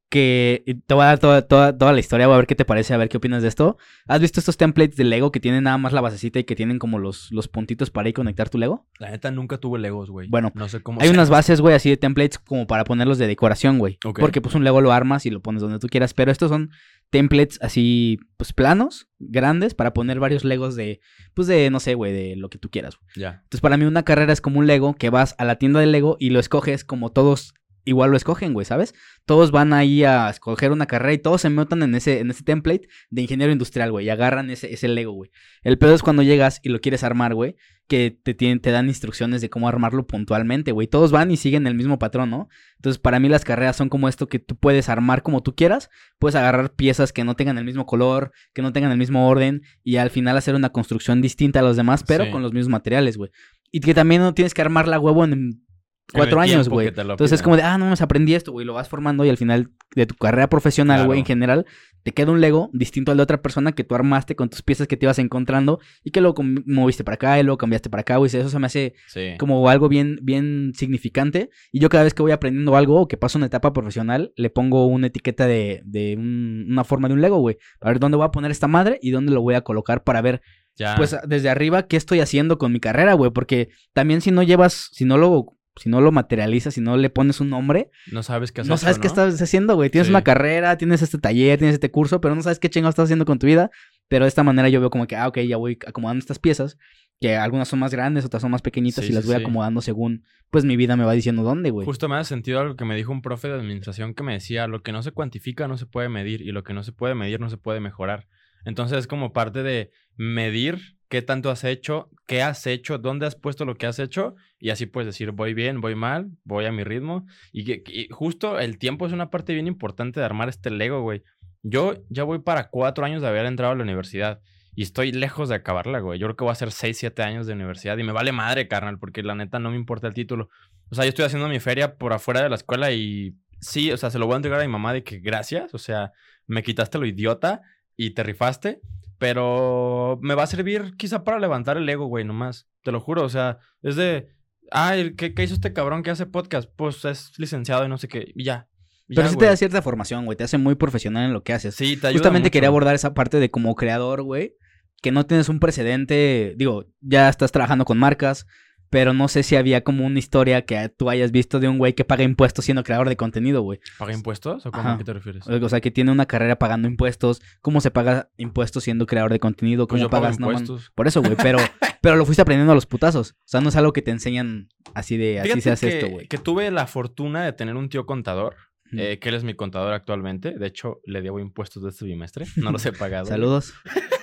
Que 0.09 0.63
te 0.85 0.93
voy 0.93 1.03
a 1.03 1.07
dar 1.07 1.19
toda, 1.19 1.41
toda, 1.41 1.77
toda 1.77 1.91
la 1.91 1.99
historia, 1.99 2.27
voy 2.27 2.35
a 2.35 2.37
ver 2.37 2.47
qué 2.47 2.55
te 2.55 2.63
parece, 2.63 2.93
a 2.93 2.97
ver 2.97 3.09
qué 3.09 3.17
opinas 3.17 3.41
de 3.41 3.49
esto. 3.49 3.77
¿Has 4.07 4.21
visto 4.21 4.39
estos 4.39 4.55
templates 4.55 4.95
de 4.95 5.03
Lego 5.03 5.31
que 5.31 5.41
tienen 5.41 5.65
nada 5.65 5.77
más 5.77 5.91
la 5.91 5.99
basecita 5.99 6.39
y 6.39 6.45
que 6.45 6.55
tienen 6.55 6.79
como 6.79 6.97
los, 6.97 7.29
los 7.31 7.49
puntitos 7.49 7.89
para 7.89 8.07
ir 8.07 8.15
conectar 8.15 8.49
tu 8.49 8.57
Lego? 8.57 8.87
La 8.99 9.11
neta 9.11 9.31
nunca 9.31 9.57
tuve 9.57 9.79
Legos, 9.79 10.09
güey. 10.09 10.29
Bueno, 10.29 10.51
no 10.55 10.69
sé 10.69 10.81
cómo. 10.81 11.01
Hay 11.01 11.07
sea. 11.07 11.13
unas 11.13 11.29
bases, 11.29 11.59
güey, 11.59 11.75
así 11.75 11.89
de 11.89 11.97
templates 11.97 12.39
como 12.39 12.67
para 12.67 12.85
ponerlos 12.85 13.17
de 13.17 13.27
decoración, 13.27 13.79
güey. 13.79 13.97
Porque 14.01 14.41
pues 14.41 14.55
un 14.55 14.63
Lego 14.63 14.79
lo 14.79 14.93
armas 14.93 15.25
y 15.25 15.29
lo 15.29 15.41
pones 15.41 15.61
donde 15.61 15.79
tú 15.79 15.87
quieras, 15.87 16.13
pero 16.13 16.31
estos 16.31 16.49
son 16.49 16.71
templates 17.09 17.59
así, 17.61 18.19
pues 18.37 18.53
planos, 18.53 19.09
grandes, 19.19 19.73
para 19.73 19.93
poner 19.93 20.19
varios 20.19 20.43
Legos 20.43 20.75
de, 20.75 20.99
pues 21.33 21.47
de, 21.47 21.69
no 21.69 21.79
sé, 21.79 21.95
güey, 21.95 22.13
de 22.13 22.35
lo 22.35 22.49
que 22.49 22.57
tú 22.57 22.69
quieras. 22.69 22.97
Ya. 23.15 23.41
Entonces 23.43 23.61
para 23.61 23.77
mí 23.77 23.85
una 23.85 24.03
carrera 24.03 24.33
es 24.33 24.41
como 24.41 24.59
un 24.59 24.67
Lego 24.67 24.93
que 24.95 25.09
vas 25.09 25.35
a 25.37 25.45
la 25.45 25.57
tienda 25.57 25.79
de 25.79 25.87
Lego 25.87 26.17
y 26.19 26.29
lo 26.29 26.39
escoges 26.39 26.83
como 26.83 27.11
todos 27.11 27.53
igual 27.87 28.11
lo 28.11 28.17
escogen, 28.17 28.53
güey, 28.53 28.65
¿sabes? 28.65 28.93
Todos 29.25 29.51
van 29.51 29.73
ahí 29.73 30.03
a 30.03 30.29
escoger 30.29 30.71
una 30.71 30.85
carrera 30.85 31.13
y 31.13 31.17
todos 31.17 31.41
se 31.41 31.49
metan 31.49 31.81
en 31.83 31.95
ese, 31.95 32.19
en 32.19 32.29
ese 32.29 32.43
template 32.43 32.87
de 33.09 33.21
ingeniero 33.21 33.51
industrial, 33.51 33.91
güey, 33.91 34.05
y 34.05 34.09
agarran 34.09 34.49
ese, 34.49 34.73
ese 34.73 34.87
Lego, 34.87 35.13
güey. 35.13 35.31
El 35.63 35.77
pedo 35.77 35.95
es 35.95 36.03
cuando 36.03 36.21
llegas 36.23 36.59
y 36.63 36.69
lo 36.69 36.79
quieres 36.79 37.03
armar, 37.03 37.33
güey, 37.33 37.55
que 37.87 38.11
te, 38.21 38.33
tienen, 38.33 38.59
te 38.59 38.71
dan 38.71 38.89
instrucciones 38.89 39.41
de 39.41 39.49
cómo 39.49 39.69
armarlo 39.69 40.05
puntualmente, 40.05 40.73
güey. 40.73 40.87
Todos 40.87 41.11
van 41.13 41.31
y 41.31 41.37
siguen 41.37 41.65
el 41.67 41.75
mismo 41.75 41.97
patrón, 41.99 42.29
¿no? 42.29 42.49
Entonces, 42.75 42.99
para 42.99 43.19
mí 43.19 43.29
las 43.29 43.45
carreras 43.45 43.77
son 43.77 43.87
como 43.87 44.09
esto 44.09 44.27
que 44.27 44.39
tú 44.39 44.57
puedes 44.57 44.89
armar 44.89 45.23
como 45.23 45.41
tú 45.41 45.55
quieras, 45.55 45.89
puedes 46.19 46.35
agarrar 46.35 46.73
piezas 46.75 47.13
que 47.13 47.23
no 47.23 47.35
tengan 47.35 47.57
el 47.57 47.63
mismo 47.63 47.85
color, 47.85 48.33
que 48.53 48.61
no 48.61 48.73
tengan 48.73 48.91
el 48.91 48.97
mismo 48.97 49.29
orden 49.29 49.61
y 49.83 49.95
al 49.97 50.09
final 50.09 50.35
hacer 50.35 50.55
una 50.55 50.69
construcción 50.69 51.21
distinta 51.21 51.59
a 51.59 51.63
los 51.63 51.77
demás, 51.77 52.03
pero 52.05 52.25
Sí. 52.25 52.31
con 52.31 52.41
los 52.41 52.51
mismos 52.51 52.71
materiales, 52.71 53.15
güey. 53.15 53.31
Y 53.71 53.79
que 53.79 53.93
también 53.93 54.21
no 54.21 54.33
tienes 54.33 54.53
que 54.53 54.61
armarla 54.61 54.97
a 54.97 54.99
huevo 54.99 55.23
en 55.23 55.65
cuatro 56.13 56.39
años, 56.39 56.69
güey. 56.69 56.87
Entonces 56.87 57.33
es 57.33 57.41
como 57.41 57.55
de, 57.57 57.63
ah, 57.63 57.77
no, 57.77 57.85
me 57.89 57.95
aprendí 57.99 58.33
esto, 58.33 58.51
güey. 58.51 58.65
Lo 58.65 58.73
vas 58.73 58.87
formando 58.89 59.25
y 59.25 59.29
al 59.29 59.37
final 59.37 59.71
de 59.95 60.05
tu 60.05 60.15
carrera 60.15 60.47
profesional, 60.49 60.99
güey, 61.05 61.17
Claro. 61.17 61.19
en 61.19 61.25
general, 61.25 61.65
te 62.03 62.13
queda 62.13 62.31
un 62.31 62.39
Lego 62.39 62.69
distinto 62.71 63.11
al 63.11 63.17
de 63.17 63.23
otra 63.23 63.41
persona 63.41 63.73
que 63.73 63.83
tú 63.83 63.93
armaste 63.93 64.35
con 64.37 64.49
tus 64.49 64.61
piezas 64.61 64.87
que 64.87 64.95
te 64.95 65.05
ibas 65.05 65.19
encontrando 65.19 65.79
y 66.05 66.11
que 66.11 66.21
luego 66.21 66.41
moviste 66.65 67.03
para 67.03 67.15
acá 67.15 67.37
y 67.39 67.43
luego 67.43 67.57
cambiaste 67.57 67.89
para 67.89 68.01
acá, 68.01 68.15
güey. 68.15 68.27
Eso 68.33 68.47
se 68.47 68.59
me 68.59 68.67
hace 68.67 68.93
Sí. 69.07 69.31
como 69.37 69.67
algo 69.69 69.89
bien, 69.89 70.17
bien 70.21 70.71
significante. 70.73 71.49
Y 71.73 71.79
yo 71.79 71.89
cada 71.89 72.05
vez 72.05 72.13
que 72.13 72.21
voy 72.21 72.31
aprendiendo 72.31 72.77
algo 72.77 73.01
o 73.01 73.07
que 73.09 73.17
paso 73.17 73.37
una 73.37 73.47
etapa 73.47 73.73
profesional, 73.73 74.31
le 74.37 74.49
pongo 74.49 74.85
una 74.87 75.07
etiqueta 75.07 75.47
de, 75.47 75.81
de 75.85 76.15
un- 76.17 76.67
una 76.69 76.83
forma 76.85 77.09
de 77.09 77.15
un 77.15 77.21
Lego, 77.21 77.39
güey. 77.39 77.57
Para 77.79 77.91
ver 77.91 77.99
dónde 77.99 78.15
voy 78.17 78.25
a 78.25 78.31
poner 78.31 78.51
esta 78.51 78.67
madre 78.69 78.99
y 79.01 79.11
dónde 79.11 79.33
lo 79.33 79.41
voy 79.41 79.55
a 79.55 79.61
colocar 79.61 80.03
para 80.05 80.21
ver 80.21 80.41
Ya. 80.77 80.95
pues 80.95 81.15
desde 81.27 81.49
arriba 81.49 81.87
qué 81.87 81.97
estoy 81.97 82.19
haciendo 82.21 82.57
con 82.57 82.71
mi 82.71 82.79
carrera, 82.79 83.13
güey, 83.15 83.31
porque 83.31 83.69
también 83.93 84.21
si 84.21 84.31
no 84.31 84.43
llevas, 84.43 84.89
si 84.93 85.03
no 85.05 85.17
lo 85.17 85.56
si 85.79 85.89
no 85.89 86.01
lo 86.01 86.11
materializas, 86.11 86.73
si 86.73 86.81
no 86.81 86.97
le 86.97 87.09
pones 87.09 87.39
un 87.39 87.49
nombre, 87.49 87.89
no 88.11 88.23
sabes 88.23 88.51
qué 88.51 88.61
hacer. 88.61 88.69
no 88.69 88.77
sabes 88.77 88.99
qué 88.99 89.07
estás 89.07 89.41
haciendo, 89.41 89.75
güey. 89.75 89.89
Tienes 89.89 90.07
Sí. 90.07 90.11
una 90.11 90.23
carrera, 90.23 90.77
tienes 90.77 91.01
este 91.01 91.17
taller, 91.17 91.57
tienes 91.57 91.73
este 91.75 91.91
curso, 91.91 92.19
pero 92.21 92.35
no 92.35 92.41
sabes 92.41 92.59
qué 92.59 92.69
chingados 92.69 92.93
estás 92.93 93.05
haciendo 93.05 93.25
con 93.25 93.39
tu 93.39 93.47
vida. 93.47 93.69
Pero 94.09 94.25
de 94.25 94.29
esta 94.29 94.43
manera 94.43 94.69
yo 94.69 94.79
veo 94.79 94.89
como 94.89 95.05
que, 95.07 95.15
ah, 95.17 95.27
ok, 95.27 95.39
ya 95.39 95.57
voy 95.57 95.77
acomodando 95.85 96.19
estas 96.19 96.39
piezas, 96.39 96.77
que 97.19 97.35
algunas 97.35 97.67
son 97.67 97.79
más 97.79 97.91
grandes, 97.91 98.23
otras 98.23 98.41
son 98.41 98.51
más 98.51 98.61
pequeñitas 98.61 99.03
Sí, 99.03 99.11
y 99.11 99.13
las 99.13 99.25
voy 99.25 99.35
sí. 99.35 99.41
acomodando 99.41 99.81
según, 99.81 100.23
pues 100.49 100.63
mi 100.63 100.77
vida 100.77 100.95
me 100.95 101.03
va 101.03 101.11
diciendo 101.13 101.43
dónde, 101.43 101.71
güey. 101.71 101.85
Justo 101.85 102.07
me 102.07 102.15
ha 102.15 102.23
sentido 102.23 102.59
algo 102.61 102.75
que 102.77 102.85
me 102.85 102.95
dijo 102.95 103.11
un 103.11 103.21
profe 103.21 103.49
de 103.49 103.55
administración 103.55 104.13
que 104.13 104.23
me 104.23 104.33
decía, 104.33 104.67
lo 104.67 104.81
que 104.81 104.93
no 104.93 105.03
se 105.03 105.11
cuantifica 105.11 105.67
no 105.67 105.77
se 105.77 105.85
puede 105.87 106.07
medir 106.09 106.41
y 106.41 106.51
lo 106.53 106.63
que 106.63 106.73
no 106.73 106.83
se 106.83 106.93
puede 106.93 107.15
medir 107.15 107.39
no 107.41 107.49
se 107.49 107.57
puede 107.57 107.79
mejorar. 107.81 108.27
Entonces 108.65 108.97
es 108.99 109.07
como 109.07 109.33
parte 109.33 109.61
de 109.63 109.91
medir 110.15 110.96
qué 111.09 111.21
tanto 111.21 111.49
has 111.49 111.63
hecho, 111.63 112.09
qué 112.25 112.41
has 112.41 112.65
hecho, 112.67 112.97
dónde 112.97 113.25
has 113.25 113.35
puesto 113.35 113.65
lo 113.65 113.75
que 113.75 113.85
has 113.85 113.99
hecho 113.99 114.35
y 114.59 114.69
así 114.69 114.85
puedes 114.85 115.07
decir 115.07 115.31
voy 115.31 115.53
bien, 115.53 115.81
voy 115.81 115.95
mal, 115.95 116.31
voy 116.43 116.65
a 116.65 116.71
mi 116.71 116.83
ritmo. 116.83 117.25
Y, 117.51 117.71
y 117.71 118.07
justo 118.09 118.59
el 118.59 118.77
tiempo 118.77 119.07
es 119.07 119.13
una 119.13 119.29
parte 119.29 119.53
bien 119.53 119.67
importante 119.67 120.19
de 120.19 120.25
armar 120.25 120.49
este 120.49 120.69
Lego, 120.69 121.01
güey. 121.01 121.23
Yo 121.63 121.95
ya 122.09 122.23
voy 122.23 122.39
para 122.39 122.69
cuatro 122.69 123.05
años 123.05 123.21
de 123.21 123.27
haber 123.27 123.45
entrado 123.45 123.73
a 123.73 123.75
la 123.75 123.83
universidad 123.83 124.41
y 124.75 124.83
estoy 124.83 125.11
lejos 125.11 125.49
de 125.49 125.55
acabarla, 125.55 125.99
güey. 125.99 126.19
Yo 126.19 126.27
creo 126.27 126.35
que 126.35 126.43
voy 126.43 126.49
a 126.49 126.53
hacer 126.53 126.71
seis, 126.71 126.99
siete 126.99 127.23
años 127.23 127.47
de 127.47 127.53
universidad 127.53 127.97
y 127.97 128.03
me 128.03 128.11
vale 128.11 128.31
madre, 128.31 128.67
carnal, 128.67 128.99
porque 128.99 129.23
la 129.23 129.33
neta 129.33 129.57
no 129.57 129.71
me 129.71 129.75
importa 129.75 130.07
el 130.07 130.13
título. 130.13 130.49
O 130.91 130.95
sea, 130.95 131.03
yo 131.03 131.09
estoy 131.09 131.25
haciendo 131.25 131.47
mi 131.49 131.59
feria 131.59 131.97
por 131.97 132.13
afuera 132.13 132.43
de 132.43 132.49
la 132.49 132.55
escuela 132.55 132.91
y 132.91 133.35
sí, 133.59 133.91
o 133.91 133.97
sea, 133.97 134.11
se 134.11 134.19
lo 134.19 134.27
voy 134.27 134.33
a 134.33 134.37
entregar 134.37 134.59
a 134.59 134.63
mi 134.63 134.71
mamá 134.71 134.93
de 134.93 135.03
que 135.03 135.19
gracias, 135.19 135.73
o 135.73 135.79
sea, 135.79 136.11
me 136.45 136.61
quitaste 136.61 136.99
lo 136.99 137.05
idiota 137.05 137.61
y 137.97 138.11
te 138.11 138.23
rifaste, 138.23 138.79
pero 139.17 140.19
me 140.21 140.35
va 140.35 140.43
a 140.43 140.47
servir 140.47 140.93
quizá 140.95 141.23
para 141.23 141.39
levantar 141.39 141.75
el 141.77 141.89
ego, 141.89 142.05
güey, 142.05 142.23
nomás, 142.23 142.69
te 142.83 142.91
lo 142.91 143.01
juro, 143.01 143.23
o 143.23 143.29
sea, 143.29 143.57
es 143.81 143.95
de, 143.95 144.29
ay, 144.71 145.15
¿qué, 145.15 145.33
qué 145.33 145.43
hizo 145.43 145.55
este 145.55 145.73
cabrón 145.73 146.03
que 146.03 146.11
hace 146.11 146.27
podcast? 146.27 146.69
Pues 146.75 147.03
es 147.03 147.37
licenciado 147.37 147.83
y 147.83 147.89
no 147.89 147.97
sé 147.97 148.07
qué, 148.07 148.31
y 148.35 148.43
ya. 148.43 148.69
y 149.07 149.15
Pero 149.15 149.27
ya, 149.27 149.31
sí 149.31 149.37
te 149.37 149.45
da 149.45 149.57
cierta 149.57 149.81
formación, 149.81 150.25
güey. 150.25 150.37
Te 150.37 150.43
hace 150.43 150.57
muy 150.57 150.75
profesional 150.75 151.25
en 151.25 151.33
lo 151.33 151.43
que 151.43 151.53
haces. 151.53 151.75
Sí, 151.75 151.97
te 151.97 152.07
ayuda 152.07 152.19
Justamente 152.19 152.51
quería 152.51 152.69
abordar 152.69 152.95
esa 152.95 153.13
parte 153.13 153.39
de 153.39 153.49
como 153.49 153.75
creador, 153.75 154.21
güey. 154.21 154.55
Que 155.01 155.11
no 155.11 155.25
tienes 155.25 155.49
un 155.49 155.59
precedente. 155.59 156.55
Digo, 156.57 156.85
ya 157.01 157.29
estás 157.29 157.51
trabajando 157.51 157.85
con 157.85 157.97
marcas. 157.97 158.45
Pero 158.89 159.13
no 159.13 159.27
sé 159.27 159.43
si 159.43 159.55
había 159.55 159.83
como 159.83 160.05
una 160.05 160.19
historia 160.19 160.63
que 160.63 160.89
tú 160.89 161.09
hayas 161.09 161.31
visto 161.31 161.59
de 161.59 161.67
un 161.67 161.77
güey 161.77 161.93
que 161.93 162.05
paga 162.05 162.23
impuestos 162.23 162.65
siendo 162.65 162.83
creador 162.83 163.09
de 163.09 163.17
contenido, 163.17 163.61
güey. 163.61 163.79
¿Paga 163.97 164.13
impuestos 164.13 164.65
o 164.65 164.71
cómo 164.71 164.89
a 164.89 164.97
qué 164.97 165.03
te 165.03 165.13
refieres? 165.13 165.47
O 165.47 165.69
sea, 165.69 165.81
que 165.81 165.91
tiene 165.91 166.11
una 166.11 166.25
carrera 166.25 166.57
pagando 166.57 166.87
impuestos. 166.87 167.41
¿Cómo 167.61 167.81
se 167.81 167.91
paga 167.91 168.29
impuestos 168.37 168.83
siendo 168.83 169.05
creador 169.05 169.31
de 169.31 169.39
contenido? 169.39 169.87
Pues 169.87 169.99
¿Cómo 169.99 170.05
yo 170.05 170.09
pago 170.09 170.23
pagas? 170.23 170.39
No, 170.39 170.51
impuestos. 170.51 170.91
Por 170.95 171.07
eso, 171.07 171.21
güey. 171.21 171.35
Pero, 171.35 171.57
pero 172.01 172.15
lo 172.15 172.25
fuiste 172.25 172.41
aprendiendo 172.41 172.71
a 172.71 172.75
los 172.75 172.85
putazos. 172.85 173.31
O 173.31 173.35
sea, 173.45 173.61
no 173.61 173.69
es 173.69 173.75
algo 173.75 173.93
que 173.93 174.01
te 174.01 174.11
enseñan 174.11 174.69
así 174.93 175.17
de 175.17 175.39
así 175.39 175.49
Fíjate 175.49 175.61
se 175.61 175.71
hace 175.71 175.89
que, 175.89 175.97
esto, 175.97 176.09
güey. 176.09 176.27
que 176.27 176.37
tuve 176.37 176.71
la 176.71 176.87
fortuna 176.87 177.43
de 177.45 177.53
tener 177.53 177.75
un 177.75 177.89
tío 177.89 178.05
contador, 178.05 178.55
eh, 178.93 179.19
que 179.19 179.29
él 179.29 179.35
es 179.35 179.43
mi 179.43 179.53
contador 179.53 179.93
actualmente. 179.93 180.57
De 180.57 180.67
hecho, 180.67 181.01
le 181.05 181.21
debo 181.21 181.39
impuestos 181.39 181.83
de 181.83 181.89
este 181.89 182.05
bimestre. 182.05 182.45
No 182.55 182.71
los 182.71 182.85
he 182.85 182.91
pagado. 182.93 183.25
Saludos. 183.25 183.73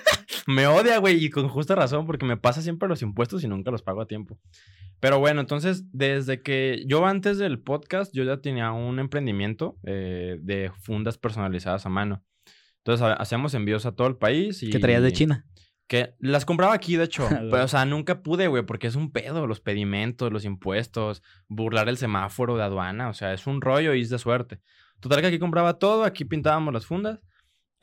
Me 0.46 0.66
odia, 0.66 0.98
güey, 0.98 1.24
y 1.24 1.30
con 1.30 1.48
justa 1.48 1.74
razón, 1.74 2.06
porque 2.06 2.26
me 2.26 2.36
pasa 2.36 2.60
siempre 2.60 2.88
los 2.88 3.00
impuestos 3.02 3.42
y 3.44 3.48
nunca 3.48 3.70
los 3.70 3.82
pago 3.82 4.02
a 4.02 4.06
tiempo. 4.06 4.38
Pero 5.00 5.18
bueno, 5.18 5.40
entonces, 5.40 5.84
desde 5.92 6.42
que 6.42 6.84
yo 6.86 7.06
antes 7.06 7.38
del 7.38 7.58
podcast, 7.60 8.12
yo 8.14 8.24
ya 8.24 8.38
tenía 8.38 8.72
un 8.72 8.98
emprendimiento 8.98 9.78
eh, 9.84 10.36
de 10.40 10.70
fundas 10.82 11.16
personalizadas 11.18 11.86
a 11.86 11.88
mano. 11.88 12.22
Entonces, 12.78 13.06
ha- 13.06 13.14
hacíamos 13.14 13.54
envíos 13.54 13.86
a 13.86 13.92
todo 13.92 14.06
el 14.06 14.16
país 14.16 14.62
y... 14.62 14.70
¿Qué 14.70 14.78
traías 14.78 15.02
de 15.02 15.12
China? 15.12 15.46
Que 15.86 16.14
las 16.18 16.44
compraba 16.44 16.74
aquí, 16.74 16.96
de 16.96 17.04
hecho. 17.04 17.26
Pero, 17.50 17.64
o 17.64 17.68
sea, 17.68 17.84
nunca 17.86 18.22
pude, 18.22 18.46
güey, 18.48 18.64
porque 18.64 18.86
es 18.86 18.96
un 18.96 19.12
pedo. 19.12 19.46
Los 19.46 19.60
pedimentos, 19.60 20.30
los 20.32 20.44
impuestos, 20.44 21.22
burlar 21.48 21.88
el 21.88 21.96
semáforo 21.96 22.56
de 22.56 22.62
aduana. 22.64 23.08
O 23.08 23.14
sea, 23.14 23.32
es 23.32 23.46
un 23.46 23.60
rollo 23.62 23.94
y 23.94 24.02
es 24.02 24.10
de 24.10 24.18
suerte. 24.18 24.60
Total 25.00 25.20
que 25.22 25.26
aquí 25.28 25.38
compraba 25.38 25.78
todo, 25.78 26.04
aquí 26.04 26.24
pintábamos 26.24 26.72
las 26.72 26.86
fundas. 26.86 27.20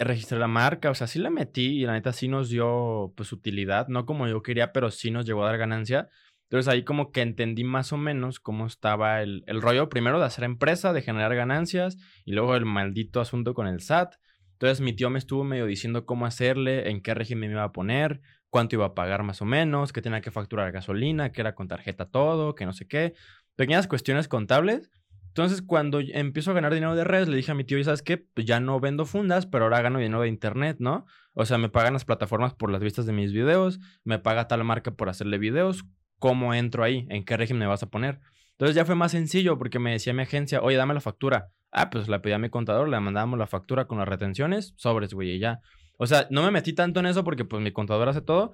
Registré 0.04 0.40
la 0.40 0.48
marca, 0.48 0.90
o 0.90 0.96
sea, 0.96 1.08
sí 1.08 1.20
la 1.20 1.30
metí 1.30 1.82
y 1.82 1.86
la 1.86 1.94
neta 1.94 2.12
sí 2.12 2.28
nos 2.28 2.50
dio, 2.50 3.14
pues, 3.16 3.32
utilidad. 3.32 3.88
No 3.88 4.06
como 4.06 4.28
yo 4.28 4.42
quería, 4.42 4.74
pero 4.74 4.90
sí 4.90 5.12
nos 5.12 5.26
llegó 5.26 5.44
a 5.44 5.48
dar 5.48 5.60
ganancia. 5.60 6.10
Entonces 6.50 6.68
ahí 6.68 6.84
como 6.84 7.12
que 7.12 7.22
entendí 7.22 7.64
más 7.64 7.94
o 7.94 7.98
menos 7.98 8.40
cómo 8.40 8.66
estaba 8.66 9.22
el, 9.22 9.44
el 9.48 9.62
rollo 9.62 9.90
primero 9.90 10.20
de 10.20 10.26
hacer 10.26 10.44
empresa, 10.44 10.92
de 10.92 11.02
generar 11.02 11.34
ganancias 11.36 11.98
y 12.26 12.34
luego 12.34 12.56
el 12.56 12.66
maldito 12.66 13.22
asunto 13.22 13.54
con 13.54 13.68
el 13.68 13.80
SAT. 13.80 14.16
Entonces 14.54 14.82
mi 14.82 14.94
tío 14.94 15.10
me 15.10 15.18
estuvo 15.18 15.44
medio 15.44 15.66
diciendo 15.66 16.06
cómo 16.06 16.26
hacerle, 16.26 16.90
en 16.90 17.02
qué 17.02 17.14
régimen 17.14 17.50
me 17.50 17.56
iba 17.56 17.64
a 17.64 17.72
poner, 17.72 18.22
cuánto 18.50 18.76
iba 18.76 18.86
a 18.86 18.94
pagar 18.94 19.24
más 19.24 19.42
o 19.42 19.46
menos, 19.46 19.94
que 19.94 20.02
tenía 20.02 20.22
que 20.22 20.30
facturar 20.30 20.72
gasolina, 20.72 21.32
que 21.32 21.42
era 21.42 21.56
con 21.56 21.68
tarjeta 21.68 22.06
todo, 22.06 22.54
que 22.54 22.66
no 22.66 22.74
sé 22.74 22.86
qué. 22.86 23.14
Pequeñas 23.56 23.88
cuestiones 23.88 24.28
contables. 24.28 24.92
Entonces 25.32 25.62
cuando 25.62 26.02
empiezo 26.02 26.52
a 26.52 26.54
ganar 26.54 26.74
dinero 26.74 26.94
de 26.94 27.06
redes, 27.06 27.30
le 27.30 27.38
dije 27.38 27.54
a 27.54 27.56
mi 27.56 27.64
tío, 27.64 27.78
¿y 27.78 27.86
sabes 27.86 28.02
qué? 28.02 28.18
Pues 28.18 28.46
ya 28.46 28.60
no 28.60 28.82
vendo 28.82 29.06
fundas, 29.06 29.46
pero 29.46 29.64
ahora 29.64 29.82
gano 29.82 30.00
dinero 30.00 30.22
de 30.22 30.28
internet, 30.28 30.76
¿no? 30.80 31.06
O 31.34 31.46
sea, 31.46 31.58
me 31.58 31.70
pagan 31.70 31.94
las 31.94 32.04
plataformas 32.04 32.54
por 32.54 32.70
las 32.70 32.82
vistas 32.82 33.06
de 33.06 33.14
mis 33.14 33.32
videos, 33.32 33.80
me 34.04 34.20
paga 34.20 34.50
tal 34.50 34.66
marca 34.66 34.92
por 34.92 35.08
hacerle 35.08 35.38
videos, 35.38 35.86
¿cómo 36.20 36.54
entro 36.54 36.84
ahí? 36.84 37.08
¿En 37.10 37.24
qué 37.24 37.38
régimen 37.38 37.62
me 37.62 37.68
vas 37.68 37.82
a 37.82 37.90
poner? 37.90 38.20
Entonces 38.52 38.76
ya 38.76 38.84
fue 38.84 38.96
más 38.96 39.14
sencillo 39.14 39.58
porque 39.58 39.80
me 39.80 39.94
decía 39.94 40.14
mi 40.14 40.24
agencia, 40.24 40.62
oye, 40.62 40.76
dame 40.76 40.94
la 40.94 41.00
factura. 41.00 41.48
Ah, 41.72 41.90
pues 41.90 42.10
la 42.10 42.22
pedí 42.22 42.34
a 42.34 42.38
mi 42.38 42.50
contador, 42.50 42.90
le 42.90 43.00
mandábamos 43.00 43.40
la 43.40 43.48
factura 43.48 43.86
con 43.86 44.00
las 44.00 44.08
retenciones, 44.10 44.74
sobres, 44.76 45.14
güey, 45.14 45.32
y 45.32 45.40
ya. 45.40 45.62
O 45.98 46.08
sea, 46.08 46.28
no 46.30 46.44
me 46.44 46.52
metí 46.52 46.74
tanto 46.74 47.00
en 47.00 47.06
eso 47.06 47.24
porque 47.24 47.46
pues 47.46 47.64
mi 47.64 47.72
contador 47.72 48.10
hace 48.10 48.22
todo, 48.22 48.52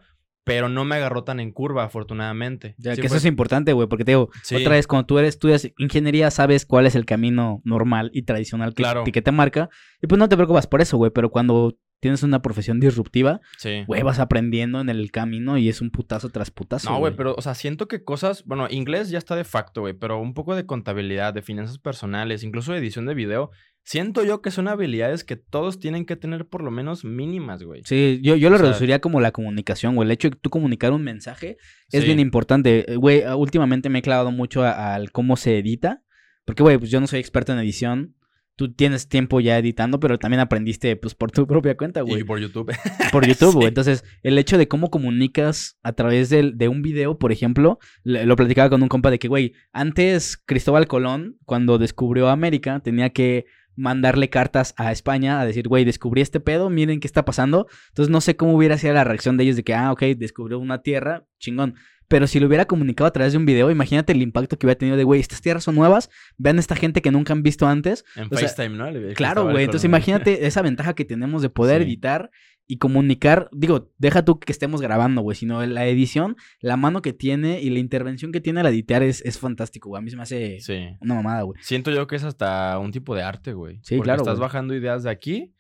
pero 0.48 0.70
no 0.70 0.84
me 0.86 0.96
agarró 0.96 1.24
tan 1.24 1.40
en 1.40 1.52
curva, 1.52 1.84
afortunadamente. 1.84 2.74
Ya, 2.80 2.96
Sí 2.96 3.02
que 3.02 3.10
fue- 3.10 3.18
eso 3.18 3.28
es 3.28 3.30
importante, 3.30 3.74
güey, 3.74 3.88
porque 3.88 4.06
te 4.06 4.12
digo, 4.12 4.30
Sí. 4.44 4.56
otra 4.56 4.72
vez, 4.72 4.88
cuando 4.88 5.06
tú 5.06 5.20
eres, 5.20 5.36
estudias 5.36 5.70
ingeniería, 5.78 6.32
sabes 6.32 6.66
cuál 6.66 6.88
es 6.88 6.96
el 6.96 7.06
camino 7.06 7.62
normal 7.66 8.10
y 8.14 8.24
tradicional 8.24 8.74
que, 8.74 8.82
Claro. 8.84 9.04
que 9.04 9.22
te 9.22 9.32
marca. 9.32 9.70
Y 10.02 10.08
pues 10.08 10.18
no 10.18 10.28
te 10.30 10.36
preocupas 10.38 10.66
por 10.66 10.82
eso, 10.82 10.98
güey, 10.98 11.12
pero 11.12 11.30
cuando 11.30 11.78
tienes 12.00 12.22
una 12.24 12.42
profesión 12.44 12.80
disruptiva, 12.80 13.42
Sí. 13.58 13.84
güey, 13.88 14.04
vas 14.04 14.20
aprendiendo 14.20 14.80
en 14.80 14.90
el 14.90 15.12
camino 15.12 15.58
y 15.58 15.68
es 15.68 15.82
un 15.82 15.90
putazo 15.90 16.30
tras 16.30 16.52
putazo. 16.52 16.92
No, 16.92 17.00
güey, 17.00 17.16
pero, 17.16 17.34
o 17.36 17.42
sea, 17.42 17.56
siento 17.56 17.88
que 17.88 18.04
cosas, 18.04 18.44
bueno, 18.46 18.68
inglés 18.70 19.10
ya 19.10 19.18
está 19.18 19.36
de 19.36 19.44
facto, 19.44 19.82
güey, 19.82 19.94
pero 19.94 20.20
un 20.20 20.34
poco 20.36 20.56
de 20.56 20.66
contabilidad, 20.68 21.34
de 21.34 21.42
finanzas 21.42 21.80
personales, 21.80 22.44
incluso 22.44 22.72
de 22.72 22.78
edición 22.80 23.06
de 23.08 23.16
video, 23.16 23.50
siento 23.88 24.26
yo 24.26 24.42
que 24.42 24.52
son 24.52 24.68
habilidades 24.68 25.24
que 25.24 25.38
todos 25.38 25.80
tienen 25.80 26.06
que 26.06 26.18
tener 26.18 26.46
por 26.46 26.62
lo 26.62 26.72
menos 26.72 27.06
mínimas, 27.06 27.64
güey. 27.64 27.82
Sí, 27.86 28.20
yo, 28.22 28.36
yo 28.36 28.50
lo 28.50 28.56
O 28.56 28.60
sea- 28.60 28.68
reduciría 28.68 29.00
como 29.00 29.22
la 29.22 29.32
comunicación, 29.32 29.96
güey. 29.96 30.08
El 30.08 30.12
hecho 30.12 30.30
de 30.30 30.36
tú 30.36 30.50
comunicar 30.50 30.92
un 30.92 31.04
mensaje 31.04 31.58
es 31.92 32.02
Sí. 32.02 32.06
bien 32.08 32.20
importante. 32.20 32.92
Eh, 32.92 32.96
Güey, 32.98 33.24
ah, 33.24 33.38
últimamente 33.38 33.90
me 33.90 34.00
he 34.00 34.02
clavado 34.02 34.30
mucho 34.32 34.64
al 34.66 35.12
cómo 35.14 35.38
se 35.38 35.58
edita. 35.58 36.04
Porque, 36.44 36.64
güey, 36.64 36.78
pues 36.78 36.92
yo 36.92 37.00
no 37.00 37.08
soy 37.08 37.20
experto 37.22 37.54
en 37.54 37.60
edición. 37.60 38.14
Tú 38.58 38.74
tienes 38.74 39.08
tiempo 39.08 39.40
ya 39.40 39.58
editando, 39.58 40.00
pero 40.00 40.18
también 40.20 40.40
aprendiste, 40.42 40.96
pues, 40.98 41.14
por 41.16 41.32
tu 41.32 41.46
propia 41.48 41.78
cuenta, 41.78 42.02
güey. 42.02 42.22
Y 42.22 42.24
por 42.26 42.40
YouTube. 42.40 42.72
Por 43.14 43.26
YouTube, 43.26 43.54
güey. 43.54 43.62
Sí. 43.68 43.68
Entonces, 43.70 44.04
el 44.24 44.38
hecho 44.38 44.58
de 44.58 44.68
cómo 44.68 44.90
comunicas 44.90 45.78
a 45.84 45.94
través 45.94 46.30
del- 46.30 46.58
de, 46.58 46.68
un 46.68 46.82
video, 46.82 47.18
por 47.18 47.32
ejemplo, 47.32 47.80
le- 48.04 48.26
lo 48.26 48.36
platicaba 48.36 48.70
con 48.70 48.82
un 48.84 48.90
compa 48.90 49.12
de 49.12 49.20
que, 49.20 49.30
güey, 49.30 49.54
antes 49.72 50.36
Cristóbal 50.38 50.88
Colón, 50.88 51.38
cuando 51.46 51.78
descubrió 51.78 52.28
América, 52.30 52.82
tenía 52.82 53.12
que 53.12 53.46
mandarle 53.78 54.30
cartas 54.30 54.74
a 54.76 54.92
España 54.92 55.40
a 55.40 55.46
decir, 55.46 55.68
güey, 55.70 55.86
descubrí 55.86 56.22
este 56.22 56.40
pedo, 56.42 56.70
miren 56.70 57.00
qué 57.00 57.08
está 57.08 57.24
pasando. 57.24 57.68
Entonces, 57.90 58.12
no 58.12 58.20
sé 58.20 58.36
cómo 58.36 58.54
hubiera 58.56 58.78
sido 58.78 58.94
la 58.94 59.06
reacción 59.06 59.38
de 59.38 59.44
ellos 59.46 59.56
de 59.56 59.64
que, 59.64 59.74
ah, 59.74 59.92
ok, 59.94 60.02
descubrió 60.18 60.60
una 60.60 60.82
tierra, 60.82 61.26
chingón. 61.40 61.76
Pero 62.10 62.26
si 62.26 62.40
lo 62.40 62.48
hubiera 62.48 62.66
comunicado 62.66 63.08
a 63.08 63.12
través 63.12 63.34
de 63.34 63.38
un 63.38 63.46
video, 63.46 63.70
imagínate 63.70 64.14
el 64.14 64.22
impacto 64.22 64.58
que 64.58 64.66
hubiera 64.66 64.80
tenido 64.80 64.96
de, 64.98 65.04
güey, 65.04 65.20
estas 65.20 65.42
tierras 65.42 65.64
son 65.66 65.76
nuevas, 65.76 66.10
vean 66.38 66.58
esta 66.58 66.76
gente 66.76 67.02
que 67.02 67.12
nunca 67.12 67.34
han 67.34 67.44
visto 67.44 67.68
antes. 67.68 68.06
En 68.16 68.28
O 68.32 68.38
sea, 68.38 68.48
FaceTime, 68.48 68.78
¿no? 68.78 69.14
Claro, 69.14 69.44
güey. 69.50 69.66
Entonces 69.66 69.86
imagínate 69.86 70.48
esa 70.48 70.62
ventaja 70.62 70.94
que 70.96 71.06
tenemos 71.06 71.42
de 71.42 71.50
poder 71.50 71.82
Sí. 71.84 71.88
editar 71.90 72.32
y 72.68 72.78
comunicar. 72.78 73.50
Digo, 73.54 73.92
deja 73.98 74.26
tú 74.26 74.40
que 74.40 74.52
estemos 74.52 74.82
grabando, 74.82 75.22
güey, 75.22 75.36
sino 75.38 75.66
la 75.66 75.86
edición, 75.88 76.36
la 76.60 76.76
mano 76.78 77.02
que 77.02 77.14
tiene 77.14 77.62
y 77.62 77.70
la 77.70 77.80
intervención 77.80 78.32
que 78.32 78.42
tiene 78.42 78.60
al 78.60 78.68
editar 78.68 79.04
es, 79.04 79.22
es 79.26 79.40
fantástico, 79.40 79.90
güey. 79.90 80.00
A 80.00 80.04
mí 80.04 80.10
se 80.12 80.18
me 80.18 80.24
hace 80.24 80.60
Sí. 80.60 80.88
una 81.00 81.16
mamada, 81.16 81.44
güey. 81.44 81.60
Siento 81.64 81.92
yo 81.92 82.08
que 82.08 82.18
es 82.18 82.24
hasta 82.24 82.78
un 82.80 82.92
tipo 82.92 83.16
de 83.16 83.24
arte, 83.24 83.54
güey. 83.54 83.80
Sí, 83.84 83.96
Porque 83.96 84.08
claro, 84.08 84.22
Estás 84.24 84.38
güey. 84.38 84.48
bajando 84.48 84.76
ideas 84.76 85.04
de 85.04 85.10
aquí 85.10 85.54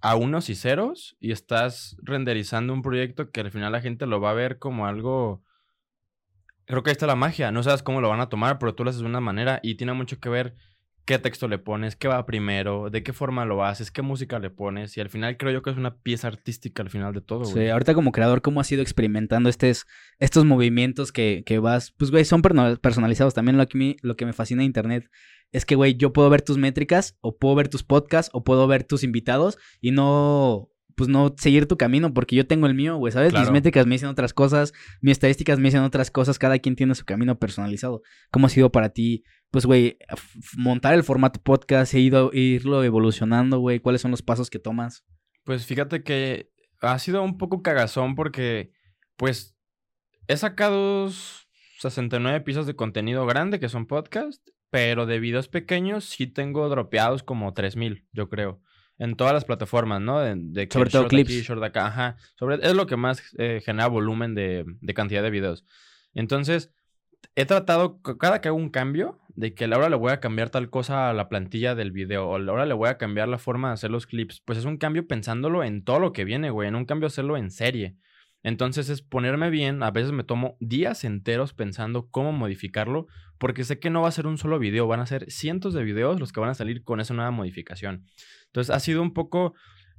a 0.00 0.16
unos 0.16 0.48
y 0.50 0.54
ceros 0.54 1.16
y 1.20 1.32
estás 1.32 1.96
renderizando 2.02 2.72
un 2.72 2.82
proyecto 2.82 3.30
que 3.30 3.40
al 3.40 3.50
final 3.50 3.72
la 3.72 3.80
gente 3.80 4.06
lo 4.06 4.20
va 4.20 4.30
a 4.30 4.34
ver 4.34 4.58
como 4.58 4.86
algo. 4.86 5.42
Creo 6.66 6.82
que 6.82 6.90
ahí 6.90 6.92
está 6.92 7.06
la 7.06 7.14
magia. 7.14 7.52
No 7.52 7.62
sabes 7.62 7.82
cómo 7.82 8.00
lo 8.00 8.08
van 8.08 8.20
a 8.20 8.28
tomar, 8.30 8.58
pero 8.58 8.74
tú 8.74 8.84
lo 8.84 8.90
haces 8.90 9.02
de 9.02 9.06
una 9.06 9.20
manera 9.20 9.60
y 9.62 9.74
tiene 9.76 9.92
mucho 9.92 10.18
que 10.18 10.30
ver 10.30 10.54
qué 11.04 11.18
texto 11.18 11.48
le 11.48 11.58
pones, 11.58 11.96
qué 11.96 12.08
va 12.08 12.24
primero, 12.26 12.88
de 12.90 13.02
qué 13.02 13.12
forma 13.12 13.44
lo 13.44 13.64
haces, 13.64 13.90
qué 13.90 14.02
música 14.02 14.38
le 14.38 14.50
pones. 14.50 14.96
Y 14.96 15.00
al 15.00 15.10
final 15.10 15.36
creo 15.36 15.52
yo 15.52 15.62
que 15.62 15.70
es 15.70 15.76
una 15.76 15.96
pieza 15.98 16.28
artística 16.28 16.82
al 16.82 16.90
final 16.90 17.12
de 17.12 17.20
todo, 17.20 17.44
Sí, 17.44 17.52
güey. 17.52 17.70
ahorita 17.70 17.94
como 17.94 18.12
creador, 18.12 18.40
¿cómo 18.42 18.60
has 18.60 18.72
ido 18.72 18.82
experimentando 18.82 19.48
estos, 19.48 19.86
estos 20.18 20.44
movimientos 20.44 21.12
que, 21.12 21.42
que 21.44 21.58
vas? 21.58 21.92
Pues, 21.92 22.10
güey, 22.10 22.24
son 22.24 22.40
personalizados. 22.42 23.34
También 23.34 23.58
lo 23.58 23.66
que, 23.68 23.78
me, 23.78 23.96
lo 24.02 24.16
que 24.16 24.24
me 24.26 24.32
fascina 24.32 24.60
de 24.60 24.66
Internet 24.66 25.10
es 25.52 25.64
que, 25.66 25.74
güey, 25.74 25.94
yo 25.96 26.12
puedo 26.12 26.30
ver 26.30 26.42
tus 26.42 26.56
métricas, 26.58 27.16
o 27.20 27.36
puedo 27.36 27.54
ver 27.54 27.68
tus 27.68 27.84
podcasts, 27.84 28.30
o 28.32 28.42
puedo 28.42 28.66
ver 28.66 28.82
tus 28.84 29.04
invitados 29.04 29.58
y 29.80 29.90
no, 29.92 30.68
pues 30.96 31.08
no 31.08 31.34
seguir 31.38 31.66
tu 31.66 31.76
camino, 31.76 32.12
porque 32.14 32.34
yo 32.34 32.46
tengo 32.46 32.66
el 32.66 32.74
mío, 32.74 32.96
güey, 32.96 33.12
¿sabes? 33.12 33.32
Mis 33.32 33.50
métricas 33.50 33.86
me 33.86 33.94
dicen 33.94 34.08
otras 34.08 34.32
cosas, 34.32 34.72
mis 35.00 35.12
estadísticas 35.12 35.58
me 35.58 35.66
dicen 35.68 35.82
otras 35.82 36.10
cosas, 36.10 36.38
cada 36.38 36.58
quien 36.58 36.74
tiene 36.76 36.94
su 36.94 37.04
camino 37.04 37.38
personalizado. 37.38 38.02
¿Cómo 38.30 38.46
ha 38.46 38.50
sido 38.50 38.72
para 38.72 38.88
ti? 38.88 39.22
Pues, 39.54 39.66
güey, 39.66 39.98
montar 40.56 40.94
el 40.94 41.04
formato 41.04 41.40
podcast, 41.40 41.94
e 41.94 42.00
ido, 42.00 42.32
irlo 42.32 42.82
evolucionando, 42.82 43.60
güey, 43.60 43.78
¿cuáles 43.78 44.00
son 44.00 44.10
los 44.10 44.20
pasos 44.20 44.50
que 44.50 44.58
tomas? 44.58 45.04
Pues 45.44 45.64
fíjate 45.64 46.02
que 46.02 46.50
ha 46.80 46.98
sido 46.98 47.22
un 47.22 47.38
poco 47.38 47.62
cagazón 47.62 48.16
porque, 48.16 48.72
pues, 49.16 49.56
he 50.26 50.36
sacado 50.36 51.08
69 51.78 52.40
piezas 52.40 52.66
de 52.66 52.74
contenido 52.74 53.26
grande 53.26 53.60
que 53.60 53.68
son 53.68 53.86
podcast, 53.86 54.44
pero 54.70 55.06
de 55.06 55.20
videos 55.20 55.46
pequeños 55.46 56.04
sí 56.04 56.26
tengo 56.26 56.68
dropeados 56.68 57.22
como 57.22 57.54
3000, 57.54 58.08
yo 58.12 58.28
creo. 58.28 58.60
En 58.98 59.14
todas 59.14 59.34
las 59.34 59.44
plataformas, 59.44 60.00
¿no? 60.00 60.18
De, 60.18 60.34
de 60.36 60.68
Sobre 60.68 60.90
todo 60.90 61.02
short 61.02 61.14
aquí, 61.14 61.24
clips. 61.26 61.46
short 61.46 61.62
acá, 61.62 61.86
ajá. 61.86 62.16
Sobre, 62.34 62.56
es 62.56 62.74
lo 62.74 62.88
que 62.88 62.96
más 62.96 63.22
eh, 63.38 63.62
genera 63.64 63.86
volumen 63.86 64.34
de, 64.34 64.64
de 64.80 64.94
cantidad 64.94 65.22
de 65.22 65.30
videos. 65.30 65.64
Entonces, 66.12 66.74
he 67.36 67.46
tratado, 67.46 68.00
cada 68.02 68.40
que 68.40 68.48
hago 68.48 68.56
un 68.56 68.70
cambio, 68.70 69.20
de 69.36 69.54
que 69.54 69.64
ahora 69.64 69.88
le 69.88 69.96
voy 69.96 70.12
a 70.12 70.20
cambiar 70.20 70.50
tal 70.50 70.70
cosa 70.70 71.10
a 71.10 71.12
la 71.12 71.28
plantilla 71.28 71.74
del 71.74 71.90
video, 71.90 72.28
o 72.28 72.36
ahora 72.36 72.66
le 72.66 72.74
voy 72.74 72.88
a 72.88 72.98
cambiar 72.98 73.28
la 73.28 73.38
forma 73.38 73.68
de 73.68 73.74
hacer 73.74 73.90
los 73.90 74.06
clips, 74.06 74.40
pues 74.44 74.58
es 74.58 74.64
un 74.64 74.76
cambio 74.76 75.06
pensándolo 75.06 75.64
en 75.64 75.82
todo 75.84 75.98
lo 75.98 76.12
que 76.12 76.24
viene, 76.24 76.50
güey, 76.50 76.68
en 76.68 76.76
un 76.76 76.84
cambio 76.84 77.08
hacerlo 77.08 77.36
en 77.36 77.50
serie. 77.50 77.96
Entonces 78.44 78.90
es 78.90 79.00
ponerme 79.00 79.48
bien, 79.48 79.82
a 79.82 79.90
veces 79.90 80.12
me 80.12 80.22
tomo 80.22 80.56
días 80.60 81.04
enteros 81.04 81.54
pensando 81.54 82.08
cómo 82.10 82.30
modificarlo, 82.30 83.06
porque 83.38 83.64
sé 83.64 83.78
que 83.78 83.88
no 83.88 84.02
va 84.02 84.08
a 84.08 84.12
ser 84.12 84.26
un 84.26 84.36
solo 84.36 84.58
video, 84.58 84.86
van 84.86 85.00
a 85.00 85.06
ser 85.06 85.30
cientos 85.30 85.72
de 85.72 85.82
videos 85.82 86.20
los 86.20 86.30
que 86.30 86.40
van 86.40 86.50
a 86.50 86.54
salir 86.54 86.84
con 86.84 87.00
esa 87.00 87.14
nueva 87.14 87.30
modificación. 87.30 88.04
Entonces 88.46 88.74
ha 88.74 88.80
sido 88.80 89.00
un 89.00 89.14
poco, 89.14 89.54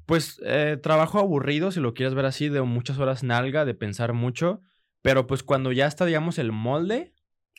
pues, 0.05 0.39
eh, 0.45 0.77
trabajo 0.81 1.17
aburrido, 1.19 1.71
si 1.71 1.79
lo 1.79 1.95
quieres 1.95 2.13
ver 2.13 2.25
así, 2.25 2.47
de 2.47 2.61
muchas 2.61 2.99
horas 2.99 3.23
nalga, 3.23 3.65
de 3.65 3.73
pensar 3.73 4.13
mucho, 4.13 4.61
pero 5.01 5.25
pues 5.25 5.41
cuando 5.41 5.71
ya 5.71 5.87
está, 5.87 6.05
digamos, 6.05 6.37
el 6.37 6.51
molde, 6.51 7.14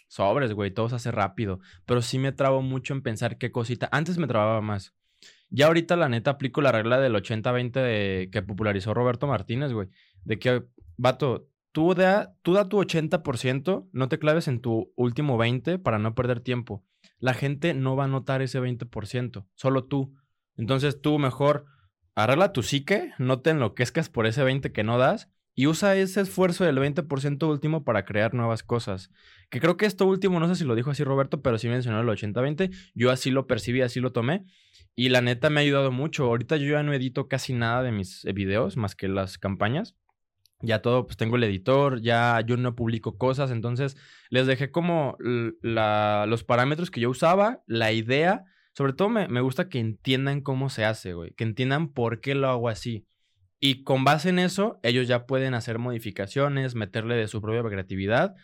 sobres, 0.09 0.53
güey, 0.53 0.71
todo 0.71 0.89
se 0.89 0.97
hace 0.97 1.11
rápido. 1.11 1.61
Pero 1.85 2.03
sí 2.03 2.19
me 2.19 2.33
trabo 2.33 2.63
mucho 2.63 2.95
en 2.95 3.03
pensar 3.03 3.39
qué 3.39 3.51
cosita. 3.51 3.89
Antes 3.93 4.19
me 4.19 4.27
trababa 4.27 4.61
más. 4.61 4.95
Ya 5.49 5.67
ahorita, 5.67 5.97
la 5.97 6.09
neta, 6.09 6.33
aplico 6.33 6.61
la 6.61 6.73
regla 6.73 6.99
del 6.99 7.15
80-20 7.15 7.81
de- 7.81 8.29
que 8.31 8.43
popularizó 8.43 8.95
Roberto 8.95 9.27
Martínez, 9.27 9.73
güey. 9.73 9.89
De 10.25 10.39
que, 10.39 10.65
vato, 10.97 11.49
tú 11.73 11.95
da, 11.95 12.35
tú 12.43 12.55
da 12.55 12.69
tu 12.69 12.79
80%, 12.79 13.89
no 13.93 14.09
te 14.09 14.19
claves 14.19 14.49
en 14.49 14.61
tu 14.61 14.93
último 14.97 15.39
20% 15.39 15.83
para 15.83 15.99
no 15.99 16.15
perder 16.15 16.41
tiempo. 16.41 16.85
La 17.19 17.35
gente 17.35 17.75
no 17.75 17.97
va 17.97 18.05
a 18.05 18.09
notar 18.09 18.43
ese 18.43 18.61
20%, 18.61 19.47
solo 19.55 19.85
tú. 19.85 20.15
Entonces 20.57 21.01
tú 21.01 21.19
mejor 21.19 21.67
arregla 22.15 22.53
tu 22.53 22.63
psique, 22.63 23.13
no 23.19 23.41
te 23.41 23.51
enloquezcas 23.51 24.09
por 24.09 24.27
ese 24.27 24.43
20 24.43 24.73
que 24.73 24.85
no 24.85 24.99
das 24.99 25.31
y 25.59 25.67
usa 25.67 25.97
ese 25.97 26.21
esfuerzo 26.21 26.65
del 26.65 26.77
20% 26.77 27.49
último 27.49 27.83
para 27.83 28.05
crear 28.05 28.35
nuevas 28.35 28.63
cosas. 28.63 29.11
Que 29.49 29.59
creo 29.59 29.79
que 29.79 29.87
esto 29.87 30.07
último, 30.07 30.39
no 30.39 30.49
sé 30.49 30.55
si 30.55 30.65
lo 30.65 30.75
dijo 30.75 30.91
así 30.91 31.03
Roberto, 31.03 31.41
pero 31.41 31.57
sí 31.57 31.67
mencionó 31.67 31.99
el 31.99 32.07
80-20. 32.07 32.71
Yo 32.95 33.11
así 33.11 33.31
lo 33.31 33.47
percibí, 33.47 33.81
así 33.81 33.99
lo 34.01 34.13
tomé. 34.13 34.45
Y 34.95 35.09
la 35.09 35.23
neta 35.23 35.49
me 35.49 35.61
ha 35.61 35.63
ayudado 35.63 35.91
mucho. 35.91 36.27
Ahorita 36.27 36.59
yo 36.59 36.73
ya 36.73 36.83
no 36.83 36.93
edito 36.93 37.27
casi 37.27 37.55
nada 37.55 37.83
de 37.83 37.91
mis 37.91 38.27
eh, 38.27 38.35
videos, 38.35 38.77
más 38.77 38.95
que 38.95 39.09
las 39.09 39.39
campañas. 39.39 39.97
Ya 40.61 40.83
todo, 40.83 41.07
pues 41.07 41.17
tengo 41.17 41.37
el 41.37 41.45
editor, 41.45 42.03
ya 42.03 42.39
yo 42.47 42.59
no 42.59 42.77
publico 42.77 43.17
cosas. 43.17 43.51
Entonces 43.51 43.97
les 44.29 44.47
dejé 44.47 44.71
como 44.71 45.17
los 45.63 46.45
parámetros 46.45 46.91
que 46.91 47.01
yo 47.01 47.09
usaba, 47.09 47.63
la 47.67 47.93
idea. 47.93 48.45
Sobre 48.75 48.93
todo 48.93 49.09
me, 49.09 49.27
me 49.29 49.41
gusta 49.41 49.71
que 49.71 49.79
entiendan 49.79 50.43
cómo 50.43 50.69
se 50.69 50.85
hace, 50.85 51.15
güey. 51.15 51.33
Que 51.33 51.45
entiendan 51.45 51.95
por 51.95 52.21
qué 52.21 52.35
lo 52.35 52.51
hago 52.51 52.69
así. 52.69 53.07
Y 53.59 53.85
con 53.85 54.05
base 54.05 54.29
en 54.29 54.39
eso, 54.39 54.79
ellos 54.83 55.09
ya 55.09 55.27
pueden 55.27 55.55
hacer 55.55 55.79
modificaciones, 55.79 56.75
meterle 56.75 57.17
de 57.17 57.29
su 57.29 57.41
propia 57.41 57.63
creatividad. 57.63 58.35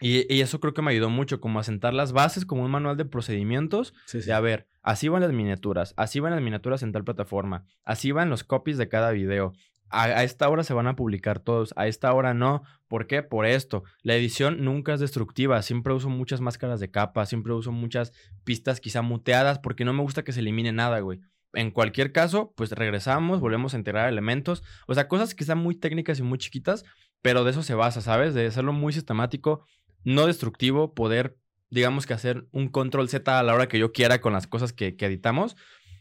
Y, 0.00 0.32
y 0.32 0.40
eso 0.40 0.60
creo 0.60 0.74
que 0.74 0.82
me 0.82 0.90
ayudó 0.90 1.10
mucho, 1.10 1.40
como 1.40 1.60
a 1.60 1.64
sentar 1.64 1.94
las 1.94 2.12
bases, 2.12 2.44
como 2.44 2.64
un 2.64 2.70
manual 2.70 2.96
de 2.96 3.04
procedimientos. 3.04 3.94
Sí, 4.06 4.20
sí. 4.20 4.26
De 4.26 4.32
a 4.32 4.40
ver, 4.40 4.66
así 4.82 5.08
van 5.08 5.22
las 5.22 5.32
miniaturas, 5.32 5.94
así 5.96 6.20
van 6.20 6.32
las 6.32 6.42
miniaturas 6.42 6.82
en 6.82 6.92
tal 6.92 7.04
plataforma, 7.04 7.64
así 7.84 8.10
van 8.12 8.28
los 8.28 8.44
copies 8.44 8.78
de 8.78 8.88
cada 8.88 9.12
video. 9.12 9.52
A, 9.88 10.04
a 10.04 10.24
esta 10.24 10.48
hora 10.48 10.64
se 10.64 10.74
van 10.74 10.86
a 10.86 10.96
publicar 10.96 11.38
todos, 11.38 11.72
a 11.76 11.86
esta 11.86 12.12
hora 12.14 12.34
no. 12.34 12.62
¿Por 12.88 13.06
qué? 13.06 13.22
Por 13.22 13.46
esto. 13.46 13.84
La 14.02 14.14
edición 14.14 14.64
nunca 14.64 14.94
es 14.94 15.00
destructiva. 15.00 15.60
Siempre 15.62 15.92
uso 15.92 16.08
muchas 16.08 16.40
máscaras 16.40 16.80
de 16.80 16.90
capa, 16.90 17.24
siempre 17.26 17.52
uso 17.52 17.72
muchas 17.72 18.12
pistas 18.44 18.80
quizá 18.80 19.02
muteadas, 19.02 19.58
porque 19.58 19.84
no 19.84 19.92
me 19.92 20.02
gusta 20.02 20.24
que 20.24 20.32
se 20.32 20.40
elimine 20.40 20.72
nada, 20.72 21.00
güey. 21.00 21.20
En 21.52 21.70
cualquier 21.70 22.12
caso, 22.12 22.52
pues 22.56 22.70
regresamos, 22.72 23.40
volvemos 23.40 23.74
a 23.74 23.78
integrar 23.78 24.08
elementos. 24.08 24.62
O 24.86 24.94
sea, 24.94 25.08
cosas 25.08 25.34
que 25.34 25.44
están 25.44 25.58
muy 25.58 25.74
técnicas 25.74 26.18
y 26.18 26.22
muy 26.22 26.38
chiquitas, 26.38 26.84
pero 27.20 27.44
de 27.44 27.50
eso 27.50 27.62
se 27.62 27.74
basa, 27.74 28.00
¿sabes? 28.00 28.34
De 28.34 28.46
hacerlo 28.46 28.72
muy 28.72 28.92
sistemático, 28.92 29.66
no 30.04 30.26
destructivo, 30.26 30.94
poder, 30.94 31.36
digamos 31.70 32.06
que 32.06 32.14
hacer 32.14 32.46
un 32.52 32.68
control 32.68 33.08
Z 33.08 33.38
a 33.38 33.42
la 33.42 33.54
hora 33.54 33.68
que 33.68 33.78
yo 33.78 33.92
quiera 33.92 34.20
con 34.20 34.32
las 34.32 34.46
cosas 34.46 34.72
que, 34.72 34.96
que 34.96 35.06
editamos. 35.06 35.56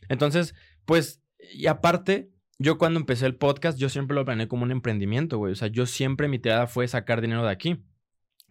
Entonces, 0.09 0.55
pues, 0.85 1.21
y 1.53 1.67
aparte, 1.67 2.31
yo 2.57 2.77
cuando 2.77 2.99
empecé 2.99 3.25
el 3.25 3.35
podcast, 3.35 3.77
yo 3.77 3.89
siempre 3.89 4.15
lo 4.15 4.23
planeé 4.23 4.47
como 4.47 4.63
un 4.63 4.71
emprendimiento, 4.71 5.37
güey. 5.37 5.53
O 5.53 5.55
sea, 5.55 5.67
yo 5.67 5.85
siempre 5.85 6.27
mi 6.27 6.39
tirada 6.39 6.67
fue 6.67 6.87
sacar 6.87 7.19
dinero 7.19 7.43
de 7.43 7.51
aquí. 7.51 7.83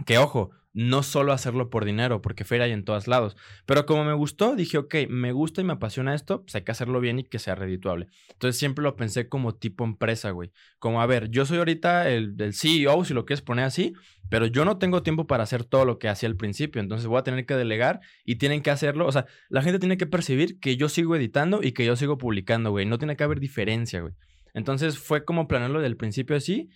Que 0.07 0.19
ojo, 0.19 0.51
no 0.73 1.03
solo 1.03 1.33
hacerlo 1.33 1.69
por 1.69 1.85
dinero, 1.85 2.23
porque 2.23 2.45
feria 2.45 2.67
hay 2.67 2.73
en 2.73 2.85
todos 2.85 3.09
lados. 3.09 3.37
Pero 3.67 3.87
como 3.87 4.05
me 4.05 4.13
gustó, 4.13 4.55
dije, 4.55 4.79
ok, 4.79 4.95
me 5.09 5.33
gusta 5.33 5.61
y 5.61 5.65
me 5.65 5.73
apasiona 5.73 6.15
esto, 6.15 6.43
pues 6.43 6.55
hay 6.55 6.63
que 6.63 6.71
hacerlo 6.71 7.01
bien 7.01 7.19
y 7.19 7.25
que 7.25 7.39
sea 7.39 7.57
redituable. 7.57 8.07
Entonces 8.31 8.59
siempre 8.59 8.83
lo 8.83 8.95
pensé 8.95 9.29
como 9.29 9.55
tipo 9.55 9.85
empresa, 9.85 10.31
güey. 10.31 10.53
Como, 10.79 11.03
a 11.03 11.07
ver, 11.07 11.29
yo 11.31 11.45
soy 11.45 11.59
ahorita 11.59 12.09
el, 12.11 12.37
el 12.39 12.55
CEO, 12.55 13.05
si 13.05 13.15
lo 13.15 13.27
quieres 13.27 13.43
poner 13.43 13.65
así, 13.65 13.95
pero 14.29 14.47
yo 14.47 14.65
no 14.65 14.79
tengo 14.79 15.03
tiempo 15.03 15.27
para 15.27 15.43
hacer 15.43 15.65
todo 15.65 15.85
lo 15.85 15.99
que 15.99 16.09
hacía 16.09 16.29
al 16.29 16.37
principio. 16.37 16.81
Entonces 16.81 17.09
voy 17.09 17.19
a 17.19 17.25
tener 17.25 17.47
que 17.47 17.55
delegar 17.55 18.01
y 18.25 18.37
tienen 18.37 18.63
que 18.63 18.71
hacerlo. 18.71 19.07
O 19.07 19.13
sea, 19.13 19.27
la 19.49 19.63
gente 19.63 19.81
tiene 19.81 19.97
que 19.97 20.07
percibir 20.07 20.61
que 20.61 20.77
yo 20.77 20.89
sigo 20.89 21.17
editando 21.17 21.61
y 21.63 21.73
que 21.73 21.85
yo 21.85 21.97
sigo 21.97 22.17
publicando, 22.17 22.71
güey. 22.71 22.87
No 22.87 22.99
tiene 22.99 23.17
que 23.17 23.25
haber 23.25 23.41
diferencia, 23.41 24.01
güey. 24.01 24.15
Entonces 24.55 24.99
fue 24.99 25.25
como 25.25 25.49
planearlo 25.49 25.81
del 25.81 25.97
principio 25.97 26.37
así 26.37 26.69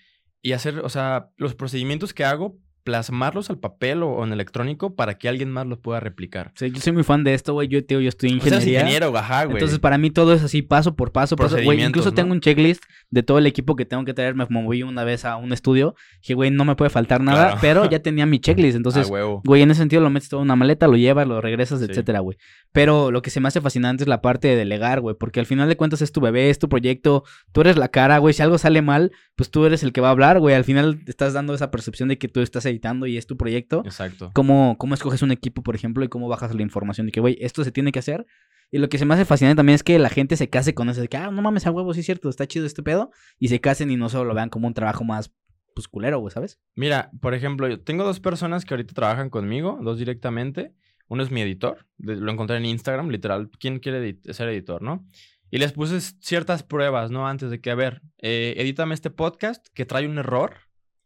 y 0.43 0.53
hacer, 0.53 0.81
o 0.81 0.89
sea, 0.89 1.31
los 1.37 1.55
procedimientos 1.55 2.13
que 2.13 2.25
hago 2.25 2.59
plasmarlos 2.85 3.51
al 3.51 3.59
papel 3.59 4.03
o, 4.03 4.11
o 4.11 4.25
en 4.25 4.33
electrónico 4.33 4.95
para 4.95 5.19
que 5.19 5.29
alguien 5.29 5.51
más 5.51 5.67
los 5.67 5.79
pueda 5.79 6.01
replicar. 6.01 6.53
Sí, 6.55 6.71
yo 6.71 6.81
soy 6.81 6.93
muy 6.93 7.03
fan 7.03 7.25
de 7.25 7.35
esto, 7.35 7.55
güey. 7.55 7.67
Yo, 7.69 7.85
tío, 7.85 8.01
yo 8.01 8.09
estoy 8.09 8.29
O 8.29 8.31
sea, 8.31 8.37
ingeniería. 8.59 8.81
ingeniero, 8.81 9.17
ajá, 9.17 9.45
güey. 9.45 9.57
Entonces, 9.57 9.79
para 9.79 9.99
mí 9.99 10.11
todo 10.11 10.35
es 10.35 10.43
así, 10.43 10.63
paso 10.63 10.95
por 10.95 11.11
paso. 11.11 11.35
paso. 11.37 11.55
Güey, 11.55 11.65
Procedimientos, 11.65 11.89
incluso 11.91 12.11
¿no? 12.11 12.15
tengo 12.15 12.33
un 12.33 12.41
checklist 12.41 12.83
de 13.11 13.23
todo 13.23 13.39
el 13.39 13.47
equipo 13.47 13.75
que 13.75 13.85
tengo 13.87 14.05
que 14.05 14.13
traer. 14.15 14.35
Me 14.35 14.47
moví 14.49 14.83
una 14.83 15.03
vez 15.05 15.25
a 15.25 15.37
un 15.37 15.53
estudio. 15.53 15.95
Dije, 16.21 16.35
güey, 16.35 16.51
no 16.51 16.65
me 16.65 16.77
puede 16.77 16.91
faltar 16.91 17.23
nada. 17.23 17.47
Claro. 17.47 17.59
Pero 17.61 17.91
ya 17.91 17.99
tenía 18.03 18.27
mi 18.27 18.39
checklist. 18.39 18.77
Entonces, 18.77 19.09
güey, 19.09 19.63
en 19.63 19.71
ese 19.71 19.79
sentido 19.81 20.03
lo 20.03 20.11
metes 20.11 20.29
todo 20.29 20.41
en 20.41 20.45
una 20.45 20.57
maleta, 20.57 20.87
lo 20.87 20.97
llevas, 20.97 21.27
lo 21.27 21.41
regresas, 21.41 21.81
Sí. 21.81 21.87
etcétera, 21.89 22.21
güey. 22.21 22.37
Pero 22.73 23.11
lo 23.11 23.23
que 23.23 23.31
se 23.31 23.41
me 23.41 23.49
hace 23.49 23.61
fascinante 23.61 24.05
es 24.05 24.09
la 24.09 24.21
parte 24.21 24.49
de 24.49 24.57
delegar, 24.57 25.01
güey. 25.01 25.17
Porque 25.19 25.41
al 25.41 25.47
final 25.47 25.69
de 25.69 25.77
cuentas 25.77 26.03
es 26.03 26.13
tu 26.13 26.21
bebé, 26.21 26.51
es 26.51 26.59
tu 26.59 26.69
proyecto. 26.69 27.25
Tú 27.53 27.63
eres 27.63 27.77
la 27.79 27.89
cara, 27.89 28.19
güey. 28.19 28.35
Si 28.35 28.43
algo 28.43 28.59
sale 28.59 28.83
mal, 28.83 29.13
pues 29.37 29.51
tú 29.51 29.65
eres 29.65 29.83
el 29.83 29.93
que 29.93 30.01
va 30.01 30.09
a 30.09 30.11
hablar, 30.11 30.39
güey. 30.39 30.55
Al 30.55 30.65
final 30.65 31.01
estás 31.07 31.33
dando 31.33 31.55
esa 31.55 31.71
percepción 31.71 32.09
de 32.09 32.19
que 32.19 32.29
tú 32.29 32.41
estás 32.41 32.67
editando 32.75 33.07
y 33.07 33.17
es 33.17 33.27
tu 33.27 33.37
proyecto 33.37 33.83
Exacto. 33.85 34.31
cómo, 34.35 34.77
cómo 34.79 34.95
escoges 34.95 35.23
un 35.23 35.33
equipo, 35.33 35.63
por 35.63 35.75
ejemplo, 35.75 36.05
y 36.05 36.09
cómo 36.09 36.29
bajas 36.29 36.55
la 36.55 36.63
información 36.63 37.07
de 37.07 37.13
que, 37.13 37.21
güey, 37.21 37.37
esto 37.41 37.65
se 37.65 37.73
tiene 37.73 37.93
que 37.93 37.99
hacer. 38.01 38.27
Y 38.71 38.79
lo 38.79 38.89
que 38.89 38.99
se 38.99 39.05
me 39.05 39.15
hace 39.15 39.25
fascinante 39.25 39.57
también 39.57 39.75
es 39.75 39.83
que 39.85 39.99
la 39.99 40.09
gente 40.09 40.37
se 40.37 40.49
case 40.51 40.75
con 40.75 40.89
eso, 40.89 41.01
de 41.01 41.09
que, 41.09 41.17
ah, 41.17 41.31
no 41.31 41.43
mames, 41.43 41.67
a 41.67 41.71
huevo, 41.71 41.95
sí 41.95 42.01
es 42.01 42.07
cierto, 42.07 42.29
está 42.29 42.47
chido 42.47 42.67
este 42.67 42.83
pedo. 42.83 43.11
Y 43.39 43.49
se 43.49 43.61
casen 43.61 43.91
y 43.91 43.97
no 43.97 44.09
solo 44.09 44.25
lo 44.25 44.35
vean 44.35 44.49
como 44.49 44.67
un 44.67 44.75
trabajo 44.75 45.05
más, 45.05 45.33
pues, 45.75 45.87
culero, 45.87 46.19
güey, 46.19 46.33
¿sabes? 46.33 46.59
Mira, 46.75 47.11
por 47.21 47.35
ejemplo, 47.35 47.69
yo 47.69 47.81
tengo 47.81 48.03
dos 48.05 48.19
personas 48.21 48.65
que 48.65 48.75
ahorita 48.75 48.93
trabajan 48.95 49.31
conmigo, 49.31 49.79
dos 49.83 49.99
directamente. 49.99 50.75
Uno 51.07 51.23
es 51.23 51.31
mi 51.31 51.43
editor, 51.43 51.87
lo 51.99 52.33
encontré 52.33 52.57
en 52.57 52.65
Instagram, 52.65 53.11
literal. 53.11 53.51
¿Quién 53.61 53.79
quiere 53.79 54.01
edit- 54.15 54.33
ser 54.33 54.49
editor, 54.49 54.83
no? 54.83 55.07
Y 55.51 55.59
les 55.59 55.73
puse 55.73 56.01
ciertas 56.01 56.63
pruebas, 56.65 57.11
¿no? 57.13 57.29
Antes 57.29 57.51
de 57.51 57.61
que, 57.61 57.71
a 57.71 57.75
ver, 57.77 58.03
eh, 58.23 58.55
edítame 58.57 58.95
este 58.95 59.11
podcast 59.11 59.67
que 59.75 59.85
trae 59.85 60.09
un 60.09 60.19
error, 60.19 60.55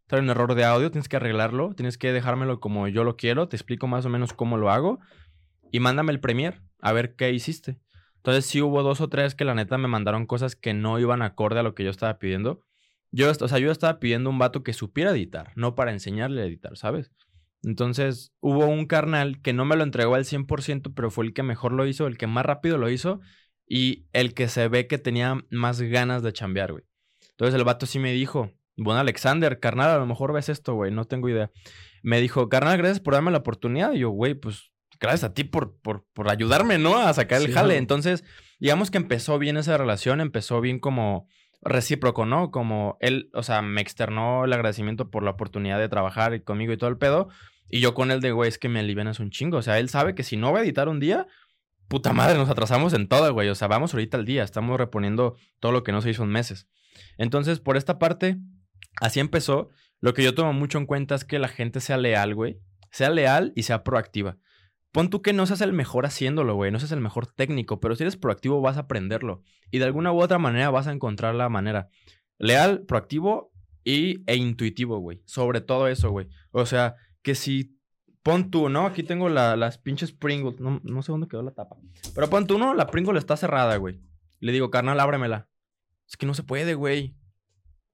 trae 0.09 0.21
un 0.21 0.31
error 0.31 0.55
de 0.55 0.65
audio, 0.65 0.91
tienes 0.91 1.09
que 1.09 1.17
arreglarlo, 1.17 1.75
tienes 1.75 1.99
que 1.99 2.13
dejármelo 2.13 2.59
como 2.59 2.89
yo 2.89 3.05
lo 3.05 3.17
quiero, 3.17 3.49
te 3.49 3.57
explico 3.57 3.87
más 3.87 4.05
o 4.07 4.09
menos 4.09 4.33
cómo 4.33 4.57
lo 4.57 4.71
hago 4.71 4.99
y 5.71 5.81
mándame 5.81 6.13
el 6.13 6.19
premier, 6.19 6.63
a 6.81 6.93
ver 6.93 7.15
qué 7.15 7.31
hiciste. 7.31 7.79
Entonces 8.17 8.47
sí 8.47 8.61
hubo 8.63 8.83
dos 8.83 9.01
o 9.01 9.09
tres 9.09 9.35
que 9.35 9.45
la 9.45 9.55
neta 9.55 9.79
me 9.79 9.87
mandaron 9.87 10.27
cosas 10.27 10.57
que 10.57 10.75
no 10.75 10.99
iban 10.99 11.23
acorde 11.23 11.61
a 11.61 11.63
lo 11.63 11.75
que 11.75 11.85
yo 11.85 11.91
estaba 11.91 12.19
pidiendo. 12.19 12.65
Yo, 13.11 13.31
o 13.31 13.49
sea, 13.49 13.59
yo 13.59 13.71
estaba 13.71 14.01
pidiendo 14.01 14.31
un 14.31 14.39
vato 14.39 14.63
que 14.63 14.73
supiera 14.73 15.13
editar, 15.13 15.53
no 15.57 15.75
para 15.75 15.93
enseñarle 15.93 16.43
a 16.43 16.47
editar, 16.47 16.77
¿sabes? 16.77 17.13
Entonces, 17.63 18.33
hubo 18.41 18.67
un 18.67 18.87
carnal 18.87 19.41
que 19.43 19.53
no 19.53 19.65
me 19.65 19.77
lo 19.77 19.83
entregó 19.83 20.15
al 20.15 20.25
100%, 20.25 20.95
pero 20.95 21.11
fue 21.11 21.27
el 21.27 21.33
que 21.33 21.43
mejor 21.43 21.73
lo 21.73 21.87
hizo, 21.87 22.07
el 22.07 22.19
que 22.19 22.27
más 22.27 22.47
rápido 22.47 22.79
lo 22.79 22.89
hizo 22.91 23.21
y 23.67 24.07
el 24.13 24.35
que 24.35 24.49
se 24.49 24.69
ve 24.69 24.87
que 24.87 24.99
tenía 24.99 25.43
más 25.51 25.81
ganas 25.81 26.23
de 26.23 26.33
chambear, 26.33 26.73
güey. 26.73 26.85
Entonces, 27.31 27.55
el 27.55 27.65
vato 27.65 27.87
sí 27.87 27.99
me 27.99 28.13
dijo, 28.13 28.53
bueno, 28.79 29.01
Alexander, 29.01 29.59
carnal, 29.59 29.91
a 29.91 29.99
lo 29.99 30.07
mejor 30.07 30.33
ves 30.33 30.49
esto, 30.49 30.75
güey, 30.75 30.93
no 30.93 31.05
tengo 31.05 31.29
idea. 31.29 31.51
Me 32.03 32.21
dijo, 32.21 32.49
carnal, 32.49 32.79
gracias 32.79 33.01
por 33.01 33.15
darme 33.15 33.33
la 33.33 33.39
oportunidad. 33.39 33.93
Y 33.93 33.99
yo, 33.99 34.11
güey, 34.11 34.35
pues, 34.35 34.71
gracias 35.01 35.25
a 35.25 35.35
ti 35.35 35.45
por, 35.45 35.77
por, 35.81 36.07
por 36.15 36.31
ayudarme, 36.31 36.79
¿no? 36.79 36.97
A 36.97 37.13
sacar 37.13 37.41
el 37.41 37.49
Sí, 37.49 37.53
jale. 37.53 37.77
Entonces, 37.77 38.25
digamos 38.61 38.91
que 38.91 38.99
empezó 38.99 39.39
bien 39.39 39.57
esa 39.57 39.77
relación, 39.77 40.21
empezó 40.21 40.61
bien 40.61 40.79
como 40.79 41.27
recíproco, 41.61 42.25
¿no? 42.25 42.53
Como 42.53 42.97
él, 43.01 43.31
o 43.35 43.43
sea, 43.43 43.63
me 43.63 43.81
externó 43.81 44.45
el 44.45 44.53
agradecimiento 44.53 45.11
por 45.11 45.25
la 45.25 45.33
oportunidad 45.33 45.79
de 45.79 45.89
trabajar 45.89 46.45
conmigo 46.45 46.73
y 46.73 46.77
todo 46.79 46.89
el 46.89 46.99
pedo. 46.99 47.29
Y 47.69 47.81
yo 47.81 47.95
con 47.95 48.13
él 48.13 48.21
de, 48.21 48.31
güey, 48.31 48.49
es 48.49 48.59
que 48.59 48.69
me 48.69 48.79
alivianas 48.79 49.19
un 49.19 49.31
chingo. 49.31 49.59
O 49.59 49.63
sea, 49.63 49.79
él 49.81 49.89
sabe 49.89 50.15
que 50.15 50.23
si 50.23 50.37
no 50.37 50.53
va 50.53 50.61
a 50.61 50.63
editar 50.63 50.89
un 50.89 51.01
día, 51.01 51.27
puta 51.89 52.13
madre, 52.13 52.39
nos 52.39 52.49
atrasamos 52.49 52.93
en 52.95 53.09
todo, 53.09 53.33
güey. 53.33 53.49
O 53.49 53.55
sea, 53.55 53.67
vamos 53.67 53.93
ahorita 53.93 54.17
al 54.17 54.25
día, 54.25 54.45
estamos 54.45 54.79
reponiendo 54.79 55.37
todo 55.59 55.73
lo 55.73 55.83
que 55.83 55.93
no 55.93 56.01
se 56.01 56.11
hizo 56.11 56.23
en 56.23 56.31
meses. 56.31 56.69
Entonces, 57.19 57.61
por 57.61 57.77
esta 57.77 57.99
parte, 57.99 58.39
así 59.01 59.21
empezó. 59.21 59.71
Lo 60.01 60.15
que 60.15 60.23
yo 60.23 60.35
tomo 60.35 60.53
mucho 60.53 60.79
en 60.79 60.87
cuenta 60.87 61.15
es 61.15 61.25
que 61.25 61.39
la 61.39 61.49
gente 61.49 61.81
sea 61.81 61.97
leal, 61.97 62.35
güey. 62.35 62.61
Sea 62.93 63.11
leal 63.11 63.53
y 63.57 63.65
sea 63.65 63.83
proactiva. 63.85 64.39
Pon 64.93 65.11
tú 65.11 65.21
que 65.23 65.33
no 65.33 65.45
seas 65.47 65.61
el 65.61 65.73
mejor 65.73 66.07
haciéndolo, 66.07 66.55
güey. 66.55 66.71
No 66.71 66.79
seas 66.79 66.93
el 66.93 67.01
mejor 67.01 67.27
técnico, 67.27 67.81
pero 67.81 67.95
si 67.97 68.05
eres 68.05 68.17
proactivo 68.17 68.61
vas 68.61 68.77
a 68.77 68.81
aprenderlo. 68.81 69.43
Y 69.71 69.79
de 69.79 69.85
alguna 69.85 70.13
u 70.13 70.21
otra 70.23 70.39
manera 70.39 70.71
vas 70.71 70.87
a 70.87 70.93
encontrar 70.93 71.35
la 71.35 71.49
manera. 71.49 71.89
Leal, 72.39 72.83
proactivo 72.87 73.53
y, 73.85 74.23
e 74.31 74.37
intuitivo, 74.37 74.99
güey. 74.99 75.21
Sobre 75.27 75.61
todo 75.61 75.89
eso, 75.89 76.11
güey. 76.11 76.29
O 76.53 76.65
sea, 76.65 76.95
que 77.23 77.35
si 77.35 77.77
pon 78.23 78.51
tú, 78.51 78.69
¿no? 78.69 78.87
Aquí 78.87 79.03
tengo 79.03 79.29
la- 79.29 79.57
las 79.57 79.79
pinches 79.79 80.13
Pringles. 80.13 80.61
No, 80.61 80.81
no 80.85 81.03
sé 81.03 81.13
dónde 81.13 81.29
quedó 81.29 81.43
la 81.43 81.51
tapa. 81.53 81.77
Pero 82.15 82.31
pon 82.31 82.47
tú, 82.47 82.59
¿no? 82.59 82.73
La 82.75 82.87
Pringle 82.87 83.19
está 83.19 83.37
cerrada, 83.37 83.77
güey. 83.77 84.01
Le 84.41 84.53
digo, 84.53 84.71
carnal, 84.71 85.01
ábremela. 85.01 85.49
Es 86.09 86.17
que 86.17 86.25
no 86.27 86.33
se 86.35 86.45
puede, 86.45 86.75
güey. 86.75 87.17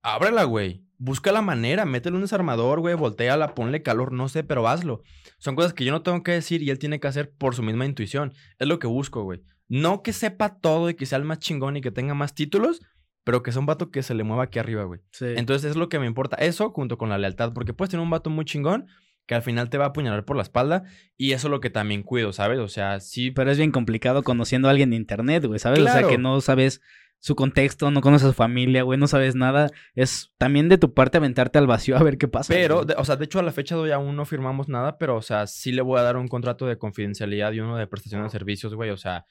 Ábrela, 0.03 0.45
güey. 0.45 0.84
Busca 0.98 1.33
la 1.33 1.42
manera, 1.42 1.85
métele 1.85 2.16
un 2.16 2.22
desarmador, 2.22 2.80
güey, 2.80 2.94
volteala, 2.94 3.54
ponle 3.54 3.83
calor, 3.83 4.12
no 4.12 4.28
sé, 4.28 4.44
pero 4.44 4.68
hazlo. 4.68 5.02
Son 5.38 5.57
cosas 5.57 5.74
que 5.74 5.85
yo 5.85 5.92
no 5.92 6.02
tengo 6.02 6.22
que 6.22 6.33
decir 6.33 6.62
y 6.62 6.70
él 6.70 6.78
tiene 6.78 7.00
que 7.00 7.09
hacer 7.09 7.33
por 7.33 7.54
su 7.54 7.62
misma 7.62 7.87
intuición. 7.87 8.33
Es 8.59 8.68
lo 8.68 8.78
que 8.78 8.87
busco, 8.87 9.22
güey. 9.22 9.42
No 9.68 10.02
que 10.02 10.12
sepa 10.12 10.61
todo 10.61 10.90
y 10.90 10.94
que 10.94 11.07
sea 11.07 11.18
el 11.18 11.24
más 11.24 11.38
chingón 11.40 11.76
y 11.76 11.80
que 11.80 11.90
tenga 11.90 12.14
más 12.14 12.35
títulos, 12.35 12.80
pero 13.24 13.42
que 13.42 13.52
sea 13.52 13.61
un 13.61 13.66
vato 13.66 13.90
que 13.90 14.02
se 14.02 14.14
le 14.14 14.24
mueva 14.24 14.44
aquí 14.44 14.59
arriba, 14.59 14.85
güey. 14.85 15.00
Sí. 15.11 15.26
Entonces 15.37 15.70
es 15.70 15.76
lo 15.76 15.88
que 15.88 15.98
me 15.98 16.07
importa. 16.07 16.37
Eso 16.37 16.70
junto 16.70 16.98
con 16.98 17.09
la 17.09 17.18
lealtad, 17.18 17.52
porque 17.52 17.72
puedes 17.72 17.90
tener 17.90 18.02
un 18.02 18.11
vato 18.11 18.30
muy 18.30 18.44
chingón 18.44 18.87
que 19.26 19.35
al 19.35 19.42
final 19.42 19.70
te 19.70 19.78
va 19.78 19.87
a 19.87 19.88
apuñalar 19.88 20.24
por 20.24 20.37
la 20.37 20.42
espalda 20.42 20.85
y 21.16 21.33
eso 21.33 21.48
es 21.48 21.50
lo 21.50 21.61
que 21.61 21.70
también 21.70 22.02
cuido, 22.02 22.33
¿sabes? 22.33 22.59
O 22.59 22.68
sea, 22.68 23.00
sí, 23.00 23.30
Pero 23.30 23.50
es 23.50 23.59
bien 23.59 23.70
complicado 23.70 24.22
conociendo 24.22 24.68
a 24.68 24.70
alguien 24.70 24.90
de 24.90 24.96
internet, 24.96 25.44
güey, 25.46 25.59
¿sabes? 25.59 25.80
O 25.80 25.85
sea, 25.85 26.07
que 26.07 26.18
no 26.18 26.40
sabes 26.40 26.83
su 27.24 27.34
contexto, 27.37 27.90
no 27.90 28.02
conoces 28.02 28.26
a 28.26 28.30
su 28.32 28.34
familia, 28.34 28.82
güey, 28.82 28.98
no 28.98 29.06
sabes 29.06 29.34
nada. 29.34 29.70
Es 29.94 30.34
también 30.37 30.68
de 30.68 30.76
tu 30.76 30.92
parte 30.92 31.16
aventarte 31.16 31.58
al 31.58 31.66
vacío 31.66 31.96
a 31.96 32.02
ver 32.02 32.18
qué 32.18 32.28
pasa. 32.28 32.52
Pero, 32.52 32.84
de- 32.84 32.96
o 32.98 33.04
sea, 33.06 33.16
de 33.16 33.24
hecho 33.24 33.38
a 33.38 33.42
la 33.42 33.50
fecha 33.50 33.74
de 33.76 33.80
hoy 33.80 33.90
aún 33.92 34.14
no 34.14 34.26
firmamos 34.26 34.68
nada, 34.68 34.98
pero, 34.98 35.16
o 35.16 35.22
sea, 35.22 35.46
sí 35.46 35.72
le 35.72 35.80
voy 35.80 35.98
a 35.98 36.02
dar 36.02 36.18
un 36.18 36.28
contrato 36.28 36.66
de 36.66 36.76
confidencialidad 36.76 37.52
y 37.52 37.60
uno 37.60 37.78
de 37.78 37.87
prestación 37.87 38.22
de 38.22 38.28
servicios, 38.28 38.74
güey. 38.74 38.90
O 38.90 38.98
sea, 38.98 39.24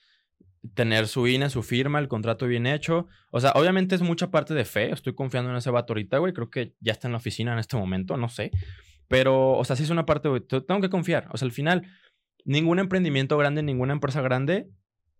tener 0.73 1.07
su 1.07 1.27
INE, 1.27 1.51
su 1.51 1.61
firma, 1.61 1.99
el 1.99 2.07
contrato 2.07 2.47
bien 2.47 2.65
hecho. 2.65 3.07
O 3.29 3.39
sea, 3.39 3.51
obviamente 3.51 3.93
es 3.93 4.01
mucha 4.01 4.31
parte 4.31 4.55
de 4.55 4.65
fe. 4.65 4.91
Estoy 4.91 5.13
confiando 5.13 5.51
en 5.51 5.57
ese 5.57 5.69
vato 5.69 5.93
ahorita, 5.93 6.17
güey. 6.17 6.33
Creo 6.33 6.49
que 6.49 6.73
ya 6.79 6.93
está 6.93 7.07
en 7.07 7.11
la 7.11 7.17
oficina 7.17 7.53
en 7.53 7.59
este 7.59 7.77
momento, 7.77 8.17
no 8.17 8.27
sé. 8.27 8.49
Pero, 9.07 9.51
o 9.51 9.63
sea, 9.65 9.75
sí 9.75 9.83
es 9.83 9.91
una 9.91 10.07
parte, 10.07 10.29
güey. 10.29 10.41
te- 10.41 10.61
Tengo 10.61 10.81
que 10.81 10.89
confiar. 10.89 11.27
O 11.31 11.37
sea, 11.37 11.45
al 11.45 11.51
final, 11.51 11.83
ningún 12.43 12.79
emprendimiento 12.79 13.37
grande, 13.37 13.61
ninguna 13.61 13.93
empresa 13.93 14.21
grande 14.21 14.67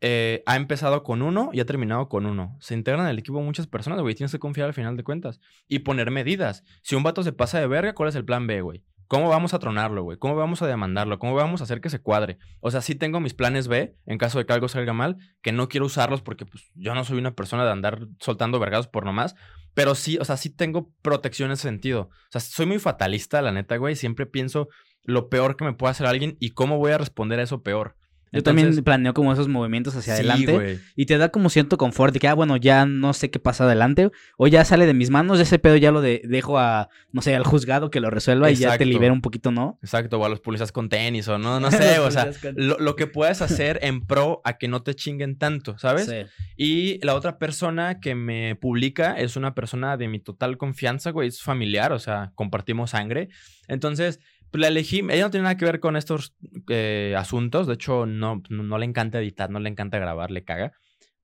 eh, 0.02 0.44
ha 0.46 0.56
empezado 0.56 1.04
con 1.04 1.22
uno 1.22 1.50
y 1.54 1.60
ha 1.60 1.66
terminado 1.66 2.10
con 2.10 2.26
uno. 2.26 2.58
Se 2.60 2.74
integran 2.74 3.06
al 3.06 3.20
equipo 3.20 3.42
muchas 3.42 3.68
personas, 3.68 4.02
güey. 4.02 4.16
Tienes 4.16 4.32
que 4.32 4.40
confiar 4.40 4.68
al 4.68 4.74
final 4.74 4.98
de 4.98 5.04
cuentas. 5.04 5.40
Y 5.68 5.80
poner 5.80 6.12
medidas. 6.12 6.64
Si 6.82 6.96
un 6.96 7.04
vato 7.04 7.24
se 7.24 7.34
pasa 7.34 7.60
de 7.60 7.68
verga, 7.68 7.94
¿cuál 7.94 8.10
es 8.10 8.16
el 8.16 8.26
plan 8.26 8.48
B, 8.48 8.62
güey? 8.62 8.84
¿Cómo 9.08 9.30
vamos 9.30 9.54
a 9.54 9.60
tronarlo, 9.60 10.04
güey? 10.04 10.18
¿Cómo 10.18 10.36
vamos 10.36 10.62
a 10.62 10.68
demandarlo? 10.68 11.20
¿Cómo 11.20 11.36
vamos 11.36 11.62
a 11.62 11.66
hacer 11.66 11.82
que 11.82 11.90
se 11.90 12.00
cuadre? 12.00 12.40
O 12.62 12.72
sea, 12.72 12.82
sí 12.82 12.96
tengo 12.96 13.20
mis 13.20 13.34
planes 13.34 13.68
B 13.68 13.96
en 14.06 14.18
caso 14.18 14.40
de 14.40 14.46
que 14.46 14.54
algo 14.54 14.68
salga 14.68 14.94
mal, 14.94 15.18
que 15.42 15.52
no 15.52 15.70
quiero 15.70 15.86
usarlos 15.86 16.22
porque 16.22 16.46
pues, 16.46 16.72
yo 16.74 16.96
no 16.96 17.04
soy 17.04 17.20
una 17.20 17.36
persona 17.36 17.64
de 17.64 17.72
andar 17.72 18.08
soltando 18.20 18.60
vergados 18.60 18.88
por 18.88 19.06
nomás. 19.06 19.36
Pero 19.74 19.96
sí, 19.96 20.18
o 20.20 20.26
sea, 20.26 20.38
sí 20.38 20.50
tengo 20.50 20.92
protección 21.02 21.50
en 21.50 21.54
ese 21.54 21.64
sentido. 21.64 22.02
O 22.02 22.32
sea, 22.32 22.42
soy 22.42 22.66
muy 22.66 22.80
fatalista, 22.80 23.42
la 23.42 23.52
neta, 23.52 23.78
güey. 23.78 23.96
Siempre 23.96 24.26
pienso 24.26 24.70
lo 25.04 25.30
peor 25.30 25.58
que 25.58 25.66
me 25.66 25.74
puede 25.74 25.92
hacer 25.92 26.08
alguien 26.08 26.38
y 26.40 26.52
cómo 26.52 26.78
voy 26.78 26.92
a 26.92 26.98
responder 26.98 27.40
a 27.40 27.44
eso 27.44 27.64
peor. 27.64 27.96
Yo 28.34 28.42
también 28.42 28.84
planeo 28.84 29.14
como 29.14 29.32
esos 29.32 29.48
movimientos 29.48 29.96
hacia 29.96 30.16
adelante. 30.16 30.80
Y 30.96 31.06
te 31.06 31.18
da 31.18 31.30
como 31.30 31.50
cierto 31.50 31.78
confort 31.78 32.14
de 32.14 32.20
que, 32.20 32.28
ah, 32.28 32.34
bueno, 32.34 32.58
ya 32.58 32.86
no 32.86 33.14
sé 33.14 33.30
qué 33.30 33.40
pasa 33.40 33.66
adelante. 33.66 34.10
O 34.38 34.48
ya 34.48 34.66
sale 34.66 34.86
de 34.86 34.94
mis 34.94 35.10
manos, 35.10 35.40
ese 35.40 35.60
pedo 35.60 35.76
ya 35.76 35.92
lo 35.92 36.02
dejo 36.02 36.58
a, 36.58 36.90
no 37.12 37.22
sé, 37.22 37.36
al 37.36 37.44
juzgado 37.44 37.92
que 37.92 38.00
lo 38.00 38.10
resuelva 38.10 38.50
y 38.50 38.56
ya 38.56 38.78
te 38.78 38.86
libera 38.86 39.14
un 39.14 39.22
poquito, 39.22 39.52
¿no? 39.52 39.78
Exacto, 39.82 40.20
o 40.20 40.26
a 40.26 40.30
los 40.30 40.40
policías 40.40 40.72
con 40.72 40.90
tenis 40.90 41.28
o 41.28 41.38
no, 41.38 41.60
no 41.60 41.70
sé. 41.72 42.00
o 42.00 42.10
sea, 42.10 42.32
lo, 42.56 42.96
que 42.96 43.08
puedes 43.08 43.42
hacer 43.42 43.80
en 43.84 44.06
pro 44.06 44.42
a 44.44 44.58
que 44.58 44.68
no 44.68 44.82
te 44.82 44.96
chinguen 44.96 45.38
tanto, 45.38 45.78
¿sabes? 45.78 46.08
Sí. 46.08 46.26
Y 46.58 47.06
la 47.06 47.16
otra 47.16 47.38
persona 47.38 48.00
que 48.00 48.16
me 48.16 48.56
publica 48.56 49.14
es 49.14 49.36
una 49.36 49.54
persona 49.54 49.96
de 49.98 50.08
mi 50.08 50.20
total 50.20 50.58
confianza, 50.58 51.12
güey, 51.12 51.28
es 51.28 51.42
familiar, 51.42 51.92
o 51.92 52.00
sea, 52.00 52.32
compartimos 52.36 52.92
sangre. 52.92 53.30
Entonces, 53.68 54.20
la 54.62 54.68
elegí, 54.68 55.00
ella 55.00 55.24
no 55.24 55.32
tiene 55.32 55.44
nada 55.44 55.58
que 55.58 55.66
ver 55.66 55.80
con 55.80 55.96
estos 55.96 56.36
eh, 56.70 57.16
asuntos, 57.18 57.68
de 57.68 57.74
hecho 57.74 58.06
no, 58.06 58.42
no, 58.50 58.78
le 58.78 58.86
encanta 58.86 59.20
editar, 59.20 59.50
no 59.50 59.60
le 59.60 59.70
encanta 59.70 59.98
grabar, 60.00 60.32
le 60.32 60.44
caga. 60.44 60.74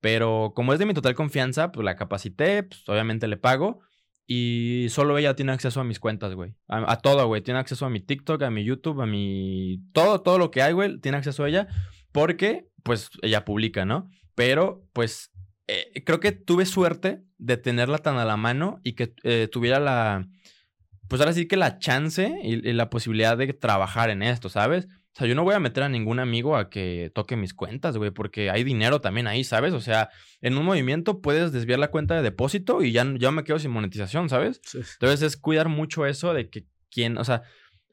Pero 0.00 0.52
como 0.54 0.72
es 0.72 0.78
de 0.78 0.86
mi 0.86 0.94
total 0.94 1.14
confianza, 1.14 1.72
pues 1.72 1.84
la 1.84 1.96
capacité, 1.96 2.62
pues 2.62 2.82
obviamente 2.88 3.28
le 3.28 3.36
pago. 3.36 3.80
Y 4.26 4.86
solo 4.90 5.18
ella 5.18 5.34
tiene 5.34 5.52
acceso 5.52 5.80
a 5.80 5.84
mis 5.84 5.98
cuentas, 5.98 6.34
güey. 6.34 6.54
A, 6.68 6.96
todo, 6.98 7.26
güey. 7.26 7.42
Tiene 7.42 7.58
acceso 7.58 7.84
a 7.84 7.90
mi 7.90 8.00
TikTok, 8.00 8.40
a 8.42 8.50
mi 8.50 8.62
YouTube, 8.64 9.00
a 9.00 9.06
mi... 9.06 9.82
Todo, 9.92 10.22
todo 10.22 10.38
lo 10.38 10.52
que 10.52 10.62
hay, 10.62 10.72
güey, 10.72 11.00
tiene 11.00 11.18
acceso 11.18 11.42
a 11.42 11.48
ella. 11.48 11.66
Porque, 12.12 12.68
pues, 12.84 13.10
ella 13.22 13.44
publica, 13.44 13.84
¿no? 13.84 14.08
Pero, 14.36 14.86
pues, 14.92 15.32
eh, 15.66 16.04
creo 16.04 16.20
que 16.20 16.30
tuve 16.30 16.64
suerte 16.64 17.24
de 17.38 17.56
tenerla 17.56 17.98
tan 17.98 18.18
a 18.18 18.24
la 18.24 18.36
mano 18.36 18.80
y 18.84 18.92
que 18.92 19.12
eh, 19.24 19.48
tuviera 19.50 19.80
la 19.80 20.28
pues 21.10 21.20
ahora 21.20 21.32
sí 21.32 21.46
que 21.46 21.56
la 21.56 21.80
chance 21.80 22.32
y, 22.44 22.72
la 22.72 22.88
posibilidad 22.88 23.36
de 23.36 23.52
trabajar 23.52 24.10
en 24.10 24.22
esto, 24.22 24.48
¿sabes? 24.48 24.86
O 24.86 25.18
sea, 25.18 25.26
yo 25.26 25.34
no 25.34 25.42
voy 25.42 25.56
a 25.56 25.58
meter 25.58 25.82
a 25.82 25.88
ningún 25.88 26.20
amigo 26.20 26.56
a 26.56 26.70
que 26.70 27.10
toque 27.12 27.34
mis 27.34 27.52
cuentas, 27.52 27.96
güey, 27.96 28.12
porque 28.12 28.48
hay 28.48 28.62
dinero 28.62 29.00
también 29.00 29.26
ahí, 29.26 29.42
¿sabes? 29.42 29.72
O 29.72 29.80
sea, 29.80 30.08
en 30.40 30.56
un 30.56 30.64
movimiento 30.64 31.20
puedes 31.20 31.50
desviar 31.50 31.80
la 31.80 31.90
cuenta 31.90 32.14
de 32.14 32.22
depósito 32.22 32.80
y 32.82 32.92
ya, 32.92 33.04
ya 33.18 33.32
me 33.32 33.42
quedo 33.42 33.58
sin 33.58 33.72
monetización, 33.72 34.28
¿sabes? 34.28 34.60
Entonces 34.72 35.22
es 35.22 35.36
cuidar 35.36 35.68
mucho 35.68 36.06
eso 36.06 36.32
de 36.32 36.48
que 36.48 36.64
quién, 36.92 37.18
o 37.18 37.24
sea, 37.24 37.42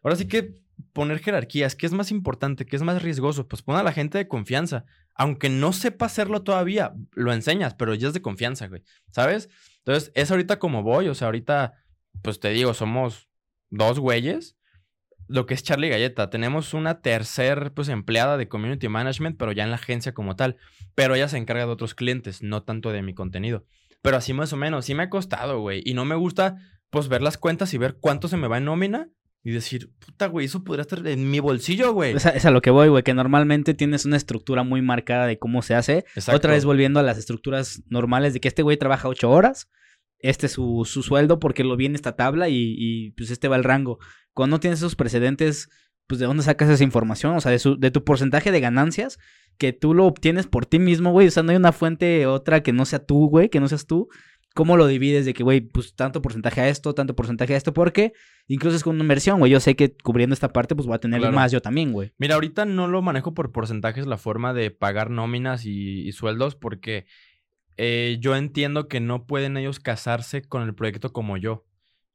ahora 0.04 0.16
sí 0.16 0.28
que 0.28 0.54
poner 0.94 1.18
jerarquías, 1.18 1.76
¿qué 1.76 1.88
es 1.88 1.94
más 1.94 2.12
importante? 2.12 2.68
¿Qué 2.68 2.76
es 2.76 2.84
más 2.84 3.02
riesgoso? 3.02 3.48
Pues 3.48 3.64
pon 3.64 3.78
a 3.78 3.84
la 3.84 3.94
gente 3.94 4.20
de 4.20 4.28
confianza. 4.28 4.86
Aunque 5.16 5.50
no 5.50 5.74
sepa 5.74 6.06
hacerlo 6.06 6.44
todavía, 6.44 6.94
lo 7.14 7.34
enseñas, 7.34 7.74
pero 7.74 7.96
ya 7.96 8.10
es 8.10 8.14
de 8.14 8.22
confianza, 8.22 8.68
güey, 8.68 8.84
¿sabes? 9.10 9.50
Entonces 9.80 10.12
es 10.14 10.30
ahorita 10.30 10.60
como 10.60 10.84
voy, 10.84 11.08
o 11.08 11.16
sea, 11.16 11.30
ahorita 11.30 11.74
pues 12.22 12.40
te 12.40 12.50
digo, 12.50 12.74
somos 12.74 13.30
dos 13.70 14.00
güeyes. 14.00 14.56
Lo 15.30 15.46
que 15.46 15.54
es 15.54 15.64
Charlie 15.64 15.90
Galleta. 15.90 16.30
Tenemos 16.30 16.74
una 16.74 17.02
tercer 17.02 17.74
pues 17.74 17.90
empleada 17.90 18.38
de 18.38 18.48
community 18.48 18.88
management, 18.88 19.38
pero 19.38 19.52
ya 19.52 19.64
en 19.64 19.72
la 19.72 19.76
agencia 19.76 20.14
como 20.14 20.36
tal. 20.36 20.56
Pero 20.96 21.16
ella 21.16 21.28
se 21.28 21.38
encarga 21.38 21.66
de 21.66 21.72
otros 21.72 21.96
clientes, 21.96 22.42
no 22.42 22.64
tanto 22.64 22.92
de 22.92 23.02
mi 23.02 23.14
contenido. 23.14 23.66
Pero 24.02 24.18
así 24.18 24.34
más 24.34 24.54
o 24.54 24.58
menos, 24.58 24.86
sí 24.86 24.96
me 24.96 25.04
ha 25.04 25.10
costado, 25.10 25.60
güey. 25.60 25.82
Y 25.86 25.96
no 25.96 26.06
me 26.06 26.16
gusta 26.16 26.56
pues 26.90 27.10
ver 27.10 27.22
las 27.22 27.38
cuentas 27.38 27.74
y 27.74 27.78
ver 27.78 27.98
cuánto 28.00 28.30
se 28.30 28.38
me 28.38 28.48
va 28.48 28.58
en 28.58 28.66
nómina 28.66 29.10
y 29.44 29.52
decir, 29.52 29.92
puta, 30.00 30.28
güey, 30.28 30.46
eso 30.46 30.64
podría 30.64 30.82
estar 30.82 31.06
en 31.08 31.30
mi 31.30 31.40
bolsillo, 31.40 31.94
güey. 31.94 32.16
Es 32.16 32.26
a, 32.26 32.32
es 32.32 32.46
a 32.46 32.52
lo 32.52 32.62
que 32.62 32.70
voy, 32.70 32.90
güey, 32.90 33.04
que 33.04 33.14
normalmente 33.14 33.74
tienes 33.74 34.06
una 34.06 34.18
estructura 34.18 34.64
muy 34.64 34.82
marcada 34.82 35.26
de 35.26 35.40
cómo 35.40 35.62
se 35.62 35.76
hace. 35.76 36.06
Otra 36.34 36.52
vez 36.52 36.66
volviendo 36.66 37.00
a 37.00 37.04
las 37.04 37.18
estructuras 37.18 37.82
normales 37.90 38.34
de 38.34 38.42
que 38.42 38.50
este 38.50 38.62
güey 38.62 38.76
trabaja 38.78 39.08
ocho 39.08 39.30
horas, 39.30 39.70
este 40.20 40.48
es 40.48 40.54
su, 40.54 40.84
su 40.86 41.04
sueldo 41.04 41.40
porque 41.40 41.64
lo 41.64 41.78
viene 41.78 41.96
esta 41.96 42.16
tabla 42.16 42.50
y, 42.50 42.76
y, 42.78 43.12
pues 43.12 43.32
este 43.32 43.48
va 43.48 43.56
el 43.56 43.64
rango. 43.64 44.00
Cuando 44.34 44.56
no 44.56 44.60
tienes 44.60 44.80
esos 44.80 44.96
precedentes, 44.96 45.70
pues 46.08 46.20
de 46.20 46.26
dónde 46.26 46.44
sacas 46.44 46.70
esa 46.70 46.84
información, 46.84 47.36
o 47.36 47.42
sea, 47.42 47.52
de, 47.52 47.60
su, 47.60 47.78
de 47.78 47.92
tu 47.92 48.04
porcentaje 48.04 48.52
de 48.52 48.60
ganancias 48.60 49.20
que 49.58 49.74
tú 49.74 49.94
lo 49.94 50.06
obtienes 50.06 50.48
por 50.48 50.66
ti 50.66 50.80
mismo, 50.80 51.12
güey, 51.12 51.28
o 51.28 51.32
sea, 51.32 51.44
no 51.44 51.52
hay 51.52 51.58
una 51.58 51.72
fuente 51.72 52.26
otra 52.26 52.62
que 52.62 52.74
no 52.74 52.86
sea 52.86 53.00
tú, 53.00 53.28
güey, 53.30 53.50
que 53.50 53.60
no 53.60 53.68
seas 53.68 53.86
tú. 53.86 54.08
¿Cómo 54.54 54.76
lo 54.76 54.88
divides 54.88 55.26
de 55.26 55.36
que, 55.36 55.44
güey, 55.44 55.62
pues 55.62 55.94
tanto 55.94 56.20
porcentaje 56.20 56.62
a 56.62 56.68
esto, 56.70 56.96
tanto 56.96 57.16
porcentaje 57.16 57.54
a 57.54 57.58
esto? 57.58 57.74
Porque 57.74 58.14
incluso 58.48 58.76
es 58.76 58.84
con 58.84 58.96
una 58.96 59.04
inversión, 59.04 59.38
güey. 59.38 59.52
Yo 59.52 59.60
sé 59.60 59.76
que 59.76 59.96
cubriendo 59.96 60.34
esta 60.34 60.52
parte, 60.52 60.74
pues 60.74 60.88
voy 60.88 60.96
a 60.96 61.00
tener 61.00 61.22
más 61.32 61.52
yo 61.52 61.62
también, 61.62 61.94
güey. 61.94 62.14
Mira, 62.18 62.34
ahorita 62.34 62.66
no 62.66 62.88
lo 62.88 63.04
manejo 63.04 63.36
por 63.36 63.52
porcentajes 63.52 64.08
la 64.08 64.18
forma 64.18 64.56
de 64.56 64.72
pagar 64.72 65.12
nóminas 65.12 65.64
y, 65.66 66.08
y 66.08 66.12
sueldos 66.12 66.56
porque 66.56 67.06
eh, 67.78 68.18
yo 68.20 68.36
entiendo 68.36 68.88
que 68.88 69.00
no 69.00 69.26
pueden 69.26 69.56
ellos 69.58 69.80
casarse 69.80 70.42
con 70.42 70.64
el 70.64 70.76
proyecto 70.76 71.14
como 71.14 71.38
yo. 71.38 71.66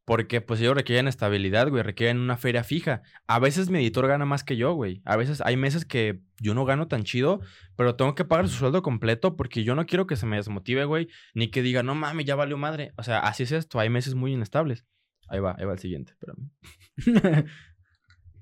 Porque 0.05 0.41
pues 0.41 0.61
ellos 0.61 0.75
requieren 0.75 1.07
estabilidad, 1.07 1.69
güey, 1.69 1.85
requieren 1.85 2.19
una 2.19 2.37
feria 2.37 2.65
fija. 2.65 3.03
A 3.29 3.39
veces 3.39 3.71
mi 3.71 3.79
editor 3.79 4.09
gana 4.09 4.25
más 4.25 4.43
que 4.43 4.57
yo, 4.57 4.75
güey. 4.75 5.01
A 5.05 5.17
veces 5.17 5.41
hay 5.41 5.57
meses 5.57 5.85
que 5.85 6.21
yo 6.41 6.55
no 6.55 6.65
gano 6.65 6.89
tan 6.89 7.05
chido, 7.05 7.41
pero 7.77 7.95
tengo 7.95 8.17
que 8.17 8.25
pagar 8.25 8.49
su 8.49 8.57
sueldo 8.57 8.83
completo 8.83 9.37
porque 9.37 9.63
yo 9.63 9.77
no 9.77 9.87
quiero 9.87 10.09
que 10.09 10.17
se 10.17 10.27
me 10.27 10.37
desmotive, 10.37 10.87
güey, 10.87 11.07
ni 11.35 11.49
que 11.53 11.63
diga, 11.63 11.85
no 11.85 11.95
mames, 11.95 12.27
ya 12.27 12.35
valió 12.35 12.57
madre. 12.57 12.93
O 12.97 13.05
sea, 13.05 13.21
así 13.21 13.45
es 13.45 13.53
esto, 13.53 13.79
hay 13.79 13.91
meses 13.91 14.17
muy 14.17 14.33
inestables. 14.33 14.85
Ahí 15.29 15.39
va, 15.39 15.55
ahí 15.57 15.67
va 15.67 15.73
el 15.75 15.79
siguiente, 15.79 16.13
espérame. 16.13 16.51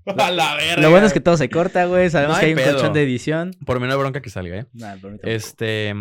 A 0.06 0.30
la 0.30 0.54
verga. 0.56 0.82
Lo 0.82 0.90
bueno 0.90 1.06
es 1.06 1.12
que 1.12 1.20
todo 1.20 1.36
se 1.36 1.50
corta, 1.50 1.84
güey. 1.84 2.08
Sabemos 2.08 2.38
que 2.38 2.46
hay 2.46 2.54
un 2.54 2.62
colchón 2.62 2.94
de 2.94 3.02
edición. 3.02 3.52
Por 3.66 3.78
mí 3.80 3.86
no 3.86 3.92
hay 3.92 3.98
bronca 3.98 4.22
que 4.22 4.30
salga, 4.30 4.60
¿eh? 4.60 4.66
este, 5.22 5.94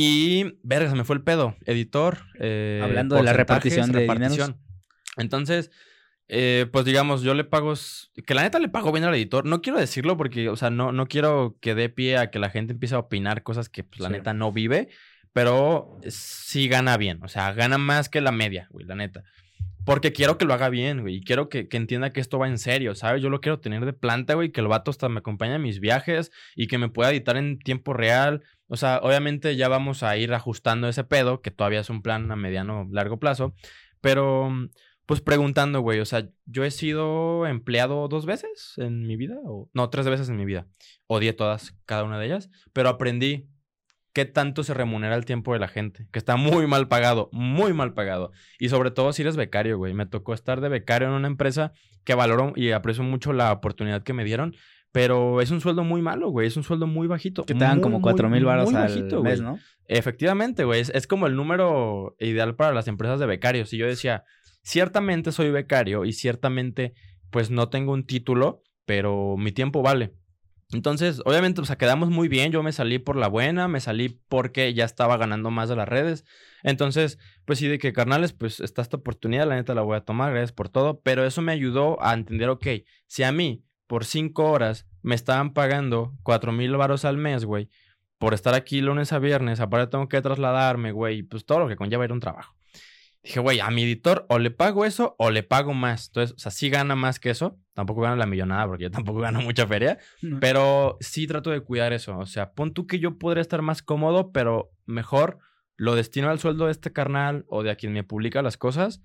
y, 0.00 0.60
verga, 0.62 0.88
se 0.90 0.94
me 0.94 1.02
fue 1.02 1.16
el 1.16 1.22
pedo. 1.22 1.56
Editor. 1.64 2.18
Eh, 2.38 2.80
Hablando 2.84 3.16
de 3.16 3.24
la 3.24 3.32
repartición 3.32 3.90
de 3.90 3.98
repartición. 3.98 4.56
Entonces, 5.16 5.72
eh, 6.28 6.66
pues 6.70 6.84
digamos, 6.84 7.22
yo 7.22 7.34
le 7.34 7.42
pago. 7.42 7.74
Que 8.24 8.34
la 8.34 8.42
neta 8.42 8.60
le 8.60 8.68
pago 8.68 8.92
bien 8.92 9.04
al 9.04 9.14
editor. 9.16 9.44
No 9.44 9.60
quiero 9.60 9.80
decirlo 9.80 10.16
porque, 10.16 10.50
o 10.50 10.54
sea, 10.54 10.70
no, 10.70 10.92
no 10.92 11.08
quiero 11.08 11.58
que 11.60 11.74
dé 11.74 11.88
pie 11.88 12.16
a 12.16 12.30
que 12.30 12.38
la 12.38 12.48
gente 12.48 12.74
empiece 12.74 12.94
a 12.94 13.00
opinar 13.00 13.42
cosas 13.42 13.68
que 13.68 13.82
pues, 13.82 13.98
la 13.98 14.08
neta 14.08 14.32
no 14.34 14.52
vive. 14.52 14.88
Pero 15.32 15.98
sí 16.06 16.68
gana 16.68 16.96
bien. 16.96 17.18
O 17.24 17.28
sea, 17.28 17.52
gana 17.52 17.76
más 17.76 18.08
que 18.08 18.20
la 18.20 18.30
media, 18.30 18.68
güey, 18.70 18.86
la 18.86 18.94
neta. 18.94 19.24
Porque 19.84 20.12
quiero 20.12 20.38
que 20.38 20.44
lo 20.44 20.54
haga 20.54 20.68
bien, 20.68 21.00
güey. 21.00 21.16
Y 21.16 21.24
quiero 21.24 21.48
que, 21.48 21.66
que, 21.66 21.76
entienda 21.76 22.12
que 22.12 22.20
esto 22.20 22.38
va 22.38 22.46
en 22.46 22.58
serio, 22.58 22.94
¿sabes? 22.94 23.20
Yo 23.20 23.30
lo 23.30 23.40
quiero 23.40 23.58
tener 23.58 23.84
de 23.84 23.94
planta, 23.94 24.34
güey. 24.34 24.52
Que 24.52 24.60
el 24.60 24.68
vato 24.68 24.92
hasta 24.92 25.08
me 25.08 25.18
acompañe 25.18 25.56
en 25.56 25.62
mis 25.62 25.80
viajes 25.80 26.30
y 26.54 26.68
que 26.68 26.78
me 26.78 26.88
pueda 26.88 27.10
editar 27.10 27.36
en 27.36 27.58
tiempo 27.58 27.94
real. 27.94 28.44
O 28.68 28.76
sea, 28.76 29.00
obviamente 29.02 29.56
ya 29.56 29.68
vamos 29.68 30.02
a 30.02 30.16
ir 30.16 30.32
ajustando 30.32 30.88
ese 30.88 31.04
pedo, 31.04 31.40
que 31.40 31.50
todavía 31.50 31.80
es 31.80 31.90
un 31.90 32.02
plan 32.02 32.30
a 32.30 32.36
mediano, 32.36 32.86
largo 32.90 33.18
plazo. 33.18 33.54
Pero, 34.00 34.50
pues 35.06 35.20
preguntando, 35.20 35.80
güey, 35.80 36.00
o 36.00 36.04
sea, 36.04 36.28
yo 36.46 36.64
he 36.64 36.70
sido 36.70 37.46
empleado 37.46 38.08
dos 38.08 38.26
veces 38.26 38.74
en 38.76 39.06
mi 39.06 39.16
vida, 39.16 39.36
o 39.44 39.70
no, 39.72 39.90
tres 39.90 40.06
veces 40.06 40.28
en 40.28 40.36
mi 40.36 40.44
vida. 40.44 40.66
Odié 41.06 41.32
todas, 41.32 41.74
cada 41.86 42.04
una 42.04 42.18
de 42.18 42.26
ellas, 42.26 42.50
pero 42.72 42.90
aprendí 42.90 43.48
qué 44.12 44.24
tanto 44.24 44.64
se 44.64 44.74
remunera 44.74 45.14
el 45.14 45.24
tiempo 45.24 45.52
de 45.52 45.60
la 45.60 45.68
gente, 45.68 46.08
que 46.10 46.18
está 46.18 46.36
muy 46.36 46.66
mal 46.66 46.88
pagado, 46.88 47.28
muy 47.32 47.72
mal 47.72 47.94
pagado. 47.94 48.32
Y 48.58 48.68
sobre 48.68 48.90
todo 48.90 49.12
si 49.12 49.22
eres 49.22 49.36
becario, 49.36 49.78
güey. 49.78 49.94
Me 49.94 50.06
tocó 50.06 50.34
estar 50.34 50.60
de 50.60 50.68
becario 50.68 51.08
en 51.08 51.14
una 51.14 51.28
empresa 51.28 51.72
que 52.04 52.14
valoro 52.14 52.52
y 52.56 52.72
aprecio 52.72 53.04
mucho 53.04 53.32
la 53.32 53.52
oportunidad 53.52 54.02
que 54.02 54.12
me 54.12 54.24
dieron. 54.24 54.56
Pero 54.92 55.40
es 55.40 55.50
un 55.50 55.60
sueldo 55.60 55.84
muy 55.84 56.02
malo, 56.02 56.30
güey. 56.30 56.46
Es 56.46 56.56
un 56.56 56.62
sueldo 56.62 56.86
muy 56.86 57.06
bajito. 57.06 57.44
Que 57.44 57.54
te 57.54 57.60
dan 57.60 57.80
como 57.80 58.00
cuatro 58.00 58.28
mil 58.28 58.44
baros 58.44 58.72
al 58.74 59.22
mes, 59.22 59.40
¿no? 59.40 59.58
Efectivamente, 59.86 60.64
güey. 60.64 60.80
Es, 60.80 61.06
como 61.06 61.26
el 61.26 61.36
número 61.36 62.16
ideal 62.18 62.56
para 62.56 62.72
las 62.72 62.88
empresas 62.88 63.20
de 63.20 63.26
becarios. 63.26 63.72
Y 63.72 63.78
yo 63.78 63.86
decía, 63.86 64.24
ciertamente 64.62 65.32
soy 65.32 65.50
becario 65.50 66.04
y 66.04 66.12
ciertamente, 66.12 66.94
pues 67.30 67.50
no 67.50 67.68
tengo 67.68 67.92
un 67.92 68.04
título, 68.04 68.62
pero 68.86 69.36
mi 69.36 69.52
tiempo 69.52 69.82
vale. 69.82 70.14
Entonces, 70.72 71.22
obviamente, 71.24 71.62
o 71.62 71.64
sea, 71.64 71.78
quedamos 71.78 72.10
muy 72.10 72.28
bien. 72.28 72.52
Yo 72.52 72.62
me 72.62 72.72
salí 72.72 72.98
por 72.98 73.16
la 73.16 73.28
buena, 73.28 73.68
me 73.68 73.80
salí 73.80 74.20
porque 74.28 74.74
ya 74.74 74.84
estaba 74.84 75.16
ganando 75.16 75.50
más 75.50 75.68
de 75.70 75.76
las 75.76 75.88
redes. 75.88 76.24
Entonces, 76.62 77.18
pues 77.46 77.58
sí, 77.58 77.68
de 77.68 77.78
que 77.78 77.94
carnales, 77.94 78.34
pues 78.34 78.60
está 78.60 78.82
esta 78.82 78.98
oportunidad, 78.98 79.48
la 79.48 79.54
neta 79.54 79.74
la 79.74 79.82
voy 79.82 79.96
a 79.96 80.02
tomar, 80.02 80.32
gracias 80.32 80.52
por 80.52 80.68
todo. 80.68 81.00
Pero 81.00 81.24
eso 81.24 81.40
me 81.40 81.52
ayudó 81.52 82.02
a 82.02 82.12
entender, 82.12 82.50
ok, 82.50 82.66
si 83.06 83.22
a 83.22 83.32
mí 83.32 83.64
por 83.88 84.04
cinco 84.04 84.50
horas 84.52 84.86
me 85.02 85.16
estaban 85.16 85.52
pagando 85.52 86.14
cuatro 86.22 86.52
mil 86.52 86.76
varos 86.76 87.04
al 87.04 87.16
mes, 87.16 87.44
güey, 87.44 87.68
por 88.18 88.34
estar 88.34 88.54
aquí 88.54 88.80
lunes 88.80 89.12
a 89.12 89.18
viernes, 89.18 89.58
aparte 89.58 89.90
tengo 89.90 90.08
que 90.08 90.22
trasladarme, 90.22 90.92
güey, 90.92 91.24
pues 91.24 91.44
todo 91.44 91.60
lo 91.60 91.68
que 91.68 91.76
conlleva 91.76 92.04
ir 92.04 92.12
a 92.12 92.14
un 92.14 92.20
trabajo. 92.20 92.54
Dije, 93.22 93.40
güey, 93.40 93.60
a 93.60 93.70
mi 93.70 93.82
editor 93.82 94.26
o 94.28 94.38
le 94.38 94.50
pago 94.50 94.84
eso 94.84 95.16
o 95.18 95.30
le 95.30 95.42
pago 95.42 95.74
más. 95.74 96.06
Entonces, 96.06 96.36
o 96.36 96.38
sea, 96.38 96.52
sí 96.52 96.70
gana 96.70 96.94
más 96.94 97.18
que 97.18 97.30
eso. 97.30 97.58
Tampoco 97.74 98.02
gana 98.02 98.16
la 98.16 98.26
millonada 98.26 98.66
porque 98.66 98.84
yo 98.84 98.90
tampoco 98.90 99.18
gano 99.20 99.40
mucha 99.40 99.66
feria. 99.66 99.98
Pero 100.40 100.96
sí 101.00 101.26
trato 101.26 101.50
de 101.50 101.60
cuidar 101.60 101.92
eso. 101.92 102.16
O 102.18 102.26
sea, 102.26 102.52
pon 102.52 102.72
tú 102.72 102.86
que 102.86 103.00
yo 103.00 103.18
podría 103.18 103.42
estar 103.42 103.60
más 103.60 103.82
cómodo, 103.82 104.30
pero 104.30 104.70
mejor 104.86 105.40
lo 105.76 105.94
destino 105.94 106.30
al 106.30 106.38
sueldo 106.38 106.66
de 106.66 106.72
este 106.72 106.92
carnal 106.92 107.44
o 107.48 107.62
de 107.62 107.70
a 107.70 107.76
quien 107.76 107.92
me 107.92 108.04
publica 108.04 108.40
las 108.40 108.56
cosas. 108.56 109.02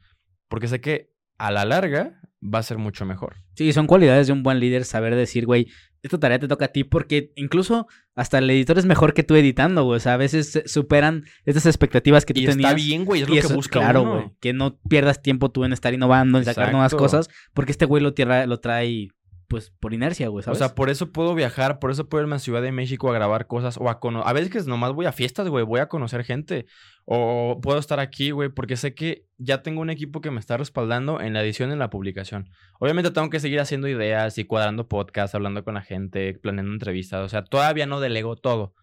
Porque 0.48 0.68
sé 0.68 0.80
que 0.80 1.13
a 1.48 1.52
la 1.52 1.66
larga 1.66 2.20
va 2.42 2.60
a 2.60 2.64
ser 2.64 2.78
mucho 2.78 3.06
mejor. 3.06 3.36
Sí, 3.56 3.72
son 3.74 3.88
cualidades 3.88 4.28
de 4.28 4.34
un 4.34 4.44
buen 4.44 4.60
líder 4.60 4.84
saber 4.86 5.16
decir, 5.16 5.46
güey, 5.46 5.68
esta 6.02 6.18
tarea 6.20 6.40
te 6.40 6.48
toca 6.48 6.66
a 6.66 6.68
ti 6.70 6.84
porque 6.84 7.32
incluso 7.36 7.88
hasta 8.16 8.38
el 8.40 8.50
editor 8.50 8.78
es 8.78 8.86
mejor 8.86 9.14
que 9.14 9.24
tú 9.24 9.36
editando, 9.36 9.84
güey. 9.86 9.98
O 9.98 10.00
sea, 10.00 10.14
a 10.16 10.18
veces 10.18 10.62
superan 10.66 11.24
estas 11.46 11.66
expectativas 11.66 12.26
que 12.26 12.34
tú 12.34 12.42
y 12.42 12.46
tenías. 12.46 12.72
está 12.72 12.76
bien, 12.76 13.06
güey, 13.06 13.22
es 13.22 13.28
lo 13.30 13.34
que 13.34 13.40
eso- 13.40 13.54
busca 13.56 13.80
claro, 13.80 14.02
uno. 14.04 14.14
güey. 14.16 14.32
Que 14.42 14.52
no 14.54 14.78
pierdas 14.90 15.22
tiempo 15.22 15.52
tú 15.52 15.64
en 15.64 15.72
estar 15.74 15.94
innovando, 15.94 16.38
en 16.38 16.46
sacar 16.46 16.72
nuevas 16.72 16.94
cosas, 16.96 17.30
porque 17.54 17.72
este 17.72 17.86
güey 17.86 18.04
lo, 18.04 18.14
tierra, 18.14 18.46
lo 18.46 18.60
trae, 18.60 19.08
pues, 19.48 19.72
por 19.80 19.94
inercia, 19.94 20.28
güey, 20.28 20.42
O 20.42 20.44
¿sabes? 20.44 20.58
sea, 20.60 20.76
por 20.76 20.90
eso 20.90 21.12
puedo 21.14 21.36
viajar, 21.36 21.80
por 21.80 21.92
eso 21.92 22.10
puedo 22.10 22.24
irme 22.24 22.36
a 22.36 22.40
Ciudad 22.40 22.62
de 22.62 22.72
México 22.74 23.10
a 23.10 23.14
grabar 23.14 23.48
cosas 23.48 23.78
o 23.78 23.90
a 23.90 24.00
conocer. 24.02 24.28
A 24.28 24.34
veces 24.34 24.50
que 24.52 24.62
nomás 24.70 24.92
voy 24.94 25.06
a 25.06 25.12
fiestas, 25.14 25.48
güey, 25.48 25.64
voy 25.64 25.80
a 25.80 25.88
conocer 25.88 26.24
gente. 26.26 26.66
O 27.06 27.60
puedo 27.62 27.80
estar 27.80 28.00
aquí, 28.00 28.32
güey, 28.32 28.50
porque 28.50 28.78
sé 28.78 28.94
que 28.96 29.28
ya 29.38 29.62
tengo 29.62 29.82
un 29.82 29.90
equipo 29.90 30.22
que 30.22 30.32
me 30.32 30.40
está 30.40 30.56
respaldando 30.58 31.20
en 31.20 31.34
la 31.34 31.44
edición 31.44 31.70
y 31.70 31.74
en 31.74 31.80
la 31.80 31.90
publicación. 31.90 32.50
Obviamente 32.80 33.12
tengo 33.12 33.30
que 33.30 33.40
seguir 33.40 33.60
haciendo 33.60 33.88
ideas 33.88 34.38
y 34.38 34.46
cuadrando 34.46 34.88
podcasts, 34.88 35.36
hablando 35.36 35.64
con 35.64 35.74
la 35.74 35.82
gente, 35.82 36.34
planeando 36.36 36.72
entrevistas. 36.74 37.22
O 37.26 37.30
sea, 37.30 37.44
todavía 37.44 37.86
no 37.86 38.00
delego 38.00 38.36
todo. 38.36 38.74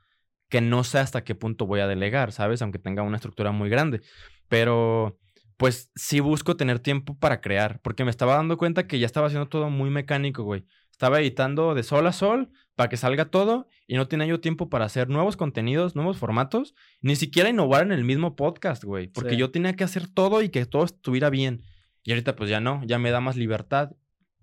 Que 0.49 0.61
no 0.61 0.85
sé 0.85 0.99
hasta 0.99 1.25
qué 1.25 1.35
punto 1.35 1.66
voy 1.66 1.81
a 1.81 1.87
delegar, 1.87 2.33
¿sabes? 2.33 2.61
Aunque 2.61 2.79
tenga 2.79 3.03
una 3.03 3.16
estructura 3.16 3.53
muy 3.53 3.71
grande. 3.71 4.01
Pero, 4.49 5.18
pues 5.57 5.93
sí 5.95 6.21
busco 6.21 6.57
tener 6.57 6.81
tiempo 6.81 7.18
para 7.18 7.41
crear, 7.41 7.81
porque 7.83 8.05
me 8.05 8.11
estaba 8.11 8.35
dando 8.35 8.57
cuenta 8.59 8.87
que 8.87 8.99
ya 8.99 9.07
estaba 9.07 9.29
haciendo 9.29 9.49
todo 9.49 9.71
muy 9.71 9.91
mecánico, 9.91 10.43
güey. 10.43 10.66
Estaba 10.91 11.21
editando 11.21 11.75
de 11.75 11.83
sol 11.83 12.07
a 12.07 12.12
sol 12.12 12.51
para 12.81 12.89
que 12.89 12.97
salga 12.97 13.26
todo 13.26 13.68
y 13.87 13.97
no 13.97 14.09
tenía 14.09 14.26
yo 14.26 14.41
tiempo 14.41 14.70
para 14.70 14.87
hacer 14.87 15.11
nuevos 15.11 15.37
contenidos, 15.37 15.95
nuevos 15.97 16.16
formatos, 16.16 16.74
ni 17.03 17.14
siquiera 17.14 17.51
innovar 17.51 17.83
en 17.83 17.93
el 17.93 18.05
mismo 18.05 18.37
podcast, 18.37 18.85
güey, 18.85 19.07
porque 19.09 19.33
Sí. 19.33 19.37
yo 19.37 19.51
tenía 19.51 19.74
que 19.76 19.85
hacer 19.85 20.09
todo 20.09 20.41
y 20.41 20.49
que 20.49 20.64
todo 20.64 20.85
estuviera 20.85 21.28
bien. 21.28 21.62
Y 22.05 22.12
ahorita 22.12 22.37
pues 22.37 22.49
ya 22.49 22.59
no, 22.59 22.81
ya 22.87 22.99
me 22.99 23.11
da 23.11 23.20
más 23.20 23.37
libertad, 23.37 23.91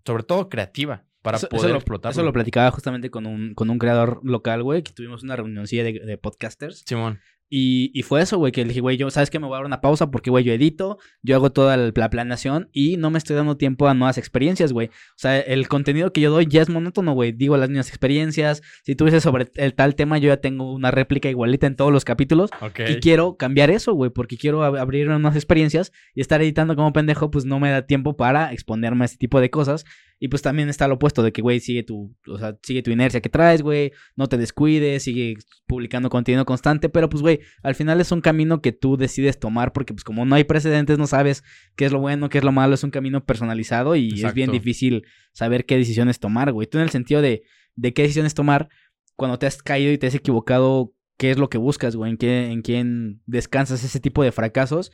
sobre 0.05 0.21
todo 0.21 0.49
creativa, 0.49 1.03
para 1.23 1.38
Eso- 1.38 1.49
poder 1.49 1.73
explotarlo. 1.75 2.11
Eso 2.11 2.21
lo 2.21 2.31
platicaba 2.31 2.69
justamente 2.69 3.09
con 3.09 3.25
un, 3.25 3.55
con 3.55 3.71
un 3.71 3.79
creador 3.79 4.19
local, 4.23 4.61
güey, 4.61 4.83
que 4.83 4.91
tuvimos 4.91 5.23
una 5.23 5.35
reunioncilla 5.35 5.83
de, 5.83 5.93
de 5.93 6.17
podcasters. 6.19 6.83
Simón. 6.85 7.19
Y, 7.49 7.91
y 7.93 8.03
fue 8.03 8.21
eso, 8.21 8.37
güey, 8.37 8.51
que 8.51 8.63
le 8.63 8.69
dije, 8.69 8.81
güey, 8.81 8.97
yo, 8.97 9.09
¿sabes 9.09 9.29
qué? 9.29 9.39
Me 9.39 9.47
voy 9.47 9.55
a 9.55 9.59
dar 9.59 9.65
una 9.65 9.79
pausa 9.79 10.11
porque, 10.11 10.29
güey, 10.29 10.43
yo 10.43 10.51
edito, 10.51 10.97
yo 11.23 11.35
hago 11.37 11.51
toda 11.51 11.77
la, 11.77 11.91
la 11.95 12.09
planeación 12.09 12.67
y 12.73 12.97
no 12.97 13.09
me 13.09 13.17
estoy 13.17 13.37
dando 13.37 13.55
tiempo 13.55 13.87
a 13.87 13.93
nuevas 13.93 14.17
experiencias, 14.17 14.73
güey. 14.73 14.87
O 14.87 14.91
sea, 15.17 15.39
el 15.39 15.69
contenido 15.69 16.11
que 16.11 16.19
yo 16.19 16.29
doy 16.29 16.45
ya 16.47 16.61
es 16.61 16.69
monótono, 16.69 17.13
güey. 17.13 17.31
Digo 17.31 17.55
las 17.55 17.69
mismas 17.69 17.87
experiencias. 17.87 18.61
Si 18.83 18.95
tú 18.95 19.05
dices 19.05 19.23
sobre 19.23 19.47
el 19.55 19.73
tal 19.75 19.95
tema, 19.95 20.17
yo 20.17 20.27
ya 20.27 20.37
tengo 20.37 20.73
una 20.73 20.91
réplica 20.91 21.29
igualita 21.29 21.67
en 21.67 21.75
todos 21.77 21.91
los 21.93 22.03
capítulos. 22.03 22.49
Y 22.89 22.99
quiero 22.99 23.37
cambiar 23.37 23.69
eso, 23.69 23.93
güey, 23.93 24.09
porque 24.11 24.37
quiero 24.37 24.63
ab- 24.63 24.77
abrir 24.79 25.07
unas 25.09 25.35
experiencias 25.35 25.93
y 26.13 26.21
estar 26.21 26.41
editando 26.41 26.75
como 26.75 26.91
pendejo, 26.91 27.31
pues 27.31 27.45
no 27.45 27.59
me 27.61 27.71
da 27.71 27.83
tiempo 27.87 28.17
para 28.17 28.51
exponerme 28.51 29.03
a 29.03 29.05
este 29.05 29.17
tipo 29.17 29.39
de 29.39 29.49
cosas. 29.49 29.85
Y 30.20 30.30
pues 30.30 30.41
también 30.41 30.68
está 30.68 30.88
lo 30.88 30.95
opuesto 30.95 31.22
de 31.22 31.32
que, 31.32 31.41
güey, 31.41 31.59
sigue 31.59 31.84
tu, 31.84 32.15
o 32.28 32.38
sea, 32.39 32.57
sigue 32.63 32.82
tu 32.82 32.89
inercia 32.89 33.22
que 33.22 33.30
traes, 33.30 33.61
güey, 33.61 33.91
no 34.15 34.28
te 34.28 34.38
descuides, 34.38 35.03
sigue 35.03 35.36
publicando 35.68 36.09
contenido 36.09 36.43
constante, 36.43 36.89
pero 36.89 37.07
pues, 37.07 37.22
güey, 37.22 37.41
al 37.61 37.76
final 37.76 38.01
es 38.01 38.11
un 38.11 38.22
camino 38.22 38.61
que 38.61 38.72
tú 38.72 38.97
decides 38.97 39.39
tomar 39.39 39.74
porque 39.74 39.93
pues 39.93 40.03
como 40.03 40.26
no 40.26 40.36
hay 40.36 40.43
precedentes, 40.43 40.97
no 40.97 41.05
sabes 41.05 41.43
qué 41.76 41.86
es 41.86 41.91
lo 41.91 41.99
bueno, 41.99 42.30
qué 42.30 42.39
es 42.39 42.43
lo 42.43 42.51
malo, 42.51 42.74
es 42.74 42.84
un 42.84 42.89
camino 42.89 43.24
personalizado 43.26 43.95
y 43.95 44.24
es 44.24 44.34
bien 44.34 44.51
difícil 44.51 45.03
saber 45.34 45.65
qué 45.65 45.78
decisiones 45.78 46.20
tomar, 46.20 46.51
güey. 46.51 46.65
Tú 46.68 46.80
en 46.80 46.86
el 46.86 46.89
sentido 46.89 47.22
de, 47.22 47.43
de 47.76 47.93
qué 47.93 48.01
decisiones 48.01 48.34
tomar 48.34 48.70
cuando 49.15 49.38
te 49.38 49.45
has 49.45 49.61
caído 49.61 49.91
y 49.91 49.97
te 49.97 50.07
has 50.07 50.15
equivocado, 50.15 50.93
qué 51.18 51.32
es 51.32 51.38
lo 51.38 51.49
que 51.49 51.57
buscas, 51.57 51.95
güey, 51.95 52.11
en, 52.11 52.18
qué, 52.18 52.51
en 52.51 52.61
quién 52.61 53.22
descansas 53.26 53.84
ese 53.84 53.99
tipo 53.99 54.24
de 54.24 54.32
fracasos. 54.32 54.91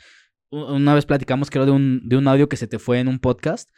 Una 0.50 0.94
vez 0.94 1.06
platicamos, 1.06 1.50
creo, 1.50 1.66
de 1.66 1.72
un, 1.72 2.08
de 2.08 2.18
un 2.18 2.28
audio 2.28 2.48
que 2.48 2.58
se 2.58 2.68
te 2.68 2.78
fue 2.78 3.00
en 3.00 3.08
un 3.08 3.20
podcast, 3.20 3.72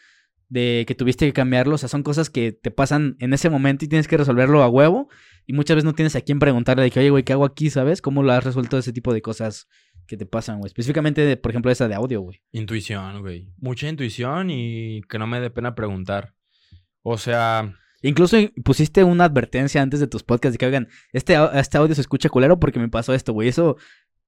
de 0.49 0.85
que 0.87 0.95
tuviste 0.95 1.25
que 1.25 1.33
cambiarlo. 1.33 1.75
O 1.75 1.77
sea, 1.77 1.89
son 1.89 2.03
cosas 2.03 2.29
que 2.29 2.51
te 2.51 2.71
pasan 2.71 3.15
en 3.19 3.33
ese 3.33 3.49
momento 3.49 3.85
y 3.85 3.87
tienes 3.87 4.07
que 4.07 4.17
resolverlo 4.17 4.63
a 4.63 4.69
huevo. 4.69 5.09
Y 5.45 5.53
muchas 5.53 5.75
veces 5.75 5.85
no 5.85 5.93
tienes 5.93 6.15
a 6.15 6.21
quién 6.21 6.39
preguntarle 6.39 6.83
de 6.83 6.91
que, 6.91 6.99
oye, 6.99 7.09
güey, 7.09 7.23
¿qué 7.23 7.33
hago 7.33 7.45
aquí? 7.45 7.69
¿Sabes? 7.69 8.01
¿Cómo 8.01 8.23
lo 8.23 8.31
has 8.31 8.43
resuelto 8.43 8.77
ese 8.77 8.93
tipo 8.93 9.13
de 9.13 9.21
cosas 9.21 9.67
que 10.07 10.17
te 10.17 10.25
pasan, 10.25 10.59
güey? 10.59 10.67
Específicamente, 10.67 11.21
de, 11.21 11.37
por 11.37 11.51
ejemplo, 11.51 11.71
esa 11.71 11.87
de 11.87 11.95
audio, 11.95 12.21
güey. 12.21 12.41
Intuición, 12.51 13.21
güey. 13.21 13.51
Mucha 13.57 13.87
intuición 13.87 14.49
y 14.49 15.01
que 15.09 15.19
no 15.19 15.27
me 15.27 15.39
dé 15.39 15.49
pena 15.49 15.75
preguntar. 15.75 16.33
O 17.03 17.17
sea, 17.17 17.75
Incluso 18.05 18.37
pusiste 18.63 19.03
una 19.03 19.23
advertencia 19.23 19.81
antes 19.81 19.99
de 19.99 20.05
tus 20.05 20.21
podcasts 20.21 20.53
de 20.53 20.57
que, 20.59 20.67
oigan, 20.67 20.89
este, 21.11 21.35
este 21.53 21.79
audio 21.79 21.95
se 21.95 22.01
escucha 22.01 22.29
culero 22.29 22.59
porque 22.59 22.79
me 22.79 22.87
pasó 22.87 23.15
esto, 23.15 23.33
güey. 23.33 23.47
Eso, 23.47 23.77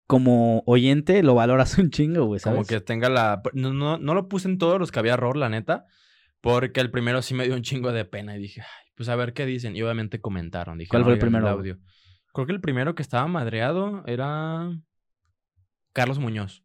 como 0.07 0.63
oyente, 0.65 1.22
lo 1.22 1.36
valoras 1.36 1.78
un 1.78 1.91
chingo, 1.91 2.26
güey, 2.26 2.39
¿sabes? 2.39 2.57
Como 2.57 2.68
que 2.68 2.82
tenga 2.82 3.07
la... 3.09 3.43
No, 3.53 3.74
no, 3.74 3.99
no 3.99 4.13
lo 4.15 4.28
puse 4.28 4.47
en 4.47 4.57
todos 4.57 4.80
los 4.80 4.91
que 4.91 4.97
había 4.97 5.13
error, 5.13 5.38
la 5.38 5.49
neta. 5.49 5.86
Porque 6.47 6.79
el 6.79 6.89
primero 6.91 7.21
sí 7.21 7.33
me 7.33 7.43
dio 7.43 7.55
un 7.55 7.61
chingo 7.61 7.91
de 7.91 8.05
pena 8.05 8.37
y 8.37 8.39
dije, 8.39 8.61
Ay, 8.61 8.91
pues 8.95 9.09
a 9.09 9.17
ver 9.17 9.33
qué 9.33 9.45
dicen. 9.45 9.75
Y 9.75 9.81
obviamente 9.81 10.21
comentaron. 10.21 10.77
Dije, 10.77 10.87
¿Cuál 10.89 11.01
"No, 11.01 11.05
fue 11.07 11.13
el 11.15 11.19
primero, 11.19 11.49
audio. 11.49 11.77
Creo 12.33 12.47
que 12.47 12.53
el 12.53 12.61
primero 12.61 12.95
que 12.95 13.01
estaba 13.01 13.27
madreado 13.27 14.03
era 14.05 14.71
Carlos 15.91 16.19
Muñoz. 16.19 16.63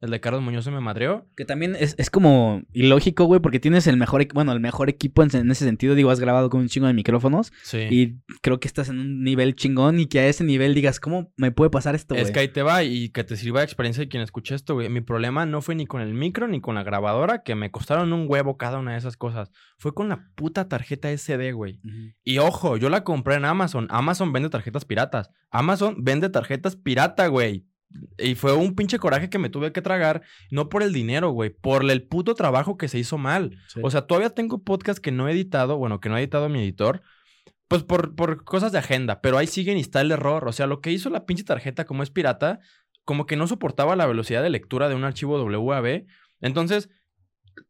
El 0.00 0.10
de 0.10 0.20
Carlos 0.20 0.42
Muñoz 0.42 0.64
se 0.64 0.70
me 0.70 0.80
madreó. 0.80 1.26
Que 1.36 1.44
también 1.44 1.74
es, 1.78 1.96
es 1.98 2.08
como 2.08 2.62
ilógico, 2.72 3.24
güey, 3.24 3.40
porque 3.40 3.58
tienes 3.58 3.86
el 3.88 3.96
mejor, 3.96 4.26
bueno, 4.32 4.52
el 4.52 4.60
mejor 4.60 4.88
equipo 4.88 5.24
en, 5.24 5.34
en 5.34 5.50
ese 5.50 5.64
sentido. 5.64 5.94
Digo, 5.96 6.10
has 6.10 6.20
grabado 6.20 6.50
con 6.50 6.60
un 6.60 6.68
chingo 6.68 6.86
de 6.86 6.92
micrófonos 6.94 7.52
Sí. 7.62 7.78
y 7.90 8.16
creo 8.40 8.60
que 8.60 8.68
estás 8.68 8.88
en 8.90 8.98
un 9.00 9.24
nivel 9.24 9.56
chingón 9.56 9.98
y 9.98 10.06
que 10.06 10.20
a 10.20 10.26
ese 10.28 10.44
nivel 10.44 10.74
digas, 10.74 11.00
¿cómo 11.00 11.32
me 11.36 11.50
puede 11.50 11.70
pasar 11.70 11.94
esto, 11.96 12.14
güey? 12.14 12.24
Es 12.24 12.30
que 12.30 12.38
ahí 12.40 12.48
te 12.48 12.62
va 12.62 12.84
y 12.84 13.08
que 13.10 13.24
te 13.24 13.36
sirva 13.36 13.60
de 13.60 13.64
experiencia 13.64 14.02
de 14.02 14.08
quien 14.08 14.22
escuche 14.22 14.54
esto, 14.54 14.74
güey. 14.74 14.88
Mi 14.88 15.00
problema 15.00 15.46
no 15.46 15.62
fue 15.62 15.74
ni 15.74 15.86
con 15.86 16.00
el 16.00 16.14
micro 16.14 16.46
ni 16.46 16.60
con 16.60 16.76
la 16.76 16.84
grabadora, 16.84 17.42
que 17.42 17.54
me 17.56 17.70
costaron 17.70 18.12
un 18.12 18.26
huevo 18.28 18.56
cada 18.56 18.78
una 18.78 18.92
de 18.92 18.98
esas 18.98 19.16
cosas. 19.16 19.50
Fue 19.78 19.94
con 19.94 20.08
la 20.08 20.28
puta 20.36 20.68
tarjeta 20.68 21.10
SD, 21.16 21.52
güey. 21.52 21.80
Y 22.24 22.38
ojo, 22.38 22.76
yo 22.76 22.88
la 22.88 23.02
compré 23.04 23.34
en 23.34 23.44
Amazon. 23.44 23.86
Amazon 23.90 24.32
vende 24.32 24.48
tarjetas 24.48 24.84
piratas. 24.84 25.30
Amazon 25.50 25.96
vende 25.98 26.28
tarjetas 26.28 26.76
pirata, 26.76 27.26
güey. 27.28 27.66
Y 28.18 28.34
fue 28.34 28.52
un 28.54 28.74
pinche 28.74 28.98
coraje 28.98 29.30
que 29.30 29.38
me 29.38 29.48
tuve 29.48 29.72
que 29.72 29.80
tragar, 29.80 30.22
no 30.50 30.68
por 30.68 30.82
el 30.82 30.92
dinero, 30.92 31.30
güey, 31.30 31.50
por 31.50 31.88
el 31.90 32.02
puto 32.06 32.34
trabajo 32.34 32.76
que 32.76 32.88
se 32.88 32.98
hizo 32.98 33.16
mal. 33.16 33.56
Sí. 33.68 33.80
O 33.82 33.90
sea, 33.90 34.02
todavía 34.02 34.30
tengo 34.30 34.62
podcast 34.62 34.98
que 34.98 35.10
no 35.12 35.28
he 35.28 35.32
editado, 35.32 35.78
bueno, 35.78 35.98
que 36.00 36.08
no 36.08 36.16
ha 36.16 36.20
editado 36.20 36.48
mi 36.50 36.60
editor, 36.60 37.00
pues 37.66 37.82
por, 37.84 38.14
por 38.14 38.44
cosas 38.44 38.72
de 38.72 38.78
agenda, 38.78 39.20
pero 39.20 39.38
ahí 39.38 39.46
siguen 39.46 39.78
y 39.78 39.80
está 39.80 40.00
el 40.02 40.10
error. 40.10 40.46
O 40.48 40.52
sea, 40.52 40.66
lo 40.66 40.80
que 40.80 40.92
hizo 40.92 41.08
la 41.10 41.24
pinche 41.24 41.44
tarjeta, 41.44 41.86
como 41.86 42.02
es 42.02 42.10
pirata, 42.10 42.60
como 43.04 43.24
que 43.24 43.36
no 43.36 43.46
soportaba 43.46 43.96
la 43.96 44.06
velocidad 44.06 44.42
de 44.42 44.50
lectura 44.50 44.88
de 44.90 44.94
un 44.94 45.04
archivo 45.04 45.42
WAV. 45.42 46.04
Entonces, 46.42 46.90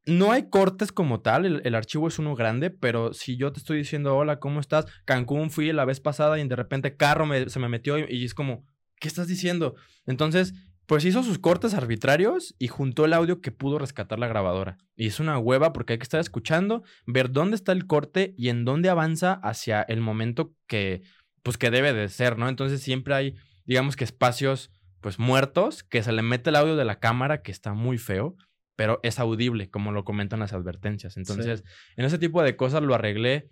no 0.04 0.32
hay 0.32 0.50
cortes 0.50 0.92
como 0.92 1.20
tal, 1.20 1.46
el, 1.46 1.62
el 1.64 1.74
archivo 1.74 2.08
es 2.08 2.18
uno 2.18 2.34
grande, 2.34 2.70
pero 2.70 3.12
si 3.14 3.36
yo 3.38 3.52
te 3.52 3.58
estoy 3.60 3.78
diciendo, 3.78 4.16
hola, 4.16 4.38
¿cómo 4.38 4.60
estás? 4.60 4.84
Cancún 5.04 5.50
fui 5.50 5.72
la 5.72 5.84
vez 5.84 6.00
pasada 6.00 6.38
y 6.38 6.46
de 6.46 6.56
repente 6.56 6.96
carro 6.96 7.24
me- 7.24 7.48
se 7.48 7.58
me 7.58 7.68
metió 7.68 7.98
y, 7.98 8.04
y 8.08 8.24
es 8.24 8.34
como, 8.34 8.64
¿qué 9.00 9.08
estás 9.08 9.28
diciendo? 9.28 9.74
Entonces, 10.06 10.54
pues 10.86 11.04
hizo 11.04 11.22
sus 11.22 11.38
cortes 11.38 11.74
arbitrarios 11.74 12.54
y 12.58 12.68
juntó 12.68 13.04
el 13.04 13.12
audio 13.12 13.42
que 13.42 13.52
pudo 13.52 13.78
rescatar 13.78 14.18
la 14.18 14.26
grabadora. 14.26 14.78
Y 14.96 15.06
es 15.06 15.20
una 15.20 15.38
hueva 15.38 15.74
porque 15.74 15.92
hay 15.92 15.98
que 15.98 16.04
estar 16.04 16.20
escuchando, 16.20 16.82
ver 17.06 17.30
dónde 17.30 17.56
está 17.56 17.72
el 17.72 17.86
corte 17.86 18.34
y 18.38 18.48
en 18.48 18.64
dónde 18.64 18.88
avanza 18.88 19.34
hacia 19.42 19.82
el 19.82 20.00
momento 20.00 20.54
que, 20.66 21.02
pues 21.42 21.58
que 21.58 21.70
debe 21.70 21.92
de 21.92 22.08
ser, 22.08 22.38
¿no? 22.38 22.48
Entonces 22.48 22.80
siempre 22.80 23.14
hay, 23.14 23.34
digamos 23.66 23.96
que 23.96 24.04
espacios, 24.04 24.70
pues 25.02 25.18
muertos, 25.18 25.82
que 25.82 26.02
se 26.02 26.12
le 26.12 26.22
mete 26.22 26.50
el 26.50 26.56
audio 26.56 26.74
de 26.74 26.86
la 26.86 27.00
cámara, 27.00 27.42
que 27.42 27.52
está 27.52 27.74
muy 27.74 27.98
feo, 27.98 28.36
pero 28.74 28.98
es 29.02 29.18
audible, 29.18 29.68
como 29.68 29.92
lo 29.92 30.04
comentan 30.04 30.40
las 30.40 30.54
advertencias. 30.54 31.18
Entonces, 31.18 31.64
en 31.96 32.06
ese 32.06 32.18
tipo 32.18 32.42
de 32.42 32.56
cosas 32.56 32.82
lo 32.82 32.94
arreglé 32.94 33.50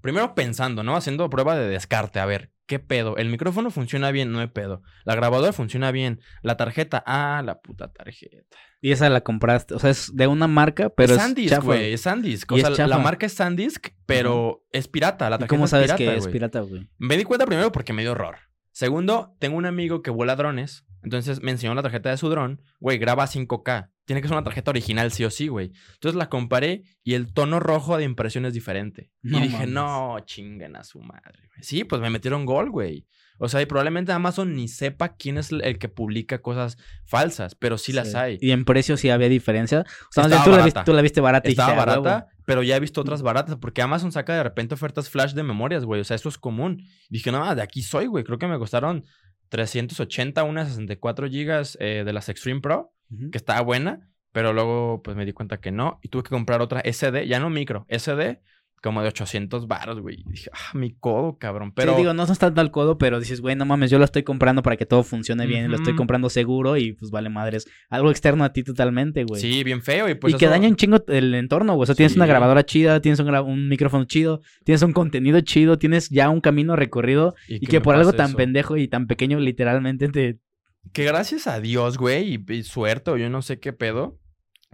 primero 0.00 0.34
pensando, 0.34 0.82
¿no? 0.82 0.96
Haciendo 0.96 1.28
prueba 1.28 1.56
de 1.56 1.68
descarte. 1.68 2.18
A 2.18 2.26
ver, 2.26 2.50
¿qué 2.66 2.78
pedo? 2.78 3.16
El 3.16 3.28
micrófono 3.28 3.70
funciona 3.70 4.10
bien, 4.10 4.32
no 4.32 4.40
hay 4.40 4.48
pedo. 4.48 4.82
La 5.04 5.14
grabadora 5.14 5.52
funciona 5.52 5.90
bien. 5.90 6.20
La 6.42 6.56
tarjeta, 6.56 7.02
ah, 7.06 7.42
la 7.44 7.60
puta 7.60 7.92
tarjeta. 7.92 8.56
Y 8.80 8.92
esa 8.92 9.08
la 9.08 9.22
compraste, 9.22 9.74
o 9.74 9.78
sea, 9.78 9.90
es 9.90 10.14
de 10.14 10.26
una 10.26 10.46
marca, 10.46 10.90
pero 10.90 11.12
es 11.14 11.18
es 11.18 11.24
SanDisk, 11.24 11.62
güey. 11.62 11.92
Es 11.92 12.02
SanDisk. 12.02 12.52
Y 12.52 12.54
O 12.54 12.58
sea, 12.58 12.84
es 12.84 12.90
la 12.90 12.98
marca 12.98 13.26
es 13.26 13.32
SanDisk, 13.32 13.88
pero 14.04 14.64
es 14.70 14.88
pirata. 14.88 15.30
La 15.30 15.36
¿Y 15.36 15.38
tarjeta 15.38 15.48
cómo 15.48 15.64
es 15.64 15.70
sabes 15.70 15.92
pirata, 15.92 15.98
que 15.98 16.16
es 16.16 16.28
pirata, 16.28 16.60
güey? 16.60 16.88
Me 16.98 17.16
di 17.16 17.24
cuenta 17.24 17.46
primero 17.46 17.72
porque 17.72 17.92
me 17.92 18.02
dio 18.02 18.12
horror. 18.12 18.36
Segundo, 18.72 19.34
tengo 19.38 19.56
un 19.56 19.66
amigo 19.66 20.02
que 20.02 20.10
vuela 20.10 20.36
drones. 20.36 20.84
Entonces 21.02 21.42
me 21.42 21.52
enseñó 21.52 21.74
la 21.74 21.82
tarjeta 21.82 22.10
de 22.10 22.16
su 22.16 22.28
dron. 22.28 22.62
Güey, 22.80 22.98
graba 22.98 23.26
5K. 23.26 23.90
Tiene 24.04 24.22
que 24.22 24.28
ser 24.28 24.36
una 24.36 24.44
tarjeta 24.44 24.70
original, 24.70 25.10
sí 25.12 25.24
o 25.24 25.30
sí, 25.30 25.48
güey. 25.48 25.72
Entonces 25.94 26.16
la 26.16 26.28
comparé 26.28 26.82
y 27.02 27.14
el 27.14 27.32
tono 27.32 27.60
rojo 27.60 27.96
de 27.96 28.04
impresión 28.04 28.44
es 28.44 28.54
diferente. 28.54 29.10
No 29.22 29.38
y 29.38 29.42
dije, 29.42 29.54
mames. 29.54 29.68
no, 29.70 30.18
chinguen 30.24 30.76
a 30.76 30.84
su 30.84 31.00
madre. 31.00 31.48
güey. 31.48 31.62
Sí, 31.62 31.84
pues 31.84 32.00
me 32.00 32.10
metieron 32.10 32.46
gol, 32.46 32.70
güey. 32.70 33.06
O 33.38 33.48
sea, 33.48 33.60
y 33.60 33.66
probablemente 33.66 34.12
Amazon 34.12 34.54
ni 34.54 34.68
sepa 34.68 35.14
quién 35.16 35.36
es 35.36 35.52
el 35.52 35.78
que 35.78 35.88
publica 35.88 36.40
cosas 36.40 36.78
falsas, 37.04 37.54
pero 37.54 37.76
sí, 37.76 37.92
las 37.92 38.14
hay. 38.14 38.38
Y 38.40 38.52
en 38.52 38.64
precio 38.64 38.96
sí 38.96 39.10
había 39.10 39.28
diferencia. 39.28 39.80
O 39.80 40.12
sea, 40.12 40.24
tú, 40.42 40.50
la 40.50 40.64
viste, 40.64 40.80
tú 40.84 40.92
la 40.94 41.02
viste 41.02 41.20
barata 41.20 41.48
y 41.48 41.52
Estaba 41.52 41.74
barata, 41.74 42.28
pero 42.46 42.62
ya 42.62 42.76
he 42.76 42.80
visto 42.80 43.00
otras 43.00 43.22
baratas, 43.22 43.56
porque 43.56 43.82
Amazon 43.82 44.10
saca 44.10 44.34
de 44.34 44.42
repente 44.42 44.74
ofertas 44.74 45.10
flash 45.10 45.34
de 45.34 45.42
memorias, 45.42 45.84
güey. 45.84 46.00
O 46.00 46.04
sea, 46.04 46.14
eso 46.14 46.28
es 46.28 46.38
común. 46.38 46.82
Dije, 47.10 47.30
no, 47.30 47.54
de 47.54 47.62
aquí 47.62 47.82
soy, 47.82 48.06
güey. 48.06 48.24
Creo 48.24 48.38
que 48.38 48.46
me 48.46 48.58
costaron 48.58 49.04
380 49.48 50.44
unas 50.44 50.68
64 50.68 51.28
gigas 51.28 51.76
eh, 51.80 52.02
de 52.04 52.12
las 52.12 52.28
Extreme 52.28 52.60
Pro, 52.60 52.92
que 53.30 53.38
estaba 53.38 53.60
buena, 53.60 54.10
Pero 54.32 54.52
luego, 54.52 55.02
pues 55.02 55.16
me 55.16 55.24
di 55.24 55.32
cuenta 55.32 55.60
que 55.60 55.70
no. 55.70 55.98
Y 56.02 56.08
tuve 56.08 56.24
que 56.24 56.30
comprar 56.30 56.60
otra 56.60 56.80
SD, 56.80 57.26
ya 57.26 57.40
no 57.40 57.48
micro, 57.48 57.86
SD, 57.88 58.40
como 58.82 59.02
de 59.02 59.08
800 59.08 59.66
baros, 59.66 60.00
güey. 60.00 60.20
Y 60.20 60.30
dije, 60.30 60.50
ah, 60.52 60.76
mi 60.76 60.92
codo, 60.92 61.38
cabrón. 61.38 61.72
Pero. 61.72 61.92
Sí, 61.94 61.98
digo, 62.02 62.14
no 62.14 62.22
estás 62.22 62.38
tanto 62.38 62.60
al 62.60 62.70
codo, 62.70 62.98
pero 62.98 63.18
dices, 63.18 63.40
güey, 63.40 63.56
no 63.56 63.64
mames, 63.64 63.90
yo 63.90 63.98
lo 63.98 64.04
estoy 64.04 64.22
comprando 64.22 64.62
para 64.62 64.76
que 64.76 64.86
todo 64.86 65.02
funcione 65.02 65.46
bien, 65.46 65.70
lo 65.70 65.76
estoy 65.76 65.96
comprando 65.96 66.28
seguro 66.30 66.76
y 66.76 66.92
pues 66.92 67.10
vale 67.10 67.28
madres. 67.28 67.66
Algo 67.90 68.10
externo 68.10 68.44
a 68.44 68.52
ti 68.52 68.62
totalmente, 68.62 69.24
güey. 69.24 69.40
Sí, 69.40 69.64
bien 69.64 69.82
feo. 69.82 70.08
Y 70.08 70.14
pues. 70.14 70.34
y 70.34 70.36
que 70.36 70.46
daña 70.46 70.68
un 70.68 70.76
chingo 70.76 71.02
el 71.08 71.34
entorno, 71.34 71.74
güey. 71.74 71.82
O 71.82 71.86
sea, 71.86 71.94
tienes 71.94 72.14
una 72.16 72.26
grabadora 72.26 72.64
chida, 72.64 73.00
tienes 73.00 73.18
un, 73.20 73.26
gra- 73.26 73.44
un 73.44 73.68
micrófono 73.68 74.04
chido, 74.04 74.40
tienes 74.64 74.82
un 74.82 74.92
contenido 74.92 75.40
chido, 75.40 75.78
tienes 75.78 76.08
ya 76.10 76.30
un 76.30 76.40
camino 76.40 76.76
recorrido 76.76 77.34
y, 77.48 77.66
que, 77.66 77.80
por 77.80 77.94
algo 77.96 78.12
tan 78.12 78.28
eso. 78.28 78.36
pendejo 78.36 78.76
y 78.76 78.88
tan 78.88 79.06
pequeño 79.06 79.40
literalmente 79.40 80.08
te... 80.08 80.38
Que 80.92 81.04
gracias 81.04 81.46
a 81.48 81.58
Dios, 81.60 81.98
güey, 81.98 82.34
y, 82.48 82.52
y 82.52 82.62
suerte, 82.62 83.10
o 83.10 83.16
yo 83.16 83.28
no 83.28 83.42
sé 83.42 83.58
qué 83.58 83.72
pedo. 83.72 84.20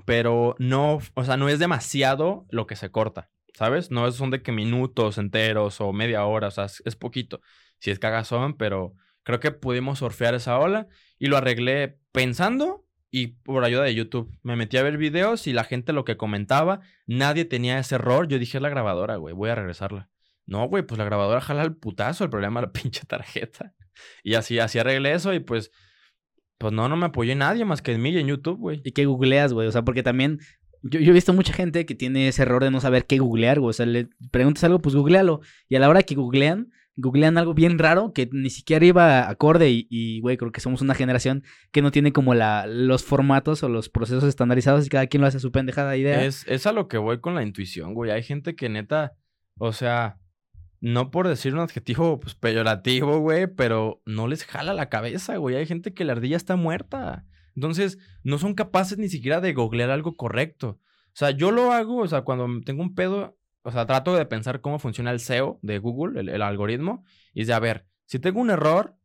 Pero 0.04 0.56
no, 0.58 0.98
o 1.14 1.24
sea, 1.24 1.36
no 1.36 1.48
es 1.48 1.58
demasiado 1.58 2.46
lo 2.50 2.66
que 2.66 2.76
se 2.76 2.90
corta, 2.90 3.30
¿sabes? 3.54 3.90
No 3.90 4.10
son 4.12 4.30
de 4.30 4.42
que 4.42 4.52
minutos 4.52 5.18
enteros 5.18 5.80
o 5.80 5.92
media 5.92 6.24
hora, 6.24 6.48
o 6.48 6.50
sea, 6.50 6.66
es, 6.66 6.96
poquito. 6.96 7.40
Si 7.78 7.90
es 7.90 7.98
cagazón, 7.98 8.56
pero 8.56 8.94
creo 9.22 9.40
que 9.40 9.50
pudimos 9.50 9.98
surfear 9.98 10.34
esa 10.34 10.58
ola 10.58 10.88
y 11.18 11.26
lo 11.26 11.36
arreglé 11.36 11.98
pensando 12.12 12.86
y 13.10 13.28
por 13.28 13.64
ayuda 13.64 13.82
de 13.84 13.94
YouTube. 13.94 14.36
Me 14.42 14.56
metí 14.56 14.76
a 14.76 14.82
ver 14.82 14.96
videos 14.96 15.46
y 15.46 15.52
la 15.52 15.64
gente 15.64 15.92
lo 15.92 16.04
que 16.04 16.16
comentaba, 16.16 16.80
nadie 17.06 17.44
tenía 17.44 17.78
ese 17.78 17.96
error. 17.96 18.28
Yo 18.28 18.38
dije, 18.38 18.60
la 18.60 18.68
grabadora, 18.70 19.16
güey, 19.16 19.34
voy 19.34 19.50
a 19.50 19.54
regresarla. 19.54 20.08
No, 20.46 20.66
güey, 20.66 20.82
pues 20.82 20.98
la 20.98 21.04
grabadora 21.04 21.40
jala 21.40 21.62
el 21.62 21.76
putazo, 21.76 22.24
el 22.24 22.30
problema 22.30 22.60
la 22.60 22.72
pinche 22.72 23.04
tarjeta. 23.06 23.74
Y 24.22 24.34
así, 24.34 24.58
así 24.58 24.78
arreglé 24.78 25.12
eso 25.12 25.34
y 25.34 25.40
pues, 25.40 25.70
pues 26.58 26.72
no, 26.72 26.88
no 26.88 26.96
me 26.96 27.06
apoyé 27.06 27.34
nadie 27.34 27.64
más 27.64 27.82
que 27.82 27.92
en 27.92 28.02
mí 28.02 28.10
y 28.10 28.18
en 28.18 28.28
YouTube, 28.28 28.58
güey. 28.58 28.80
Y 28.84 28.92
que 28.92 29.04
googleas, 29.04 29.52
güey. 29.52 29.68
O 29.68 29.72
sea, 29.72 29.82
porque 29.82 30.02
también... 30.02 30.40
Yo, 30.82 30.98
he 30.98 31.12
visto 31.12 31.32
mucha 31.32 31.52
gente 31.52 31.86
que 31.86 31.94
tiene 31.94 32.28
ese 32.28 32.42
error 32.42 32.62
de 32.62 32.70
no 32.70 32.80
saber 32.80 33.06
qué 33.06 33.18
googlear, 33.18 33.60
güey. 33.60 33.70
O 33.70 33.72
sea, 33.72 33.86
le 33.86 34.08
preguntas 34.30 34.64
algo, 34.64 34.80
pues 34.80 34.94
googlealo. 34.94 35.40
Y 35.68 35.76
a 35.76 35.80
la 35.80 35.88
hora 35.88 36.02
que 36.02 36.14
googlean, 36.14 36.72
googlean 36.96 37.38
algo 37.38 37.54
bien 37.54 37.78
raro 37.78 38.12
que 38.12 38.28
ni 38.32 38.50
siquiera 38.50 38.84
iba 38.84 39.28
acorde. 39.28 39.70
Y, 39.70 39.86
y, 39.90 40.20
güey, 40.20 40.36
creo 40.36 40.50
que 40.50 40.60
somos 40.60 40.82
una 40.82 40.94
generación 40.94 41.44
que 41.70 41.82
no 41.82 41.90
tiene 41.90 42.12
como 42.12 42.34
la, 42.34 42.66
los 42.66 43.04
formatos 43.04 43.62
o 43.62 43.68
los 43.68 43.88
procesos 43.88 44.24
estandarizados 44.24 44.86
y 44.86 44.88
cada 44.88 45.06
quien 45.06 45.20
lo 45.20 45.26
hace 45.26 45.36
a 45.36 45.40
su 45.40 45.52
pendejada 45.52 45.96
idea. 45.96 46.24
Es, 46.24 46.44
es 46.48 46.66
a 46.66 46.72
lo 46.72 46.88
que 46.88 46.98
voy 46.98 47.20
con 47.20 47.34
la 47.34 47.42
intuición, 47.42 47.94
güey. 47.94 48.10
Hay 48.10 48.22
gente 48.22 48.56
que 48.56 48.68
neta, 48.68 49.14
o 49.58 49.72
sea, 49.72 50.18
no 50.80 51.12
por 51.12 51.28
decir 51.28 51.54
un 51.54 51.60
adjetivo 51.60 52.18
pues, 52.18 52.34
peyorativo, 52.34 53.20
güey, 53.20 53.46
pero 53.46 54.02
no 54.04 54.26
les 54.26 54.44
jala 54.44 54.74
la 54.74 54.88
cabeza, 54.88 55.36
güey. 55.36 55.54
Hay 55.54 55.66
gente 55.66 55.94
que 55.94 56.04
la 56.04 56.12
ardilla 56.14 56.36
está 56.36 56.56
muerta. 56.56 57.24
Entonces, 57.54 57.98
no 58.22 58.38
son 58.38 58.54
capaces 58.54 58.98
ni 58.98 59.08
siquiera 59.08 59.40
de 59.40 59.52
googlear 59.52 59.90
algo 59.90 60.16
correcto. 60.16 60.80
O 61.08 61.14
sea, 61.14 61.30
yo 61.30 61.50
lo 61.50 61.72
hago, 61.72 61.98
o 61.98 62.08
sea, 62.08 62.22
cuando 62.22 62.46
tengo 62.64 62.82
un 62.82 62.94
pedo, 62.94 63.36
o 63.62 63.70
sea, 63.70 63.86
trato 63.86 64.14
de 64.14 64.26
pensar 64.26 64.60
cómo 64.60 64.78
funciona 64.78 65.10
el 65.10 65.20
SEO 65.20 65.58
de 65.62 65.78
Google, 65.78 66.20
el, 66.20 66.28
el 66.28 66.42
algoritmo, 66.42 67.04
y 67.34 67.44
de, 67.44 67.52
a 67.52 67.58
ver, 67.58 67.86
si 68.06 68.18
tengo 68.18 68.40
un 68.40 68.50
error, 68.50 68.96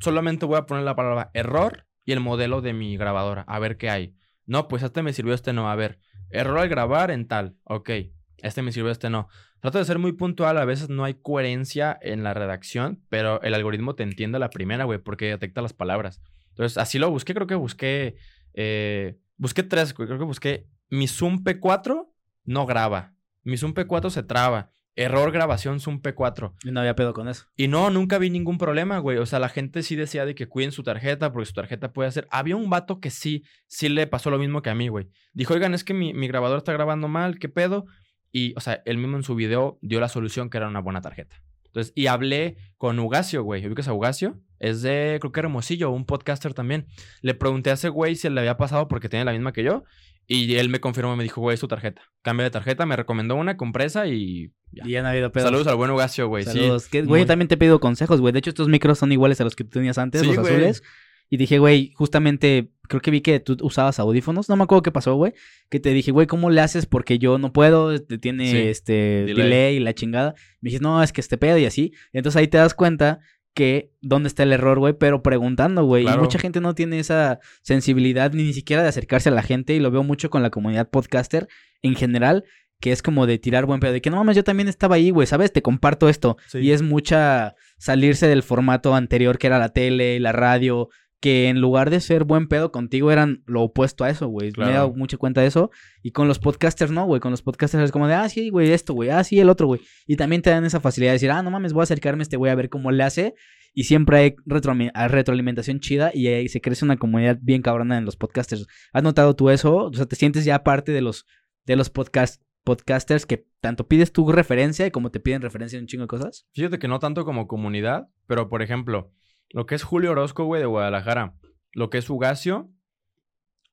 solamente 0.00 0.46
voy 0.46 0.56
a 0.56 0.66
poner 0.66 0.84
la 0.84 0.96
palabra 0.96 1.30
error 1.34 1.86
y 2.04 2.12
el 2.12 2.20
modelo 2.20 2.60
de 2.60 2.72
mi 2.72 2.96
grabadora, 2.96 3.42
a 3.42 3.58
ver 3.58 3.76
qué 3.76 3.90
hay. 3.90 4.14
No, 4.46 4.68
pues 4.68 4.82
este 4.82 5.02
me 5.02 5.12
sirvió, 5.12 5.34
este 5.34 5.52
no. 5.52 5.70
A 5.70 5.76
ver, 5.76 5.98
error 6.30 6.58
al 6.58 6.68
grabar 6.68 7.10
en 7.10 7.26
tal. 7.26 7.56
Ok, 7.64 7.90
este 8.38 8.62
me 8.62 8.72
sirvió, 8.72 8.92
este 8.92 9.10
no. 9.10 9.28
Trato 9.60 9.78
de 9.78 9.84
ser 9.86 9.98
muy 9.98 10.12
puntual, 10.12 10.58
a 10.58 10.66
veces 10.66 10.90
no 10.90 11.04
hay 11.04 11.14
coherencia 11.14 11.98
en 12.02 12.22
la 12.22 12.34
redacción, 12.34 13.02
pero 13.08 13.40
el 13.42 13.54
algoritmo 13.54 13.94
te 13.94 14.02
entiende 14.02 14.36
a 14.36 14.40
la 14.40 14.50
primera, 14.50 14.84
güey, 14.84 14.98
porque 14.98 15.26
detecta 15.26 15.62
las 15.62 15.72
palabras. 15.72 16.20
Entonces, 16.54 16.78
así 16.78 16.98
lo 16.98 17.10
busqué, 17.10 17.34
creo 17.34 17.46
que 17.48 17.56
busqué, 17.56 18.16
eh, 18.54 19.18
busqué 19.36 19.64
tres, 19.64 19.92
creo 19.92 20.18
que 20.18 20.24
busqué 20.24 20.68
mi 20.88 21.08
Zoom 21.08 21.42
P4 21.42 22.08
no 22.44 22.66
graba, 22.66 23.14
mi 23.42 23.56
Zoom 23.56 23.74
P4 23.74 24.10
se 24.10 24.22
traba, 24.22 24.70
error 24.94 25.32
grabación 25.32 25.80
Zoom 25.80 26.00
P4. 26.00 26.54
Y 26.62 26.70
no 26.70 26.80
había 26.80 26.94
pedo 26.94 27.12
con 27.12 27.28
eso. 27.28 27.46
Y 27.56 27.66
no, 27.66 27.90
nunca 27.90 28.18
vi 28.18 28.30
ningún 28.30 28.58
problema, 28.58 28.98
güey. 28.98 29.18
O 29.18 29.26
sea, 29.26 29.40
la 29.40 29.48
gente 29.48 29.82
sí 29.82 29.96
decía 29.96 30.24
de 30.24 30.34
que 30.34 30.46
cuiden 30.46 30.70
su 30.70 30.82
tarjeta 30.84 31.32
porque 31.32 31.46
su 31.46 31.54
tarjeta 31.54 31.92
puede 31.92 32.08
hacer. 32.08 32.28
Había 32.30 32.54
un 32.56 32.70
vato 32.70 33.00
que 33.00 33.10
sí, 33.10 33.42
sí 33.66 33.88
le 33.88 34.06
pasó 34.06 34.30
lo 34.30 34.38
mismo 34.38 34.62
que 34.62 34.70
a 34.70 34.74
mí, 34.74 34.88
güey. 34.88 35.08
Dijo, 35.32 35.54
oigan, 35.54 35.74
es 35.74 35.82
que 35.82 35.94
mi, 35.94 36.14
mi 36.14 36.28
grabador 36.28 36.58
está 36.58 36.72
grabando 36.72 37.08
mal, 37.08 37.38
¿qué 37.38 37.48
pedo? 37.48 37.86
Y, 38.30 38.54
o 38.56 38.60
sea, 38.60 38.82
él 38.84 38.98
mismo 38.98 39.16
en 39.16 39.22
su 39.24 39.34
video 39.34 39.78
dio 39.82 40.00
la 40.00 40.08
solución 40.08 40.48
que 40.48 40.58
era 40.58 40.68
una 40.68 40.80
buena 40.80 41.00
tarjeta. 41.00 41.36
Entonces, 41.66 41.92
y 41.96 42.06
hablé 42.06 42.56
con 42.76 42.98
Ugacio, 43.00 43.42
güey. 43.42 43.66
¿Ubicas 43.66 43.88
a 43.88 43.92
Ugacio? 43.92 44.40
Es 44.64 44.82
de, 44.82 45.18
creo 45.20 45.32
que 45.32 45.40
Hermosillo, 45.40 45.90
un 45.90 46.04
podcaster 46.04 46.54
también. 46.54 46.86
Le 47.22 47.34
pregunté 47.34 47.70
a 47.70 47.74
ese 47.74 47.88
güey 47.88 48.16
si 48.16 48.28
le 48.30 48.40
había 48.40 48.56
pasado 48.56 48.88
porque 48.88 49.08
tiene 49.08 49.24
la 49.24 49.32
misma 49.32 49.52
que 49.52 49.62
yo. 49.62 49.84
Y 50.26 50.54
él 50.54 50.70
me 50.70 50.80
confirmó, 50.80 51.14
me 51.16 51.22
dijo, 51.22 51.42
güey, 51.42 51.54
es 51.54 51.60
tu 51.60 51.68
tarjeta. 51.68 52.00
Cambia 52.22 52.44
de 52.44 52.50
tarjeta, 52.50 52.86
me 52.86 52.96
recomendó 52.96 53.36
una, 53.36 53.58
compresa 53.58 54.06
y 54.06 54.52
ya. 54.72 54.84
Y 54.86 54.92
ya 54.92 55.02
no 55.02 55.08
ha 55.08 55.10
habido 55.10 55.30
pedo. 55.32 55.44
Saludos 55.44 55.66
al 55.66 55.76
buen 55.76 55.90
Ugacio, 55.90 56.28
güey. 56.28 56.44
Sí. 56.44 56.50
Saludos. 56.52 56.88
Que, 56.88 57.02
güey, 57.02 57.22
muy- 57.22 57.26
también 57.26 57.46
te 57.48 57.56
he 57.56 57.58
pedido 57.58 57.78
consejos, 57.78 58.20
güey. 58.22 58.32
De 58.32 58.38
hecho, 58.38 58.48
estos 58.50 58.68
micros 58.68 58.98
son 58.98 59.12
iguales 59.12 59.38
a 59.42 59.44
los 59.44 59.54
que 59.54 59.64
tú 59.64 59.70
tenías 59.70 59.98
antes, 59.98 60.22
Sí, 60.22 60.26
los 60.28 60.38
güey. 60.38 60.54
azules. 60.54 60.82
Y 61.28 61.36
dije, 61.36 61.58
güey, 61.58 61.92
justamente, 61.94 62.70
creo 62.88 63.00
que 63.02 63.10
vi 63.10 63.20
que 63.20 63.40
tú 63.40 63.56
usabas 63.62 63.98
audífonos. 63.98 64.48
No 64.48 64.56
me 64.56 64.64
acuerdo 64.64 64.82
qué 64.82 64.92
pasó, 64.92 65.14
güey. 65.14 65.34
Que 65.68 65.80
te 65.80 65.90
dije, 65.90 66.10
güey, 66.10 66.26
¿cómo 66.26 66.48
le 66.50 66.60
haces? 66.62 66.86
Porque 66.86 67.18
yo 67.18 67.36
no 67.38 67.52
puedo, 67.52 67.92
este, 67.92 68.16
tiene 68.18 68.50
Sí, 68.50 68.56
este 68.58 68.92
delay. 69.26 69.34
delay. 69.44 69.76
y 69.76 69.80
la 69.80 69.94
chingada. 69.94 70.34
Me 70.60 70.68
dijiste, 70.68 70.82
no, 70.84 71.02
es 71.02 71.12
que 71.12 71.20
este 71.20 71.36
pedo 71.36 71.58
y 71.58 71.66
así. 71.66 71.92
Entonces 72.12 72.38
ahí 72.40 72.48
te 72.48 72.56
das 72.58 72.72
cuenta 72.74 73.20
que 73.54 73.92
dónde 74.02 74.28
está 74.28 74.42
el 74.42 74.52
error, 74.52 74.78
güey, 74.78 74.94
pero 74.94 75.22
preguntando, 75.22 75.84
güey. 75.84 76.06
Y 76.06 76.18
mucha 76.18 76.38
gente 76.38 76.60
no 76.60 76.74
tiene 76.74 76.98
esa 76.98 77.38
sensibilidad 77.62 78.32
ni, 78.32 78.42
ni 78.42 78.52
siquiera 78.52 78.82
de 78.82 78.88
acercarse 78.88 79.28
a 79.28 79.32
la 79.32 79.42
gente. 79.42 79.74
Y 79.74 79.80
lo 79.80 79.90
veo 79.90 80.02
mucho 80.02 80.28
con 80.28 80.42
la 80.42 80.50
comunidad 80.50 80.90
podcaster 80.90 81.48
en 81.80 81.94
general. 81.94 82.44
Que 82.80 82.90
es 82.92 83.02
como 83.02 83.26
de 83.26 83.38
tirar 83.38 83.64
buen 83.64 83.80
pedo. 83.80 83.92
De 83.92 84.02
que 84.02 84.10
no 84.10 84.16
mames, 84.16 84.36
yo 84.36 84.44
también 84.44 84.68
estaba 84.68 84.96
ahí, 84.96 85.10
güey, 85.10 85.26
¿sabes? 85.26 85.52
Te 85.52 85.62
comparto 85.62 86.08
esto. 86.08 86.36
Sí. 86.48 86.58
Y 86.58 86.72
es 86.72 86.82
mucha 86.82 87.54
salirse 87.78 88.26
del 88.26 88.42
formato 88.42 88.94
anterior 88.94 89.38
que 89.38 89.46
era 89.46 89.58
la 89.58 89.68
tele, 89.70 90.18
la 90.18 90.32
radio, 90.32 90.88
que 91.24 91.48
en 91.48 91.58
lugar 91.58 91.88
de 91.88 92.00
ser 92.00 92.24
buen 92.24 92.48
pedo 92.48 92.70
contigo 92.70 93.10
eran 93.10 93.44
lo 93.46 93.62
opuesto 93.62 94.04
a 94.04 94.10
eso, 94.10 94.28
güey. 94.28 94.52
Me 94.58 94.68
he 94.68 94.72
dado 94.74 94.92
mucha 94.92 95.16
cuenta 95.16 95.40
de 95.40 95.46
eso. 95.46 95.70
Y 96.02 96.10
con 96.10 96.28
los 96.28 96.38
podcasters 96.38 96.90
no, 96.90 97.06
güey. 97.06 97.18
Con 97.18 97.30
los 97.30 97.40
podcasters 97.40 97.82
es 97.82 97.92
como 97.92 98.06
de, 98.06 98.12
ah, 98.12 98.28
sí, 98.28 98.50
güey, 98.50 98.70
esto, 98.70 98.92
güey. 98.92 99.08
Ah, 99.08 99.24
sí, 99.24 99.40
el 99.40 99.48
otro, 99.48 99.66
güey. 99.66 99.80
Y 100.06 100.16
también 100.16 100.42
te 100.42 100.50
dan 100.50 100.66
esa 100.66 100.80
facilidad 100.80 101.12
de 101.12 101.14
decir, 101.14 101.30
ah, 101.30 101.42
no 101.42 101.50
mames, 101.50 101.72
voy 101.72 101.80
a 101.80 101.84
acercarme 101.84 102.20
a 102.20 102.24
este 102.24 102.36
güey 102.36 102.52
a 102.52 102.54
ver 102.54 102.68
cómo 102.68 102.90
le 102.90 103.04
hace. 103.04 103.34
Y 103.72 103.84
siempre 103.84 104.18
hay 104.18 104.36
retroalimentación 104.44 105.80
chida 105.80 106.10
y 106.12 106.26
ahí 106.26 106.46
se 106.50 106.60
crece 106.60 106.84
una 106.84 106.98
comunidad 106.98 107.38
bien 107.40 107.62
cabrona 107.62 107.96
en 107.96 108.04
los 108.04 108.16
podcasters. 108.16 108.66
¿Has 108.92 109.02
notado 109.02 109.34
tú 109.34 109.48
eso? 109.48 109.76
O 109.76 109.94
sea, 109.94 110.04
te 110.04 110.16
sientes 110.16 110.44
ya 110.44 110.62
parte 110.62 110.92
de 110.92 111.00
los, 111.00 111.24
de 111.64 111.76
los 111.76 111.88
podcast, 111.88 112.42
podcasters 112.64 113.24
que 113.24 113.46
tanto 113.62 113.88
pides 113.88 114.12
tu 114.12 114.30
referencia 114.30 114.90
como 114.90 115.10
te 115.10 115.20
piden 115.20 115.40
referencia 115.40 115.78
en 115.78 115.84
un 115.84 115.88
chingo 115.88 116.04
de 116.04 116.08
cosas. 116.08 116.46
Fíjate 116.52 116.78
que 116.78 116.86
no 116.86 116.98
tanto 116.98 117.24
como 117.24 117.48
comunidad, 117.48 118.10
pero 118.26 118.50
por 118.50 118.60
ejemplo, 118.60 119.10
lo 119.50 119.66
que 119.66 119.74
es 119.74 119.82
Julio 119.82 120.12
Orozco, 120.12 120.44
güey, 120.44 120.60
de 120.60 120.66
Guadalajara, 120.66 121.34
lo 121.72 121.90
que 121.90 121.98
es 121.98 122.08
Ugacio, 122.10 122.70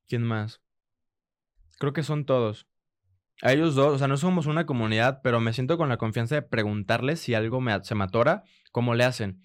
¿quién 0.08 0.22
más? 0.22 0.62
Creo 1.78 1.92
que 1.92 2.02
son 2.02 2.24
todos. 2.24 2.68
A 3.42 3.52
ellos 3.52 3.74
dos, 3.74 3.94
o 3.94 3.98
sea, 3.98 4.06
no 4.06 4.16
somos 4.16 4.46
una 4.46 4.66
comunidad, 4.66 5.20
pero 5.22 5.40
me 5.40 5.52
siento 5.52 5.76
con 5.76 5.88
la 5.88 5.96
confianza 5.96 6.36
de 6.36 6.42
preguntarles 6.42 7.18
si 7.20 7.34
algo 7.34 7.60
me, 7.60 7.82
se 7.82 7.94
me 7.94 8.04
atora, 8.04 8.44
cómo 8.70 8.94
le 8.94 9.04
hacen. 9.04 9.42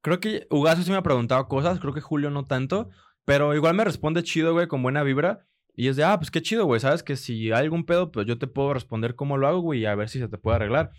Creo 0.00 0.18
que 0.18 0.48
Ugacio 0.50 0.82
sí 0.82 0.90
me 0.90 0.96
ha 0.96 1.02
preguntado 1.02 1.46
cosas, 1.46 1.78
creo 1.78 1.94
que 1.94 2.00
Julio 2.00 2.30
no 2.30 2.44
tanto, 2.44 2.90
pero 3.24 3.54
igual 3.54 3.74
me 3.74 3.84
responde 3.84 4.24
chido, 4.24 4.52
güey, 4.52 4.66
con 4.66 4.82
buena 4.82 5.04
vibra. 5.04 5.46
Y 5.74 5.88
es 5.88 5.96
de, 5.96 6.04
ah, 6.04 6.18
pues 6.18 6.30
qué 6.30 6.42
chido, 6.42 6.66
güey, 6.66 6.80
sabes 6.80 7.02
que 7.02 7.16
si 7.16 7.52
hay 7.52 7.62
algún 7.62 7.86
pedo, 7.86 8.10
pues 8.10 8.26
yo 8.26 8.38
te 8.38 8.46
puedo 8.46 8.74
responder 8.74 9.14
cómo 9.14 9.38
lo 9.38 9.46
hago, 9.46 9.60
güey, 9.60 9.80
y 9.80 9.86
a 9.86 9.94
ver 9.94 10.08
si 10.08 10.18
se 10.18 10.28
te 10.28 10.38
puede 10.38 10.56
arreglar. 10.56 10.90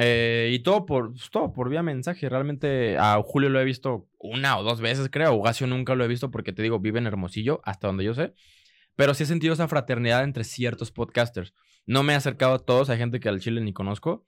Eh, 0.00 0.50
y 0.52 0.60
todo 0.60 0.86
por, 0.86 1.10
pues, 1.10 1.28
todo 1.28 1.52
por 1.52 1.68
vía 1.68 1.82
mensaje. 1.82 2.28
Realmente 2.28 2.96
a 2.98 3.20
Julio 3.20 3.48
lo 3.48 3.60
he 3.60 3.64
visto 3.64 4.08
una 4.18 4.56
o 4.56 4.62
dos 4.62 4.80
veces, 4.80 5.08
creo. 5.10 5.34
Ugacio 5.34 5.66
nunca 5.66 5.96
lo 5.96 6.04
he 6.04 6.08
visto 6.08 6.30
porque 6.30 6.52
te 6.52 6.62
digo, 6.62 6.78
vive 6.78 7.00
en 7.00 7.08
Hermosillo, 7.08 7.60
hasta 7.64 7.88
donde 7.88 8.04
yo 8.04 8.14
sé. 8.14 8.32
Pero 8.94 9.12
sí 9.14 9.24
he 9.24 9.26
sentido 9.26 9.54
esa 9.54 9.66
fraternidad 9.66 10.22
entre 10.22 10.44
ciertos 10.44 10.92
podcasters. 10.92 11.52
No 11.84 12.04
me 12.04 12.12
he 12.12 12.16
acercado 12.16 12.54
a 12.54 12.58
todos, 12.60 12.90
hay 12.90 12.98
gente 12.98 13.18
que 13.18 13.28
al 13.28 13.40
chile 13.40 13.60
ni 13.60 13.72
conozco. 13.72 14.24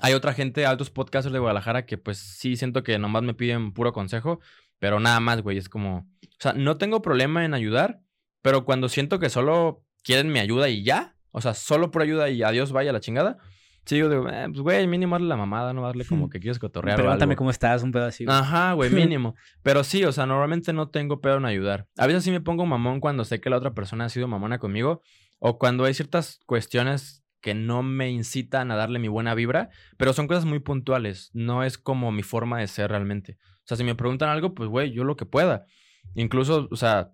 Hay 0.00 0.14
otra 0.14 0.32
gente, 0.32 0.64
altos 0.64 0.90
podcasters 0.90 1.34
de 1.34 1.38
Guadalajara, 1.38 1.84
que 1.84 1.98
pues 1.98 2.18
sí 2.18 2.56
siento 2.56 2.82
que 2.82 2.98
nomás 2.98 3.22
me 3.22 3.34
piden 3.34 3.72
puro 3.72 3.92
consejo, 3.92 4.40
pero 4.78 5.00
nada 5.00 5.20
más, 5.20 5.42
güey. 5.42 5.58
Es 5.58 5.68
como, 5.68 5.98
o 5.98 6.40
sea, 6.40 6.54
no 6.54 6.78
tengo 6.78 7.02
problema 7.02 7.44
en 7.44 7.52
ayudar, 7.52 8.00
pero 8.40 8.64
cuando 8.64 8.88
siento 8.88 9.18
que 9.18 9.28
solo 9.28 9.84
quieren 10.02 10.32
mi 10.32 10.38
ayuda 10.38 10.70
y 10.70 10.82
ya, 10.82 11.14
o 11.30 11.42
sea, 11.42 11.52
solo 11.52 11.90
por 11.90 12.00
ayuda 12.00 12.30
y 12.30 12.42
adiós, 12.42 12.72
vaya 12.72 12.92
la 12.92 13.00
chingada. 13.00 13.38
Sí, 13.86 13.98
yo 13.98 14.08
digo, 14.08 14.28
eh, 14.28 14.46
pues 14.48 14.60
güey, 14.60 14.86
mínimo 14.86 15.14
darle 15.14 15.28
la 15.28 15.36
mamada, 15.36 15.72
no 15.74 15.82
darle 15.82 16.04
como 16.06 16.30
que 16.30 16.40
quieres 16.40 16.58
cotorrear. 16.58 16.98
o 16.98 17.02
Pregúntame 17.02 17.32
algo. 17.32 17.38
cómo 17.38 17.50
estás, 17.50 17.82
un 17.82 17.92
pedo 17.92 18.06
así. 18.06 18.24
güey. 18.24 18.36
Ajá, 18.36 18.72
güey, 18.72 18.90
mínimo. 18.90 19.34
Pero 19.62 19.84
sí, 19.84 20.04
o 20.04 20.12
sea, 20.12 20.24
normalmente 20.26 20.72
no 20.72 20.88
tengo 20.88 21.20
pedo 21.20 21.36
en 21.36 21.44
ayudar. 21.44 21.86
A 21.98 22.06
veces 22.06 22.24
sí 22.24 22.30
me 22.30 22.40
pongo 22.40 22.64
mamón 22.64 23.00
cuando 23.00 23.24
sé 23.24 23.40
que 23.40 23.50
la 23.50 23.56
otra 23.58 23.74
persona 23.74 24.06
ha 24.06 24.08
sido 24.08 24.26
mamona 24.26 24.58
conmigo 24.58 25.02
o 25.38 25.58
cuando 25.58 25.84
hay 25.84 25.92
ciertas 25.94 26.40
cuestiones 26.46 27.22
que 27.42 27.52
no 27.54 27.82
me 27.82 28.10
incitan 28.10 28.70
a 28.70 28.76
darle 28.76 28.98
mi 28.98 29.08
buena 29.08 29.34
vibra, 29.34 29.68
pero 29.98 30.14
son 30.14 30.26
cosas 30.26 30.46
muy 30.46 30.60
puntuales. 30.60 31.30
No 31.34 31.62
es 31.62 31.76
como 31.76 32.10
mi 32.10 32.22
forma 32.22 32.58
de 32.60 32.68
ser 32.68 32.88
realmente. 32.90 33.36
O 33.58 33.66
sea, 33.66 33.76
si 33.76 33.84
me 33.84 33.94
preguntan 33.94 34.30
algo, 34.30 34.54
pues 34.54 34.70
güey, 34.70 34.92
yo 34.92 35.04
lo 35.04 35.16
que 35.16 35.26
pueda. 35.26 35.66
Incluso, 36.14 36.68
o 36.70 36.76
sea, 36.76 37.10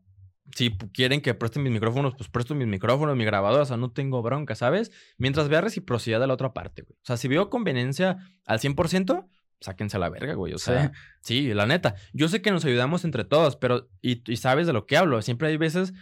Si 0.55 0.71
quieren 0.93 1.21
que 1.21 1.35
presten 1.35 1.63
mis 1.63 1.73
micrófonos, 1.73 2.15
pues 2.17 2.29
presto 2.29 2.55
mis 2.55 2.67
micrófonos, 2.67 3.17
mi 3.17 3.25
grabadora, 3.25 3.63
o 3.63 3.67
sea, 3.67 3.77
no 3.77 3.91
tengo 3.93 4.23
bronca, 4.23 4.55
¿sabes? 4.55 4.91
Mientras 5.19 5.49
vea 5.49 5.61
reciprocidad 5.61 6.21
de 6.21 6.27
la 6.27 6.35
otra 6.35 6.53
parte, 6.53 6.83
güey. 6.83 6.97
O 6.97 7.05
sea, 7.05 7.17
si 7.17 7.29
veo 7.29 7.51
conveniencia 7.51 8.17
al 8.47 8.59
100%, 8.59 9.29
sáquense 9.61 9.97
a 9.97 10.01
la 10.01 10.09
verga, 10.09 10.35
güey. 10.35 10.53
O 10.55 10.59
sea, 10.59 10.93
sí, 11.23 11.53
la 11.55 11.67
neta. 11.67 11.95
Yo 12.13 12.29
sé 12.29 12.43
que 12.43 12.51
nos 12.51 12.65
ayudamos 12.65 13.05
entre 13.05 13.25
todos, 13.25 13.57
pero, 13.57 13.89
y, 14.03 14.23
y 14.31 14.37
sabes 14.37 14.67
de 14.67 14.73
lo 14.73 14.87
que 14.87 14.97
hablo. 14.97 15.21
Siempre 15.23 15.49
hay 15.49 15.57
veces 15.57 15.93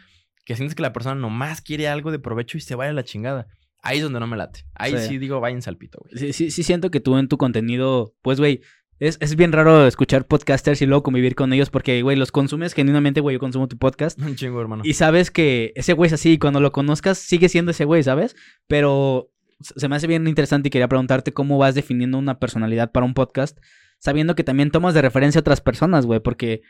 que 0.45 0.57
sientes 0.57 0.75
que 0.75 0.83
la 0.83 0.93
persona 0.93 1.15
nomás 1.15 1.61
quiere 1.61 1.89
algo 1.89 2.11
de 2.11 2.19
provecho 2.19 2.57
y 2.57 2.61
se 2.63 2.75
vaya 2.75 2.91
a 2.91 2.95
la 2.95 3.05
chingada. 3.05 3.49
Ahí 3.83 3.99
es 3.99 4.03
donde 4.03 4.19
no 4.19 4.27
me 4.27 4.37
late. 4.37 4.65
Ahí 4.75 4.93
Sí. 4.93 5.09
sí, 5.09 5.19
digo, 5.19 5.41
váyanse 5.41 5.71
al 5.71 5.77
pito, 5.77 5.99
güey. 6.01 6.17
Sí, 6.17 6.33
sí, 6.33 6.51
sí 6.51 6.63
siento 6.63 6.91
que 6.91 7.01
tú 7.01 7.17
en 7.17 7.29
tu 7.29 7.37
contenido, 7.39 8.15
pues, 8.23 8.41
güey, 8.41 8.61
es, 8.99 9.19
es 9.21 9.37
bien 9.37 9.53
raro 9.53 9.87
escuchar 9.87 10.27
podcasters 10.27 10.83
y 10.83 10.87
luego 10.87 11.03
convivir 11.03 11.35
con 11.35 11.53
ellos 11.53 11.71
porque, 11.71 12.03
güey, 12.03 12.17
los 12.17 12.33
consumes 12.33 12.75
genuinamente, 12.75 13.21
güey, 13.21 13.35
yo 13.35 13.41
consumo 13.41 13.69
tu 13.69 13.79
podcast. 13.79 14.21
Un 14.21 14.37
chingo, 14.37 14.61
hermano. 14.61 14.83
Y 14.85 14.95
sabes 14.95 15.31
que 15.31 15.73
ese 15.77 15.93
güey 15.93 16.09
es 16.09 16.15
así 16.15 16.33
y 16.33 16.39
cuando 16.39 16.61
lo 16.61 16.73
conozcas 16.73 17.19
sigue 17.19 17.49
siendo 17.49 17.71
ese 17.71 17.85
güey, 17.85 18.03
¿sabes? 18.03 18.37
Pero 18.67 19.31
se 19.61 19.89
me 19.89 19.97
hace 19.97 20.07
bien 20.07 20.27
interesante 20.27 20.69
y 20.69 20.71
quería 20.71 20.89
preguntarte 20.89 21.33
cómo 21.33 21.59
vas 21.59 21.75
definiendo 21.75 22.19
una 22.19 22.39
personalidad 22.39 22.93
para 22.93 23.07
un 23.07 23.15
podcast, 23.15 23.59
sabiendo 23.99 24.35
que 24.35 24.45
también 24.45 24.71
tomas 24.71 24.95
de 24.95 25.03
referencia 25.03 25.39
a 25.39 25.43
otras 25.43 25.61
personas, 25.61 26.07
güey, 26.07 26.21
porque 26.21 26.63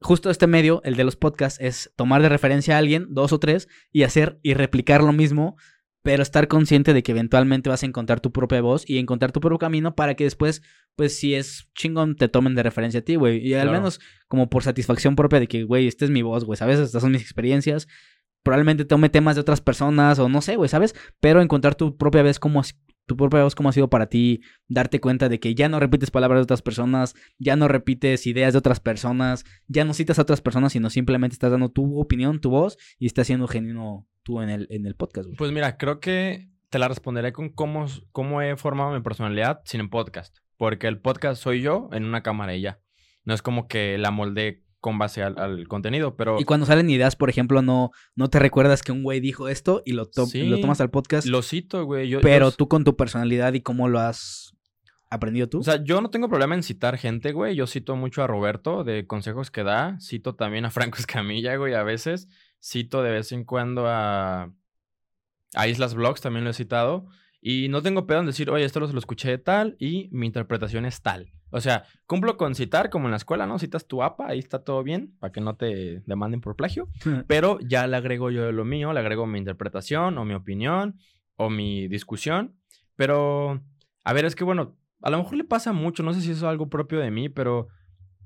justo 0.00 0.30
este 0.30 0.46
medio, 0.46 0.80
el 0.84 0.96
de 0.96 1.04
los 1.04 1.16
podcasts, 1.16 1.60
es 1.60 1.92
tomar 1.96 2.22
de 2.22 2.28
referencia 2.28 2.76
a 2.76 2.78
alguien, 2.78 3.06
dos 3.10 3.32
o 3.32 3.38
tres, 3.38 3.68
y 3.92 4.02
hacer 4.02 4.38
y 4.42 4.54
replicar 4.54 5.02
lo 5.02 5.12
mismo, 5.12 5.56
pero 6.02 6.22
estar 6.22 6.48
consciente 6.48 6.94
de 6.94 7.02
que 7.02 7.12
eventualmente 7.12 7.68
vas 7.68 7.82
a 7.82 7.86
encontrar 7.86 8.20
tu 8.20 8.32
propia 8.32 8.60
voz 8.62 8.88
y 8.88 8.98
encontrar 8.98 9.32
tu 9.32 9.40
propio 9.40 9.58
camino 9.58 9.94
para 9.94 10.14
que 10.14 10.24
después, 10.24 10.62
pues 10.96 11.18
si 11.18 11.34
es 11.34 11.68
chingón, 11.74 12.16
te 12.16 12.28
tomen 12.28 12.54
de 12.54 12.62
referencia 12.62 13.00
a 13.00 13.04
ti, 13.04 13.16
güey. 13.16 13.38
Y 13.46 13.54
al 13.54 13.62
Claro. 13.68 13.78
menos 13.78 14.00
como 14.28 14.48
por 14.48 14.62
satisfacción 14.62 15.14
propia 15.16 15.40
de 15.40 15.46
que, 15.48 15.64
güey, 15.64 15.86
esta 15.86 16.04
es 16.04 16.10
mi 16.10 16.22
voz, 16.22 16.44
güey, 16.44 16.56
¿sabes? 16.56 16.78
Estas 16.78 17.02
son 17.02 17.12
mis 17.12 17.22
experiencias. 17.22 17.86
Probablemente 18.42 18.86
tome 18.86 19.10
temas 19.10 19.34
de 19.36 19.42
otras 19.42 19.60
personas 19.60 20.18
o 20.18 20.28
no 20.30 20.40
sé, 20.40 20.56
güey, 20.56 20.68
¿sabes? 20.70 20.94
Pero 21.20 21.42
encontrar 21.42 21.74
tu 21.74 21.98
propia 21.98 22.22
vez 22.22 22.38
como 22.38 22.62
tu 23.10 23.16
propia 23.16 23.42
voz 23.42 23.56
cómo 23.56 23.68
ha 23.68 23.72
sido 23.72 23.90
para 23.90 24.06
ti, 24.06 24.40
darte 24.68 25.00
cuenta 25.00 25.28
de 25.28 25.40
que 25.40 25.56
ya 25.56 25.68
no 25.68 25.80
repites 25.80 26.12
palabras 26.12 26.38
de 26.38 26.42
otras 26.44 26.62
personas, 26.62 27.16
ya 27.40 27.56
no 27.56 27.66
repites 27.66 28.24
ideas 28.28 28.52
de 28.52 28.60
otras 28.60 28.78
personas, 28.78 29.44
ya 29.66 29.84
no 29.84 29.94
citas 29.94 30.20
a 30.20 30.22
otras 30.22 30.40
personas, 30.40 30.74
sino 30.74 30.90
simplemente 30.90 31.34
estás 31.34 31.50
dando 31.50 31.70
tu 31.70 31.98
opinión, 31.98 32.40
tu 32.40 32.50
voz 32.50 32.78
y 33.00 33.06
estás 33.06 33.26
siendo 33.26 33.48
genuino 33.48 34.06
tú 34.22 34.42
en 34.42 34.48
el, 34.48 34.68
en 34.70 34.86
el 34.86 34.94
podcast, 34.94 35.26
güey. 35.26 35.36
Pues 35.36 35.50
mira, 35.50 35.76
creo 35.76 35.98
que 35.98 36.52
te 36.68 36.78
la 36.78 36.86
responderé 36.86 37.32
con 37.32 37.48
cómo, 37.48 37.86
cómo 38.12 38.42
he 38.42 38.56
formado 38.56 38.92
mi 38.92 39.00
personalidad 39.00 39.60
sin 39.64 39.80
el 39.80 39.90
podcast. 39.90 40.38
Porque 40.56 40.86
el 40.86 41.00
podcast 41.00 41.42
soy 41.42 41.62
yo 41.62 41.88
en 41.90 42.04
una 42.04 42.22
cámara 42.22 42.54
y 42.54 42.60
ya. 42.60 42.78
No 43.24 43.34
es 43.34 43.42
como 43.42 43.66
que 43.66 43.98
la 43.98 44.12
molde 44.12 44.62
con 44.80 44.98
base 44.98 45.22
al, 45.22 45.38
al 45.38 45.68
contenido, 45.68 46.16
pero 46.16 46.40
Y 46.40 46.44
cuando 46.44 46.64
salen 46.66 46.88
ideas, 46.90 47.14
por 47.14 47.28
ejemplo, 47.30 47.60
no, 47.62 47.90
no 48.16 48.28
te 48.30 48.38
recuerdas 48.38 48.82
que 48.82 48.92
un 48.92 49.02
güey 49.02 49.20
dijo 49.20 49.48
esto 49.48 49.82
y 49.84 49.92
lo, 49.92 50.06
to- 50.06 50.26
Sí. 50.26 50.44
lo 50.46 50.58
tomas 50.60 50.80
al 50.80 50.90
podcast, 50.90 51.26
lo 51.26 51.42
cito, 51.42 51.84
güey. 51.84 52.08
Yo, 52.08 52.20
pero 52.22 52.50
yo- 52.50 52.56
tú 52.56 52.66
con 52.68 52.82
tu 52.84 52.96
personalidad 52.96 53.52
y 53.52 53.60
cómo 53.60 53.88
lo 53.88 54.00
has 54.00 54.54
aprendido 55.10 55.48
tú. 55.48 55.58
O 55.58 55.62
sea, 55.62 55.82
yo 55.84 56.00
no 56.00 56.08
tengo 56.10 56.28
problema 56.28 56.54
en 56.54 56.62
citar 56.62 56.96
gente, 56.96 57.32
güey. 57.32 57.56
Yo 57.56 57.66
cito 57.66 57.94
mucho 57.96 58.22
a 58.22 58.26
Roberto 58.26 58.84
de 58.84 59.06
consejos 59.06 59.50
que 59.50 59.64
da. 59.64 59.98
Cito 60.00 60.34
también 60.34 60.64
a 60.64 60.70
Franco 60.70 60.98
Escamilla, 60.98 61.56
güey, 61.56 61.74
a 61.74 61.82
veces. 61.82 62.28
Cito 62.62 63.02
de 63.02 63.10
vez 63.10 63.32
en 63.32 63.44
cuando 63.44 63.86
a, 63.86 64.52
a 65.54 65.68
Islas 65.68 65.94
Vlogs, 65.94 66.20
también 66.20 66.44
lo 66.44 66.50
he 66.50 66.54
citado. 66.54 67.06
Y 67.42 67.68
no 67.68 67.82
tengo 67.82 68.06
pedo 68.06 68.20
en 68.20 68.26
decir, 68.26 68.50
oye, 68.50 68.64
esto 68.64 68.80
lo, 68.80 68.86
lo 68.86 68.98
escuché 68.98 69.28
de 69.28 69.38
tal 69.38 69.76
y 69.78 70.08
mi 70.12 70.26
interpretación 70.26 70.84
es 70.86 71.00
tal. 71.02 71.32
O 71.50 71.60
sea, 71.60 71.84
cumplo 72.06 72.36
con 72.36 72.54
citar 72.54 72.90
como 72.90 73.06
en 73.06 73.12
la 73.12 73.16
escuela, 73.16 73.46
¿no? 73.46 73.58
Citas 73.58 73.86
tu 73.86 74.02
APA, 74.02 74.28
ahí 74.28 74.38
está 74.38 74.62
todo 74.62 74.82
bien, 74.82 75.16
para 75.18 75.32
que 75.32 75.40
no 75.40 75.56
te 75.56 76.02
demanden 76.06 76.40
por 76.40 76.56
plagio. 76.56 76.88
Pero 77.26 77.58
ya 77.60 77.86
le 77.86 77.96
agrego 77.96 78.30
yo 78.30 78.52
lo 78.52 78.64
mío, 78.64 78.92
le 78.92 79.00
agrego 79.00 79.26
mi 79.26 79.38
interpretación 79.38 80.16
o 80.18 80.24
mi 80.24 80.34
opinión 80.34 80.98
o 81.36 81.50
mi 81.50 81.88
discusión. 81.88 82.56
Pero, 82.96 83.62
a 84.04 84.12
ver, 84.12 84.24
es 84.24 84.34
que 84.34 84.44
bueno, 84.44 84.76
a 85.02 85.10
lo 85.10 85.18
mejor 85.18 85.36
le 85.36 85.44
pasa 85.44 85.72
mucho, 85.72 86.02
no 86.02 86.12
sé 86.12 86.20
si 86.20 86.30
eso 86.30 86.46
es 86.46 86.50
algo 86.50 86.68
propio 86.68 87.00
de 87.00 87.10
mí, 87.10 87.28
pero, 87.28 87.68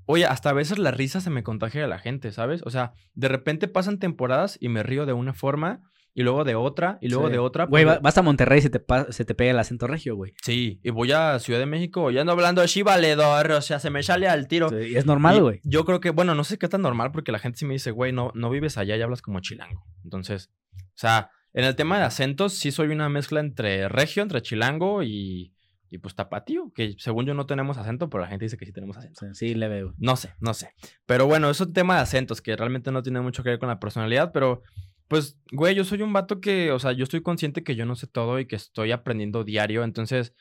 oye, 0.05 0.25
hasta 0.25 0.49
a 0.49 0.53
veces 0.53 0.77
la 0.77 0.91
risa 0.91 1.21
se 1.21 1.29
me 1.29 1.43
contagia 1.43 1.81
de 1.81 1.87
la 1.87 1.99
gente, 1.99 2.31
¿sabes? 2.31 2.61
O 2.65 2.69
sea, 2.69 2.93
de 3.13 3.27
repente 3.27 3.67
pasan 3.67 3.99
temporadas 3.99 4.57
y 4.59 4.69
me 4.69 4.83
río 4.83 5.05
de 5.05 5.13
una 5.13 5.33
forma 5.33 5.81
y 6.17 6.23
luego 6.23 6.43
de 6.45 6.55
otra 6.55 6.97
y 7.01 7.09
luego 7.09 7.27
Sí. 7.27 7.33
de 7.33 7.39
otra. 7.39 7.65
Güey, 7.65 7.83
pues, 7.83 7.97
va- 7.97 7.99
vas 7.99 8.17
a 8.17 8.21
Monterrey 8.23 8.59
y 8.59 8.61
se 8.61 8.69
te, 8.71 8.81
se 9.11 9.25
te 9.25 9.35
pega 9.35 9.51
el 9.51 9.59
acento 9.59 9.85
regio, 9.85 10.15
güey. 10.15 10.33
Sí, 10.41 10.79
y 10.81 10.89
voy 10.89 11.11
a 11.11 11.37
Ciudad 11.39 11.59
de 11.59 11.65
México 11.67 12.09
y 12.09 12.17
ando 12.17 12.31
hablando 12.31 12.61
así 12.61 12.81
valedor, 12.81 13.51
o 13.51 13.61
sea, 13.61 13.79
se 13.79 13.89
me 13.89 14.01
sale 14.01 14.27
al 14.27 14.47
tiro. 14.47 14.69
Sí, 14.69 14.75
y 14.77 14.95
es 14.95 15.05
normal, 15.05 15.41
güey. 15.41 15.59
Yo 15.63 15.83
creo 15.85 15.99
que, 15.99 16.09
bueno, 16.11 16.33
no 16.33 16.43
sé 16.45 16.57
qué 16.57 16.67
tan 16.69 16.81
normal 16.81 17.11
porque 17.11 17.31
la 17.33 17.39
gente 17.39 17.59
sí 17.59 17.65
me 17.65 17.73
dice, 17.73 17.91
güey, 17.91 18.13
no, 18.13 18.31
no 18.33 18.49
vives 18.49 18.77
allá 18.77 18.95
y 18.95 19.01
hablas 19.01 19.21
como 19.21 19.41
chilango. 19.41 19.83
Entonces, 20.05 20.51
o 20.73 20.79
sea, 20.97 21.29
en 21.53 21.65
el 21.65 21.75
tema 21.75 21.97
de 21.97 22.05
acentos 22.05 22.53
sí 22.53 22.71
soy 22.71 22.87
una 22.87 23.09
mezcla 23.09 23.41
entre 23.41 23.89
regio, 23.89 24.23
entre 24.23 24.41
chilango 24.41 25.03
y, 25.03 25.53
y 25.89 25.97
pues 25.97 26.15
tapatío, 26.15 26.71
que 26.73 26.95
según 26.97 27.25
yo 27.25 27.33
no 27.33 27.45
tenemos 27.45 27.77
acento, 27.77 28.09
pero 28.09 28.23
la 28.23 28.29
gente 28.29 28.45
dice 28.45 28.55
que 28.57 28.65
sí 28.65 28.71
tenemos 28.71 28.95
acento. 28.97 29.21
Sí, 29.33 29.53
le 29.53 29.67
veo. 29.67 29.93
No 29.97 30.15
sé, 30.15 30.33
no 30.39 30.53
sé. 30.53 30.71
Pero 31.05 31.27
bueno, 31.27 31.49
es 31.49 31.59
un 31.59 31.73
tema 31.73 31.95
de 31.95 32.01
acentos 32.01 32.41
que 32.41 32.55
realmente 32.55 32.91
no 32.91 33.03
tiene 33.03 33.19
mucho 33.21 33.43
que 33.43 33.49
ver 33.49 33.59
con 33.59 33.67
la 33.69 33.79
personalidad, 33.79 34.31
pero 34.33 34.63
pues, 35.07 35.37
güey, 35.51 35.75
yo 35.75 35.83
soy 35.83 36.01
un 36.01 36.13
vato 36.13 36.41
que, 36.41 36.71
o 36.71 36.79
sea, 36.79 36.91
yo 36.91 37.03
estoy 37.03 37.21
consciente 37.21 37.63
que 37.63 37.75
yo 37.75 37.85
no 37.85 37.95
sé 37.95 38.07
todo 38.07 38.39
y 38.39 38.47
que 38.47 38.55
estoy 38.55 38.91
aprendiendo 38.91 39.43
diario, 39.43 39.83
entonces, 39.83 40.33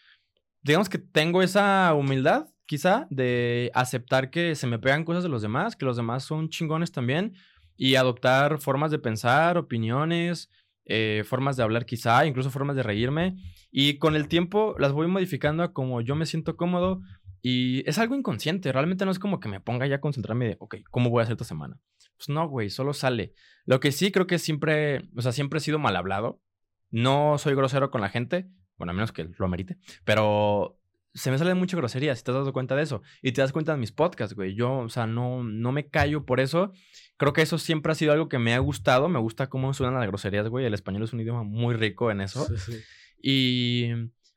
digamos 0.62 0.88
que 0.88 0.98
tengo 0.98 1.42
esa 1.42 1.92
humildad, 1.94 2.46
quizá, 2.66 3.06
de 3.10 3.70
aceptar 3.74 4.30
que 4.30 4.54
se 4.54 4.66
me 4.66 4.78
pegan 4.78 5.04
cosas 5.04 5.22
de 5.22 5.28
los 5.28 5.42
demás, 5.42 5.76
que 5.76 5.84
los 5.84 5.96
demás 5.96 6.24
son 6.24 6.48
chingones 6.48 6.92
también, 6.92 7.34
y 7.76 7.96
adoptar 7.96 8.58
formas 8.58 8.90
de 8.90 8.98
pensar, 8.98 9.58
opiniones, 9.58 10.48
eh, 10.86 11.24
formas 11.26 11.56
de 11.56 11.62
hablar 11.62 11.86
quizá, 11.86 12.24
incluso 12.26 12.50
formas 12.50 12.76
de 12.76 12.82
reírme, 12.82 13.36
y 13.70 13.98
con 13.98 14.16
el 14.16 14.28
tiempo 14.28 14.76
las 14.78 14.92
voy 14.92 15.08
modificando 15.08 15.62
a 15.62 15.72
como 15.72 16.00
yo 16.00 16.14
me 16.16 16.26
siento 16.26 16.56
cómodo, 16.56 17.00
y 17.42 17.86
es 17.88 17.98
algo 17.98 18.14
inconsciente, 18.14 18.72
realmente 18.72 19.04
no 19.04 19.10
es 19.10 19.18
como 19.18 19.40
que 19.40 19.50
me 19.50 19.60
ponga 19.60 19.86
ya 19.86 19.96
a 19.96 20.00
concentrarme 20.00 20.46
de, 20.46 20.56
ok, 20.60 20.76
¿cómo 20.90 21.10
voy 21.10 21.20
a 21.20 21.24
hacer 21.24 21.34
esta 21.34 21.44
semana? 21.44 21.78
Pues 22.16 22.28
no, 22.28 22.48
güey, 22.48 22.70
solo 22.70 22.92
sale. 22.92 23.34
Lo 23.64 23.80
que 23.80 23.92
sí 23.92 24.12
creo 24.12 24.26
que 24.26 24.38
siempre, 24.38 25.08
o 25.16 25.22
sea, 25.22 25.32
siempre 25.32 25.58
he 25.58 25.60
sido 25.60 25.78
mal 25.78 25.96
hablado. 25.96 26.40
No 26.90 27.38
soy 27.38 27.54
grosero 27.54 27.90
con 27.90 28.00
la 28.00 28.08
gente, 28.08 28.48
bueno, 28.76 28.92
a 28.92 28.94
menos 28.94 29.12
que 29.12 29.28
lo 29.36 29.46
amerite, 29.46 29.78
pero 30.04 30.78
se 31.14 31.30
me 31.30 31.38
salen 31.38 31.58
muchas 31.58 31.78
groserías, 31.78 32.18
si 32.18 32.24
te 32.24 32.32
has 32.32 32.36
dado 32.36 32.52
cuenta 32.52 32.74
de 32.74 32.82
eso. 32.82 33.02
Y 33.22 33.32
te 33.32 33.40
das 33.40 33.52
cuenta 33.52 33.72
en 33.72 33.80
mis 33.80 33.92
podcasts, 33.92 34.34
güey. 34.34 34.54
Yo, 34.54 34.78
o 34.78 34.88
sea, 34.88 35.06
no, 35.06 35.44
no 35.44 35.70
me 35.70 35.88
callo 35.88 36.26
por 36.26 36.40
eso. 36.40 36.72
Creo 37.16 37.32
que 37.32 37.42
eso 37.42 37.56
siempre 37.56 37.92
ha 37.92 37.94
sido 37.94 38.12
algo 38.12 38.28
que 38.28 38.40
me 38.40 38.52
ha 38.52 38.58
gustado. 38.58 39.08
Me 39.08 39.20
gusta 39.20 39.48
cómo 39.48 39.72
suenan 39.74 40.00
las 40.00 40.08
groserías, 40.08 40.48
güey. 40.48 40.66
El 40.66 40.74
español 40.74 41.04
es 41.04 41.12
un 41.12 41.20
idioma 41.20 41.44
muy 41.44 41.76
rico 41.76 42.10
en 42.10 42.20
eso. 42.20 42.44
Sí, 42.46 42.56
sí. 42.56 42.80
Y, 43.22 43.90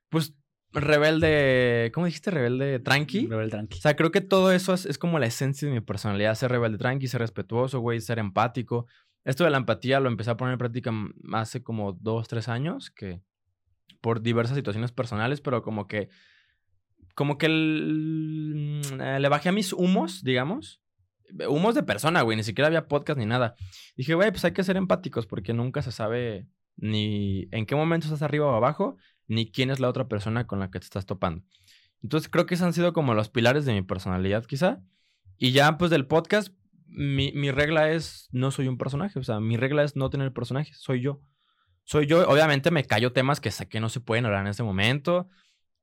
pues, 0.09 0.35
rebelde, 0.73 1.91
¿cómo 1.93 2.05
dijiste? 2.05 2.31
Rebelde 2.31 2.79
tranqui. 2.79 3.27
Rebel 3.27 3.49
tranqui. 3.49 3.77
O 3.77 3.81
sea, 3.81 3.95
creo 3.95 4.11
que 4.11 4.21
todo 4.21 4.51
eso 4.51 4.73
es, 4.73 4.85
es 4.85 4.97
como 4.97 5.19
la 5.19 5.25
esencia 5.25 5.67
de 5.67 5.73
mi 5.73 5.81
personalidad. 5.81 6.35
Ser 6.35 6.51
rebelde 6.51 6.77
tranqui, 6.77 7.07
ser 7.07 7.21
respetuoso, 7.21 7.79
güey, 7.79 7.99
ser 8.01 8.19
empático. 8.19 8.87
Esto 9.23 9.43
de 9.43 9.49
la 9.49 9.57
empatía 9.57 9.99
lo 9.99 10.07
empecé 10.09 10.31
a 10.31 10.37
poner 10.37 10.53
en 10.53 10.59
práctica 10.59 10.91
hace 11.33 11.63
como 11.63 11.93
dos, 11.93 12.27
tres 12.27 12.47
años, 12.47 12.91
que 12.91 13.21
por 14.01 14.21
diversas 14.21 14.55
situaciones 14.55 14.91
personales, 14.91 15.41
pero 15.41 15.61
como 15.63 15.87
que, 15.87 16.09
como 17.15 17.37
que 17.37 17.47
el- 17.47 18.81
eh, 19.01 19.19
le 19.19 19.29
bajé 19.29 19.49
a 19.49 19.51
mis 19.53 19.73
humos, 19.73 20.23
digamos. 20.23 20.81
Humos 21.49 21.75
de 21.75 21.83
persona, 21.83 22.21
güey, 22.21 22.37
ni 22.37 22.43
siquiera 22.43 22.67
había 22.67 22.87
podcast 22.87 23.19
ni 23.19 23.25
nada. 23.25 23.55
Dije, 23.97 24.13
güey, 24.13 24.31
pues 24.31 24.45
hay 24.45 24.53
que 24.53 24.63
ser 24.63 24.77
empáticos 24.77 25.25
porque 25.27 25.53
nunca 25.53 25.81
se 25.81 25.91
sabe 25.91 26.47
ni 26.77 27.47
en 27.51 27.65
qué 27.65 27.75
momento 27.75 28.05
estás 28.05 28.21
arriba 28.21 28.45
o 28.45 28.55
abajo, 28.55 28.97
ni 29.27 29.51
quién 29.51 29.69
es 29.69 29.79
la 29.79 29.89
otra 29.89 30.07
persona 30.07 30.47
con 30.47 30.59
la 30.59 30.71
que 30.71 30.79
te 30.79 30.85
estás 30.85 31.05
topando. 31.05 31.43
Entonces 32.01 32.29
creo 32.29 32.45
que 32.45 32.55
esos 32.55 32.65
han 32.65 32.73
sido 32.73 32.93
como 32.93 33.13
los 33.13 33.29
pilares 33.29 33.65
de 33.65 33.73
mi 33.73 33.81
personalidad, 33.81 34.45
quizá. 34.45 34.81
Y 35.37 35.51
ya, 35.51 35.77
pues 35.77 35.91
del 35.91 36.07
podcast, 36.07 36.53
mi, 36.87 37.31
mi 37.33 37.51
regla 37.51 37.91
es, 37.91 38.27
no 38.31 38.51
soy 38.51 38.67
un 38.67 38.77
personaje. 38.77 39.19
O 39.19 39.23
sea, 39.23 39.39
mi 39.39 39.57
regla 39.57 39.83
es 39.83 39.95
no 39.95 40.09
tener 40.09 40.33
personaje, 40.33 40.73
soy 40.73 41.01
yo. 41.01 41.21
Soy 41.83 42.05
yo. 42.05 42.27
Obviamente 42.27 42.71
me 42.71 42.83
callo 42.83 43.13
temas 43.13 43.39
que 43.39 43.51
sé 43.51 43.67
que 43.67 43.79
no 43.79 43.89
se 43.89 43.99
pueden 43.99 44.25
hablar 44.25 44.41
en 44.41 44.47
este 44.47 44.63
momento. 44.63 45.29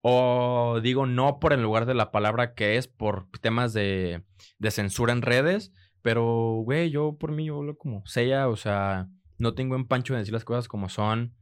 O 0.03 0.80
digo 0.82 1.07
no 1.07 1.40
por 1.40 1.53
el 1.53 1.62
lugar 1.62 1.86
de 1.86 1.95
la 1.95 2.11
palabra 2.11 2.55
que 2.55 2.76
es, 2.76 2.88
por 2.88 3.28
temas 3.40 3.72
de, 3.72 4.22
de 4.59 4.70
censura 4.70 5.12
en 5.12 5.22
redes. 5.22 5.72
Pero, 6.03 6.61
güey, 6.62 6.90
yo 6.90 7.16
por 7.18 7.32
mí 7.32 7.47
yo 7.47 7.57
hablo 7.57 7.78
como 7.78 8.05
sea. 8.07 8.49
O 8.49 8.57
sea, 8.57 9.09
no 9.38 9.55
tengo 9.55 9.76
empancho 9.76 10.12
de 10.12 10.20
decir 10.20 10.34
las 10.34 10.45
cosas 10.45 10.68
como 10.68 10.88
son. 10.88 11.34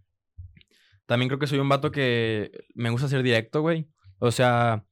También 1.06 1.28
creo 1.28 1.38
que 1.38 1.46
soy 1.46 1.58
un 1.58 1.68
vato 1.68 1.90
que 1.90 2.50
me 2.74 2.90
gusta 2.90 3.08
ser 3.08 3.22
directo, 3.22 3.60
güey. 3.60 3.88
O 4.18 4.30
sea, 4.30 4.84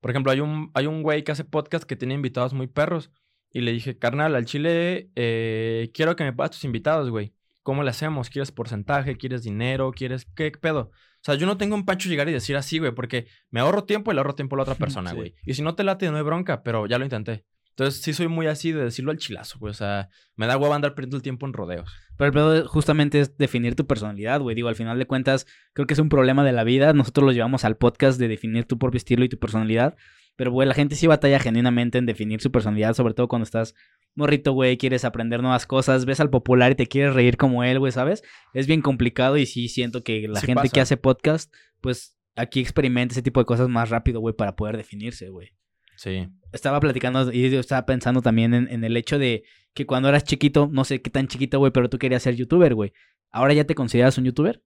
por 0.00 0.10
ejemplo, 0.10 0.32
hay 0.32 0.40
un, 0.40 0.70
hay 0.74 0.86
un 0.86 1.02
güey 1.02 1.22
que 1.24 1.32
hace 1.32 1.44
podcast 1.44 1.84
que 1.84 1.96
tiene 1.96 2.14
invitados 2.14 2.52
muy 2.54 2.66
perros. 2.66 3.10
Y 3.52 3.60
le 3.62 3.72
dije, 3.72 3.98
carnal, 3.98 4.34
al 4.36 4.44
chile, 4.44 5.10
eh, 5.16 5.90
quiero 5.92 6.14
que 6.16 6.24
me 6.24 6.32
pases 6.32 6.52
tus 6.56 6.64
invitados, 6.64 7.10
güey. 7.10 7.34
¿Cómo 7.62 7.82
le 7.82 7.90
hacemos? 7.90 8.30
¿Quieres 8.30 8.52
porcentaje? 8.52 9.16
¿Quieres 9.16 9.42
dinero? 9.42 9.92
¿Quieres 9.92 10.24
qué 10.34 10.50
pedo? 10.52 10.90
O 10.92 11.22
sea, 11.22 11.34
yo 11.34 11.46
no 11.46 11.58
tengo 11.58 11.74
un 11.74 11.84
pancho 11.84 12.08
llegar 12.08 12.28
y 12.28 12.32
decir 12.32 12.56
así, 12.56 12.78
güey, 12.78 12.92
porque 12.92 13.26
me 13.50 13.60
ahorro 13.60 13.84
tiempo 13.84 14.10
y 14.10 14.14
le 14.14 14.20
ahorro 14.20 14.34
tiempo 14.34 14.54
a 14.54 14.58
la 14.58 14.62
otra 14.62 14.74
persona, 14.76 15.10
Sí. 15.10 15.16
güey. 15.16 15.34
Y 15.44 15.54
si 15.54 15.62
no 15.62 15.74
te 15.74 15.84
late, 15.84 16.10
no 16.10 16.16
hay 16.16 16.22
bronca, 16.22 16.62
pero 16.62 16.86
ya 16.86 16.96
lo 16.98 17.04
intenté. 17.04 17.44
Entonces, 17.70 18.00
sí 18.02 18.12
soy 18.14 18.28
muy 18.28 18.46
así 18.46 18.72
de 18.72 18.84
decirlo 18.84 19.10
al 19.10 19.18
chilazo, 19.18 19.58
güey. 19.58 19.70
O 19.72 19.74
sea, 19.74 20.08
me 20.36 20.46
da 20.46 20.56
hueva 20.56 20.76
andar 20.76 20.94
perdiendo 20.94 21.16
el 21.16 21.22
tiempo 21.22 21.46
en 21.46 21.52
rodeos. 21.52 21.92
Pero 22.20 22.26
el 22.26 22.32
pedo 22.34 22.68
justamente 22.68 23.18
es 23.18 23.38
definir 23.38 23.74
tu 23.76 23.86
personalidad, 23.86 24.42
güey. 24.42 24.54
Digo, 24.54 24.68
al 24.68 24.74
final 24.74 24.98
de 24.98 25.06
cuentas, 25.06 25.46
creo 25.72 25.86
que 25.86 25.94
es 25.94 26.00
un 26.00 26.10
problema 26.10 26.44
de 26.44 26.52
la 26.52 26.64
vida. 26.64 26.92
Nosotros 26.92 27.24
lo 27.24 27.32
llevamos 27.32 27.64
al 27.64 27.78
podcast 27.78 28.20
de 28.20 28.28
definir 28.28 28.66
tu 28.66 28.78
propio 28.78 28.98
estilo 28.98 29.24
y 29.24 29.30
tu 29.30 29.38
personalidad. 29.38 29.96
Pero, 30.36 30.52
güey, 30.52 30.68
la 30.68 30.74
gente 30.74 30.96
sí 30.96 31.06
batalla 31.06 31.38
genuinamente 31.38 31.96
en 31.96 32.04
definir 32.04 32.42
su 32.42 32.52
personalidad, 32.52 32.92
sobre 32.92 33.14
todo 33.14 33.26
cuando 33.26 33.44
estás 33.44 33.74
morrito, 34.14 34.52
güey, 34.52 34.76
quieres 34.76 35.06
aprender 35.06 35.40
nuevas 35.40 35.66
cosas, 35.66 36.04
ves 36.04 36.20
al 36.20 36.28
popular 36.28 36.72
y 36.72 36.74
te 36.74 36.88
quieres 36.88 37.14
reír 37.14 37.38
como 37.38 37.64
él, 37.64 37.78
güey, 37.78 37.90
¿sabes? 37.90 38.22
Es 38.52 38.66
bien 38.66 38.82
complicado 38.82 39.38
y 39.38 39.46
sí 39.46 39.70
siento 39.70 40.02
que 40.04 40.28
la 40.28 40.40
Sí 40.40 40.46
gente 40.46 40.68
que 40.68 40.82
hace 40.82 40.98
podcast, 40.98 41.50
pues 41.80 42.18
aquí 42.36 42.60
experimenta 42.60 43.14
ese 43.14 43.22
tipo 43.22 43.40
de 43.40 43.46
cosas 43.46 43.70
más 43.70 43.88
rápido, 43.88 44.20
güey, 44.20 44.34
para 44.34 44.56
poder 44.56 44.76
definirse, 44.76 45.30
güey. 45.30 45.52
Sí. 45.96 46.28
Estaba 46.52 46.80
platicando 46.80 47.32
y 47.32 47.46
estaba 47.46 47.86
pensando 47.86 48.20
también 48.20 48.52
en, 48.52 48.68
en 48.68 48.84
el 48.84 48.94
hecho 48.98 49.18
de 49.18 49.44
que 49.74 49.86
cuando 49.86 50.08
eras 50.08 50.24
chiquito, 50.24 50.68
no 50.70 50.84
sé 50.84 51.02
qué 51.02 51.10
tan 51.10 51.28
chiquito, 51.28 51.58
güey, 51.58 51.72
pero 51.72 51.88
tú 51.88 51.98
querías 51.98 52.22
ser 52.22 52.36
youtuber, 52.36 52.74
güey. 52.74 52.92
¿Ahora 53.30 53.54
ya 53.54 53.64
te 53.64 53.74
consideras 53.74 54.18
un 54.18 54.24
youtuber? 54.24 54.62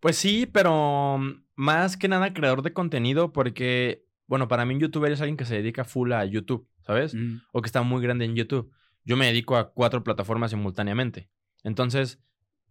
Pues 0.00 0.16
sí, 0.16 0.46
pero 0.46 1.18
mm, 1.18 1.44
más 1.54 1.96
que 1.96 2.08
nada 2.08 2.32
creador 2.32 2.62
de 2.62 2.72
contenido 2.72 3.32
porque, 3.32 4.04
bueno, 4.26 4.48
para 4.48 4.64
mí 4.64 4.74
un 4.74 4.80
youtuber 4.80 5.12
es 5.12 5.20
alguien 5.20 5.36
que 5.36 5.44
se 5.44 5.56
dedica 5.56 5.84
full 5.84 6.12
a 6.12 6.24
YouTube, 6.24 6.68
¿sabes? 6.82 7.14
Mm. 7.14 7.38
O 7.52 7.62
que 7.62 7.66
está 7.66 7.82
muy 7.82 8.02
grande 8.02 8.24
en 8.24 8.34
YouTube. 8.34 8.70
Yo 9.04 9.16
me 9.16 9.26
dedico 9.26 9.56
a 9.56 9.72
cuatro 9.72 10.02
plataformas 10.02 10.50
simultáneamente. 10.50 11.30
Entonces, 11.62 12.20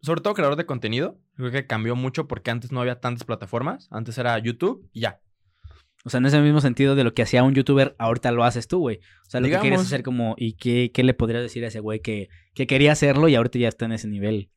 sobre 0.02 0.22
todo 0.22 0.34
creador 0.34 0.58
de 0.58 0.66
contenido, 0.66 1.20
creo 1.36 1.52
que 1.52 1.66
cambió 1.66 1.96
mucho 1.96 2.28
porque 2.28 2.52
antes 2.52 2.72
no 2.72 2.82
había 2.82 3.00
tantas 3.00 3.24
plataformas. 3.24 3.88
Antes 3.92 4.18
era 4.18 4.38
YouTube 4.40 4.88
y 4.92 5.02
ya. 5.02 5.22
O 6.06 6.10
sea, 6.10 6.20
en 6.20 6.28
ese 6.28 6.40
mismo 6.40 6.62
sentido 6.62 6.94
de 6.94 7.04
lo 7.04 7.16
que 7.16 7.24
hacía 7.24 7.44
un 7.44 7.56
youtuber, 7.56 7.96
ahorita 7.98 8.32
lo 8.32 8.44
haces 8.44 8.68
tú, 8.68 8.78
güey. 8.78 8.98
O 9.26 9.30
sea, 9.30 9.40
lo 9.42 9.48
que 9.48 9.54
quieres 9.54 9.64
Digamos. 9.64 9.88
hacer 9.88 10.04
como... 10.04 10.36
¿Y 10.38 10.54
qué, 10.54 10.92
qué 10.94 11.04
le 11.04 11.16
podrías 11.16 11.42
decir 11.42 11.66
a 11.66 11.70
ese 11.70 11.80
güey 11.80 12.00
que, 12.00 12.30
que 12.54 12.68
quería 12.68 12.92
hacerlo 12.92 13.28
y 13.28 13.34
ahorita 13.34 13.58
ya 13.58 13.68
está 13.68 13.86
en 13.86 13.94
ese 13.94 14.08
nivel? 14.08 14.52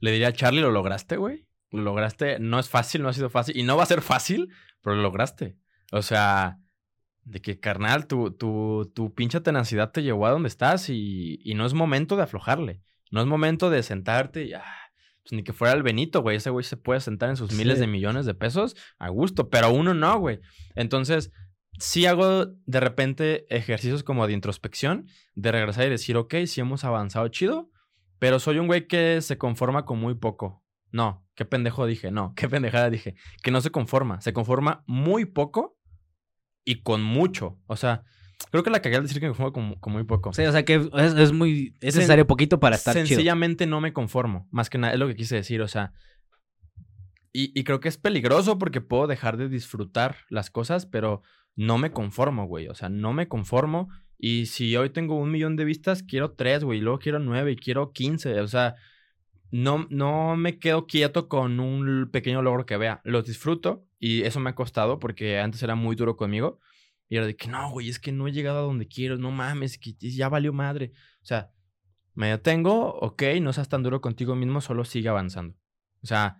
Le 0.00 0.12
diría 0.12 0.28
a 0.28 0.32
Charlie, 0.32 0.60
lo 0.60 0.70
lograste, 0.70 1.16
güey. 1.16 1.48
Lo 1.72 1.82
lograste. 1.82 2.38
No 2.38 2.60
es 2.60 2.68
fácil, 2.68 3.02
no 3.02 3.08
ha 3.08 3.12
sido 3.12 3.28
fácil. 3.28 3.56
Y 3.56 3.64
no 3.64 3.76
va 3.76 3.82
a 3.82 3.86
ser 3.86 4.02
fácil, 4.02 4.50
pero 4.80 4.94
lo 4.94 5.02
lograste. 5.02 5.56
O 5.90 6.02
sea, 6.02 6.60
de 7.24 7.40
que, 7.40 7.58
carnal, 7.58 8.06
tu, 8.06 8.30
tu, 8.30 8.90
tu 8.94 9.12
pinche 9.14 9.40
tenacidad 9.40 9.90
te 9.90 10.04
llevó 10.04 10.26
a 10.26 10.30
donde 10.30 10.48
estás 10.48 10.90
y, 10.90 11.40
y 11.42 11.54
no 11.54 11.66
es 11.66 11.74
momento 11.74 12.16
de 12.16 12.22
aflojarle. 12.22 12.82
No 13.10 13.20
es 13.20 13.26
momento 13.26 13.68
de 13.68 13.82
sentarte 13.82 14.44
y, 14.44 14.52
ah, 14.52 14.62
pues 15.28 15.36
ni 15.36 15.42
que 15.42 15.52
fuera 15.52 15.74
el 15.74 15.82
Benito, 15.82 16.22
güey. 16.22 16.38
Ese 16.38 16.48
güey 16.48 16.64
se 16.64 16.78
puede 16.78 17.00
sentar 17.00 17.28
en 17.28 17.36
sus 17.36 17.52
miles 17.52 17.78
de 17.78 17.86
millones 17.86 18.24
de 18.24 18.34
pesos 18.34 18.76
a 18.98 19.10
gusto, 19.10 19.50
pero 19.50 19.70
uno 19.70 19.92
no, 19.92 20.18
güey. 20.18 20.40
Entonces, 20.74 21.32
sí 21.78 22.06
hago 22.06 22.46
de 22.46 22.80
repente 22.80 23.46
ejercicios 23.54 24.02
como 24.02 24.26
de 24.26 24.32
introspección, 24.32 25.06
de 25.34 25.52
regresar 25.52 25.86
y 25.86 25.90
decir, 25.90 26.16
ok, 26.16 26.34
sí 26.46 26.62
hemos 26.62 26.84
avanzado 26.84 27.28
chido, 27.28 27.70
pero 28.18 28.38
soy 28.38 28.58
un 28.58 28.68
güey 28.68 28.86
que 28.86 29.20
se 29.20 29.36
conforma 29.36 29.84
con 29.84 29.98
muy 29.98 30.14
poco. 30.14 30.64
No, 30.92 31.26
qué 31.34 31.44
pendejo 31.44 31.84
dije, 31.84 32.10
no, 32.10 32.32
qué 32.34 32.48
pendejada 32.48 32.88
dije. 32.88 33.14
Que 33.42 33.50
no 33.50 33.60
se 33.60 33.70
conforma, 33.70 34.22
se 34.22 34.32
conforma 34.32 34.82
muy 34.86 35.26
poco 35.26 35.78
y 36.64 36.80
con 36.80 37.02
mucho. 37.02 37.60
O 37.66 37.76
sea, 37.76 38.04
creo 38.50 38.62
que 38.62 38.70
la 38.70 38.80
cagué 38.80 38.96
al 38.96 39.02
decir 39.02 39.20
que 39.20 39.26
me 39.26 39.34
conformo 39.34 39.52
con, 39.52 39.74
con 39.80 39.92
muy 39.92 40.04
poco. 40.04 40.32
Sí, 40.32 40.42
o 40.42 40.52
sea 40.52 40.64
que 40.64 40.74
es, 40.74 41.14
es 41.14 41.32
muy... 41.32 41.74
Es 41.80 41.94
Sen- 41.94 41.98
necesario 41.98 42.26
poquito 42.26 42.60
para 42.60 42.76
estar 42.76 42.94
chido. 42.94 43.06
Sencillamente 43.06 43.66
no 43.66 43.80
me 43.80 43.92
conformo, 43.92 44.48
más 44.50 44.70
que 44.70 44.78
nada, 44.78 44.92
es 44.94 44.98
lo 44.98 45.08
que 45.08 45.16
quise 45.16 45.36
decir, 45.36 45.60
o 45.60 45.68
sea. 45.68 45.92
Y, 47.32 47.52
y 47.58 47.64
creo 47.64 47.80
que 47.80 47.88
es 47.88 47.98
peligroso 47.98 48.58
porque 48.58 48.80
puedo 48.80 49.06
dejar 49.06 49.36
de 49.36 49.48
disfrutar 49.48 50.16
las 50.30 50.50
cosas, 50.50 50.86
pero 50.86 51.22
no 51.56 51.76
me 51.76 51.90
conformo, 51.90 52.46
güey. 52.46 52.68
O 52.68 52.74
sea, 52.74 52.88
no 52.88 53.12
me 53.12 53.28
conformo. 53.28 53.88
Y 54.18 54.46
si 54.46 54.74
hoy 54.76 54.90
tengo 54.90 55.16
un 55.16 55.30
millón 55.30 55.54
de 55.54 55.64
vistas, 55.64 56.02
quiero 56.02 56.32
tres, 56.32 56.64
güey. 56.64 56.78
Y 56.78 56.82
luego 56.82 56.98
quiero 56.98 57.18
nueve 57.18 57.52
y 57.52 57.56
quiero 57.56 57.92
quince. 57.92 58.40
O 58.40 58.48
sea, 58.48 58.76
no, 59.50 59.86
no 59.90 60.36
me 60.36 60.58
quedo 60.58 60.86
quieto 60.86 61.28
con 61.28 61.60
un 61.60 62.08
pequeño 62.10 62.42
logro 62.42 62.64
que 62.66 62.76
vea. 62.76 63.00
Los 63.04 63.26
disfruto 63.26 63.84
y 64.00 64.22
eso 64.22 64.40
me 64.40 64.50
ha 64.50 64.54
costado 64.54 64.98
porque 64.98 65.38
antes 65.38 65.62
era 65.62 65.74
muy 65.74 65.94
duro 65.96 66.16
conmigo. 66.16 66.58
Y 67.08 67.16
era 67.16 67.26
de 67.26 67.36
que 67.36 67.48
no, 67.48 67.70
güey, 67.70 67.88
es 67.88 67.98
que 67.98 68.12
no 68.12 68.28
he 68.28 68.32
llegado 68.32 68.58
a 68.58 68.62
donde 68.62 68.86
quiero. 68.86 69.16
No 69.16 69.30
mames, 69.30 69.78
que 69.78 69.94
ya 69.98 70.28
valió 70.28 70.52
madre. 70.52 70.92
O 71.22 71.26
sea, 71.26 71.50
me 72.14 72.28
detengo, 72.28 72.94
ok, 73.00 73.22
no 73.40 73.52
seas 73.52 73.68
tan 73.68 73.82
duro 73.82 74.00
contigo 74.00 74.34
mismo, 74.34 74.60
solo 74.60 74.84
sigue 74.84 75.08
avanzando. 75.08 75.56
O 76.02 76.06
sea, 76.06 76.36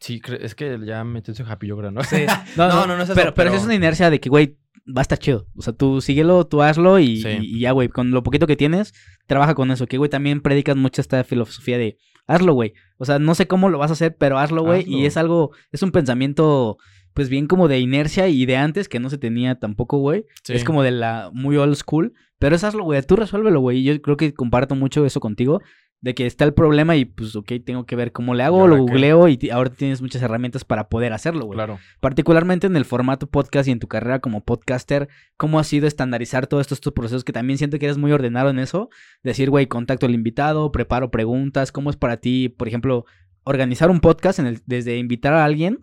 sí, 0.00 0.20
es 0.40 0.54
que 0.54 0.78
ya 0.84 1.04
me 1.04 1.18
estoy 1.20 1.34
happy 1.46 1.66
yo 1.66 1.76
creo, 1.76 1.90
¿no? 1.90 2.02
Sí. 2.04 2.24
No, 2.56 2.68
no, 2.68 2.86
no, 2.86 2.96
no 2.96 3.02
es 3.02 3.08
eso, 3.10 3.14
pero, 3.14 3.34
pero 3.34 3.52
es 3.52 3.64
una 3.64 3.74
inercia 3.74 4.10
de 4.10 4.20
que, 4.20 4.28
güey, 4.28 4.58
va 4.86 5.00
a 5.00 5.02
estar 5.02 5.18
chido. 5.18 5.46
O 5.56 5.62
sea, 5.62 5.72
tú 5.72 6.00
síguelo, 6.00 6.46
tú 6.46 6.62
hazlo 6.62 6.98
y, 6.98 7.22
Sí. 7.22 7.28
y- 7.40 7.60
ya, 7.60 7.72
güey. 7.72 7.88
Con 7.88 8.10
lo 8.12 8.22
poquito 8.22 8.46
que 8.46 8.56
tienes, 8.56 8.94
trabaja 9.26 9.54
con 9.54 9.70
eso. 9.70 9.86
Que, 9.86 9.98
güey, 9.98 10.10
también 10.10 10.40
predicas 10.40 10.76
mucho 10.76 11.00
esta 11.00 11.22
filosofía 11.24 11.76
de 11.78 11.98
hazlo, 12.26 12.54
güey. 12.54 12.72
O 12.98 13.04
sea, 13.04 13.18
no 13.18 13.34
sé 13.34 13.46
cómo 13.46 13.68
lo 13.68 13.78
vas 13.78 13.90
a 13.90 13.94
hacer, 13.94 14.16
pero 14.16 14.38
hazlo, 14.38 14.62
güey. 14.62 14.84
Y 14.86 15.06
es 15.06 15.16
algo, 15.16 15.52
es 15.72 15.82
un 15.82 15.90
pensamiento, 15.92 16.78
pues 17.16 17.30
bien 17.30 17.46
como 17.46 17.66
de 17.66 17.80
inercia 17.80 18.28
y 18.28 18.44
de 18.44 18.58
antes 18.58 18.90
que 18.90 19.00
no 19.00 19.08
se 19.08 19.16
tenía 19.16 19.58
tampoco, 19.58 19.96
güey. 19.96 20.26
Sí. 20.44 20.52
Es 20.52 20.64
como 20.64 20.82
de 20.82 20.90
la 20.90 21.30
muy 21.32 21.56
old 21.56 21.74
school. 21.74 22.12
Pero 22.38 22.54
es 22.54 22.62
hazlo, 22.62 22.84
güey. 22.84 23.00
Tú 23.00 23.16
resuélvelo, 23.16 23.58
güey. 23.60 23.78
Y 23.78 23.84
yo 23.84 24.02
creo 24.02 24.18
que 24.18 24.34
comparto 24.34 24.74
mucho 24.74 25.06
eso 25.06 25.18
contigo. 25.18 25.62
De 26.02 26.14
que 26.14 26.26
está 26.26 26.44
el 26.44 26.52
problema 26.52 26.94
y 26.94 27.06
pues, 27.06 27.34
ok, 27.34 27.52
tengo 27.64 27.86
que 27.86 27.96
ver 27.96 28.12
cómo 28.12 28.34
le 28.34 28.42
hago, 28.42 28.66
lo 28.66 28.74
qué? 28.74 28.80
googleo 28.82 29.28
y 29.28 29.38
ahora 29.50 29.70
tienes 29.70 30.02
muchas 30.02 30.20
herramientas 30.20 30.62
para 30.62 30.90
poder 30.90 31.14
hacerlo, 31.14 31.46
güey. 31.46 31.56
Claro. 31.56 31.78
Particularmente 32.00 32.66
en 32.66 32.76
el 32.76 32.84
formato 32.84 33.28
podcast 33.28 33.66
y 33.66 33.72
en 33.72 33.80
tu 33.80 33.88
carrera 33.88 34.18
como 34.18 34.44
podcaster, 34.44 35.08
¿cómo 35.38 35.58
ha 35.58 35.64
sido 35.64 35.86
estandarizar 35.86 36.48
todos 36.48 36.60
estos, 36.60 36.76
estos 36.76 36.92
procesos? 36.92 37.24
Que 37.24 37.32
también 37.32 37.56
siento 37.56 37.78
que 37.78 37.86
eres 37.86 37.96
muy 37.96 38.12
ordenado 38.12 38.50
en 38.50 38.58
eso. 38.58 38.90
Decir, 39.22 39.48
güey, 39.48 39.68
contacto 39.68 40.04
al 40.04 40.14
invitado, 40.14 40.70
preparo 40.70 41.10
preguntas. 41.10 41.72
¿Cómo 41.72 41.88
es 41.88 41.96
para 41.96 42.18
ti, 42.18 42.50
por 42.50 42.68
ejemplo, 42.68 43.06
organizar 43.44 43.90
un 43.90 44.00
podcast 44.00 44.38
en 44.38 44.48
el, 44.48 44.60
desde 44.66 44.98
invitar 44.98 45.32
a 45.32 45.46
alguien? 45.46 45.78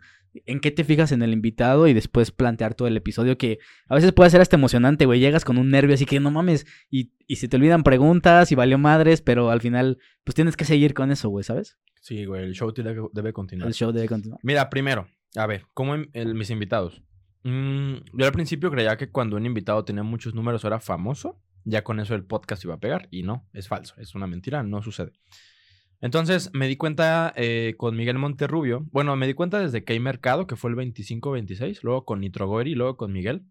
¿En 0.45 0.59
qué 0.59 0.71
te 0.71 0.83
fijas 0.83 1.11
en 1.11 1.21
el 1.21 1.31
invitado 1.33 1.87
y 1.87 1.93
después 1.93 2.31
plantear 2.31 2.73
todo 2.73 2.87
el 2.87 2.97
episodio? 2.97 3.37
Que 3.37 3.59
a 3.87 3.95
veces 3.95 4.11
puede 4.13 4.29
ser 4.29 4.41
hasta 4.41 4.55
emocionante, 4.55 5.05
güey. 5.05 5.19
Llegas 5.19 5.45
con 5.45 5.57
un 5.57 5.69
nervio 5.69 5.93
así 5.95 6.05
que 6.05 6.19
no 6.19 6.31
mames 6.31 6.65
y, 6.89 7.13
y 7.27 7.35
se 7.37 7.47
te 7.47 7.57
olvidan 7.57 7.83
preguntas 7.83 8.51
y 8.51 8.55
valió 8.55 8.77
madres, 8.77 9.21
pero 9.21 9.51
al 9.51 9.61
final, 9.61 9.99
pues 10.23 10.35
tienes 10.35 10.57
que 10.57 10.65
seguir 10.65 10.93
con 10.93 11.11
eso, 11.11 11.29
güey, 11.29 11.43
¿sabes? 11.43 11.77
Sí, 12.01 12.25
güey, 12.25 12.43
el 12.43 12.53
show 12.53 12.73
que- 12.73 12.83
debe 13.13 13.31
continuar. 13.33 13.67
El 13.67 13.73
show 13.73 13.91
debe 13.91 14.07
continuar. 14.07 14.39
Mira, 14.43 14.69
primero, 14.69 15.07
a 15.35 15.45
ver, 15.47 15.65
¿cómo 15.73 15.95
em- 15.95 16.09
el- 16.13 16.35
mis 16.35 16.49
invitados? 16.49 17.01
Mm, 17.43 17.95
yo 18.13 18.25
al 18.25 18.31
principio 18.31 18.71
creía 18.71 18.97
que 18.97 19.09
cuando 19.11 19.35
un 19.37 19.45
invitado 19.45 19.83
tenía 19.85 20.03
muchos 20.03 20.33
números 20.33 20.63
era 20.65 20.79
famoso, 20.79 21.39
ya 21.65 21.83
con 21.83 21.99
eso 21.99 22.15
el 22.15 22.25
podcast 22.25 22.63
iba 22.65 22.73
a 22.73 22.79
pegar, 22.79 23.07
y 23.11 23.23
no, 23.23 23.47
es 23.53 23.67
falso, 23.67 23.93
es 23.97 24.15
una 24.15 24.27
mentira, 24.27 24.63
no 24.63 24.81
sucede. 24.81 25.11
Entonces 26.03 26.49
me 26.51 26.67
di 26.67 26.75
cuenta 26.75 27.31
eh, 27.37 27.75
con 27.77 27.95
Miguel 27.95 28.17
Monterrubio, 28.17 28.85
bueno, 28.91 29.15
me 29.15 29.25
di 29.25 29.33
cuenta 29.33 29.59
desde 29.59 29.85
que 29.85 29.93
hay 29.93 30.01
mercado, 30.01 30.47
que 30.47 30.57
fue 30.57 30.69
el 30.69 30.75
25-26, 30.75 31.79
luego 31.81 32.03
con 32.03 32.19
Nitrogoeri 32.19 32.71
y 32.71 32.75
luego 32.75 32.97
con 32.97 33.13
Miguel, 33.13 33.45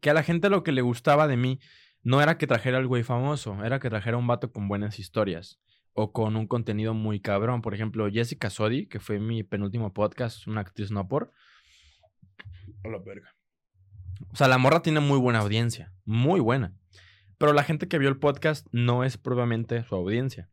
que 0.00 0.10
a 0.10 0.14
la 0.14 0.24
gente 0.24 0.50
lo 0.50 0.64
que 0.64 0.72
le 0.72 0.82
gustaba 0.82 1.28
de 1.28 1.36
mí 1.36 1.60
no 2.02 2.20
era 2.20 2.38
que 2.38 2.48
trajera 2.48 2.78
al 2.78 2.88
güey 2.88 3.04
famoso, 3.04 3.64
era 3.64 3.78
que 3.78 3.88
trajera 3.88 4.16
un 4.16 4.26
vato 4.26 4.50
con 4.50 4.66
buenas 4.66 4.98
historias 4.98 5.60
o 5.92 6.10
con 6.10 6.34
un 6.34 6.48
contenido 6.48 6.92
muy 6.92 7.20
cabrón. 7.20 7.62
Por 7.62 7.72
ejemplo, 7.72 8.10
Jessica 8.10 8.50
Sodi, 8.50 8.88
que 8.88 8.98
fue 8.98 9.20
mi 9.20 9.44
penúltimo 9.44 9.94
podcast, 9.94 10.48
una 10.48 10.62
actriz 10.62 10.90
no 10.90 11.06
por. 11.06 11.30
A 12.82 12.88
la 12.88 12.98
verga. 12.98 13.32
O 14.32 14.34
sea, 14.36 14.48
la 14.48 14.58
morra 14.58 14.82
tiene 14.82 14.98
muy 14.98 15.20
buena 15.20 15.38
audiencia, 15.38 15.92
muy 16.04 16.40
buena. 16.40 16.74
Pero 17.38 17.52
la 17.52 17.62
gente 17.62 17.86
que 17.86 17.98
vio 17.98 18.08
el 18.08 18.18
podcast 18.18 18.66
no 18.72 19.04
es 19.04 19.18
propiamente 19.18 19.84
su 19.84 19.94
audiencia. 19.94 20.50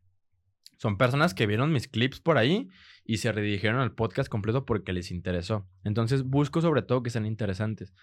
Son 0.82 0.98
personas 0.98 1.32
que 1.32 1.46
vieron 1.46 1.72
mis 1.72 1.86
clips 1.86 2.18
por 2.18 2.38
ahí 2.38 2.68
y 3.04 3.18
se 3.18 3.30
redirigieron 3.30 3.78
al 3.78 3.94
podcast 3.94 4.28
completo 4.28 4.66
porque 4.66 4.92
les 4.92 5.12
interesó. 5.12 5.64
Entonces 5.84 6.24
busco 6.24 6.60
sobre 6.60 6.82
todo 6.82 7.04
que 7.04 7.10
sean 7.10 7.24
interesantes. 7.24 7.94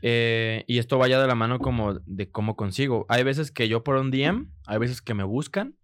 Eh, 0.00 0.64
y 0.66 0.78
esto 0.78 0.96
vaya 0.96 1.20
de 1.20 1.26
la 1.26 1.34
mano 1.34 1.58
como 1.58 1.92
de 2.06 2.30
cómo 2.30 2.56
consigo. 2.56 3.04
Hay 3.10 3.24
veces 3.24 3.52
que 3.52 3.68
yo 3.68 3.84
por 3.84 3.96
un 3.96 4.10
DM, 4.10 4.46
hay 4.64 4.78
veces 4.78 5.02
que 5.02 5.12
me 5.12 5.22
buscan. 5.22 5.76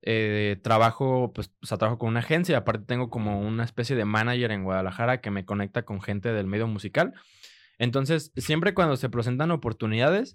Eh, 0.00 0.58
trabajo, 0.62 1.30
pues, 1.34 1.52
trabajo 1.60 1.98
con 1.98 2.08
una 2.08 2.20
agencia. 2.20 2.56
Aparte 2.56 2.86
tengo 2.86 3.10
como 3.10 3.42
una 3.42 3.62
especie 3.62 3.94
de 3.94 4.06
manager 4.06 4.50
en 4.50 4.64
Guadalajara 4.64 5.20
que 5.20 5.30
me 5.30 5.44
conecta 5.44 5.82
con 5.82 6.00
gente 6.00 6.32
del 6.32 6.46
medio 6.46 6.68
musical. 6.68 7.12
Entonces, 7.76 8.32
siempre 8.38 8.72
cuando 8.72 8.96
se 8.96 9.10
presentan 9.10 9.50
oportunidades, 9.50 10.32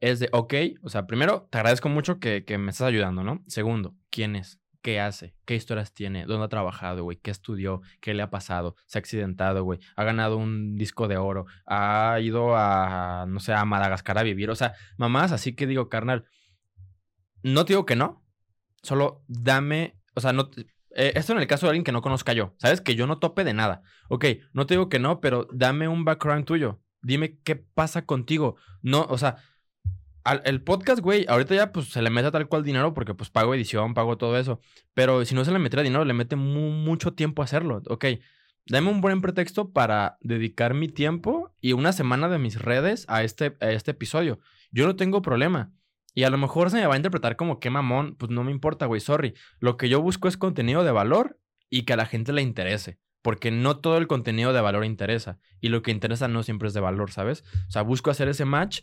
es 0.00 0.20
de, 0.20 0.28
ok, 0.32 0.54
o 0.82 0.90
sea, 0.90 1.06
primero, 1.06 1.48
te 1.50 1.56
agradezco 1.56 1.88
mucho 1.88 2.20
que, 2.20 2.44
que 2.44 2.58
me 2.58 2.70
estás 2.70 2.88
ayudando, 2.88 3.24
¿no? 3.24 3.42
Segundo, 3.46 3.94
¿quién 4.10 4.36
es? 4.36 4.59
¿Qué 4.82 4.98
hace? 4.98 5.34
¿Qué 5.44 5.54
historias 5.54 5.92
tiene? 5.92 6.24
¿Dónde 6.24 6.46
ha 6.46 6.48
trabajado, 6.48 7.04
güey? 7.04 7.18
¿Qué 7.18 7.30
estudió? 7.30 7.82
¿Qué 8.00 8.14
le 8.14 8.22
ha 8.22 8.30
pasado? 8.30 8.76
¿Se 8.86 8.96
ha 8.96 9.00
accidentado, 9.00 9.62
güey? 9.62 9.78
¿Ha 9.94 10.04
ganado 10.04 10.38
un 10.38 10.76
disco 10.76 11.06
de 11.06 11.18
oro? 11.18 11.44
¿Ha 11.66 12.18
ido 12.20 12.56
a, 12.56 13.26
no 13.28 13.40
sé, 13.40 13.52
a 13.52 13.64
Madagascar 13.66 14.16
a 14.18 14.22
vivir? 14.22 14.48
O 14.48 14.56
sea, 14.56 14.74
mamás, 14.96 15.32
así 15.32 15.54
que 15.54 15.66
digo, 15.66 15.90
carnal, 15.90 16.24
no 17.42 17.64
te 17.64 17.74
digo 17.74 17.84
que 17.84 17.96
no, 17.96 18.24
solo 18.82 19.22
dame, 19.28 19.98
o 20.14 20.20
sea, 20.20 20.32
no, 20.32 20.50
eh, 20.96 21.12
esto 21.14 21.32
en 21.32 21.40
el 21.40 21.46
caso 21.46 21.66
de 21.66 21.70
alguien 21.70 21.84
que 21.84 21.92
no 21.92 22.02
conozca 22.02 22.32
yo, 22.32 22.54
¿sabes? 22.58 22.80
Que 22.80 22.94
yo 22.94 23.06
no 23.06 23.18
tope 23.18 23.44
de 23.44 23.54
nada. 23.54 23.82
Ok, 24.08 24.24
no 24.52 24.66
te 24.66 24.74
digo 24.74 24.88
que 24.88 24.98
no, 24.98 25.20
pero 25.20 25.46
dame 25.52 25.88
un 25.88 26.04
background 26.04 26.44
tuyo. 26.46 26.80
Dime 27.02 27.38
qué 27.44 27.56
pasa 27.56 28.06
contigo. 28.06 28.56
No, 28.82 29.06
o 29.08 29.16
sea, 29.16 29.36
al- 30.24 30.42
el 30.44 30.62
podcast, 30.62 31.00
güey, 31.00 31.24
ahorita 31.28 31.54
ya 31.54 31.72
pues 31.72 31.88
se 31.88 32.02
le 32.02 32.10
mete 32.10 32.30
tal 32.30 32.46
cual 32.48 32.62
dinero 32.64 32.94
porque 32.94 33.14
pues 33.14 33.30
pago 33.30 33.54
edición, 33.54 33.94
pago 33.94 34.16
todo 34.18 34.38
eso. 34.38 34.60
Pero 34.94 35.24
si 35.24 35.34
no 35.34 35.44
se 35.44 35.52
le 35.52 35.58
metiera 35.58 35.82
dinero, 35.82 36.04
le 36.04 36.12
mete 36.14 36.36
mu- 36.36 36.70
mucho 36.70 37.12
tiempo 37.14 37.42
a 37.42 37.44
hacerlo. 37.46 37.82
Ok, 37.88 38.04
dame 38.66 38.90
un 38.90 39.00
buen 39.00 39.20
pretexto 39.20 39.72
para 39.72 40.18
dedicar 40.20 40.74
mi 40.74 40.88
tiempo 40.88 41.54
y 41.60 41.72
una 41.72 41.92
semana 41.92 42.28
de 42.28 42.38
mis 42.38 42.60
redes 42.60 43.04
a 43.08 43.22
este, 43.22 43.56
a 43.60 43.70
este 43.70 43.92
episodio. 43.92 44.40
Yo 44.70 44.86
no 44.86 44.96
tengo 44.96 45.22
problema. 45.22 45.72
Y 46.14 46.24
a 46.24 46.30
lo 46.30 46.38
mejor 46.38 46.70
se 46.70 46.76
me 46.76 46.86
va 46.86 46.94
a 46.94 46.96
interpretar 46.96 47.36
como 47.36 47.60
que 47.60 47.70
mamón, 47.70 48.16
pues 48.16 48.30
no 48.32 48.42
me 48.42 48.50
importa, 48.50 48.86
güey, 48.86 49.00
sorry. 49.00 49.34
Lo 49.60 49.76
que 49.76 49.88
yo 49.88 50.00
busco 50.02 50.26
es 50.28 50.36
contenido 50.36 50.82
de 50.82 50.90
valor 50.90 51.38
y 51.68 51.82
que 51.82 51.92
a 51.92 51.96
la 51.96 52.06
gente 52.06 52.32
le 52.32 52.42
interese. 52.42 52.98
Porque 53.22 53.50
no 53.50 53.78
todo 53.78 53.98
el 53.98 54.06
contenido 54.06 54.52
de 54.52 54.60
valor 54.60 54.84
interesa. 54.84 55.38
Y 55.60 55.68
lo 55.68 55.82
que 55.82 55.90
interesa 55.90 56.26
no 56.26 56.42
siempre 56.42 56.68
es 56.68 56.74
de 56.74 56.80
valor, 56.80 57.12
¿sabes? 57.12 57.44
O 57.68 57.70
sea, 57.70 57.82
busco 57.82 58.10
hacer 58.10 58.28
ese 58.28 58.44
match 58.44 58.80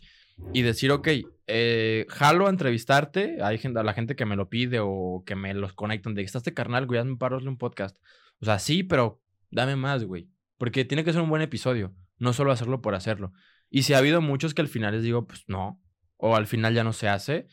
y 0.52 0.62
decir, 0.62 0.90
ok, 0.92 1.08
eh, 1.46 2.06
jalo 2.08 2.46
a 2.46 2.50
entrevistarte. 2.50 3.42
Hay 3.42 3.58
gente, 3.58 3.80
a 3.80 3.82
la 3.82 3.94
gente 3.94 4.16
que 4.16 4.26
me 4.26 4.36
lo 4.36 4.48
pide 4.48 4.80
o 4.80 5.22
que 5.26 5.34
me 5.34 5.54
los 5.54 5.72
conectan. 5.72 6.14
De 6.14 6.22
que 6.22 6.26
está 6.26 6.38
este 6.38 6.54
carnal, 6.54 6.86
güey, 6.86 7.00
hazme 7.00 7.16
paro, 7.16 7.38
un 7.38 7.58
podcast. 7.58 7.96
O 8.40 8.44
sea, 8.44 8.58
sí, 8.58 8.82
pero 8.82 9.20
dame 9.50 9.76
más, 9.76 10.04
güey. 10.04 10.28
Porque 10.58 10.84
tiene 10.84 11.04
que 11.04 11.12
ser 11.12 11.22
un 11.22 11.30
buen 11.30 11.42
episodio. 11.42 11.94
No 12.18 12.32
solo 12.32 12.52
hacerlo 12.52 12.80
por 12.80 12.94
hacerlo. 12.94 13.32
Y 13.70 13.82
si 13.82 13.94
ha 13.94 13.98
habido 13.98 14.20
muchos 14.20 14.54
que 14.54 14.62
al 14.62 14.68
final 14.68 14.94
les 14.94 15.02
digo, 15.02 15.26
pues 15.26 15.44
no. 15.48 15.80
O 16.16 16.36
al 16.36 16.46
final 16.46 16.74
ya 16.74 16.84
no 16.84 16.92
se 16.92 17.08
hace. 17.08 17.48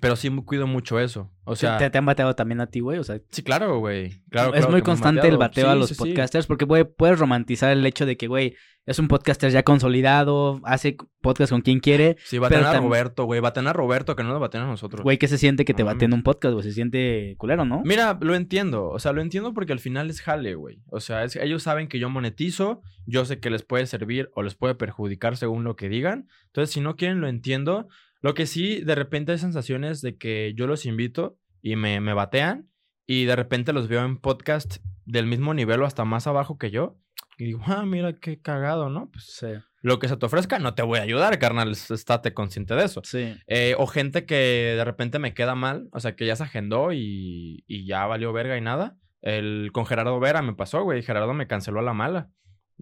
Pero 0.00 0.16
sí 0.16 0.30
cuido 0.44 0.66
mucho 0.66 0.98
eso. 1.00 1.30
O 1.44 1.54
sea, 1.56 1.78
¿Te, 1.78 1.88
te 1.90 1.98
han 1.98 2.06
bateado 2.06 2.34
también 2.34 2.60
a 2.60 2.66
ti, 2.66 2.80
güey? 2.80 2.98
O 2.98 3.04
sea, 3.04 3.20
sí, 3.30 3.42
claro, 3.42 3.78
güey. 3.78 4.20
Claro, 4.30 4.48
es 4.54 4.60
claro 4.60 4.72
muy 4.72 4.82
constante 4.82 5.28
el 5.28 5.36
bateo 5.36 5.70
a 5.70 5.74
los 5.76 5.88
sí, 5.90 5.94
sí. 5.94 5.98
podcasters 6.00 6.46
porque 6.46 6.64
güey, 6.64 6.84
puedes 6.84 7.18
romantizar 7.18 7.70
el 7.70 7.86
hecho 7.86 8.04
de 8.04 8.16
que, 8.16 8.26
güey, 8.26 8.56
es 8.84 8.98
un 9.00 9.08
podcaster 9.08 9.50
ya 9.50 9.64
consolidado, 9.64 10.60
hace 10.64 10.96
podcast 11.20 11.50
con 11.52 11.60
quien 11.60 11.80
quiere. 11.80 12.16
Sí, 12.24 12.38
baten 12.38 12.58
Pero 12.60 12.70
a 12.70 12.78
Roberto, 12.78 13.24
güey. 13.24 13.40
Baten 13.40 13.66
a 13.66 13.72
Roberto, 13.72 14.14
que 14.14 14.22
no 14.22 14.28
nos 14.30 14.40
baten 14.40 14.62
a 14.62 14.66
nosotros. 14.66 15.02
Güey, 15.02 15.18
¿qué 15.18 15.26
se 15.26 15.38
siente 15.38 15.64
que 15.64 15.74
te 15.74 15.82
No 15.82 15.90
mames. 15.92 16.12
un 16.12 16.22
podcast, 16.22 16.52
güey? 16.52 16.62
Se 16.64 16.72
siente 16.72 17.34
culero, 17.38 17.64
¿no? 17.64 17.82
Mira, 17.84 18.16
lo 18.20 18.34
entiendo. 18.36 18.88
O 18.88 18.98
sea, 19.00 19.12
lo 19.12 19.22
entiendo 19.22 19.54
porque 19.54 19.72
al 19.72 19.80
final 19.80 20.08
es 20.08 20.20
jale, 20.20 20.54
güey. 20.54 20.82
O 20.86 21.00
sea, 21.00 21.24
es- 21.24 21.34
ellos 21.36 21.64
saben 21.64 21.88
que 21.88 21.98
yo 21.98 22.10
monetizo. 22.10 22.80
Yo 23.06 23.24
sé 23.24 23.40
que 23.40 23.50
les 23.50 23.62
puede 23.62 23.86
servir 23.86 24.30
o 24.34 24.42
les 24.42 24.54
puede 24.54 24.74
perjudicar 24.76 25.36
según 25.36 25.64
lo 25.64 25.74
que 25.76 25.88
digan. 25.88 26.28
Entonces, 26.46 26.72
si 26.72 26.80
no 26.80 26.96
quieren, 26.96 27.20
lo 27.20 27.28
entiendo. 27.28 27.88
Lo 28.22 28.34
que 28.34 28.46
sí, 28.46 28.80
de 28.80 28.94
repente 28.94 29.32
hay 29.32 29.38
sensaciones 29.38 30.00
de 30.00 30.16
que 30.16 30.52
yo 30.56 30.66
los 30.66 30.86
invito 30.86 31.38
y 31.62 31.76
me, 31.76 32.00
me 32.00 32.14
batean. 32.14 32.70
Y 33.06 33.24
de 33.24 33.36
repente 33.36 33.72
los 33.72 33.86
veo 33.88 34.04
en 34.04 34.16
podcast 34.16 34.78
del 35.04 35.26
mismo 35.26 35.54
nivel 35.54 35.80
o 35.82 35.86
hasta 35.86 36.04
más 36.04 36.26
abajo 36.26 36.58
que 36.58 36.70
yo. 36.70 36.98
Y 37.38 37.44
digo, 37.44 37.60
ah, 37.66 37.84
mira 37.86 38.14
qué 38.18 38.40
cagado, 38.40 38.88
¿no? 38.88 39.10
Pues 39.12 39.26
Sí. 39.26 39.46
lo 39.82 39.98
que 40.00 40.08
se 40.08 40.16
te 40.16 40.26
ofrezca, 40.26 40.58
no 40.58 40.74
te 40.74 40.82
voy 40.82 40.98
a 40.98 41.02
ayudar, 41.02 41.38
carnal. 41.38 41.70
Estate 41.70 42.34
consciente 42.34 42.74
de 42.74 42.84
eso. 42.84 43.02
Sí. 43.04 43.36
Eh, 43.46 43.74
o 43.78 43.86
gente 43.86 44.24
que 44.26 44.34
de 44.76 44.84
repente 44.84 45.18
me 45.20 45.34
queda 45.34 45.54
mal, 45.54 45.88
o 45.92 46.00
sea, 46.00 46.16
que 46.16 46.26
ya 46.26 46.34
se 46.34 46.42
agendó 46.44 46.92
y, 46.92 47.62
y 47.68 47.86
ya 47.86 48.06
valió 48.06 48.32
verga 48.32 48.56
y 48.56 48.60
nada. 48.62 48.96
El, 49.22 49.70
con 49.72 49.86
Gerardo 49.86 50.18
Vera 50.18 50.40
me 50.42 50.54
pasó, 50.54 50.82
güey. 50.82 51.02
Gerardo 51.02 51.32
me 51.34 51.46
canceló 51.46 51.78
a 51.80 51.82
la 51.84 51.92
mala. 51.92 52.30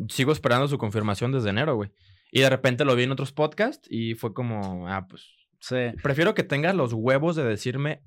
Sigo 0.09 0.32
esperando 0.32 0.68
su 0.68 0.78
confirmación 0.78 1.32
desde 1.32 1.51
enero, 1.51 1.74
güey. 1.76 1.91
Y 2.35 2.41
de 2.41 2.51
repente 2.51 2.85
lo 2.85 2.97
vi 2.97 3.05
en 3.05 3.12
otros 3.12 3.30
podcasts 3.30 3.87
y 3.89 4.16
fue 4.16 4.35
como, 4.35 4.89
ah, 4.89 5.07
pues. 5.09 5.24
Sí. 5.61 5.76
Prefiero 6.03 6.35
que 6.35 6.43
tengas 6.43 6.74
los 6.74 6.93
huevos 6.93 7.37
de 7.37 7.45
decirme, 7.45 8.03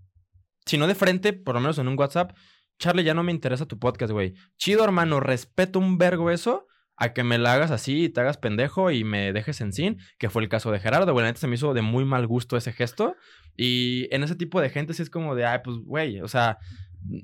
si 0.66 0.78
no 0.78 0.86
de 0.86 0.96
frente, 0.96 1.32
por 1.32 1.56
lo 1.56 1.62
menos 1.62 1.78
en 1.78 1.88
un 1.88 1.98
WhatsApp, 1.98 2.36
Charlie, 2.78 3.06
ya 3.06 3.14
no 3.14 3.24
me 3.24 3.32
interesa 3.32 3.68
tu 3.68 3.80
podcast, 3.80 4.12
güey. 4.12 4.34
Chido, 4.58 4.84
hermano, 4.84 5.22
respeto 5.22 5.80
un 5.80 5.98
vergo 5.98 6.30
eso. 6.30 6.68
A 6.98 7.14
que 7.14 7.24
me 7.24 7.38
la 7.38 7.54
hagas 7.54 7.72
así 7.72 8.06
y 8.06 8.10
te 8.10 8.20
hagas 8.20 8.38
pendejo 8.38 8.92
y 8.92 9.04
me 9.04 9.32
dejes 9.32 9.62
en 9.62 9.72
sin, 9.72 9.98
que 10.18 10.30
fue 10.30 10.42
el 10.42 10.50
caso 10.50 10.72
de 10.72 10.80
Gerardo. 10.80 11.14
La 11.14 11.28
neta 11.28 11.40
se 11.40 11.48
me 11.48 11.56
hizo 11.56 11.74
de 11.74 11.84
muy 11.84 12.04
mal 12.04 12.28
gusto 12.28 12.58
ese 12.58 12.74
gesto. 12.74 13.16
Y 13.56 14.14
en 14.14 14.24
ese 14.24 14.36
tipo 14.36 14.60
de 14.60 14.72
gente 14.72 14.94
sí 14.94 15.04
es 15.04 15.10
como 15.10 15.36
de, 15.36 15.46
ay, 15.46 15.60
pues, 15.64 15.78
güey, 15.78 16.20
o 16.20 16.28
sea, 16.28 16.58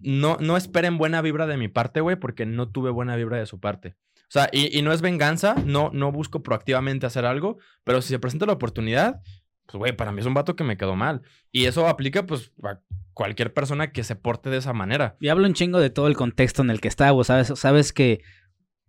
no, 0.03 0.37
no 0.39 0.55
esperen 0.55 0.97
buena 0.97 1.21
vibra 1.21 1.47
de 1.47 1.57
mi 1.57 1.67
parte, 1.67 1.99
güey, 1.99 2.15
porque 2.15 2.45
no 2.45 2.69
tuve 2.69 2.91
buena 2.91 3.17
vibra 3.17 3.39
de 3.39 3.45
su 3.45 3.59
parte. 3.59 3.95
O 4.23 4.33
sea, 4.33 4.49
y, 4.51 4.81
no 4.81 4.91
es 4.91 5.01
venganza, 5.01 5.55
no, 5.65 5.91
no 5.93 6.11
busco 6.11 6.41
proactivamente 6.41 7.05
hacer 7.05 7.25
algo, 7.25 7.57
pero 7.83 8.01
si 8.01 8.09
se 8.09 8.19
presenta 8.19 8.47
la 8.47 8.53
oportunidad, 8.53 9.21
pues, 9.65 9.77
güey, 9.77 9.95
para 9.95 10.11
mí 10.11 10.21
es 10.21 10.25
un 10.25 10.33
vato 10.33 10.55
que 10.55 10.63
me 10.63 10.77
quedó 10.77 10.95
mal. 10.95 11.21
Y 11.51 11.65
eso 11.65 11.87
aplica, 11.87 12.25
pues, 12.25 12.51
a 12.63 12.79
cualquier 13.13 13.53
persona 13.53 13.91
que 13.91 14.03
se 14.03 14.15
porte 14.15 14.49
de 14.49 14.57
esa 14.57 14.73
manera. 14.73 15.17
Y 15.19 15.29
hablo 15.29 15.47
un 15.47 15.53
chingo 15.53 15.79
de 15.79 15.89
todo 15.89 16.07
el 16.07 16.15
contexto 16.15 16.61
en 16.61 16.69
el 16.69 16.81
que 16.81 16.87
está, 16.87 17.11
güey. 17.11 17.23
Sabes, 17.23 17.53
sabes 17.55 17.93
que, 17.93 18.21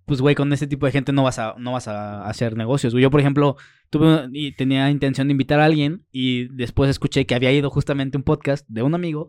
pues, 0.07 0.21
güey, 0.21 0.35
con 0.35 0.53
ese 0.53 0.67
tipo 0.67 0.87
de 0.87 0.93
gente 0.93 1.13
no 1.13 1.23
vas 1.23 1.39
a, 1.39 1.55
no 1.59 1.73
vas 1.73 1.89
a 1.89 2.25
hacer 2.27 2.57
negocios. 2.57 2.93
Yo, 2.95 3.11
por 3.11 3.21
ejemplo, 3.21 3.57
tuve 3.91 4.29
y 4.33 4.53
tenía 4.53 4.91
intención 4.91 5.29
de 5.29 5.33
invitar 5.33 5.61
a 5.61 5.65
alguien 5.65 6.07
y 6.11 6.49
después 6.55 6.91
escuché 6.91 7.27
que 7.27 7.35
había 7.35 7.53
ido 7.53 7.71
justamente 7.71 8.17
un 8.17 8.25
podcast 8.25 8.67
de 8.69 8.83
un 8.83 8.95
amigo. 8.95 9.29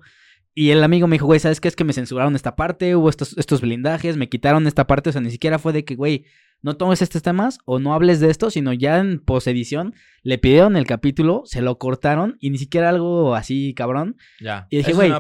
Y 0.57 0.71
el 0.71 0.81
amigo 0.85 1.05
me 1.07 1.15
dijo, 1.15 1.25
güey, 1.25 1.41
¿sabes 1.41 1.59
qué? 1.59 1.67
Es 1.67 1.75
que 1.75 1.83
me 1.83 1.91
censuraron 1.91 2.33
esta 2.33 2.55
parte, 2.55 2.95
hubo 2.95 3.09
estos, 3.09 3.37
estos 3.37 3.59
blindajes, 3.59 4.15
me 4.15 4.29
quitaron 4.29 4.67
esta 4.67 4.87
parte. 4.87 5.09
O 5.09 5.13
sea, 5.13 5.19
ni 5.19 5.29
siquiera 5.29 5.59
fue 5.59 5.73
de 5.73 5.83
que, 5.83 5.95
güey, 5.95 6.25
no 6.61 6.77
tomes 6.77 7.01
estos 7.01 7.21
temas 7.21 7.59
o 7.65 7.77
no 7.79 7.93
hables 7.93 8.21
de 8.21 8.29
esto, 8.31 8.49
sino 8.49 8.71
ya 8.71 8.99
en 8.99 9.19
posedición 9.19 9.93
le 10.23 10.37
pidieron 10.37 10.77
el 10.77 10.87
capítulo, 10.87 11.43
se 11.45 11.61
lo 11.61 11.77
cortaron 11.77 12.37
y 12.39 12.49
ni 12.49 12.57
siquiera 12.57 12.89
algo 12.89 13.35
así, 13.35 13.73
cabrón. 13.75 14.15
Ya. 14.39 14.65
Y 14.71 14.77
dije, 14.77 14.93
güey. 14.93 15.11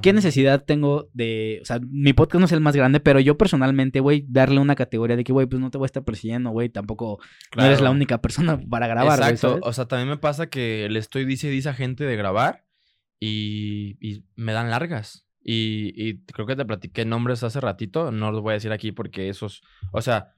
¿Qué 0.00 0.12
necesidad 0.12 0.64
tengo 0.64 1.10
de, 1.12 1.58
o 1.60 1.64
sea, 1.66 1.80
mi 1.82 2.12
podcast 2.12 2.40
no 2.40 2.46
es 2.46 2.52
el 2.52 2.60
más 2.60 2.74
grande, 2.74 3.00
pero 3.00 3.20
yo 3.20 3.36
personalmente, 3.36 3.98
güey, 4.00 4.24
darle 4.28 4.60
una 4.60 4.76
categoría 4.76 5.16
de 5.16 5.24
que, 5.24 5.32
güey, 5.32 5.46
pues 5.46 5.60
no 5.60 5.70
te 5.70 5.76
voy 5.76 5.84
a 5.84 5.86
estar 5.86 6.04
persiguiendo, 6.04 6.50
güey, 6.50 6.68
tampoco 6.70 7.18
no 7.56 7.64
eres 7.64 7.80
la 7.80 7.90
única 7.90 8.22
persona 8.22 8.58
para 8.70 8.86
grabar, 8.86 9.18
Exacto. 9.18 9.58
O 9.62 9.72
sea, 9.72 9.86
también 9.86 10.08
me 10.08 10.16
pasa 10.18 10.46
que 10.46 10.88
le 10.88 11.00
estoy 11.00 11.24
dice 11.24 11.48
dice 11.48 11.68
a 11.68 11.74
gente 11.74 12.04
de 12.04 12.16
grabar 12.16 12.63
y, 13.26 14.24
me 14.36 14.52
dan 14.52 14.70
largas. 14.70 15.26
Y, 15.42 15.92
y 15.96 16.24
creo 16.24 16.46
que 16.46 16.56
te 16.56 16.64
platiqué 16.64 17.04
nombres 17.04 17.42
hace 17.42 17.60
ratito. 17.60 18.10
No 18.10 18.32
los 18.32 18.42
voy 18.42 18.52
a 18.52 18.54
decir 18.54 18.72
aquí 18.72 18.92
porque 18.92 19.28
esos. 19.28 19.62
O 19.92 20.00
sea, 20.00 20.34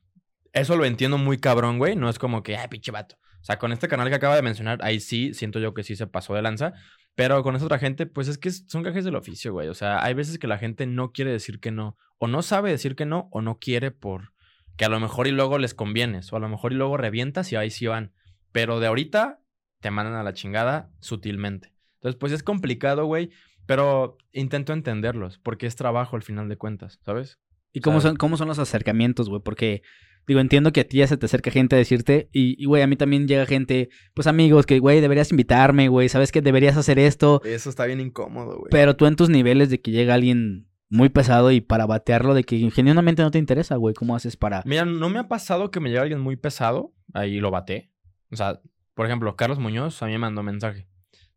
eso 0.53 0.77
lo 0.77 0.85
entiendo 0.85 1.19
muy 1.19 1.39
cabrón, 1.39 1.79
güey. 1.79 1.97
No 1.97 2.09
es 2.09 2.19
como 2.19 2.43
que, 2.43 2.57
ay, 2.57 2.69
pinche 2.69 2.91
vato. 2.91 3.17
O 3.41 3.45
sea, 3.47 3.59
con 3.59 3.73
este 3.73 3.89
canal 3.89 4.09
que 4.09 4.17
acaba 4.17 4.35
de 4.35 4.43
mencionar, 4.43 4.81
ahí 4.83 4.99
sí 5.01 5.33
siento 5.35 5.61
yo 5.61 5.75
que 5.75 5.85
sí 5.85 5.95
se 5.95 6.07
pasó 6.07 6.35
de 6.35 6.43
lanza. 6.43 6.73
Pero 7.15 7.43
con 7.43 7.57
esa 7.57 7.65
otra 7.65 7.79
gente, 7.79 8.07
pues 8.07 8.29
es 8.29 8.39
que 8.39 8.51
son 8.51 8.83
gajes 8.83 9.05
del 9.05 9.17
oficio, 9.17 9.53
güey. 9.53 9.69
O 9.69 9.75
sea, 9.75 10.03
hay 10.03 10.15
veces 10.15 10.39
que 10.39 10.47
la 10.47 10.59
gente 10.59 10.87
no 10.87 11.13
quiere 11.13 11.31
decir 11.31 11.61
que 11.61 11.71
no. 11.71 11.97
O 12.19 12.27
no 12.27 12.43
sabe 12.43 12.71
decir 12.71 12.97
que 12.97 13.07
no, 13.07 13.29
o 13.31 13.43
no 13.43 13.59
quiere 13.59 13.91
por. 13.91 14.33
Que 14.77 14.85
a 14.85 14.89
lo 14.89 15.01
mejor 15.01 15.27
y 15.27 15.31
luego 15.31 15.59
les 15.59 15.75
convienes. 15.75 16.33
O 16.33 16.37
a 16.37 16.41
lo 16.41 16.49
mejor 16.49 16.73
y 16.73 16.77
luego 16.77 16.97
revientas 16.97 17.53
y 17.53 17.57
ahí 17.57 17.71
sí 17.71 17.87
van. 17.87 18.13
Pero 18.53 18.81
de 18.81 18.89
ahorita 18.89 19.41
te 19.81 19.91
mandan 19.91 20.15
a 20.15 20.23
la 20.23 20.33
chingada 20.33 20.91
sutilmente. 21.01 21.76
Entonces, 22.07 22.21
pues 22.21 22.33
es 22.33 22.43
complicado, 22.43 23.07
güey. 23.07 23.31
Pero 23.67 24.17
intento 24.33 24.73
entenderlos, 24.73 25.39
porque 25.39 25.67
es 25.67 25.75
trabajo 25.75 26.15
al 26.15 26.23
final 26.23 26.49
de 26.49 26.57
cuentas, 26.57 27.01
¿sabes? 27.05 27.41
¿Y 27.73 27.81
cómo 27.81 28.01
¿sabes? 28.01 28.11
son, 28.11 28.17
cómo 28.17 28.37
son 28.37 28.47
los 28.47 28.61
acercamientos, 28.61 29.29
güey? 29.29 29.43
Porque, 29.43 29.83
digo, 30.25 30.39
entiendo 30.39 30.73
que 30.73 30.83
a 30.83 30.85
ti 30.87 30.99
ya 30.99 31.09
se 31.09 31.17
te 31.17 31.27
acerca 31.27 31.51
gente 31.51 31.75
a 31.75 31.79
decirte, 31.79 32.29
y, 32.33 32.55
y, 32.63 32.67
güey, 32.67 32.83
a 32.85 32.87
mí 32.87 32.95
también 32.95 33.27
llega 33.27 33.45
gente, 33.45 33.89
pues 34.15 34.29
amigos, 34.29 34.67
que, 34.67 34.79
güey, 34.79 35.01
deberías 35.01 35.33
invitarme, 35.33 35.89
güey, 35.89 36.09
sabes 36.09 36.31
que 36.31 36.43
deberías 36.43 36.77
hacer 36.77 37.01
esto, 37.01 37.43
Eso 37.45 37.69
está 37.69 37.87
bien 37.87 38.01
incómodo, 38.01 38.57
güey. 38.59 38.71
pero 38.71 38.95
tú 38.95 39.07
en 39.07 39.17
tus 39.17 39.31
niveles 39.31 39.69
de 39.69 39.81
que 39.81 39.91
llega 39.91 40.15
alguien 40.15 40.69
muy 40.89 41.09
pesado 41.09 41.51
y 41.51 41.61
para 41.61 41.87
batearlo, 41.87 42.35
de 42.35 42.45
que 42.45 42.71
genuinamente 42.71 43.23
no 43.23 43.33
te 43.33 43.39
interesa, 43.39 43.75
güey, 43.75 43.95
¿cómo 43.97 44.15
haces 44.15 44.37
para...? 44.37 44.63
Mira, 44.65 44.85
no 44.85 45.09
me 45.09 45.19
ha 45.19 45.27
pasado 45.27 45.73
que 45.73 45.81
me 45.81 45.89
llegue 45.89 46.03
alguien 46.03 46.21
muy 46.21 46.37
pesado, 46.37 46.95
ahí 47.15 47.41
lo 47.41 47.51
bate. 47.51 47.91
O 48.31 48.37
sea, 48.37 48.61
por 48.95 49.07
ejemplo, 49.07 49.35
Carlos 49.35 49.59
Muñoz 49.59 50.01
a 50.05 50.07
mí 50.07 50.13
me 50.13 50.19
mandó 50.19 50.45
mensaje. 50.45 50.87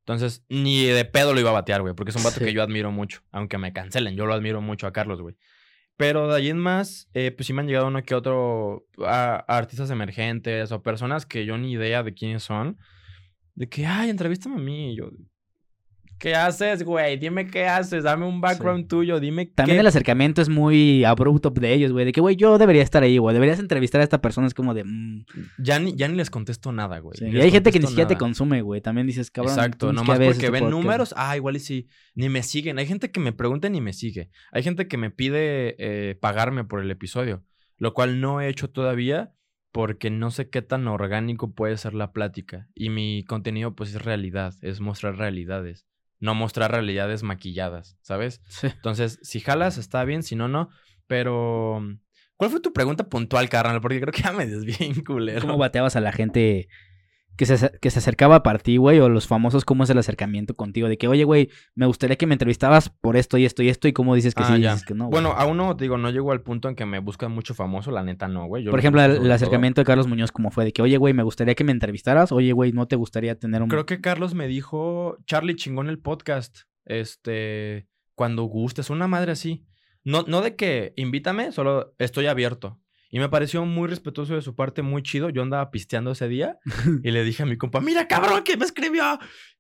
Entonces, 0.10 0.44
ni 0.50 0.86
de 0.86 1.06
pedo 1.06 1.36
lo 1.36 1.40
iba 1.40 1.52
a 1.52 1.54
batear, 1.54 1.82
güey, 1.84 1.94
porque 1.94 2.10
es 2.10 2.16
un 2.16 2.24
vato 2.24 2.40
Sí. 2.40 2.46
que 2.46 2.52
yo 2.54 2.64
admiro 2.64 2.92
mucho. 2.92 3.22
Aunque 3.32 3.60
me 3.60 3.72
cancelen, 3.74 4.16
yo 4.16 4.26
lo 4.26 4.34
admiro 4.34 4.60
mucho 4.60 4.88
a 4.88 4.92
Carlos, 4.92 5.22
güey. 5.22 5.36
Pero 5.98 6.28
de 6.28 6.36
ahí 6.38 6.50
en 6.50 6.58
más, 6.58 7.08
eh, 7.14 7.30
pues 7.30 7.46
sí 7.46 7.54
me 7.54 7.62
han 7.62 7.68
llegado 7.68 7.86
uno 7.88 8.02
que 8.02 8.16
otro 8.16 8.88
a, 9.06 9.46
a 9.48 9.58
artistas 9.58 9.92
emergentes 9.92 10.72
o 10.72 10.82
personas 10.82 11.28
que 11.28 11.46
yo 11.46 11.60
ni 11.60 11.74
idea 11.74 12.02
de 12.02 12.16
quiénes 12.16 12.42
son. 12.42 12.78
De 13.54 13.70
que, 13.70 13.86
ay, 13.86 14.10
entrevístame 14.10 14.56
a 14.56 14.60
mí. 14.60 14.94
Y 14.94 14.96
yo, 14.98 15.12
¿qué 16.20 16.36
haces, 16.36 16.84
güey? 16.84 17.18
Dime 17.18 17.48
qué 17.48 17.66
haces, 17.66 18.04
dame 18.04 18.26
un 18.26 18.42
background 18.42 18.88
tuyo, 18.88 19.20
dime 19.20 19.46
También 19.48 19.78
qué 19.78 19.82
el 19.82 19.88
acercamiento 19.88 20.42
es 20.42 20.50
muy 20.50 21.04
abrupto 21.04 21.50
de 21.50 21.74
ellos, 21.74 21.92
güey, 21.92 22.06
de 22.06 22.12
que, 22.12 22.22
güey, 22.22 22.36
yo 22.36 22.58
debería 22.58 22.84
estar 22.84 23.02
ahí, 23.02 23.18
güey, 23.18 23.34
deberías 23.34 23.60
entrevistar 23.60 24.02
a 24.02 24.04
esta 24.04 24.22
persona, 24.22 24.46
es 24.48 24.54
como 24.54 24.74
de... 24.74 24.84
mm, 24.84 25.26
Ya 25.58 25.80
ni, 25.80 25.96
ya 25.96 26.08
ni 26.08 26.16
les 26.16 26.30
contesto 26.30 26.72
nada, 26.72 27.00
güey. 27.00 27.18
sí. 27.18 27.26
Y 27.26 27.40
hay 27.40 27.50
gente 27.52 27.72
que 27.72 27.80
ni 27.80 27.88
siquiera 27.88 28.08
te 28.08 28.18
consume, 28.18 28.62
güey, 28.62 28.82
también 28.82 29.08
dices, 29.08 29.32
cabrón. 29.32 29.54
Exacto, 29.54 29.94
nomás 29.94 30.18
porque 30.20 30.32
este 30.32 30.50
ven 30.52 30.66
podcast. 30.66 30.72
números, 30.84 31.14
ah, 31.18 31.36
igual 31.36 31.56
y 31.56 31.60
sí, 31.60 31.88
ni 32.14 32.30
me 32.30 32.44
siguen. 32.44 32.78
Hay 32.78 32.86
gente 32.86 33.10
que 33.12 33.20
me 33.20 33.32
pregunta 33.32 33.70
ni 33.70 33.82
me 33.82 33.94
sigue. 33.94 34.30
Hay 34.52 34.62
gente 34.62 34.88
que 34.88 34.98
me 34.98 35.10
pide 35.10 35.76
eh, 35.80 36.16
pagarme 36.16 36.66
por 36.66 36.82
el 36.82 36.92
episodio, 36.92 37.44
lo 37.78 37.94
cual 37.94 38.20
no 38.22 38.42
he 38.42 38.50
hecho 38.50 38.70
todavía 38.70 39.34
porque 39.72 40.10
no 40.10 40.32
sé 40.32 40.50
qué 40.50 40.62
tan 40.62 40.88
orgánico 40.88 41.54
puede 41.54 41.78
ser 41.78 41.94
la 41.94 42.12
plática. 42.12 42.68
Y 42.74 42.90
mi 42.90 43.24
contenido 43.24 43.76
pues 43.76 43.94
es 43.96 44.02
realidad, 44.04 44.54
es 44.62 44.80
mostrar 44.82 45.18
realidades, 45.18 45.86
no 46.20 46.36
mostrar 46.36 46.72
realidades 46.72 47.24
maquilladas, 47.24 47.98
¿sabes? 48.02 48.42
Sí. 48.48 48.68
Entonces, 48.68 49.20
si 49.24 49.40
jalas, 49.40 49.78
está 49.78 50.04
bien, 50.04 50.24
si 50.24 50.36
no, 50.36 50.48
no. 50.48 50.70
Pero, 51.08 51.82
¿cuál 52.36 52.52
fue 52.52 52.60
tu 52.60 52.74
pregunta 52.74 53.10
puntual, 53.10 53.50
carnal? 53.50 53.82
Porque 53.82 54.00
creo 54.02 54.14
que 54.14 54.22
ya 54.22 54.32
me 54.32 54.46
desvié 54.46 55.04
culero. 55.04 55.42
¿Cómo 55.42 55.58
bateabas 55.58 55.96
a 55.96 56.02
la 56.02 56.12
gente 56.12 56.68
que 57.40 57.46
se, 57.46 57.72
que 57.80 57.90
se 57.90 58.00
acercaba 58.00 58.44
para 58.44 58.60
ti, 58.60 58.76
güey, 58.76 59.00
o 59.00 59.08
los 59.08 59.26
famosos, 59.26 59.64
cómo 59.64 59.86
es 59.86 59.90
el 59.90 59.98
acercamiento 59.98 60.58
contigo, 60.58 60.90
de 60.90 60.98
que, 60.98 61.08
oye, 61.08 61.24
güey, 61.24 61.50
me 61.74 61.86
gustaría 61.86 62.18
que 62.18 62.28
me 62.28 62.34
entrevistabas 62.34 62.90
por 62.90 63.16
esto 63.16 63.38
y 63.38 63.46
esto 63.46 63.64
y 63.64 63.70
esto, 63.70 63.88
y 63.88 63.94
cómo 63.94 64.14
dices 64.14 64.36
que 64.36 64.44
Ah, 64.44 64.48
sí 64.48 64.54
y 64.56 64.62
ya. 64.64 64.74
dices 64.74 64.86
que 64.86 64.94
no. 64.94 65.10
Bueno, 65.10 65.32
aún 65.32 65.56
no, 65.56 65.74
digo, 65.74 65.98
no 65.98 66.10
llego 66.10 66.34
al 66.34 66.42
punto 66.42 66.68
en 66.68 66.76
que 66.76 66.86
me 66.86 67.00
buscan 67.00 67.32
mucho 67.32 67.54
famoso, 67.54 67.92
la 67.92 68.04
neta 68.04 68.28
no, 68.28 68.46
güey. 68.48 68.66
Por 68.66 68.74
lo 68.74 68.80
ejemplo, 68.80 69.02
el, 69.02 69.32
acercamiento 69.32 69.80
de 69.80 69.86
Carlos 69.86 70.06
Muñoz, 70.06 70.34
¿cómo 70.34 70.52
fue? 70.52 70.66
De 70.66 70.74
que, 70.74 70.82
oye, 70.82 70.98
güey, 70.98 71.14
me 71.14 71.24
gustaría 71.24 71.56
que 71.56 71.64
me 71.64 71.72
entrevistaras, 71.72 72.34
oye, 72.34 72.52
güey, 72.52 72.74
¿no 72.74 72.90
te 72.90 72.98
gustaría 72.98 73.40
tener 73.40 73.64
un... 73.64 73.70
Creo 73.70 73.86
que 73.86 74.02
Carlos 74.02 74.34
me 74.34 74.50
dijo, 74.50 75.16
Charlie 75.26 75.56
chingón 75.56 75.88
el 75.88 76.00
podcast, 76.00 76.64
este, 76.84 77.88
cuando 78.16 78.44
gustes, 78.44 78.90
una 78.90 79.08
madre 79.08 79.32
así. 79.32 79.66
No, 80.04 80.26
no 80.28 80.42
de 80.42 80.58
que 80.58 80.92
invítame, 80.98 81.54
solo 81.54 81.96
estoy 82.00 82.26
abierto. 82.26 82.82
Y 83.12 83.20
me 83.20 83.28
pareció 83.28 83.66
muy 83.66 83.88
respetuoso 83.88 84.36
de 84.36 84.42
su 84.42 84.56
parte, 84.56 84.82
muy 84.84 85.02
chido. 85.02 85.30
Yo 85.30 85.42
andaba 85.42 85.72
pisteando 85.72 86.12
ese 86.12 86.28
día 86.28 86.58
y 87.04 87.10
le 87.12 87.24
dije 87.24 87.44
a 87.44 87.46
mi 87.48 87.58
compa, 87.58 87.80
mira 87.82 88.08
cabrón, 88.08 88.44
que 88.44 88.56
me 88.56 88.66
escribió. 88.66 89.04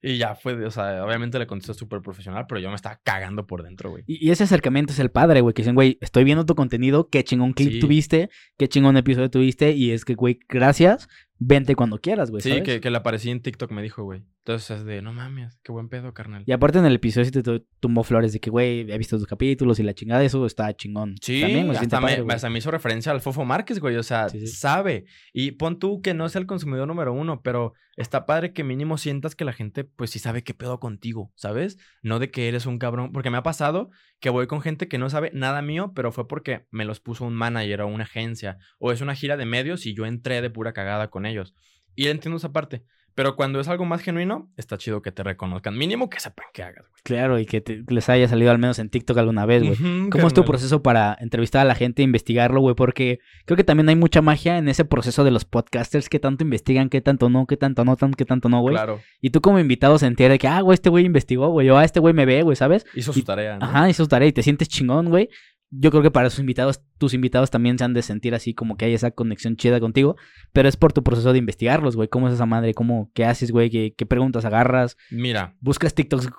Y 0.01 0.17
ya 0.17 0.35
fue, 0.35 0.53
o 0.65 0.71
sea, 0.71 1.03
obviamente 1.03 1.39
le 1.39 1.47
contesté 1.47 1.73
súper 1.73 2.01
profesional, 2.01 2.45
pero 2.47 2.61
yo 2.61 2.69
me 2.69 2.75
estaba 2.75 2.99
cagando 3.03 3.47
por 3.47 3.63
dentro, 3.63 3.89
güey. 3.89 4.03
Y, 4.07 4.27
y 4.27 4.31
ese 4.31 4.43
acercamiento 4.43 4.93
es 4.93 4.99
el 4.99 5.09
padre, 5.11 5.41
güey, 5.41 5.53
que 5.53 5.63
dicen, 5.63 5.75
güey, 5.75 5.97
estoy 5.99 6.23
viendo 6.23 6.45
tu 6.45 6.55
contenido, 6.55 7.09
qué 7.09 7.23
chingón 7.23 7.53
clip 7.53 7.73
Sí. 7.73 7.79
tuviste, 7.79 8.29
qué 8.57 8.69
chingón 8.69 8.95
episodio 8.97 9.29
tuviste, 9.29 9.71
y 9.71 9.91
es 9.91 10.05
que, 10.05 10.13
güey, 10.15 10.39
gracias, 10.47 11.07
vente 11.41 11.75
cuando 11.75 11.99
quieras, 11.99 12.29
güey, 12.31 12.41
Sí, 12.41 12.49
¿sabes? 12.49 12.63
que, 12.63 12.81
que 12.81 12.89
le 12.91 12.97
aparecí 12.97 13.29
en 13.29 13.41
TikTok, 13.41 13.71
me 13.71 13.81
dijo, 13.81 14.03
güey. 14.03 14.23
Entonces 14.45 14.79
es 14.79 14.85
de, 14.85 15.01
no 15.01 15.13
mames, 15.13 15.59
qué 15.63 15.71
buen 15.71 15.89
pedo, 15.89 16.13
carnal. 16.13 16.43
Y 16.45 16.51
aparte 16.51 16.79
en 16.79 16.85
el 16.85 16.95
episodio 16.95 17.25
sí 17.25 17.31
te 17.31 17.43
tu- 17.43 17.65
tumbó 17.79 18.03
flores 18.03 18.33
de 18.33 18.39
que, 18.39 18.49
güey, 18.49 18.91
he 18.91 18.97
visto 18.97 19.17
tus 19.17 19.27
capítulos 19.27 19.79
y 19.79 19.83
la 19.83 19.93
chingada, 19.93 20.23
eso 20.23 20.45
está 20.45 20.73
chingón. 20.75 21.15
Sí, 21.21 21.41
También, 21.41 21.67
güey, 21.67 21.77
hasta, 21.77 21.99
me, 22.01 22.07
padre, 22.07 22.21
güey. 22.23 22.35
hasta 22.35 22.49
me 22.49 22.57
hizo 22.59 22.71
referencia 22.71 23.11
al 23.11 23.21
Fofo 23.21 23.45
Márquez, 23.45 23.79
güey. 23.79 23.95
O 23.97 24.03
sea, 24.03 24.27
Sí, 24.29 24.39
sí. 24.39 24.47
sabe. 24.47 25.05
Y 25.33 25.51
pon 25.51 25.77
tú 25.79 26.01
que 26.01 26.13
no 26.13 26.27
sea 26.29 26.41
el 26.41 26.47
consumidor 26.47 26.87
número 26.87 27.13
uno, 27.13 27.41
pero 27.41 27.73
está 27.95 28.25
padre 28.25 28.51
que 28.53 28.63
mínimo 28.63 28.97
sientas 28.97 29.35
que 29.35 29.45
la 29.45 29.53
gente, 29.53 29.83
pues 29.83 30.09
sí 30.09 30.19
sabe 30.19 30.43
qué 30.43 30.53
pedo 30.53 30.79
contigo, 30.79 31.31
¿sabes? 31.35 31.77
No 32.01 32.17
de 32.19 32.31
que 32.31 32.47
eres 32.47 32.65
un 32.65 32.79
cabrón. 32.79 33.11
Porque 33.11 33.29
me 33.29 33.37
ha 33.37 33.43
pasado 33.43 33.91
que 34.19 34.29
voy 34.29 34.47
con 34.47 34.61
gente 34.61 34.87
que 34.87 34.97
no 34.97 35.09
sabe 35.09 35.31
nada 35.33 35.61
mío, 35.61 35.93
pero 35.95 36.11
fue 36.11 36.27
porque 36.27 36.67
me 36.71 36.85
los 36.85 36.99
puso 36.99 37.25
un 37.25 37.33
manager 37.33 37.81
o 37.81 37.87
una 37.87 38.03
agencia. 38.03 38.57
O 38.77 38.91
es 38.91 39.01
una 39.01 39.15
gira 39.15 39.37
de 39.37 39.45
medios 39.45 39.85
y 39.85 39.93
yo 39.93 40.05
entré 40.05 40.41
de 40.41 40.49
pura 40.49 40.73
cagada 40.73 41.09
con 41.09 41.25
ellos. 41.25 41.55
Y 41.95 42.07
entiendo 42.07 42.37
esa 42.37 42.51
parte. 42.51 42.83
Pero 43.15 43.35
cuando 43.35 43.59
es 43.59 43.67
algo 43.67 43.85
más 43.85 44.01
genuino, 44.01 44.49
está 44.55 44.77
chido 44.77 45.01
que 45.01 45.11
te 45.11 45.23
reconozcan. 45.23 45.77
Mínimo 45.77 46.09
que 46.09 46.19
sepan 46.19 46.45
qué 46.53 46.63
hagas, 46.63 46.85
güey. 46.89 47.01
Claro, 47.03 47.39
y 47.39 47.45
que 47.45 47.59
te- 47.61 47.83
les 47.87 48.07
haya 48.09 48.27
salido 48.27 48.51
al 48.51 48.59
menos 48.59 48.79
en 48.79 48.89
TikTok 48.89 49.17
alguna 49.17 49.45
vez, 49.45 49.63
güey. 49.63 50.09
¿Cómo 50.09 50.27
es 50.27 50.33
tu 50.33 50.45
proceso 50.45 50.81
para 50.83 51.17
entrevistar 51.19 51.61
a 51.61 51.65
la 51.65 51.75
gente, 51.75 52.01
investigarlo, 52.01 52.61
güey? 52.61 52.75
Porque 52.75 53.19
creo 53.45 53.57
que 53.57 53.63
también 53.63 53.89
hay 53.89 53.95
mucha 53.95 54.21
magia 54.21 54.57
en 54.57 54.69
ese 54.69 54.85
proceso 54.85 55.23
de 55.23 55.31
los 55.31 55.43
podcasters, 55.45 56.07
que 56.09 56.19
tanto 56.19 56.43
investigan, 56.43 56.89
qué 56.89 57.01
tanto 57.01 57.29
no, 57.29 57.45
qué 57.45 57.57
tanto 57.57 57.83
no, 57.85 57.97
qué 57.97 58.25
tanto 58.25 58.47
no, 58.49 58.61
güey. 58.61 58.75
Claro. 58.75 59.01
Y 59.21 59.31
tú 59.31 59.41
como 59.41 59.59
invitado 59.59 59.97
se 59.97 60.05
entera 60.07 60.33
de 60.33 60.39
que, 60.39 60.47
ah, 60.47 60.61
güey, 60.61 60.75
este 60.75 60.89
güey 60.89 61.05
investigó, 61.05 61.49
güey, 61.49 61.69
o 61.69 61.77
ah, 61.77 61.83
este 61.83 61.99
güey 61.99 62.13
me 62.13 62.25
ve, 62.25 62.43
güey, 62.43 62.55
¿sabes? 62.55 62.85
Hizo 62.93 63.11
Y- 63.11 63.15
su 63.15 63.23
tarea, 63.23 63.57
¿no? 63.57 63.65
Ajá, 63.65 63.89
hizo 63.89 64.03
su 64.03 64.07
tarea 64.09 64.27
y 64.27 64.33
te 64.33 64.43
sientes 64.43 64.67
chingón, 64.69 65.09
güey. 65.09 65.29
Yo 65.71 65.91
creo 65.91 66.01
que 66.01 66.11
para 66.11 66.29
sus 66.29 66.39
invitados, 66.39 66.81
tus 66.97 67.13
invitados 67.13 67.51
también 67.51 67.77
se 67.77 67.83
han 67.83 67.93
de 67.93 68.01
sentir 68.01 68.33
así 68.33 68.53
como 68.53 68.75
que 68.75 68.85
hay 68.85 68.93
esa 68.93 69.11
conexión 69.11 69.55
chida 69.55 69.79
contigo, 69.79 70.15
pero 70.51 70.67
es 70.67 70.77
por 70.77 70.93
tu 70.93 71.03
proceso 71.03 71.31
de 71.31 71.39
investigarlos, 71.39 71.95
güey. 71.95 72.07
¿Cómo 72.07 72.27
es 72.27 72.33
esa 72.33 72.45
madre? 72.45 72.73
¿Cómo, 72.73 73.11
qué 73.13 73.25
haces, 73.25 73.51
güey? 73.51 73.69
¿Qué, 73.69 73.93
qué 73.95 74.05
preguntas 74.05 74.45
agarras? 74.45 74.97
Mira, 75.11 75.55
¿Buscas 75.59 75.93
TikToks 75.93 76.29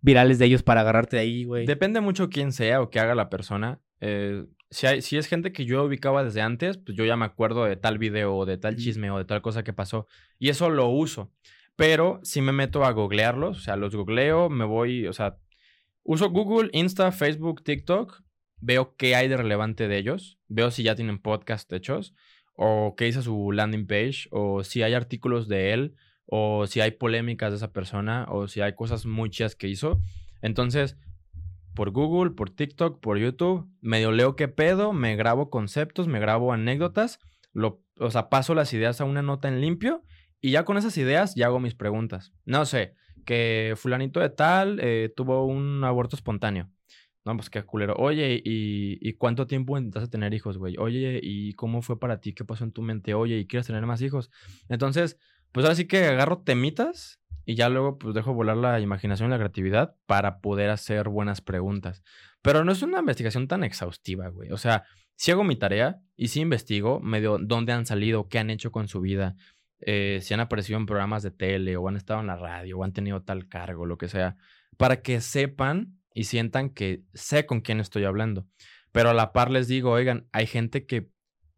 virales 0.00 0.38
de 0.38 0.46
ellos 0.46 0.62
para 0.62 0.82
agarrarte 0.82 1.16
de 1.16 1.22
ahí, 1.22 1.44
güey? 1.44 1.66
Depende 1.66 2.00
mucho 2.00 2.28
quién 2.28 2.52
sea 2.52 2.80
o 2.80 2.90
qué 2.90 3.00
haga 3.00 3.16
la 3.16 3.28
persona. 3.28 3.80
Eh, 4.00 4.44
si, 4.70 4.86
hay, 4.86 5.02
si 5.02 5.16
es 5.16 5.26
gente 5.26 5.52
que 5.52 5.64
yo 5.64 5.84
ubicaba 5.84 6.22
desde 6.22 6.42
antes, 6.42 6.78
pues 6.78 6.96
yo 6.96 7.04
ya 7.04 7.16
me 7.16 7.24
acuerdo 7.24 7.64
de 7.64 7.76
tal 7.76 7.98
video 7.98 8.36
o 8.36 8.46
de 8.46 8.58
tal 8.58 8.76
chisme 8.76 9.10
o 9.10 9.18
de 9.18 9.24
tal 9.24 9.42
cosa 9.42 9.64
que 9.64 9.72
pasó. 9.72 10.06
Y 10.38 10.48
eso 10.48 10.70
lo 10.70 10.88
uso. 10.88 11.32
Pero 11.76 12.20
si 12.22 12.40
me 12.40 12.52
meto 12.52 12.84
a 12.84 12.92
googlearlos, 12.92 13.58
o 13.58 13.60
sea, 13.60 13.76
los 13.76 13.94
googleo, 13.94 14.48
me 14.48 14.64
voy, 14.64 15.06
o 15.06 15.12
sea, 15.12 15.36
uso 16.02 16.30
Google, 16.30 16.70
Insta, 16.72 17.12
Facebook, 17.12 17.62
TikTok, 17.62 18.22
veo 18.60 18.96
qué 18.96 19.14
hay 19.16 19.28
de 19.28 19.36
relevante 19.36 19.88
de 19.88 19.98
ellos, 19.98 20.38
veo 20.48 20.70
si 20.70 20.82
ya 20.82 20.94
tienen 20.94 21.18
podcast 21.18 21.72
hechos, 21.72 22.14
o 22.54 22.94
qué 22.96 23.06
dice 23.06 23.22
su 23.22 23.52
landing 23.52 23.86
page, 23.86 24.28
o 24.30 24.64
si 24.64 24.82
hay 24.82 24.94
artículos 24.94 25.48
de 25.48 25.72
él, 25.72 25.94
o 26.24 26.66
si 26.66 26.80
hay 26.80 26.92
polémicas 26.92 27.50
de 27.50 27.56
esa 27.56 27.72
persona, 27.72 28.26
o 28.28 28.48
si 28.48 28.60
hay 28.60 28.74
cosas 28.74 29.06
muy 29.06 29.30
chidas 29.30 29.54
que 29.54 29.68
hizo. 29.68 30.00
Entonces, 30.42 30.96
por 31.74 31.90
Google, 31.90 32.32
por 32.32 32.50
TikTok, 32.50 33.00
por 33.00 33.18
YouTube, 33.18 33.68
medio 33.80 34.10
leo 34.10 34.34
qué 34.34 34.48
pedo, 34.48 34.92
me 34.92 35.14
grabo 35.14 35.50
conceptos, 35.50 36.08
me 36.08 36.18
grabo 36.18 36.52
anécdotas, 36.52 37.20
o 37.98 38.10
sea, 38.10 38.28
paso 38.28 38.54
las 38.54 38.72
ideas 38.72 39.00
a 39.00 39.04
una 39.04 39.22
nota 39.22 39.48
en 39.48 39.60
limpio 39.60 40.02
y 40.40 40.50
ya 40.50 40.64
con 40.64 40.76
esas 40.76 40.96
ideas 40.98 41.34
ya 41.34 41.46
hago 41.46 41.60
mis 41.60 41.74
preguntas. 41.74 42.32
No 42.44 42.64
sé, 42.66 42.94
que 43.24 43.74
fulanito 43.76 44.20
de 44.20 44.30
tal 44.30 44.78
eh, 44.80 45.12
tuvo 45.14 45.46
un 45.46 45.84
aborto 45.84 46.16
espontáneo. 46.16 46.70
No, 47.26 47.36
pues 47.36 47.50
qué 47.50 47.64
culero. 47.64 47.96
Oye, 47.96 48.40
¿y, 48.44 48.98
y 49.00 49.14
cuánto 49.14 49.48
tiempo 49.48 49.76
intentaste 49.76 50.08
tener 50.08 50.32
hijos, 50.32 50.58
güey? 50.58 50.76
Oye, 50.78 51.18
¿y 51.20 51.54
cómo 51.54 51.82
fue 51.82 51.98
para 51.98 52.20
ti? 52.20 52.32
¿Qué 52.32 52.44
pasó 52.44 52.62
en 52.62 52.70
tu 52.70 52.82
mente? 52.82 53.14
Oye, 53.14 53.36
¿y 53.36 53.46
quieres 53.48 53.66
tener 53.66 53.84
más 53.84 54.00
hijos? 54.00 54.30
Entonces, 54.68 55.18
pues 55.50 55.66
ahora 55.66 55.74
sí 55.74 55.88
que 55.88 56.04
agarro 56.04 56.42
temitas 56.42 57.20
y 57.44 57.56
ya 57.56 57.68
luego 57.68 57.98
pues 57.98 58.14
dejo 58.14 58.32
volar 58.32 58.56
la 58.56 58.78
imaginación 58.78 59.28
y 59.28 59.32
la 59.32 59.38
creatividad 59.38 59.96
para 60.06 60.40
poder 60.40 60.70
hacer 60.70 61.08
buenas 61.08 61.40
preguntas. 61.40 62.04
Pero 62.42 62.64
no 62.64 62.70
es 62.70 62.82
una 62.82 63.00
investigación 63.00 63.48
tan 63.48 63.64
exhaustiva, 63.64 64.28
güey. 64.28 64.52
O 64.52 64.56
sea, 64.56 64.84
si 65.16 65.32
hago 65.32 65.42
mi 65.42 65.56
tarea 65.56 66.00
y 66.14 66.28
sí 66.28 66.40
investigo 66.40 67.00
medio 67.00 67.38
dónde 67.38 67.72
han 67.72 67.86
salido, 67.86 68.28
qué 68.28 68.38
han 68.38 68.50
hecho 68.50 68.70
con 68.70 68.86
su 68.86 69.00
vida, 69.00 69.34
eh, 69.80 70.20
si 70.22 70.32
han 70.32 70.38
aparecido 70.40 70.78
en 70.78 70.86
programas 70.86 71.24
de 71.24 71.32
tele 71.32 71.76
o 71.76 71.88
han 71.88 71.96
estado 71.96 72.20
en 72.20 72.28
la 72.28 72.36
radio 72.36 72.78
o 72.78 72.84
han 72.84 72.92
tenido 72.92 73.22
tal 73.22 73.48
cargo, 73.48 73.84
lo 73.84 73.98
que 73.98 74.06
sea, 74.06 74.36
para 74.76 75.02
que 75.02 75.20
sepan 75.20 75.95
y 76.16 76.24
sientan 76.24 76.70
que 76.70 77.02
sé 77.12 77.44
con 77.44 77.60
quién 77.60 77.78
estoy 77.78 78.04
hablando. 78.04 78.46
Pero 78.90 79.10
a 79.10 79.14
la 79.14 79.34
par 79.34 79.50
les 79.50 79.68
digo, 79.68 79.90
oigan, 79.90 80.26
hay 80.32 80.46
gente 80.46 80.86
que 80.86 81.10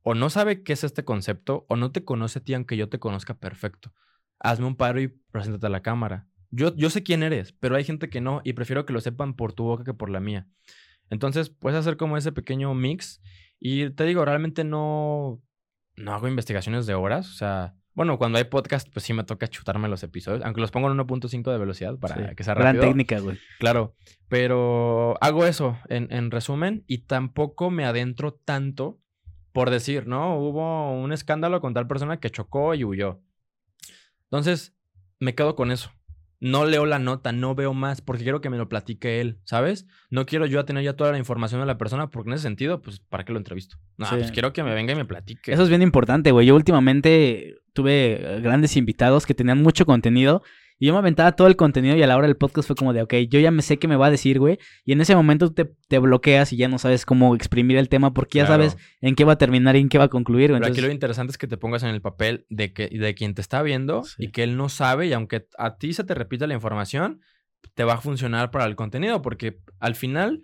o 0.03 0.15
no 0.15 0.31
sabe 0.31 0.65
qué 0.65 0.73
es 0.73 0.83
este 0.83 1.05
concepto 1.05 1.65
o 1.69 1.77
no 1.77 1.93
te 1.93 2.05
conoce 2.05 2.41
a 2.41 2.43
ti 2.43 2.55
aunque 2.55 2.77
yo 2.77 2.89
te 2.89 2.99
conozca 2.99 3.35
perfecto. 3.35 3.95
Hazme 4.41 4.67
un 4.67 4.75
paro 4.75 5.01
y 5.01 5.09
preséntate 5.31 5.67
a 5.67 5.71
la 5.71 5.81
cámara. 5.81 6.27
Yo, 6.51 6.75
yo 6.75 6.91
sé 6.91 7.05
quién 7.05 7.23
eres, 7.23 7.53
pero 7.53 7.77
hay 7.77 7.85
gente 7.85 8.11
que 8.11 8.21
no 8.21 8.41
y 8.43 8.55
prefiero 8.55 8.85
que 8.85 8.93
lo 8.93 9.01
sepan 9.01 9.35
por 9.35 9.53
tu 9.53 9.63
boca 9.63 9.85
que 9.85 9.95
por 9.95 10.11
la 10.11 10.19
mía. 10.19 10.49
Entonces, 11.09 11.51
puedes 11.51 11.79
hacer 11.79 11.97
como 11.97 12.17
ese 12.17 12.33
pequeño 12.33 12.75
mix 12.75 13.23
y 13.61 13.91
te 13.91 14.05
digo, 14.05 14.25
realmente 14.25 14.65
no, 14.65 15.41
no 15.95 16.15
hago 16.15 16.27
investigaciones 16.27 16.87
de 16.87 16.95
horas. 16.95 17.31
O 17.31 17.35
sea, 17.35 17.77
bueno, 17.99 18.17
cuando 18.17 18.39
hay 18.39 18.45
podcast, 18.45 18.89
pues 18.93 19.05
sí 19.05 19.13
me 19.13 19.25
toca 19.25 19.49
chutarme 19.49 19.89
los 19.89 20.05
episodios, 20.05 20.45
aunque 20.45 20.61
los 20.61 20.71
pongo 20.71 20.89
en 20.89 20.97
1.5 20.97 21.51
de 21.51 21.59
velocidad 21.59 21.99
para 21.99 22.15
Sí. 22.15 22.35
que 22.37 22.45
sea 22.45 22.55
Gran 22.55 22.77
rápido. 22.77 22.85
técnica, 22.85 23.19
güey. 23.19 23.39
Claro, 23.59 23.97
pero 24.29 25.17
hago 25.21 25.45
eso 25.45 25.77
en, 25.89 26.07
en 26.13 26.31
resumen 26.31 26.85
y 26.87 26.99
tampoco 26.99 27.71
me 27.71 27.85
adentro 27.85 28.33
tanto 28.35 29.01
por 29.51 29.71
decir, 29.71 30.07
¿no? 30.07 30.39
Hubo 30.39 30.93
un 30.93 31.13
escándalo 31.13 31.61
con 31.61 31.75
tal 31.75 31.89
persona 31.89 32.21
que 32.21 32.31
chocó 32.31 32.75
y 32.77 32.85
huyó. 32.85 33.21
Entonces, 34.25 34.77
me 35.19 35.35
quedo 35.35 35.57
con 35.57 35.73
eso. 35.73 35.91
No 36.41 36.65
leo 36.67 36.87
la 36.87 36.99
nota, 37.01 37.33
no 37.33 37.55
veo 37.57 37.75
más, 37.75 38.01
porque 38.01 38.23
quiero 38.23 38.41
que 38.41 38.49
me 38.49 38.59
lo 38.59 38.69
platique 38.69 39.21
él, 39.21 39.39
¿sabes? 39.45 39.87
No 40.09 40.25
quiero 40.25 40.47
yo 40.47 40.65
tener 40.65 40.85
ya 40.85 40.93
toda 40.95 41.11
la 41.11 41.19
información 41.19 41.61
de 41.61 41.67
la 41.67 41.79
persona, 41.79 42.11
porque 42.11 42.31
en 42.31 42.35
ese 42.35 42.45
sentido, 42.45 42.81
pues, 42.81 43.01
¿para 43.01 43.25
qué 43.25 43.33
lo 43.33 43.39
entrevisto? 43.39 43.77
No, 43.97 44.07
Sí. 44.07 44.15
pues 44.17 44.31
quiero 44.31 44.53
que 44.53 44.63
me 44.63 44.73
venga 44.73 44.93
y 44.93 44.97
me 44.97 45.05
platique. 45.05 45.53
Eso 45.53 45.65
es 45.65 45.69
bien 45.69 45.83
importante, 45.83 46.31
güey. 46.31 46.47
Yo 46.47 46.55
últimamente 46.55 47.57
tuve 47.73 48.37
eh, 48.37 48.41
grandes 48.41 48.77
invitados 48.77 49.27
que 49.27 49.35
tenían 49.35 49.63
mucho 49.63 49.85
contenido 49.85 50.43
y 50.79 50.87
yo 50.87 50.93
me 50.93 51.01
aventaba 51.01 51.33
todo 51.33 51.49
el 51.49 51.57
contenido 51.57 51.97
y 51.97 52.03
a 52.03 52.07
la 52.07 52.17
hora 52.17 52.27
del 52.27 52.37
podcast 52.37 52.67
fue 52.69 52.77
como 52.77 52.93
de, 52.93 53.03
ok, 53.03 53.15
yo 53.29 53.41
ya 53.41 53.51
me 53.51 53.63
sé 53.63 53.79
qué 53.79 53.89
me 53.89 53.97
va 53.97 54.07
a 54.07 54.11
decir, 54.11 54.39
güey. 54.39 54.59
Y 54.85 54.93
en 54.93 55.01
ese 55.01 55.15
momento 55.17 55.53
te, 55.53 55.65
te 55.89 55.99
bloqueas 55.99 56.53
y 56.53 56.57
ya 56.57 56.69
no 56.69 56.79
sabes 56.79 57.05
cómo 57.05 57.35
exprimir 57.35 57.77
el 57.79 57.89
tema 57.89 58.15
porque 58.15 58.39
ya 58.39 58.47
Claro. 58.47 58.63
sabes 58.69 58.79
en 59.01 59.15
qué 59.15 59.25
va 59.25 59.33
a 59.33 59.39
terminar 59.39 59.77
y 59.77 59.81
en 59.81 59.89
qué 59.89 59.99
va 59.99 60.05
a 60.05 60.09
concluir, 60.09 60.51
güey. 60.51 60.61
Pero 60.61 60.67
aquí 60.67 60.79
Entonces, 60.79 60.85
lo 60.89 60.93
interesante 60.93 61.31
es 61.33 61.39
que 61.39 61.47
te 61.49 61.57
pongas 61.57 61.83
en 61.83 61.89
el 61.91 62.01
papel 62.01 62.47
de, 62.49 62.73
que, 62.73 62.89
de 62.89 63.15
quien 63.15 63.35
te 63.35 63.41
está 63.41 63.63
viendo 63.63 64.05
Sí. 64.05 64.25
y 64.27 64.31
que 64.31 64.43
él 64.45 64.57
no 64.57 64.69
sabe 64.69 65.07
y 65.09 65.13
aunque 65.13 65.47
a 65.59 65.77
ti 65.79 65.93
se 65.93 66.05
te 66.05 66.15
repita 66.15 66.47
la 66.47 66.55
información, 66.55 67.21
te 67.75 67.83
va 67.85 67.95
a 67.95 68.01
funcionar 68.01 68.51
para 68.53 68.65
el 68.67 68.77
contenido 68.77 69.21
porque 69.21 69.61
al 69.81 69.97
final, 69.97 70.43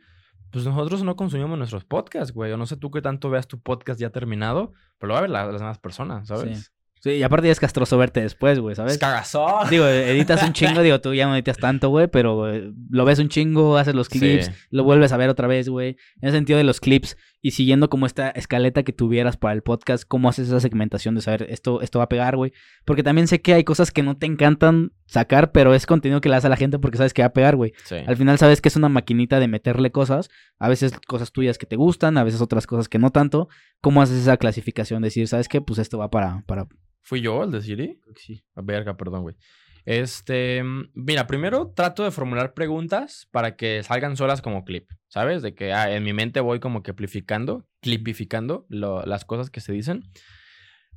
pues 0.51 0.65
nosotros 0.65 1.05
no 1.05 1.15
consumimos 1.17 1.57
nuestros 1.59 1.85
podcasts, 1.85 2.33
güey. 2.35 2.51
O 2.53 2.57
no 2.57 2.67
sé 2.67 2.77
tú 2.77 2.91
qué 2.91 3.01
tanto 3.03 3.31
veas 3.31 3.47
tu 3.47 3.61
podcast 3.61 4.01
ya 4.01 4.11
terminado, 4.11 4.73
pero 4.99 5.09
lo 5.09 5.15
va 5.15 5.19
a 5.19 5.23
ver 5.23 5.31
la- 5.31 5.47
las 5.47 5.61
demás 5.61 5.79
personas, 5.79 6.27
¿sabes? 6.29 6.59
Sí. 6.59 6.67
Sí, 7.05 7.11
y 7.11 7.23
aparte 7.23 7.49
ya 7.49 7.53
es 7.53 7.61
castroso 7.61 7.99
verte 7.99 8.23
después, 8.23 8.59
güey, 8.61 8.75
¿sabes? 8.75 8.95
Es 8.95 8.99
cagazón. 8.99 9.69
Digo, 9.69 9.87
editas 9.87 10.43
un 10.43 10.53
chingo, 10.55 10.81
digo, 10.81 11.03
tú 11.03 11.13
ya 11.13 11.27
no 11.27 11.35
editas 11.35 11.59
tanto, 11.59 11.91
güey, 11.91 12.07
pero 12.09 12.51
lo 12.91 13.05
ves 13.05 13.19
un 13.19 13.29
chingo, 13.29 13.77
haces 13.77 13.95
los 13.95 14.09
clips, 14.09 14.47
Sí. 14.47 14.53
lo 14.71 14.85
vuelves 14.85 15.13
a 15.13 15.19
ver 15.19 15.29
otra 15.29 15.47
vez, 15.47 15.69
güey. 15.69 15.99
En 16.23 16.29
el 16.29 16.33
sentido 16.33 16.57
de 16.57 16.65
los 16.65 16.81
clips, 16.81 17.19
y 17.45 17.51
siguiendo 17.51 17.91
como 17.91 18.07
esta 18.07 18.31
escaleta 18.31 18.85
que 18.85 18.95
tuvieras 18.95 19.37
para 19.37 19.53
el 19.53 19.61
podcast, 19.61 20.05
¿cómo 20.09 20.31
haces 20.31 20.49
esa 20.49 20.61
segmentación 20.61 21.15
de 21.15 21.21
saber 21.21 21.47
esto, 21.51 21.83
esto 21.83 21.99
va 21.99 22.07
a 22.07 22.09
pegar, 22.09 22.37
güey? 22.37 22.55
Porque 22.87 23.03
también 23.03 23.29
sé 23.29 23.43
que 23.43 23.53
hay 23.53 23.65
cosas 23.65 23.91
que 23.91 24.03
no 24.03 24.17
te 24.17 24.25
encantan 24.25 24.93
sacar, 25.05 25.53
pero 25.53 25.75
es 25.75 25.85
contenido 25.85 26.23
que 26.23 26.31
le 26.31 26.37
das 26.37 26.47
a 26.47 26.49
la 26.49 26.57
gente 26.57 26.79
porque 26.79 26.97
sabes 26.97 27.13
que 27.13 27.21
va 27.21 27.27
a 27.27 27.33
pegar, 27.35 27.55
güey. 27.55 27.75
Sí. 27.85 27.97
Al 28.07 28.17
final 28.17 28.39
sabes 28.39 28.63
que 28.63 28.71
es 28.71 28.77
una 28.77 28.89
maquinita 28.89 29.41
de 29.41 29.49
meterle 29.49 29.93
cosas, 29.93 30.31
a 30.59 30.71
veces 30.71 30.99
cosas 31.07 31.33
tuyas 31.33 31.59
que 31.59 31.67
te 31.67 31.77
gustan, 31.77 32.17
a 32.17 32.25
veces 32.25 32.41
otras 32.41 32.67
cosas 32.67 32.89
que 32.89 32.99
no 32.99 33.11
tanto. 33.11 33.51
¿Cómo 33.83 34.01
haces 34.01 34.23
esa 34.23 34.39
clasificación? 34.39 35.03
Decir, 35.03 35.29
¿sabes 35.29 35.47
qué? 35.47 35.61
Pues 35.61 35.79
esto 35.79 35.99
va 35.99 36.09
para... 36.09 36.45
para... 36.47 36.67
¿Fui 37.03 37.21
yo 37.21 37.45
el 37.45 37.51
de 37.51 37.61
Siri? 37.61 38.01
Sí. 38.17 38.43
Verga, 38.57 38.97
perdón, 38.97 39.21
güey. 39.21 39.37
Este, 39.85 40.63
mira, 40.95 41.27
primero 41.27 41.73
trato 41.75 42.05
de 42.05 42.11
formular 42.11 42.55
preguntas 42.55 43.29
para 43.31 43.55
que 43.57 43.83
salgan 43.83 44.17
solas 44.17 44.41
como 44.41 44.65
clip, 44.65 44.91
¿sabes? 45.09 45.43
De 45.43 45.55
que 45.55 45.73
ah, 45.73 45.95
en 45.95 46.03
mi 46.05 46.13
mente 46.13 46.41
voy 46.41 46.59
como 46.59 46.83
que 46.83 46.93
amplificando, 46.93 47.67
clipificando 47.81 48.67
las 48.69 49.25
cosas 49.25 49.51
que 49.51 49.61
se 49.61 49.73
dicen. 49.73 50.05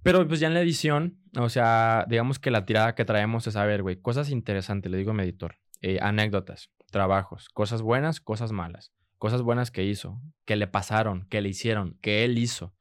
Pero 0.04 0.26
pues 0.28 0.40
ya 0.40 0.48
en 0.48 0.54
la 0.54 0.62
edición, 0.62 1.20
o 1.38 1.50
sea, 1.50 2.06
digamos 2.08 2.40
que 2.40 2.52
la 2.52 2.66
tirada 2.66 2.96
que 2.96 3.04
traemos 3.04 3.46
es, 3.48 3.58
a 3.58 3.66
ver, 3.66 3.84
güey, 3.84 3.98
cosas 3.98 4.30
interesantes, 4.30 4.90
le 4.90 4.98
digo 4.98 5.12
a 5.12 5.14
mi 5.14 5.24
editor, 5.24 5.58
eh, 5.82 6.00
anécdotas, 6.02 6.72
trabajos, 6.92 7.50
cosas 7.50 7.82
buenas, 7.82 8.22
cosas 8.22 8.54
malas, 8.54 8.94
cosas 9.18 9.42
buenas 9.42 9.70
que 9.70 9.84
hizo, 9.84 10.22
que 10.46 10.56
le 10.56 10.68
pasaron, 10.68 11.28
que 11.28 11.42
le 11.42 11.50
hicieron, 11.50 11.98
que 12.00 12.24
él 12.24 12.38
hizo. 12.38 12.74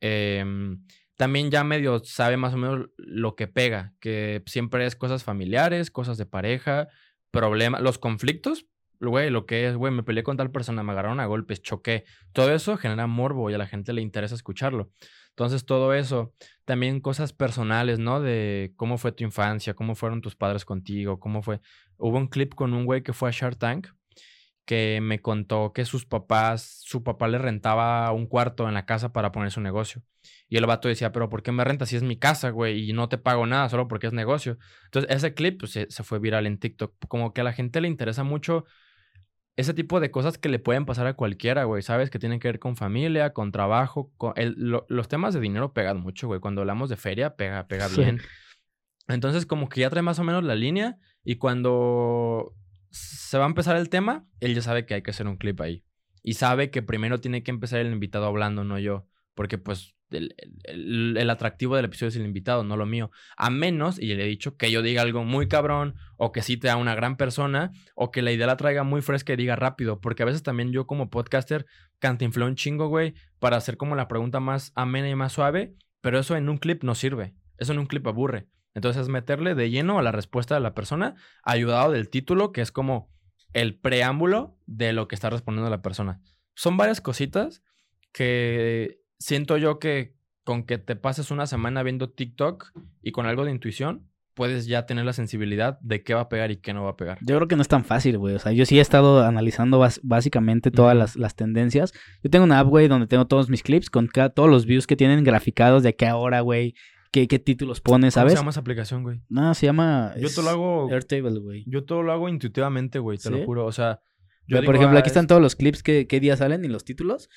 Em, 0.00 0.84
también 1.20 1.50
ya 1.50 1.64
medio 1.64 2.02
sabe 2.02 2.38
más 2.38 2.54
o 2.54 2.56
menos 2.56 2.88
lo 2.96 3.36
que 3.36 3.46
pega, 3.46 3.92
que 4.00 4.42
siempre 4.46 4.86
es 4.86 4.96
cosas 4.96 5.22
familiares, 5.22 5.90
cosas 5.90 6.16
de 6.16 6.24
pareja, 6.24 6.88
problemas, 7.30 7.82
los 7.82 7.98
conflictos, 7.98 8.64
güey, 9.00 9.28
lo 9.28 9.44
que 9.44 9.68
es, 9.68 9.76
güey, 9.76 9.92
me 9.92 10.02
peleé 10.02 10.22
con 10.22 10.38
tal 10.38 10.50
persona, 10.50 10.82
me 10.82 10.92
agarraron 10.92 11.20
a 11.20 11.26
golpes, 11.26 11.60
choqué, 11.60 12.06
todo 12.32 12.54
eso 12.54 12.78
genera 12.78 13.06
morbo 13.06 13.50
y 13.50 13.52
a 13.52 13.58
la 13.58 13.66
gente 13.66 13.92
le 13.92 14.00
interesa 14.00 14.34
escucharlo. 14.34 14.92
Entonces, 15.28 15.66
todo 15.66 15.92
eso, 15.92 16.32
también 16.64 17.00
cosas 17.00 17.34
personales, 17.34 17.98
¿no? 17.98 18.22
De 18.22 18.72
cómo 18.76 18.96
fue 18.96 19.12
tu 19.12 19.22
infancia, 19.22 19.74
cómo 19.74 19.96
fueron 19.96 20.22
tus 20.22 20.36
padres 20.36 20.64
contigo, 20.64 21.20
cómo 21.20 21.42
fue. 21.42 21.60
Hubo 21.98 22.16
un 22.16 22.28
clip 22.28 22.54
con 22.54 22.72
un 22.72 22.86
güey 22.86 23.02
que 23.02 23.12
fue 23.12 23.28
a 23.28 23.32
Shark 23.32 23.58
Tank 23.58 23.88
que 24.64 25.00
me 25.02 25.20
contó 25.20 25.72
que 25.72 25.84
sus 25.84 26.06
papás, 26.06 26.78
su 26.84 27.02
papá 27.02 27.28
le 27.28 27.38
rentaba 27.38 28.10
un 28.12 28.26
cuarto 28.26 28.68
en 28.68 28.74
la 28.74 28.86
casa 28.86 29.12
para 29.12 29.32
poner 29.32 29.50
su 29.50 29.60
negocio. 29.60 30.02
Y 30.50 30.56
el 30.58 30.66
vato 30.66 30.88
decía, 30.88 31.12
pero 31.12 31.30
¿por 31.30 31.42
qué 31.42 31.52
me 31.52 31.64
rentas 31.64 31.88
si 31.88 31.96
es 31.96 32.02
mi 32.02 32.16
casa, 32.18 32.50
güey? 32.50 32.90
Y 32.90 32.92
no 32.92 33.08
te 33.08 33.16
pago 33.16 33.46
nada 33.46 33.68
solo 33.70 33.88
porque 33.88 34.08
es 34.08 34.12
negocio. 34.12 34.58
Entonces, 34.86 35.10
ese 35.16 35.32
clip 35.32 35.60
pues, 35.60 35.72
se, 35.72 35.90
se 35.90 36.02
fue 36.02 36.18
viral 36.18 36.46
en 36.46 36.58
TikTok. 36.58 36.92
Como 37.08 37.32
que 37.32 37.40
a 37.40 37.44
la 37.44 37.52
gente 37.54 37.80
le 37.80 37.88
interesa 37.88 38.24
mucho 38.24 38.66
ese 39.56 39.74
tipo 39.74 40.00
de 40.00 40.10
cosas 40.10 40.38
que 40.38 40.48
le 40.48 40.58
pueden 40.58 40.86
pasar 40.86 41.06
a 41.06 41.14
cualquiera, 41.14 41.64
güey, 41.64 41.82
¿sabes? 41.82 42.10
Que 42.10 42.18
tienen 42.18 42.40
que 42.40 42.48
ver 42.48 42.58
con 42.58 42.76
familia, 42.76 43.32
con 43.32 43.52
trabajo. 43.52 44.10
Con 44.16 44.32
el- 44.36 44.54
lo- 44.58 44.86
los 44.88 45.06
temas 45.08 45.34
de 45.34 45.40
dinero 45.40 45.72
pegan 45.72 46.00
mucho, 46.00 46.26
güey. 46.26 46.40
Cuando 46.40 46.62
hablamos 46.62 46.90
de 46.90 46.96
feria, 46.96 47.36
pega, 47.36 47.66
pega 47.68 47.88
Sí. 47.88 48.00
bien. 48.00 48.20
Entonces, 49.08 49.46
como 49.46 49.68
que 49.68 49.80
ya 49.80 49.90
trae 49.90 50.02
más 50.02 50.18
o 50.18 50.24
menos 50.24 50.44
la 50.44 50.54
línea 50.54 50.98
y 51.24 51.36
cuando 51.36 52.54
se 52.90 53.38
va 53.38 53.44
a 53.44 53.48
empezar 53.48 53.76
el 53.76 53.88
tema, 53.88 54.26
él 54.40 54.54
ya 54.54 54.62
sabe 54.62 54.84
que 54.86 54.94
hay 54.94 55.02
que 55.02 55.10
hacer 55.10 55.26
un 55.26 55.36
clip 55.36 55.60
ahí. 55.60 55.84
Y 56.22 56.34
sabe 56.34 56.70
que 56.70 56.82
primero 56.82 57.20
tiene 57.20 57.42
que 57.42 57.50
empezar 57.50 57.80
el 57.80 57.92
invitado 57.92 58.26
hablando, 58.26 58.64
no 58.64 58.78
yo. 58.78 59.06
Porque, 59.34 59.58
pues, 59.58 59.94
el, 60.10 60.34
el- 60.64 61.30
atractivo 61.30 61.76
del 61.76 61.84
episodio 61.86 62.08
es 62.08 62.16
el 62.16 62.24
invitado, 62.24 62.64
no 62.64 62.76
lo 62.76 62.86
mío. 62.86 63.10
A 63.36 63.50
menos, 63.50 63.98
y 63.98 64.14
le 64.14 64.24
he 64.24 64.28
dicho, 64.28 64.56
que 64.56 64.70
yo 64.70 64.82
diga 64.82 65.02
algo 65.02 65.24
muy 65.24 65.48
cabrón, 65.48 65.94
o 66.16 66.32
que 66.32 66.42
cite 66.42 66.68
a 66.70 66.76
una 66.76 66.94
gran 66.94 67.16
persona, 67.16 67.70
o 67.94 68.10
que 68.10 68.22
la 68.22 68.32
idea 68.32 68.46
la 68.46 68.56
traiga 68.56 68.82
muy 68.82 69.02
fresca 69.02 69.32
y 69.32 69.36
diga 69.36 69.56
rápido. 69.56 70.00
Porque 70.00 70.22
a 70.22 70.26
veces 70.26 70.42
también 70.42 70.72
yo, 70.72 70.86
como 70.86 71.10
podcaster, 71.10 71.66
cantinfleo 71.98 72.46
un 72.46 72.56
chingo, 72.56 72.88
güey, 72.88 73.14
para 73.38 73.56
hacer 73.56 73.76
como 73.76 73.96
la 73.96 74.08
pregunta 74.08 74.40
más 74.40 74.72
amena 74.74 75.08
y 75.08 75.14
más 75.14 75.32
suave. 75.32 75.74
Pero 76.00 76.18
eso 76.18 76.36
en 76.36 76.48
un 76.48 76.58
clip 76.58 76.82
no 76.82 76.94
sirve. 76.94 77.34
Eso 77.58 77.72
en 77.72 77.78
un 77.78 77.86
clip 77.86 78.06
aburre. 78.06 78.48
Entonces, 78.74 79.08
meterle 79.08 79.54
de 79.54 79.68
lleno 79.70 79.98
a 79.98 80.02
la 80.02 80.12
respuesta 80.12 80.54
de 80.54 80.60
la 80.60 80.74
persona, 80.74 81.16
ayudado 81.42 81.92
del 81.92 82.08
título, 82.08 82.52
que 82.52 82.60
es 82.60 82.72
como 82.72 83.10
el 83.52 83.78
preámbulo 83.78 84.56
de 84.66 84.92
lo 84.92 85.08
que 85.08 85.14
está 85.14 85.28
respondiendo 85.28 85.68
la 85.70 85.82
persona. 85.82 86.20
Son 86.54 86.76
varias 86.76 87.00
cositas 87.00 87.62
que 88.12 89.00
siento 89.20 89.56
yo 89.58 89.78
que 89.78 90.16
con 90.42 90.64
que 90.64 90.78
te 90.78 90.96
pases 90.96 91.30
una 91.30 91.46
semana 91.46 91.84
viendo 91.84 92.10
TikTok 92.10 92.72
y 93.02 93.12
con 93.12 93.26
algo 93.26 93.44
de 93.44 93.52
intuición, 93.52 94.08
puedes 94.34 94.66
ya 94.66 94.86
tener 94.86 95.04
la 95.04 95.12
sensibilidad 95.12 95.78
de 95.80 96.02
qué 96.02 96.14
va 96.14 96.22
a 96.22 96.28
pegar 96.28 96.50
y 96.50 96.56
qué 96.56 96.72
no 96.72 96.82
va 96.84 96.90
a 96.90 96.96
pegar. 96.96 97.18
Yo 97.20 97.36
creo 97.36 97.46
que 97.46 97.56
no 97.56 97.62
es 97.62 97.68
tan 97.68 97.84
fácil, 97.84 98.16
güey. 98.18 98.34
O 98.34 98.38
sea, 98.38 98.50
yo 98.52 98.64
sí 98.64 98.78
he 98.78 98.80
estado 98.80 99.22
analizando 99.24 99.86
básicamente 100.02 100.70
todas 100.70 100.96
las, 100.96 101.14
las 101.16 101.36
tendencias. 101.36 101.92
Yo 102.22 102.30
tengo 102.30 102.44
una 102.44 102.58
app, 102.60 102.68
güey, 102.68 102.88
donde 102.88 103.06
tengo 103.06 103.26
todos 103.26 103.48
mis 103.50 103.62
clips 103.62 103.90
con 103.90 104.06
ca- 104.06 104.30
todos 104.30 104.48
los 104.48 104.66
views 104.66 104.86
que 104.86 104.96
tienen 104.96 105.22
graficados 105.24 105.82
de 105.82 105.94
qué 105.94 106.10
hora, 106.10 106.40
güey, 106.40 106.74
qué, 107.12 107.28
qué 107.28 107.38
títulos 107.38 107.80
pone, 107.80 108.06
¿Cómo 108.06 108.10
¿sabes? 108.12 108.32
se 108.32 108.38
llama 108.38 108.50
esa 108.50 108.60
aplicación, 108.60 109.02
güey? 109.02 109.20
No, 109.28 109.52
se 109.54 109.66
llama... 109.66 110.14
Yo 110.18 110.28
te 110.34 110.42
lo 110.42 110.48
hago, 110.48 110.88
Airtable, 110.90 111.38
güey. 111.40 111.64
yo 111.66 111.84
todo 111.84 112.02
lo 112.02 112.12
hago 112.12 112.28
intuitivamente, 112.28 112.98
güey, 112.98 113.18
te 113.18 113.24
¿Sí? 113.24 113.30
lo 113.30 113.44
juro. 113.44 113.66
O 113.66 113.72
sea, 113.72 114.00
yo 114.46 114.56
Pero, 114.56 114.64
por 114.64 114.76
ejemplo, 114.76 114.96
ah, 114.96 115.00
aquí 115.00 115.08
es- 115.08 115.12
están 115.12 115.26
todos 115.26 115.42
los 115.42 115.54
clips 115.54 115.82
que, 115.82 116.06
qué 116.06 116.18
día 116.18 116.36
salen 116.36 116.64
y 116.64 116.68
los 116.68 116.84
títulos, 116.84 117.28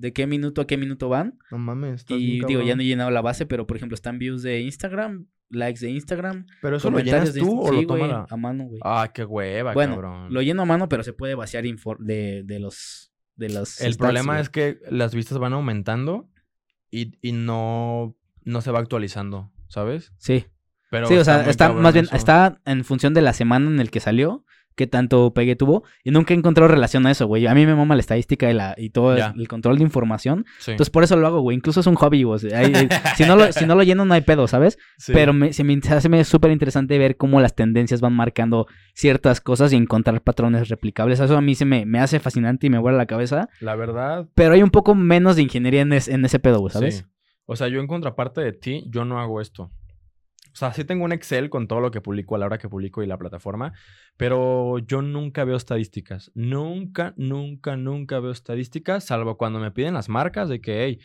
de 0.00 0.12
qué 0.12 0.26
minuto 0.26 0.60
a 0.62 0.66
qué 0.66 0.76
minuto 0.76 1.08
van. 1.08 1.38
No 1.50 1.58
mames, 1.58 2.00
estás 2.00 2.18
Y 2.18 2.26
bien 2.38 2.46
digo, 2.46 2.62
ya 2.62 2.74
no 2.74 2.82
he 2.82 2.86
llenado 2.86 3.10
la 3.10 3.20
base, 3.20 3.46
pero 3.46 3.66
por 3.66 3.76
ejemplo, 3.76 3.94
están 3.94 4.18
views 4.18 4.42
de 4.42 4.60
Instagram, 4.60 5.26
likes 5.50 5.80
de 5.80 5.90
Instagram. 5.90 6.46
Pero 6.62 6.76
eso 6.76 6.90
lo 6.90 6.98
llenas 7.00 7.34
de 7.34 7.40
tú 7.40 7.46
Insta- 7.46 7.68
o 7.68 7.72
lo 7.72 7.78
sí, 7.80 7.84
güey, 7.84 8.00
toma 8.00 8.06
la... 8.06 8.26
a 8.28 8.36
mano, 8.36 8.64
güey. 8.64 8.80
Ah, 8.84 9.10
qué 9.14 9.24
hueva, 9.24 9.74
bueno, 9.74 9.94
cabrón. 9.94 10.32
lo 10.32 10.42
lleno 10.42 10.62
a 10.62 10.64
mano, 10.64 10.88
pero 10.88 11.02
se 11.02 11.12
puede 11.12 11.34
vaciar 11.34 11.64
infor- 11.64 11.98
de, 11.98 12.42
de 12.44 12.58
los... 12.58 13.12
De 13.36 13.48
los 13.48 13.80
El 13.80 13.94
stats, 13.94 13.96
problema 13.96 14.38
es 14.40 14.50
que 14.50 14.80
las 14.90 15.14
vistas 15.14 15.38
van 15.38 15.54
aumentando 15.54 16.28
y, 16.90 17.12
y 17.22 17.32
no, 17.32 18.14
no 18.44 18.60
se 18.60 18.70
va 18.70 18.80
actualizando, 18.80 19.50
¿sabes? 19.68 20.12
Sí. 20.18 20.44
Pero 20.90 21.06
sí, 21.06 21.14
o 21.16 21.24
sea, 21.24 21.48
está 21.48 21.72
más 21.72 21.94
bien, 21.94 22.04
eso. 22.04 22.16
está 22.16 22.60
en 22.66 22.84
función 22.84 23.14
de 23.14 23.22
la 23.22 23.32
semana 23.32 23.70
en 23.70 23.80
el 23.80 23.90
que 23.90 24.00
salió, 24.00 24.44
qué 24.80 24.86
tanto 24.86 25.34
pegue 25.34 25.56
tuvo, 25.56 25.84
y 26.02 26.10
nunca 26.10 26.32
he 26.32 26.36
encontrado 26.38 26.68
relación 26.68 27.06
a 27.06 27.10
eso, 27.10 27.26
güey. 27.26 27.46
A 27.46 27.52
mí 27.54 27.66
me 27.66 27.74
mama 27.74 27.94
la 27.94 28.00
estadística 28.00 28.50
y, 28.50 28.54
la, 28.54 28.74
y 28.78 28.88
todo 28.88 29.14
el, 29.14 29.46
control 29.46 29.76
de 29.76 29.82
información. 29.84 30.46
Sí. 30.58 30.70
Entonces 30.70 30.90
por 30.90 31.04
eso 31.04 31.16
lo 31.16 31.26
hago, 31.26 31.42
güey. 31.42 31.54
Incluso 31.54 31.80
es 31.80 31.86
un 31.86 31.96
hobby, 31.96 32.22
güey. 32.22 32.40
Si, 33.16 33.24
no 33.24 33.36
lo, 33.36 33.52
si 33.52 33.66
no 33.66 33.74
lo 33.74 33.82
lleno, 33.82 34.06
no 34.06 34.14
hay 34.14 34.22
pedo, 34.22 34.48
¿sabes? 34.48 34.78
Sí. 34.96 35.12
Pero 35.12 35.34
me, 35.34 35.52
se 35.52 35.64
me 35.64 35.74
hace 35.74 36.24
súper 36.24 36.50
interesante 36.50 36.96
ver 36.96 37.18
cómo 37.18 37.42
las 37.42 37.54
tendencias 37.54 38.00
van 38.00 38.14
marcando 38.14 38.66
ciertas 38.94 39.42
cosas 39.42 39.74
y 39.74 39.76
encontrar 39.76 40.22
patrones 40.22 40.70
replicables. 40.70 41.20
Eso 41.20 41.36
a 41.36 41.42
mí 41.42 41.54
se 41.54 41.66
me, 41.66 41.84
me 41.84 41.98
hace 41.98 42.20
fascinante 42.20 42.68
y 42.68 42.70
me 42.70 42.78
vuela 42.78 42.96
la 42.96 43.06
cabeza. 43.06 43.50
La 43.60 43.76
verdad, 43.76 44.28
Pero 44.34 44.54
hay 44.54 44.62
un 44.62 44.70
poco 44.70 44.94
menos 44.94 45.36
de 45.36 45.42
ingeniería 45.42 45.82
en, 45.82 45.92
es- 45.92 46.08
en 46.08 46.24
ese 46.24 46.38
pedo, 46.38 46.60
güey, 46.60 46.72
¿sabes? 46.72 46.96
sí. 46.98 47.04
O 47.44 47.56
sea, 47.56 47.66
yo 47.66 47.80
en 47.80 47.88
contraparte 47.88 48.40
de 48.40 48.52
ti, 48.52 48.84
yo 48.90 49.04
no 49.04 49.18
hago 49.20 49.40
esto. 49.40 49.72
O 50.60 50.66
sea, 50.66 50.74
sí 50.74 50.84
tengo 50.84 51.04
un 51.06 51.12
Excel 51.12 51.48
con 51.48 51.66
todo 51.66 51.80
lo 51.80 51.90
que 51.90 52.02
publico 52.02 52.34
a 52.34 52.38
la 52.38 52.44
hora 52.44 52.58
que 52.58 52.68
publico 52.68 53.02
y 53.02 53.06
la 53.06 53.16
plataforma, 53.16 53.72
pero 54.18 54.78
yo 54.78 55.00
nunca 55.00 55.44
veo 55.44 55.56
estadísticas. 55.56 56.30
Nunca, 56.34 57.14
nunca, 57.16 57.76
nunca 57.76 58.20
veo 58.20 58.30
estadísticas, 58.30 59.04
salvo 59.04 59.38
cuando 59.38 59.58
me 59.58 59.70
piden 59.70 59.94
las 59.94 60.10
marcas 60.10 60.50
de 60.50 60.60
que, 60.60 60.84
hey, 60.84 60.98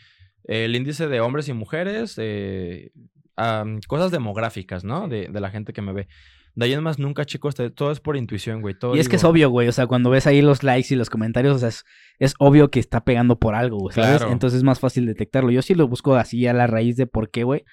el 0.44 0.76
índice 0.76 1.08
de 1.08 1.20
hombres 1.20 1.48
y 1.48 1.54
mujeres, 1.54 2.16
eh, 2.18 2.92
am, 3.36 3.80
cosas 3.88 4.10
demográficas, 4.10 4.84
¿no? 4.84 5.08
De, 5.08 5.28
de 5.28 5.40
la 5.40 5.48
gente 5.50 5.72
que 5.72 5.80
me 5.80 5.94
ve. 5.94 6.08
De 6.54 6.66
ahí 6.66 6.72
en 6.72 6.82
más, 6.82 6.98
nunca, 6.98 7.24
chicos, 7.24 7.54
te- 7.54 7.70
todo 7.70 7.92
es 7.92 8.00
por 8.00 8.16
intuición, 8.16 8.60
güey. 8.62 8.74
Todo 8.78 8.94
Y 8.96 8.98
es 9.00 9.08
que 9.08 9.16
es 9.16 9.24
obvio, 9.24 9.50
güey. 9.50 9.68
O 9.68 9.72
sea, 9.72 9.86
cuando 9.86 10.08
ves 10.10 10.26
ahí 10.26 10.40
los 10.42 10.62
likes 10.62 10.92
y 10.92 10.96
los 10.96 11.10
comentarios, 11.10 11.56
o 11.56 11.58
sea, 11.58 11.68
es, 11.68 11.84
es 12.18 12.34
obvio 12.38 12.70
que 12.70 12.80
está 12.80 13.04
pegando 13.04 13.38
por 13.38 13.54
algo, 13.54 13.78
güey, 13.78 13.94
¿sabes? 13.94 14.18
Claro. 14.18 14.32
Entonces 14.32 14.58
es 14.58 14.64
más 14.64 14.80
fácil 14.80 15.06
detectarlo. 15.06 15.50
Yo 15.50 15.62
sí 15.62 15.74
lo 15.74 15.86
busco 15.88 16.14
así 16.14 16.46
a 16.46 16.52
la 16.54 16.66
raíz 16.66 16.96
de 16.96 17.06
por 17.06 17.30
qué, 17.30 17.44
güey. 17.44 17.64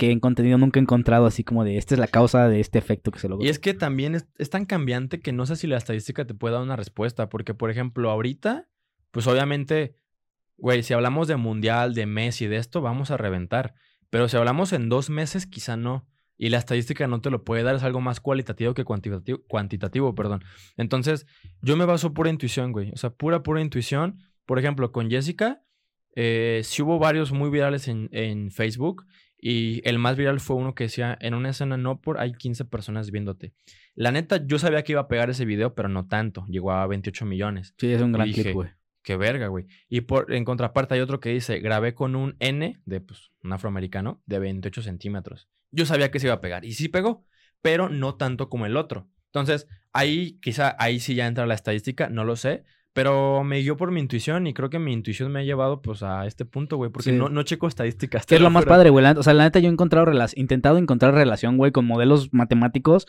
Que 0.00 0.10
en 0.10 0.18
contenido 0.18 0.56
nunca 0.56 0.80
he 0.80 0.82
encontrado 0.82 1.26
así 1.26 1.44
como 1.44 1.62
de 1.62 1.76
esta 1.76 1.94
es 1.94 2.00
la 2.00 2.06
causa 2.06 2.48
de 2.48 2.58
este 2.58 2.78
efecto 2.78 3.10
que 3.10 3.18
se 3.18 3.28
logró. 3.28 3.44
Y 3.44 3.50
es 3.50 3.58
que 3.58 3.74
también 3.74 4.14
es, 4.14 4.26
es 4.38 4.48
tan 4.48 4.64
cambiante 4.64 5.20
que 5.20 5.32
no 5.32 5.44
sé 5.44 5.56
si 5.56 5.66
la 5.66 5.76
estadística 5.76 6.26
te 6.26 6.32
puede 6.32 6.54
dar 6.54 6.62
una 6.62 6.76
respuesta. 6.76 7.28
Porque, 7.28 7.52
por 7.52 7.70
ejemplo, 7.70 8.10
ahorita, 8.10 8.66
pues 9.10 9.26
obviamente, 9.26 9.94
güey, 10.56 10.82
si 10.82 10.94
hablamos 10.94 11.28
de 11.28 11.36
mundial, 11.36 11.92
de 11.92 12.06
Messi, 12.06 12.46
de 12.46 12.56
esto, 12.56 12.80
vamos 12.80 13.10
a 13.10 13.18
reventar. 13.18 13.74
Pero 14.08 14.26
si 14.26 14.38
hablamos 14.38 14.72
en 14.72 14.88
dos 14.88 15.10
meses, 15.10 15.46
quizá 15.46 15.76
no. 15.76 16.08
Y 16.38 16.48
la 16.48 16.56
estadística 16.56 17.06
no 17.06 17.20
te 17.20 17.28
lo 17.28 17.44
puede 17.44 17.62
dar, 17.62 17.76
es 17.76 17.82
algo 17.82 18.00
más 18.00 18.18
cualitativo 18.18 18.72
que 18.72 18.84
cuantitativo, 18.84 19.42
cuantitativo, 19.46 20.14
perdón. 20.14 20.42
Entonces, 20.78 21.26
yo 21.60 21.76
me 21.76 21.84
baso 21.84 22.14
pura 22.14 22.30
intuición, 22.30 22.72
güey. 22.72 22.90
O 22.92 22.96
sea, 22.96 23.10
pura, 23.10 23.42
pura 23.42 23.60
intuición. 23.60 24.20
Por 24.46 24.58
ejemplo, 24.58 24.90
con 24.90 25.10
Jessica, 25.10 25.62
eh, 26.16 26.62
sí 26.64 26.80
hubo 26.80 26.98
varios 26.98 27.32
muy 27.32 27.50
virales 27.50 27.88
en, 27.88 28.08
en 28.12 28.50
Facebook. 28.50 29.04
Y 29.40 29.80
el 29.88 29.98
más 29.98 30.16
viral 30.16 30.40
fue 30.40 30.56
uno 30.56 30.74
que 30.74 30.84
decía, 30.84 31.16
en 31.20 31.34
una 31.34 31.50
escena 31.50 31.76
no 31.76 32.00
por, 32.00 32.20
hay 32.20 32.32
15 32.32 32.66
personas 32.66 33.10
viéndote. 33.10 33.54
La 33.94 34.12
neta, 34.12 34.44
yo 34.44 34.58
sabía 34.58 34.82
que 34.82 34.92
iba 34.92 35.02
a 35.02 35.08
pegar 35.08 35.30
ese 35.30 35.44
video, 35.44 35.74
pero 35.74 35.88
no 35.88 36.06
tanto. 36.06 36.44
Llegó 36.48 36.72
a 36.72 36.86
28 36.86 37.24
millones. 37.24 37.74
Sí, 37.78 37.92
es 37.92 38.02
un 38.02 38.12
gran 38.12 38.30
clip, 38.30 38.52
güey. 38.52 38.70
Qué 39.02 39.16
verga, 39.16 39.48
güey. 39.48 39.66
Y 39.88 40.02
por, 40.02 40.32
en 40.32 40.44
contraparte 40.44 40.94
hay 40.94 41.00
otro 41.00 41.20
que 41.20 41.30
dice, 41.30 41.58
grabé 41.60 41.94
con 41.94 42.16
un 42.16 42.36
N 42.38 42.80
de 42.84 43.00
pues, 43.00 43.30
un 43.42 43.52
afroamericano 43.52 44.22
de 44.26 44.38
28 44.38 44.82
centímetros. 44.82 45.48
Yo 45.70 45.86
sabía 45.86 46.10
que 46.10 46.20
se 46.20 46.26
iba 46.26 46.34
a 46.34 46.40
pegar. 46.40 46.64
Y 46.66 46.74
sí 46.74 46.88
pegó, 46.88 47.24
pero 47.62 47.88
no 47.88 48.16
tanto 48.16 48.50
como 48.50 48.66
el 48.66 48.76
otro. 48.76 49.08
Entonces, 49.26 49.66
ahí 49.92 50.38
quizá, 50.40 50.76
ahí 50.78 51.00
sí 51.00 51.14
ya 51.14 51.26
entra 51.26 51.46
la 51.46 51.54
estadística, 51.54 52.10
no 52.10 52.24
lo 52.24 52.36
sé. 52.36 52.64
Pero 52.92 53.44
me 53.44 53.60
guió 53.60 53.76
por 53.76 53.92
mi 53.92 54.00
intuición 54.00 54.48
y 54.48 54.54
creo 54.54 54.68
que 54.68 54.80
mi 54.80 54.92
intuición 54.92 55.30
me 55.30 55.40
ha 55.40 55.42
llevado 55.44 55.80
pues 55.80 56.02
a 56.02 56.26
este 56.26 56.44
punto, 56.44 56.76
güey. 56.76 56.90
Porque 56.90 57.10
Sí. 57.10 57.16
no, 57.16 57.28
no 57.28 57.42
checo 57.44 57.68
estadísticas. 57.68 58.26
Que 58.26 58.34
es 58.34 58.40
lo 58.40 58.50
más 58.50 58.64
padre, 58.64 58.90
güey. 58.90 59.04
O 59.16 59.22
sea, 59.22 59.32
la 59.32 59.44
neta 59.44 59.60
yo 59.60 59.68
he 59.68 59.72
encontrado 59.72 60.10
intentado 60.34 60.76
encontrar 60.76 61.14
relación, 61.14 61.56
güey, 61.56 61.70
con 61.70 61.84
modelos 61.86 62.32
matemáticos 62.32 63.06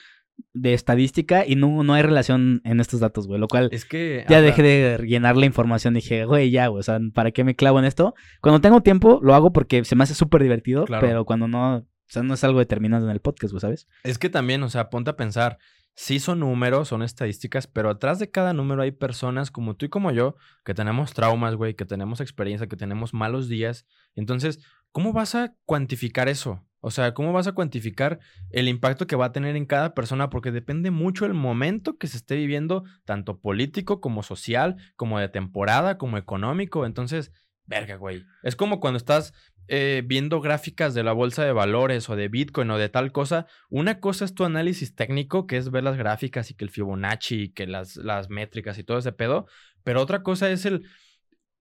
de 0.53 0.74
estadística 0.74 1.45
y 1.45 1.56
no, 1.56 1.84
no 1.84 1.94
hay 1.94 2.03
relación 2.03 2.62
en 2.64 2.80
estos 2.80 2.99
datos, 2.99 3.28
güey. 3.28 3.40
Lo 3.40 3.48
cual 3.48 3.70
Es 3.72 3.86
que... 3.86 4.24
ya 4.30 4.41
dejé 4.41 4.62
de 4.62 4.98
llenar 5.08 5.36
la 5.36 5.48
información. 5.48 5.95
Dije, 5.95 6.26
güey, 6.26 6.52
ya, 6.52 6.68
güey. 6.68 6.80
O 6.80 6.84
sea, 6.84 6.99
¿para 7.14 7.32
qué 7.32 7.44
me 7.44 7.56
clavo 7.56 7.80
en 7.80 7.86
esto? 7.86 8.14
Cuando 8.41 8.62
tengo 8.62 8.82
tiempo, 8.82 9.20
lo 9.24 9.34
hago 9.34 9.52
porque 9.52 9.84
se 9.84 9.95
me 9.95 10.03
hace 10.03 10.14
súper 10.14 10.44
divertido. 10.44 10.86
Claro. 10.86 11.06
Pero 11.08 11.26
cuando 11.26 11.48
no, 11.48 11.78
o 11.78 11.86
sea, 12.08 12.22
no 12.22 12.36
es 12.36 12.44
algo 12.44 12.60
determinado 12.60 13.06
en 13.06 13.12
el 13.12 13.20
podcast, 13.20 13.52
güey, 13.52 13.62
¿sabes? 13.62 13.88
Es 14.03 14.20
que 14.20 14.30
también, 14.30 14.62
o 14.62 14.70
sea, 14.70 14.90
ponte 14.91 15.10
a 15.10 15.16
pensar, 15.16 15.58
sí 15.96 16.20
son 16.20 16.40
números, 16.40 16.88
son 16.88 17.04
estadísticas, 17.04 17.68
pero 17.68 17.90
atrás 17.90 18.20
de 18.20 18.32
cada 18.32 18.54
número 18.54 18.82
hay 18.82 18.92
personas 18.92 19.52
como 19.52 19.76
tú 19.76 19.86
y 19.86 19.90
como 19.90 20.12
yo 20.12 20.36
que 20.64 20.74
tenemos 20.74 21.14
traumas, 21.14 21.56
güey, 21.56 21.76
que 21.76 21.86
tenemos 21.86 22.22
experiencia, 22.22 22.68
que 22.68 22.78
tenemos 22.78 23.14
malos 23.14 23.48
días. 23.48 23.86
Entonces, 24.16 24.60
¿cómo 24.92 25.14
vas 25.14 25.36
a 25.36 25.54
cuantificar 25.66 26.30
eso? 26.30 26.66
O 26.84 26.90
sea, 26.90 27.14
¿cómo 27.14 27.32
vas 27.32 27.46
a 27.46 27.52
cuantificar 27.52 28.20
el 28.50 28.68
impacto 28.68 29.06
que 29.06 29.16
va 29.16 29.26
a 29.26 29.32
tener 29.32 29.56
en 29.56 29.68
cada 29.68 29.94
persona? 29.94 30.32
Porque 30.32 30.52
depende 30.52 30.90
mucho 30.90 31.28
el 31.28 31.36
momento 31.36 31.98
que 31.98 32.08
se 32.08 32.18
esté 32.18 32.36
viviendo, 32.36 32.84
tanto 33.06 33.40
político 33.40 34.02
como 34.02 34.24
social, 34.24 34.78
como 34.96 35.20
de 35.20 35.30
temporada, 35.30 36.00
como 36.00 36.18
económico. 36.18 36.88
Entonces, 36.88 37.32
verga, 37.72 37.95
güey. 37.95 38.23
Es 38.43 38.56
como 38.56 38.80
cuando 38.80 38.98
estás 38.98 39.34
eh, 39.68 40.03
viendo 40.06 40.41
gráficas 40.41 40.93
de 40.93 41.03
la 41.03 41.14
bolsa 41.14 41.43
de 41.43 41.53
valores 41.53 42.10
o 42.10 42.15
de 42.15 42.27
Bitcoin 42.27 42.69
o 42.69 42.77
de 42.77 42.89
tal 42.89 43.11
cosa. 43.11 43.48
Una 43.69 43.99
cosa 43.99 44.26
es 44.26 44.35
tu 44.35 44.43
análisis 44.43 44.93
técnico, 44.95 45.48
que 45.48 45.57
es 45.57 45.72
ver 45.72 45.84
las 45.84 45.98
gráficas 45.98 46.52
y 46.52 46.53
que 46.53 46.65
el 46.65 46.69
Fibonacci 46.69 47.43
y 47.43 47.49
que 47.53 47.65
las, 47.65 47.95
las 47.95 48.30
métricas 48.30 48.77
y 48.77 48.84
todo 48.84 48.99
ese 48.99 49.14
pedo. 49.14 49.48
Pero 49.84 50.02
otra 50.02 50.22
cosa 50.22 50.52
es 50.52 50.65
el. 50.65 50.85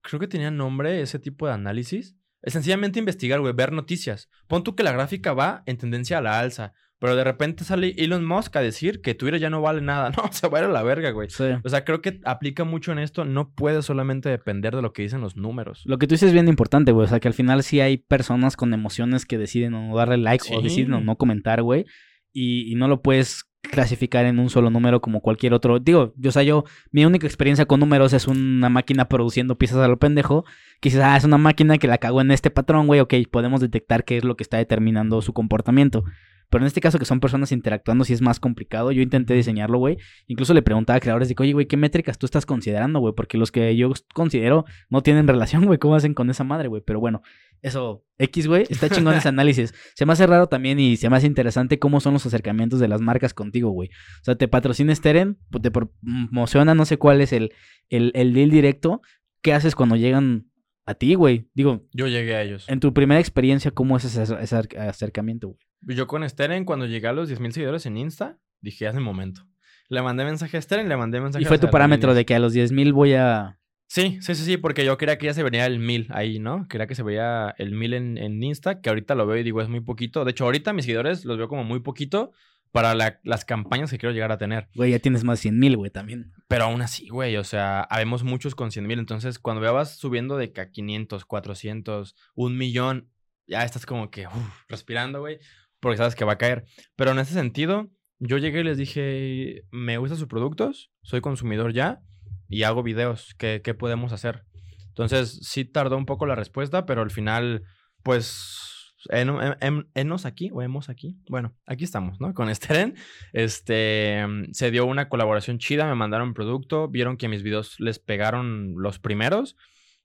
Creo 0.02 0.20
que 0.20 0.28
tenía 0.28 0.50
nombre 0.50 1.00
ese 1.00 1.18
tipo 1.18 1.46
de 1.46 1.52
análisis. 1.52 2.16
Es 2.42 2.54
sencillamente 2.54 2.98
investigar, 2.98 3.40
güey, 3.40 3.52
ver 3.52 3.72
noticias. 3.72 4.28
Pon 4.48 4.64
tú 4.64 4.74
que 4.74 4.82
la 4.82 4.92
gráfica 4.92 5.32
va 5.32 5.62
en 5.66 5.78
tendencia 5.78 6.18
a 6.18 6.22
la 6.22 6.40
alza. 6.40 6.72
Pero 7.01 7.16
de 7.16 7.24
repente 7.24 7.64
sale 7.64 7.94
Elon 7.97 8.27
Musk 8.27 8.55
a 8.56 8.60
decir 8.60 9.01
que 9.01 9.14
Twitter 9.14 9.40
ya 9.40 9.48
no 9.48 9.62
vale 9.62 9.81
nada. 9.81 10.10
No, 10.20 10.31
se 10.32 10.48
va 10.48 10.59
a 10.59 10.60
ir 10.62 10.68
a 10.68 10.72
la 10.72 10.82
verga, 10.82 11.10
güey. 11.10 11.31
Sí. 11.31 11.44
O 11.64 11.68
sea, 11.68 11.85
creo 11.85 12.02
que 12.02 12.20
aplica 12.24 12.64
mucho 12.64 12.93
en 12.93 12.98
esto. 12.98 13.24
No 13.24 13.51
puede 13.51 13.81
solamente 13.82 14.28
depender 14.28 14.77
de 14.77 14.82
lo 14.82 14.93
que 14.93 15.02
dicen 15.02 15.22
los 15.22 15.35
números. 15.35 15.82
Lo 15.86 15.98
que 15.98 16.06
tú 16.06 16.14
dices 16.14 16.28
es 16.28 16.32
bien 16.35 16.48
importante, 16.48 16.93
güey. 16.93 17.06
O 17.06 17.09
sea, 17.09 17.20
que 17.20 17.28
al 17.28 17.35
final 17.35 17.62
sí 17.62 17.81
hay 17.81 17.97
personas 17.97 18.56
con 18.56 18.74
emociones 18.74 19.24
que 19.24 19.39
deciden 19.39 19.72
o 19.74 19.89
no 19.89 19.97
darle 19.97 20.18
like 20.18 20.44
o 20.55 20.60
deciden 20.60 20.93
o 20.93 21.01
no 21.01 21.16
comentar, 21.16 21.62
güey. 21.62 21.86
Y, 22.32 22.70
y 22.70 22.74
no 22.74 22.86
lo 22.86 23.01
puedes 23.01 23.51
clasificar 23.62 24.27
en 24.27 24.39
un 24.39 24.51
solo 24.51 24.68
número 24.68 25.01
como 25.01 25.20
cualquier 25.20 25.55
otro. 25.55 25.78
Digo, 25.78 26.12
yo, 26.16 26.28
o 26.28 26.32
sea, 26.32 26.43
yo, 26.43 26.64
mi 26.90 27.06
única 27.06 27.27
experiencia 27.27 27.66
con 27.66 27.81
números 27.81 28.12
es 28.12 28.27
una 28.27 28.68
máquina 28.68 29.09
produciendo 29.09 29.56
piezas 29.56 29.78
a 29.78 29.89
lo 29.89 29.98
pendejo. 29.98 30.44
Que 30.81 30.90
dices, 30.90 31.02
ah, 31.02 31.16
es 31.16 31.24
una 31.24 31.39
máquina 31.39 31.78
que 31.78 31.89
la 31.89 31.98
cagó 31.98 32.20
en 32.20 32.31
este 32.31 32.51
patrón, 32.51 32.86
güey. 32.86 33.01
Ok, 33.01 33.14
podemos 33.31 33.60
detectar 33.60 34.05
qué 34.05 34.18
es 34.18 34.24
lo 34.24 34.36
que 34.36 34.43
está 34.43 34.59
determinando 34.59 35.22
su 35.22 35.32
comportamiento. 35.32 36.05
Pero 36.51 36.64
en 36.64 36.66
este 36.66 36.81
caso, 36.81 36.98
que 36.98 37.05
son 37.05 37.20
personas 37.20 37.52
interactuando, 37.52 38.05
sí 38.05 38.12
es 38.12 38.20
más 38.20 38.40
complicado. 38.40 38.90
Yo 38.93 39.02
intenté 39.02 39.35
diseñarlo, 39.35 39.78
güey. 39.78 39.98
Incluso 40.27 40.52
le 40.52 40.62
preguntaba 40.62 40.97
a 40.97 41.01
creadores, 41.01 41.28
digo, 41.28 41.43
oye, 41.43 41.52
güey, 41.52 41.66
¿qué 41.66 41.77
métricas 41.77 42.18
tú 42.18 42.27
estás 42.27 42.44
considerando, 42.44 42.98
güey? 42.98 43.14
Porque 43.14 43.39
los 43.39 43.52
que 43.52 43.77
yo 43.77 43.93
considero 44.14 44.64
no 44.89 45.02
tienen 45.02 45.28
relación, 45.28 45.64
güey. 45.66 45.78
¿Cómo 45.78 45.94
hacen 45.94 46.12
con 46.12 46.28
esa 46.28 46.43
madre, 46.44 46.68
güey? 46.68 46.82
Pero 46.85 46.98
bueno, 47.01 47.22
eso, 47.62 48.05
X, 48.18 48.47
güey, 48.48 48.64
está 48.68 48.89
chingón 48.90 49.14
ese 49.14 49.28
análisis. 49.31 49.72
Se 49.94 50.05
me 50.06 50.12
hace 50.12 50.27
raro 50.27 50.48
también 50.48 50.81
y 50.81 50.97
se 50.97 51.09
me 51.09 51.16
hace 51.16 51.27
interesante 51.28 51.78
cómo 51.78 52.01
son 52.01 52.14
los 52.14 52.27
acercamientos 52.27 52.81
de 52.81 52.89
las 52.89 53.01
marcas 53.01 53.32
contigo, 53.32 53.70
güey. 53.70 53.89
O 53.89 54.24
sea, 54.24 54.35
te 54.35 54.48
patrocina 54.48 54.94
Steren, 54.94 55.39
pues 55.51 55.62
te 55.62 55.70
promociona, 55.70 56.74
no 56.74 56.85
sé 56.85 56.97
cuál 56.98 57.20
es 57.20 57.32
el, 57.32 57.52
el, 57.90 58.10
el 58.14 58.32
deal 58.35 58.51
directo. 58.51 59.02
¿Qué 59.43 59.52
haces 59.55 59.74
cuando 59.74 59.97
llegan 59.97 60.51
a 60.85 60.94
ti, 60.94 61.14
güey? 61.14 61.48
Digo, 61.55 61.86
Yo 61.93 62.09
llegué 62.09 62.35
a 62.35 62.43
ellos. 62.43 62.68
en 62.68 62.81
tu 62.81 62.93
primera 62.93 63.20
experiencia, 63.20 63.70
¿cómo 63.70 63.97
es 63.97 64.05
ese, 64.05 64.22
ese 64.22 64.35
acer- 64.56 64.77
acercamiento, 64.78 65.48
güey? 65.48 65.59
Yo 65.82 66.07
con 66.07 66.28
Steren, 66.28 66.65
cuando 66.65 66.86
llegué 66.86 67.07
a 67.09 67.12
los 67.12 67.28
10.000 67.31 67.52
seguidores 67.52 67.86
en 67.86 67.97
Insta, 67.97 68.39
dije, 68.61 68.86
hace 68.86 69.01
momento. 69.01 69.47
Le 69.89 70.02
mandé 70.02 70.24
mensaje 70.24 70.57
a 70.57 70.62
Steren, 70.62 70.89
le 70.89 70.97
mandé 70.97 71.20
mensaje 71.20 71.43
Y 71.43 71.47
fue 71.47 71.57
a 71.57 71.61
tu 71.61 71.70
parámetro 71.70 72.15
de 72.15 72.24
que 72.24 72.35
a 72.35 72.39
los 72.39 72.55
10.000 72.55 72.93
voy 72.93 73.15
a... 73.15 73.59
Sí, 73.86 74.19
sí, 74.20 74.35
sí, 74.36 74.44
sí, 74.44 74.57
porque 74.57 74.85
yo 74.85 74.97
quería 74.97 75.19
que 75.19 75.27
ya 75.27 75.35
se 75.35 75.43
vería 75.43 75.66
el 75.66 75.81
1000 75.81 76.07
ahí, 76.11 76.39
¿no? 76.39 76.69
Quería 76.69 76.86
que 76.86 76.94
se 76.94 77.02
veía 77.02 77.52
el 77.59 77.73
1000 77.73 77.94
en, 77.94 78.19
en 78.19 78.40
Insta, 78.40 78.81
que 78.81 78.89
ahorita 78.89 79.16
lo 79.16 79.27
veo 79.27 79.36
y 79.39 79.43
digo, 79.43 79.61
es 79.62 79.69
muy 79.69 79.81
poquito. 79.81 80.24
De 80.24 80.31
hecho, 80.31 80.44
ahorita 80.44 80.73
mis 80.73 80.85
seguidores 80.85 81.24
los 81.24 81.36
veo 81.39 81.48
como 81.48 81.65
muy 81.65 81.81
poquito 81.81 82.31
para 82.70 82.94
la- 82.94 83.19
las 83.24 83.44
campañas 83.44 83.90
que 83.90 83.98
quiero 83.98 84.12
llegar 84.12 84.31
a 84.31 84.39
tener. 84.39 84.69
Güey, 84.77 84.93
ya 84.93 85.01
tienes 85.01 85.24
más 85.24 85.43
de 85.43 85.51
100.000, 85.51 85.77
güey, 85.77 85.90
también. 85.90 86.32
Pero 86.47 86.65
aún 86.66 86.82
así, 86.82 87.09
güey, 87.09 87.36
o 87.36 87.43
sea, 87.43 87.81
habemos 87.81 88.23
muchos 88.23 88.55
con 88.55 88.70
100 88.70 88.86
mil. 88.86 89.01
Entonces, 89.01 89.40
cuando 89.40 89.61
ya 89.65 89.73
vas 89.73 89.97
subiendo 89.97 90.36
de 90.36 90.52
que 90.52 90.61
a 90.61 90.70
500, 90.70 91.24
400, 91.24 92.15
un 92.36 92.57
millón, 92.57 93.09
ya 93.48 93.65
estás 93.65 93.86
como 93.86 94.09
que 94.12 94.28
uf, 94.28 94.65
respirando, 94.69 95.19
güey, 95.19 95.40
porque 95.81 95.97
sabes 95.98 96.15
que 96.15 96.24
va 96.24 96.32
a 96.32 96.39
caer. 96.39 96.65
Pero 96.97 97.11
en 97.12 97.19
ese 97.19 97.35
sentido, 97.35 97.89
yo 98.19 98.39
llegué 98.39 98.61
y 98.61 98.65
les 98.65 98.78
dije, 98.78 99.62
me 99.70 99.98
gustan 99.98 100.19
sus 100.19 100.28
productos, 100.28 100.90
soy 101.02 101.20
consumidor 101.20 101.73
ya 101.73 102.01
y 102.48 102.62
hago 102.65 102.82
videos. 102.82 103.35
¿Qué, 103.39 103.61
qué 103.65 103.74
podemos 103.74 104.12
hacer? 104.12 104.44
Entonces, 104.89 105.39
sí 105.43 105.65
tardó 105.65 105.97
un 105.97 106.07
poco 106.07 106.27
la 106.27 106.35
respuesta, 106.35 106.85
pero 106.85 107.01
al 107.02 107.11
final, 107.11 107.62
pues, 108.02 108.93
en, 109.09 109.31
en- 109.31 109.57
en- 109.61 109.89
enos 109.94 110.27
aquí 110.27 110.51
o 110.52 110.61
hemos 110.61 110.89
aquí. 110.90 111.16
Bueno, 111.28 111.57
aquí 111.65 111.85
estamos, 111.85 112.20
¿no? 112.20 112.35
Con 112.35 112.55
Steren. 112.55 112.97
Este, 113.32 114.27
mm, 114.27 114.52
se 114.52 114.70
dio 114.70 114.85
una 114.86 115.09
colaboración 115.09 115.59
chida, 115.59 115.86
me 115.86 115.94
mandaron 115.94 116.35
producto, 116.35 116.89
vieron 116.89 117.16
que 117.16 117.28
mis 117.28 117.43
videos 117.43 117.78
les 117.81 117.98
pegaron 117.98 118.74
los 118.77 118.98
primeros 118.98 119.57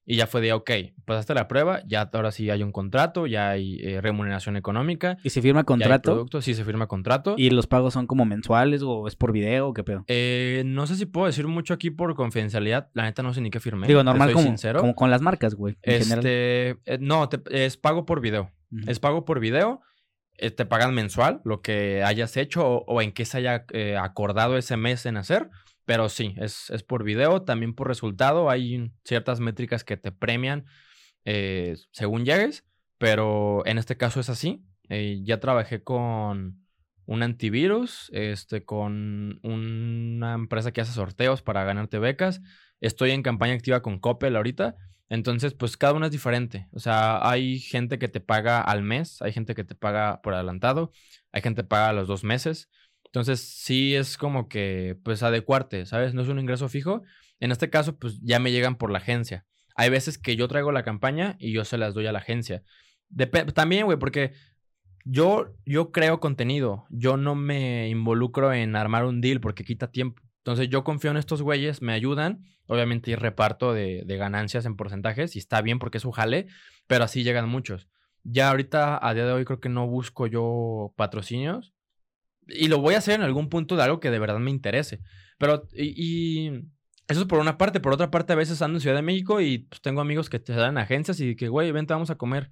y 0.08 0.14
ya 0.16 0.28
fue 0.28 0.40
de, 0.40 0.52
ok, 0.52 0.70
pasaste 1.04 1.34
la 1.34 1.48
prueba, 1.48 1.82
ya 1.84 2.08
ahora 2.12 2.30
sí 2.30 2.48
hay 2.48 2.62
un 2.62 2.70
contrato, 2.70 3.26
ya 3.26 3.50
hay 3.50 3.80
eh, 3.82 4.00
remuneración 4.00 4.56
económica. 4.56 5.16
Y 5.24 5.30
se 5.30 5.42
firma 5.42 5.64
contrato 5.64 6.12
producto, 6.12 6.40
sí 6.40 6.54
se 6.54 6.64
firma 6.64 6.86
contrato. 6.86 7.34
y 7.36 7.50
los 7.50 7.66
pagos 7.66 7.94
son 7.94 8.06
como 8.06 8.24
mensuales 8.24 8.82
o 8.84 9.08
es 9.08 9.16
por 9.16 9.32
video 9.32 9.66
o 9.68 9.74
qué 9.74 9.82
pedo. 9.82 10.04
Eh, 10.06 10.62
no 10.64 10.86
sé 10.86 10.94
si 10.94 11.06
puedo 11.06 11.26
decir 11.26 11.48
mucho 11.48 11.74
aquí 11.74 11.90
por 11.90 12.14
confidencialidad, 12.14 12.88
la 12.94 13.02
neta 13.02 13.24
no 13.24 13.34
sé 13.34 13.40
ni 13.40 13.50
qué 13.50 13.58
firmé. 13.58 13.88
Digo, 13.88 14.04
normal 14.04 14.32
como, 14.32 14.46
sincero. 14.46 14.80
como 14.80 14.94
con 14.94 15.10
las 15.10 15.22
marcas, 15.22 15.56
güey. 15.56 15.76
Este, 15.82 16.70
eh, 16.86 16.98
no, 17.00 17.28
te- 17.28 17.64
es 17.66 17.76
pago 17.76 18.06
por 18.06 18.20
video. 18.20 18.52
Ujú. 18.70 18.88
Es 18.88 19.00
pago 19.00 19.24
por 19.24 19.40
video. 19.40 19.80
te 20.38 20.66
pagan 20.66 20.94
mensual 20.94 21.40
lo 21.44 21.62
que 21.62 22.02
hayas 22.04 22.36
hecho 22.36 22.64
o, 22.64 22.84
o 22.86 23.02
en 23.02 23.10
qué 23.12 23.24
se 23.24 23.38
haya 23.38 23.64
acordado 24.00 24.56
ese 24.56 24.76
mes 24.76 25.04
en 25.06 25.16
hacer. 25.16 25.48
Pero 25.86 26.08
sí, 26.08 26.34
es, 26.36 26.68
es 26.70 26.82
por 26.82 27.04
video, 27.04 27.42
también 27.42 27.74
por 27.74 27.88
resultado. 27.88 28.50
Hay 28.50 28.92
ciertas 29.04 29.40
métricas 29.40 29.84
que 29.84 29.96
te 29.96 30.12
premian 30.12 30.66
eh, 31.24 31.76
según 31.92 32.24
llegues, 32.24 32.64
pero 32.98 33.64
en 33.66 33.78
este 33.78 33.96
caso 33.96 34.20
es 34.20 34.28
así. 34.28 34.64
Eh, 34.88 35.20
ya 35.24 35.40
trabajé 35.40 35.82
con 35.82 36.66
un 37.06 37.22
antivirus, 37.22 38.10
este, 38.12 38.64
con 38.64 39.38
una 39.42 40.34
empresa 40.34 40.72
que 40.72 40.80
hace 40.80 40.92
sorteos 40.92 41.40
para 41.42 41.64
ganarte 41.64 41.98
becas. 41.98 42.42
Estoy 42.80 43.12
en 43.12 43.22
campaña 43.22 43.54
activa 43.54 43.80
con 43.80 43.98
Coppel 44.00 44.36
ahorita. 44.36 44.76
Entonces, 45.08 45.54
pues 45.54 45.76
cada 45.76 45.92
una 45.92 46.06
es 46.06 46.12
diferente. 46.12 46.68
O 46.72 46.80
sea, 46.80 47.28
hay 47.28 47.60
gente 47.60 47.98
que 47.98 48.08
te 48.08 48.20
paga 48.20 48.60
al 48.60 48.82
mes, 48.82 49.22
hay 49.22 49.32
gente 49.32 49.54
que 49.54 49.62
te 49.64 49.76
paga 49.76 50.20
por 50.20 50.34
adelantado, 50.34 50.90
hay 51.30 51.42
gente 51.42 51.62
que 51.62 51.68
paga 51.68 51.90
a 51.90 51.92
los 51.92 52.08
dos 52.08 52.24
meses. 52.24 52.68
Entonces, 53.16 53.40
sí 53.40 53.94
es 53.94 54.18
como 54.18 54.46
que, 54.46 54.98
pues, 55.02 55.22
adecuarte, 55.22 55.86
¿sabes? 55.86 56.12
No 56.12 56.20
es 56.20 56.28
un 56.28 56.38
ingreso 56.38 56.68
fijo. 56.68 57.02
En 57.40 57.50
este 57.50 57.70
caso, 57.70 57.96
pues, 57.96 58.20
ya 58.20 58.38
me 58.38 58.52
llegan 58.52 58.76
por 58.76 58.90
la 58.90 58.98
agencia. 58.98 59.46
Hay 59.74 59.88
veces 59.88 60.18
que 60.18 60.36
yo 60.36 60.48
traigo 60.48 60.70
la 60.70 60.84
campaña 60.84 61.34
y 61.38 61.50
yo 61.50 61.64
se 61.64 61.78
las 61.78 61.94
doy 61.94 62.06
a 62.06 62.12
la 62.12 62.18
agencia. 62.18 62.62
Dep- 63.08 63.54
también, 63.54 63.86
güey, 63.86 63.98
porque 63.98 64.34
yo, 65.06 65.54
yo 65.64 65.92
creo 65.92 66.20
contenido. 66.20 66.84
Yo 66.90 67.16
no 67.16 67.34
me 67.34 67.88
involucro 67.88 68.52
en 68.52 68.76
armar 68.76 69.06
un 69.06 69.22
deal 69.22 69.40
porque 69.40 69.64
quita 69.64 69.90
tiempo. 69.90 70.20
Entonces, 70.40 70.68
yo 70.68 70.84
confío 70.84 71.10
en 71.10 71.16
estos 71.16 71.40
güeyes, 71.40 71.80
me 71.80 71.94
ayudan. 71.94 72.44
Obviamente, 72.66 73.12
hay 73.12 73.16
reparto 73.16 73.72
de, 73.72 74.04
ganancias 74.06 74.66
en 74.66 74.76
porcentajes 74.76 75.36
y 75.36 75.38
está 75.38 75.62
bien 75.62 75.78
porque 75.78 75.96
es 75.96 76.02
su 76.02 76.12
jale, 76.12 76.48
pero 76.86 77.04
así 77.04 77.22
llegan 77.22 77.48
muchos. 77.48 77.88
Ya 78.24 78.50
ahorita, 78.50 78.98
a 79.00 79.14
día 79.14 79.24
de 79.24 79.32
hoy, 79.32 79.46
creo 79.46 79.58
que 79.58 79.70
no 79.70 79.86
busco 79.86 80.26
yo 80.26 80.92
patrocinios. 80.96 81.72
Y 82.46 82.68
lo 82.68 82.78
voy 82.78 82.94
a 82.94 82.98
hacer 82.98 83.14
en 83.14 83.22
algún 83.22 83.48
punto 83.48 83.76
de 83.76 83.82
algo 83.82 84.00
que 84.00 84.10
de 84.10 84.18
verdad 84.18 84.38
me 84.38 84.50
interese. 84.50 85.00
Pero, 85.38 85.68
y, 85.72 86.50
eso 87.08 87.20
es 87.20 87.26
por 87.26 87.38
una 87.38 87.58
parte. 87.58 87.80
Por 87.80 87.92
otra 87.92 88.10
parte, 88.10 88.32
a 88.32 88.36
veces 88.36 88.62
ando 88.62 88.76
en 88.76 88.80
Ciudad 88.80 88.96
de 88.96 89.02
México 89.02 89.40
y 89.40 89.58
pues, 89.58 89.80
tengo 89.80 90.00
amigos 90.00 90.30
que 90.30 90.38
te 90.38 90.52
dan 90.52 90.78
agencias 90.78 91.20
y 91.20 91.36
que, 91.36 91.48
güey, 91.48 91.72
vente, 91.72 91.94
vamos 91.94 92.10
a 92.10 92.16
comer. 92.16 92.50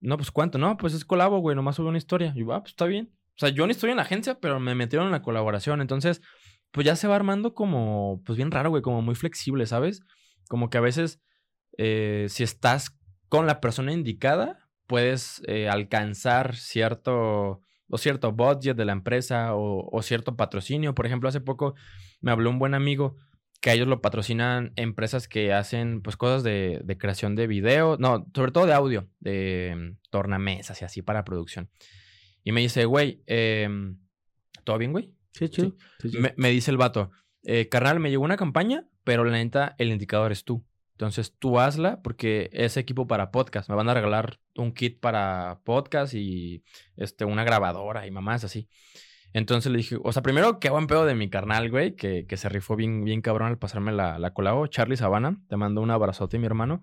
No, 0.00 0.16
pues 0.16 0.30
¿cuánto? 0.30 0.58
No, 0.58 0.76
pues 0.76 0.94
es 0.94 1.04
colabo, 1.04 1.38
güey, 1.38 1.56
nomás 1.56 1.76
sube 1.76 1.88
una 1.88 1.98
historia. 1.98 2.32
Y 2.34 2.40
yo, 2.40 2.52
ah, 2.52 2.60
pues 2.62 2.72
está 2.72 2.86
bien. 2.86 3.10
O 3.36 3.38
sea, 3.38 3.50
yo 3.50 3.66
no 3.66 3.70
estoy 3.72 3.90
en 3.90 3.96
la 3.96 4.02
agencia, 4.02 4.38
pero 4.40 4.60
me 4.60 4.74
metieron 4.74 5.06
en 5.06 5.12
la 5.12 5.22
colaboración. 5.22 5.80
Entonces, 5.80 6.20
pues 6.72 6.86
ya 6.86 6.96
se 6.96 7.08
va 7.08 7.16
armando 7.16 7.54
como, 7.54 8.22
pues 8.24 8.36
bien 8.36 8.50
raro, 8.50 8.70
güey, 8.70 8.82
como 8.82 9.02
muy 9.02 9.14
flexible, 9.14 9.66
¿sabes? 9.66 10.00
Como 10.48 10.70
que 10.70 10.78
a 10.78 10.82
veces, 10.82 11.20
eh, 11.76 12.26
si 12.28 12.42
estás 12.42 12.96
con 13.28 13.46
la 13.46 13.60
persona 13.60 13.92
indicada, 13.92 14.68
puedes 14.86 15.42
eh, 15.46 15.68
alcanzar 15.68 16.56
cierto, 16.56 17.60
o 17.88 17.98
cierto 17.98 18.32
budget 18.32 18.76
de 18.76 18.84
la 18.84 18.92
empresa 18.92 19.54
o, 19.54 19.88
o 19.90 20.02
cierto 20.02 20.36
patrocinio. 20.36 20.94
Por 20.94 21.06
ejemplo, 21.06 21.28
hace 21.28 21.40
poco 21.40 21.74
me 22.20 22.30
habló 22.30 22.50
un 22.50 22.58
buen 22.58 22.74
amigo 22.74 23.16
que 23.60 23.70
a 23.70 23.74
ellos 23.74 23.88
lo 23.88 24.00
patrocinan 24.00 24.72
empresas 24.76 25.26
que 25.26 25.52
hacen 25.52 26.00
pues 26.00 26.16
cosas 26.16 26.42
de, 26.42 26.80
de 26.84 26.98
creación 26.98 27.34
de 27.34 27.46
video, 27.46 27.96
no, 27.98 28.26
sobre 28.34 28.52
todo 28.52 28.66
de 28.66 28.72
audio, 28.72 29.08
de 29.18 29.96
tornamesas 30.10 30.80
y 30.80 30.84
así 30.84 31.02
para 31.02 31.24
producción. 31.24 31.68
Y 32.44 32.52
me 32.52 32.60
dice, 32.60 32.84
güey, 32.84 33.22
em, 33.26 33.98
¿todo 34.64 34.78
bien, 34.78 34.92
güey? 34.92 35.12
Sí, 35.32 35.48
chido. 35.48 35.74
Sí, 36.00 36.10
me 36.36 36.50
dice 36.50 36.70
el 36.70 36.76
vato, 36.76 37.10
eh, 37.42 37.68
carnal, 37.68 38.00
me 38.00 38.10
llegó 38.10 38.24
una 38.24 38.36
campaña, 38.36 38.86
pero 39.04 39.24
la 39.24 39.32
neta, 39.32 39.74
el 39.78 39.90
indicador 39.90 40.32
es 40.32 40.44
tú. 40.44 40.64
Entonces 40.98 41.32
tú 41.38 41.60
hazla 41.60 42.02
porque 42.02 42.50
es 42.52 42.76
equipo 42.76 43.06
para 43.06 43.30
podcast. 43.30 43.68
Me 43.68 43.76
van 43.76 43.88
a 43.88 43.94
regalar 43.94 44.40
un 44.56 44.72
kit 44.72 44.98
para 44.98 45.60
podcast 45.62 46.12
y 46.12 46.64
este, 46.96 47.24
una 47.24 47.44
grabadora 47.44 48.04
y 48.04 48.10
mamás 48.10 48.42
así. 48.42 48.68
Entonces 49.32 49.70
le 49.70 49.78
dije, 49.78 49.96
o 50.02 50.12
sea, 50.12 50.22
primero, 50.22 50.58
qué 50.58 50.70
buen 50.70 50.88
pedo 50.88 51.06
de 51.06 51.14
mi 51.14 51.30
carnal, 51.30 51.70
güey, 51.70 51.94
que, 51.94 52.26
que 52.26 52.36
se 52.36 52.48
rifó 52.48 52.74
bien, 52.74 53.04
bien 53.04 53.22
cabrón 53.22 53.46
al 53.46 53.58
pasarme 53.58 53.92
la, 53.92 54.18
la 54.18 54.34
colabo. 54.34 54.66
Charlie 54.66 54.96
Sabana, 54.96 55.40
te 55.48 55.56
mando 55.56 55.82
un 55.82 55.92
abrazote, 55.92 56.36
mi 56.40 56.46
hermano. 56.46 56.82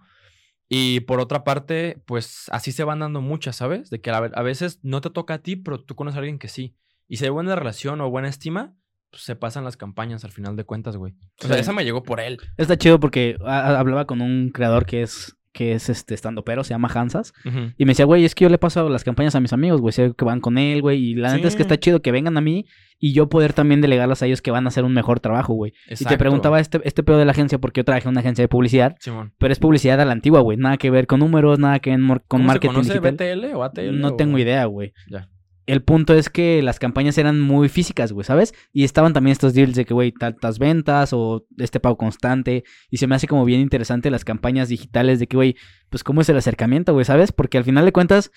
Y 0.70 1.02
por 1.02 1.20
otra 1.20 1.44
parte, 1.44 2.02
pues 2.06 2.46
así 2.54 2.72
se 2.72 2.86
van 2.86 3.00
dando 3.00 3.20
muchas, 3.20 3.58
¿sabes? 3.58 3.90
De 3.90 4.00
que 4.00 4.12
a, 4.12 4.16
a 4.20 4.42
veces 4.44 4.80
no 4.82 5.02
te 5.02 5.10
toca 5.10 5.34
a 5.34 5.40
ti, 5.40 5.58
pero 5.58 5.84
tú 5.84 5.96
conoces 5.96 6.16
a 6.16 6.20
alguien 6.20 6.40
que 6.40 6.48
sí. 6.48 6.78
Y 7.10 7.18
si 7.18 7.26
hay 7.26 7.32
buena 7.32 7.54
relación 7.54 8.00
o 8.00 8.10
buena 8.10 8.30
estima, 8.30 8.78
pues 9.16 9.24
se 9.24 9.38
pasan 9.38 9.64
las 9.64 9.78
campañas 9.78 10.26
al 10.26 10.32
final 10.32 10.58
de 10.58 10.66
cuentas, 10.66 10.98
güey. 10.98 11.14
O 11.42 11.48
sea, 11.48 11.58
esa 11.58 11.72
me 11.72 11.86
llegó 11.86 12.04
por 12.04 12.20
él. 12.20 12.38
Está 12.58 12.78
chido 12.78 13.00
porque 13.00 13.38
a- 13.46 13.80
hablaba 13.80 14.04
con 14.06 14.20
un 14.22 14.50
creador 14.50 14.86
que 14.86 15.04
es, 15.04 15.38
que 15.54 15.72
es 15.72 15.88
este 15.88 16.14
estando 16.14 16.44
pero, 16.44 16.66
se 16.66 16.72
llama 16.74 16.90
Hansas. 16.94 17.32
Y 17.78 17.86
me 17.86 17.92
decía, 17.92 18.04
güey, 18.04 18.26
es 18.26 18.36
que 18.36 18.44
yo 18.44 18.50
le 18.50 18.58
paso 18.58 18.90
las 18.90 19.06
campañas 19.06 19.34
a 19.36 19.40
mis 19.40 19.54
amigos, 19.54 19.80
güey, 19.80 19.94
sé 19.94 20.12
que 20.18 20.26
van 20.26 20.42
con 20.42 20.58
él, 20.58 20.82
güey. 20.82 21.02
Y 21.02 21.16
la 21.16 21.34
neta 21.34 21.48
es 21.48 21.56
que 21.56 21.62
está 21.62 21.78
chido 21.80 22.02
que 22.02 22.12
vengan 22.12 22.36
a 22.38 22.42
mí 22.42 22.66
y 23.00 23.14
yo 23.14 23.30
poder 23.30 23.54
también 23.54 23.80
delegarlas 23.80 24.22
a 24.22 24.26
ellos 24.26 24.42
que 24.42 24.52
van 24.52 24.66
a 24.66 24.68
hacer 24.68 24.84
un 24.84 24.92
mejor 24.94 25.22
trabajo, 25.22 25.54
güey. 25.54 25.72
Y 25.90 26.04
te 26.04 26.18
preguntaba 26.18 26.60
este, 26.60 26.82
este 26.84 27.04
pedo 27.04 27.18
de 27.18 27.24
la 27.24 27.32
agencia 27.32 27.58
porque 27.58 27.80
yo 27.80 27.86
trabajé 27.86 28.10
en 28.10 28.12
una 28.16 28.20
agencia 28.20 28.44
de 28.44 28.50
publicidad, 28.50 28.98
Simón. 29.00 29.34
pero 29.38 29.54
es 29.54 29.60
publicidad 29.60 30.02
a 30.02 30.04
la 30.06 30.12
antigua, 30.12 30.42
güey. 30.42 30.58
Nada 30.58 30.76
que 30.76 30.90
ver 30.92 31.08
con 31.08 31.22
números, 31.22 31.58
nada 31.58 31.80
que 31.80 31.92
ver 31.92 32.00
con 32.00 32.20
¿Cómo 32.28 32.44
marketing 32.48 32.70
se 32.84 33.00
conoce 33.00 33.00
digital. 33.00 33.38
BTL 33.40 33.56
o 33.56 33.64
ATL? 33.64 33.98
No 34.02 34.08
o- 34.10 34.16
tengo 34.18 34.38
idea, 34.38 34.66
güey. 34.66 34.92
Ya. 35.10 35.30
El 35.66 35.82
punto 35.82 36.14
es 36.14 36.30
que 36.30 36.62
las 36.62 36.78
campañas 36.78 37.18
eran 37.18 37.42
muy 37.42 37.70
físicas, 37.70 38.12
güey, 38.12 38.24
¿sabes? 38.24 38.54
Y 38.72 38.84
estaban 38.84 39.14
también 39.14 39.32
estos 39.32 39.54
deals 39.54 39.76
de 39.76 39.86
que, 39.86 39.94
güey, 39.96 40.12
tantas 40.12 40.60
ventas 40.60 41.12
o 41.12 41.46
este 41.58 41.80
pago 41.80 41.98
constante. 41.98 42.64
Y 42.92 42.98
se 42.98 43.08
me 43.08 43.16
hace 43.16 43.28
como 43.28 43.46
bien 43.46 43.62
interesante 43.62 44.12
las 44.12 44.24
campañas 44.24 44.70
digitales 44.70 45.20
de 45.20 45.28
que, 45.28 45.38
güey, 45.38 45.56
pues 45.90 46.04
cómo 46.04 46.22
es 46.22 46.30
el 46.30 46.38
acercamiento, 46.38 46.94
güey, 46.94 47.06
¿sabes? 47.06 47.32
Porque 47.32 47.58
al 47.58 47.64
final 47.64 47.86
de 47.86 47.94
cuentas, 47.94 48.32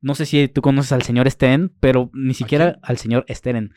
no 0.00 0.14
sé 0.14 0.26
si 0.26 0.48
tú 0.48 0.62
conoces 0.62 0.92
al 0.92 1.02
señor 1.02 1.30
Steren, 1.30 1.72
pero 1.80 2.10
ni 2.12 2.34
siquiera 2.34 2.78
al 2.82 2.98
señor 2.98 3.24
Steren. 3.28 3.72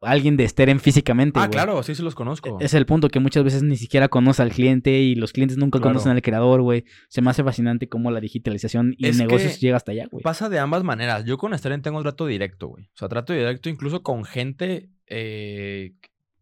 Alguien 0.00 0.36
de 0.36 0.48
Steren 0.48 0.80
físicamente, 0.80 1.38
Ah, 1.40 1.48
claro, 1.48 1.80
sí, 1.84 1.94
sí 1.94 2.02
los 2.02 2.16
conozco. 2.16 2.58
Es 2.60 2.74
el 2.74 2.86
punto 2.86 3.08
que 3.08 3.20
muchas 3.20 3.44
veces 3.44 3.62
ni 3.62 3.76
siquiera 3.76 4.08
conoce 4.08 4.42
al 4.42 4.50
cliente 4.50 4.98
y 5.00 5.14
los 5.14 5.32
clientes 5.32 5.56
nunca 5.58 5.78
Claro. 5.78 5.92
conocen 5.94 6.12
al 6.12 6.22
creador, 6.22 6.60
güey. 6.60 6.84
Se 7.08 7.22
me 7.22 7.30
hace 7.30 7.44
fascinante 7.44 7.88
cómo 7.88 8.10
la 8.10 8.20
digitalización 8.20 8.94
y 8.98 9.06
Es 9.06 9.16
negocios 9.18 9.60
llega 9.60 9.76
hasta 9.76 9.92
allá, 9.92 10.06
güey. 10.10 10.22
Pasa 10.22 10.48
de 10.48 10.58
ambas 10.58 10.82
maneras. 10.82 11.24
Yo 11.24 11.38
con 11.38 11.56
Steren 11.56 11.82
tengo 11.82 12.02
trato 12.02 12.26
directo, 12.26 12.66
güey. 12.68 12.84
O 12.86 12.96
sea, 12.96 13.08
trato 13.08 13.32
directo 13.32 13.68
incluso 13.68 14.02
con 14.02 14.24
gente 14.24 14.90
eh, 15.06 15.92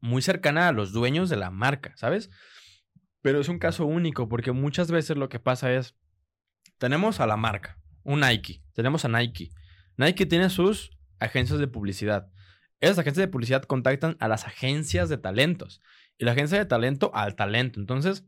muy 0.00 0.22
cercana 0.22 0.68
a 0.68 0.72
los 0.72 0.92
dueños 0.92 1.28
de 1.28 1.36
la 1.36 1.50
marca, 1.50 1.92
¿sabes? 1.96 2.30
Pero 3.20 3.40
es 3.40 3.48
un 3.50 3.58
caso 3.58 3.84
único 3.84 4.28
porque 4.28 4.52
muchas 4.52 4.90
veces 4.90 5.18
lo 5.18 5.28
que 5.28 5.38
pasa 5.38 5.70
es, 5.74 5.94
tenemos 6.78 7.20
a 7.20 7.26
la 7.26 7.36
marca, 7.36 7.76
un 8.10 8.20
Nike, 8.20 8.62
tenemos 8.74 9.04
a 9.04 9.08
Nike. 9.08 9.50
Nike 9.96 10.26
tiene 10.26 10.50
sus 10.50 10.90
agencias 11.18 11.58
de 11.58 11.68
publicidad. 11.68 12.30
Esas 12.80 12.98
agencias 12.98 13.26
de 13.26 13.30
publicidad 13.30 13.62
contactan 13.64 14.16
a 14.20 14.28
las 14.28 14.46
agencias 14.46 15.08
de 15.08 15.18
talentos 15.18 15.80
y 16.18 16.24
la 16.24 16.32
agencia 16.32 16.58
de 16.58 16.64
talento 16.64 17.10
al 17.14 17.36
talento. 17.36 17.78
Entonces, 17.78 18.24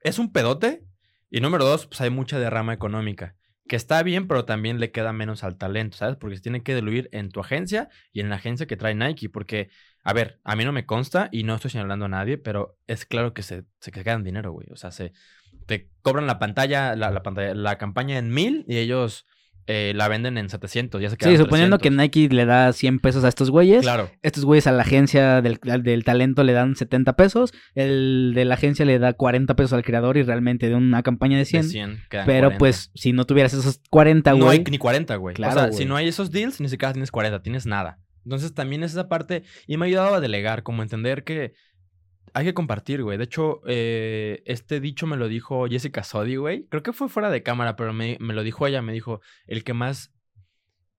es 0.00 0.18
un 0.18 0.32
pedote 0.32 0.86
y 1.30 1.40
número 1.40 1.64
dos, 1.64 1.86
pues 1.86 2.00
hay 2.00 2.10
mucha 2.10 2.38
derrama 2.38 2.72
económica 2.72 3.36
que 3.68 3.76
está 3.76 4.02
bien, 4.02 4.28
pero 4.28 4.44
también 4.44 4.78
le 4.78 4.92
queda 4.92 5.12
menos 5.12 5.42
al 5.44 5.56
talento, 5.56 5.96
¿sabes? 5.96 6.16
Porque 6.16 6.36
se 6.36 6.42
tiene 6.42 6.62
que 6.62 6.74
diluir 6.74 7.08
en 7.12 7.30
tu 7.30 7.40
agencia 7.40 7.88
y 8.12 8.20
en 8.20 8.28
la 8.28 8.36
agencia 8.36 8.66
que 8.66 8.76
trae 8.76 8.94
Nike. 8.94 9.28
Porque, 9.28 9.70
a 10.04 10.12
ver, 10.12 10.40
a 10.44 10.56
mí 10.56 10.64
no 10.64 10.72
me 10.72 10.86
consta 10.86 11.28
y 11.32 11.42
no 11.42 11.56
estoy 11.56 11.70
señalando 11.70 12.04
a 12.04 12.08
nadie, 12.08 12.38
pero 12.38 12.78
es 12.86 13.06
claro 13.06 13.34
que 13.34 13.42
se, 13.42 13.64
se 13.80 13.90
quedan 13.90 14.24
dinero, 14.24 14.52
güey. 14.52 14.68
O 14.70 14.76
sea, 14.76 14.92
se 14.92 15.12
te 15.66 15.90
cobran 16.02 16.26
la 16.26 16.38
pantalla, 16.38 16.94
la, 16.96 17.10
la 17.10 17.22
pantalla, 17.22 17.54
la 17.54 17.78
campaña 17.78 18.18
en 18.18 18.30
mil 18.32 18.64
y 18.68 18.78
ellos 18.78 19.26
eh, 19.68 19.92
la 19.96 20.06
venden 20.06 20.38
en 20.38 20.48
700. 20.48 21.02
Ya 21.02 21.10
se 21.10 21.16
quedan 21.16 21.32
Sí, 21.32 21.38
suponiendo 21.38 21.78
que 21.78 21.90
300. 21.90 22.02
Nike 22.04 22.34
le 22.34 22.44
da 22.46 22.72
100 22.72 23.00
pesos 23.00 23.24
a 23.24 23.28
estos 23.28 23.50
güeyes. 23.50 23.82
Claro. 23.82 24.08
Estos 24.22 24.44
güeyes 24.44 24.68
a 24.68 24.72
la 24.72 24.82
agencia 24.82 25.42
del, 25.42 25.58
del 25.82 26.04
talento 26.04 26.44
le 26.44 26.52
dan 26.52 26.76
70 26.76 27.16
pesos. 27.16 27.52
El 27.74 28.32
de 28.36 28.44
la 28.44 28.54
agencia 28.54 28.84
le 28.84 29.00
da 29.00 29.14
40 29.14 29.56
pesos 29.56 29.72
al 29.72 29.82
creador 29.82 30.16
y 30.18 30.22
realmente 30.22 30.68
de 30.68 30.76
una 30.76 31.02
campaña 31.02 31.34
de 31.36 31.40
De 31.40 31.46
100. 31.46 31.64
100 31.64 32.02
quedan 32.08 32.26
pero 32.26 32.46
40. 32.48 32.58
pues 32.58 32.92
si 32.94 33.12
no 33.12 33.24
tuvieras 33.24 33.54
esos 33.54 33.80
40, 33.90 34.30
no 34.34 34.44
güey. 34.44 34.58
hay 34.58 34.64
ni 34.70 34.78
40, 34.78 35.16
güey. 35.16 35.34
Claro, 35.34 35.52
o 35.52 35.58
sea, 35.58 35.66
güey. 35.68 35.78
si 35.78 35.84
no 35.84 35.96
hay 35.96 36.06
esos 36.06 36.30
deals, 36.30 36.60
ni 36.60 36.68
siquiera 36.68 36.92
tienes 36.92 37.10
40, 37.10 37.42
tienes 37.42 37.66
nada. 37.66 37.98
Entonces 38.24 38.54
también 38.54 38.82
es 38.84 38.92
esa 38.92 39.08
parte 39.08 39.42
y 39.66 39.76
me 39.76 39.86
ha 39.86 39.88
ayudado 39.88 40.14
a 40.14 40.20
delegar, 40.20 40.62
como 40.62 40.82
entender 40.82 41.24
que 41.24 41.54
hay 42.36 42.44
que 42.44 42.52
compartir, 42.52 43.02
güey. 43.02 43.16
De 43.16 43.24
hecho, 43.24 43.62
eh, 43.66 44.42
este 44.44 44.78
dicho 44.78 45.06
me 45.06 45.16
lo 45.16 45.26
dijo 45.26 45.66
Jessica 45.68 46.04
Sodi, 46.04 46.36
güey. 46.36 46.66
Creo 46.68 46.82
que 46.82 46.92
fue 46.92 47.08
fuera 47.08 47.30
de 47.30 47.42
cámara, 47.42 47.76
pero 47.76 47.94
me, 47.94 48.18
me 48.20 48.34
lo 48.34 48.42
dijo 48.42 48.66
ella. 48.66 48.82
Me 48.82 48.92
dijo, 48.92 49.22
el 49.46 49.64
que 49.64 49.72
más, 49.72 50.12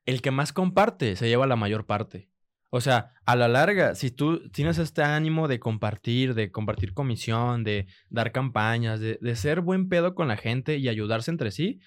el 0.07 0.23
que 0.23 0.31
más 0.31 0.51
comparte 0.51 1.15
se 1.15 1.29
lleva 1.29 1.45
la 1.45 1.55
mayor 1.55 1.85
parte. 1.85 2.27
O 2.71 2.81
sea, 2.81 3.13
a 3.27 3.35
la 3.35 3.47
larga, 3.47 3.93
si 3.93 4.09
tú 4.09 4.49
tienes 4.49 4.79
este 4.79 5.03
ánimo 5.03 5.47
de 5.47 5.59
compartir, 5.59 6.33
de 6.33 6.51
compartir 6.51 6.95
comisión, 6.95 7.63
de 7.63 7.85
dar 8.09 8.31
campañas, 8.31 8.99
de, 8.99 9.19
de 9.21 9.35
ser 9.35 9.61
buen 9.61 9.89
pedo 9.89 10.15
con 10.15 10.27
la 10.27 10.37
gente 10.37 10.77
y 10.77 10.89
ayudarse 10.89 11.29
entre 11.29 11.51
sí, 11.51 11.79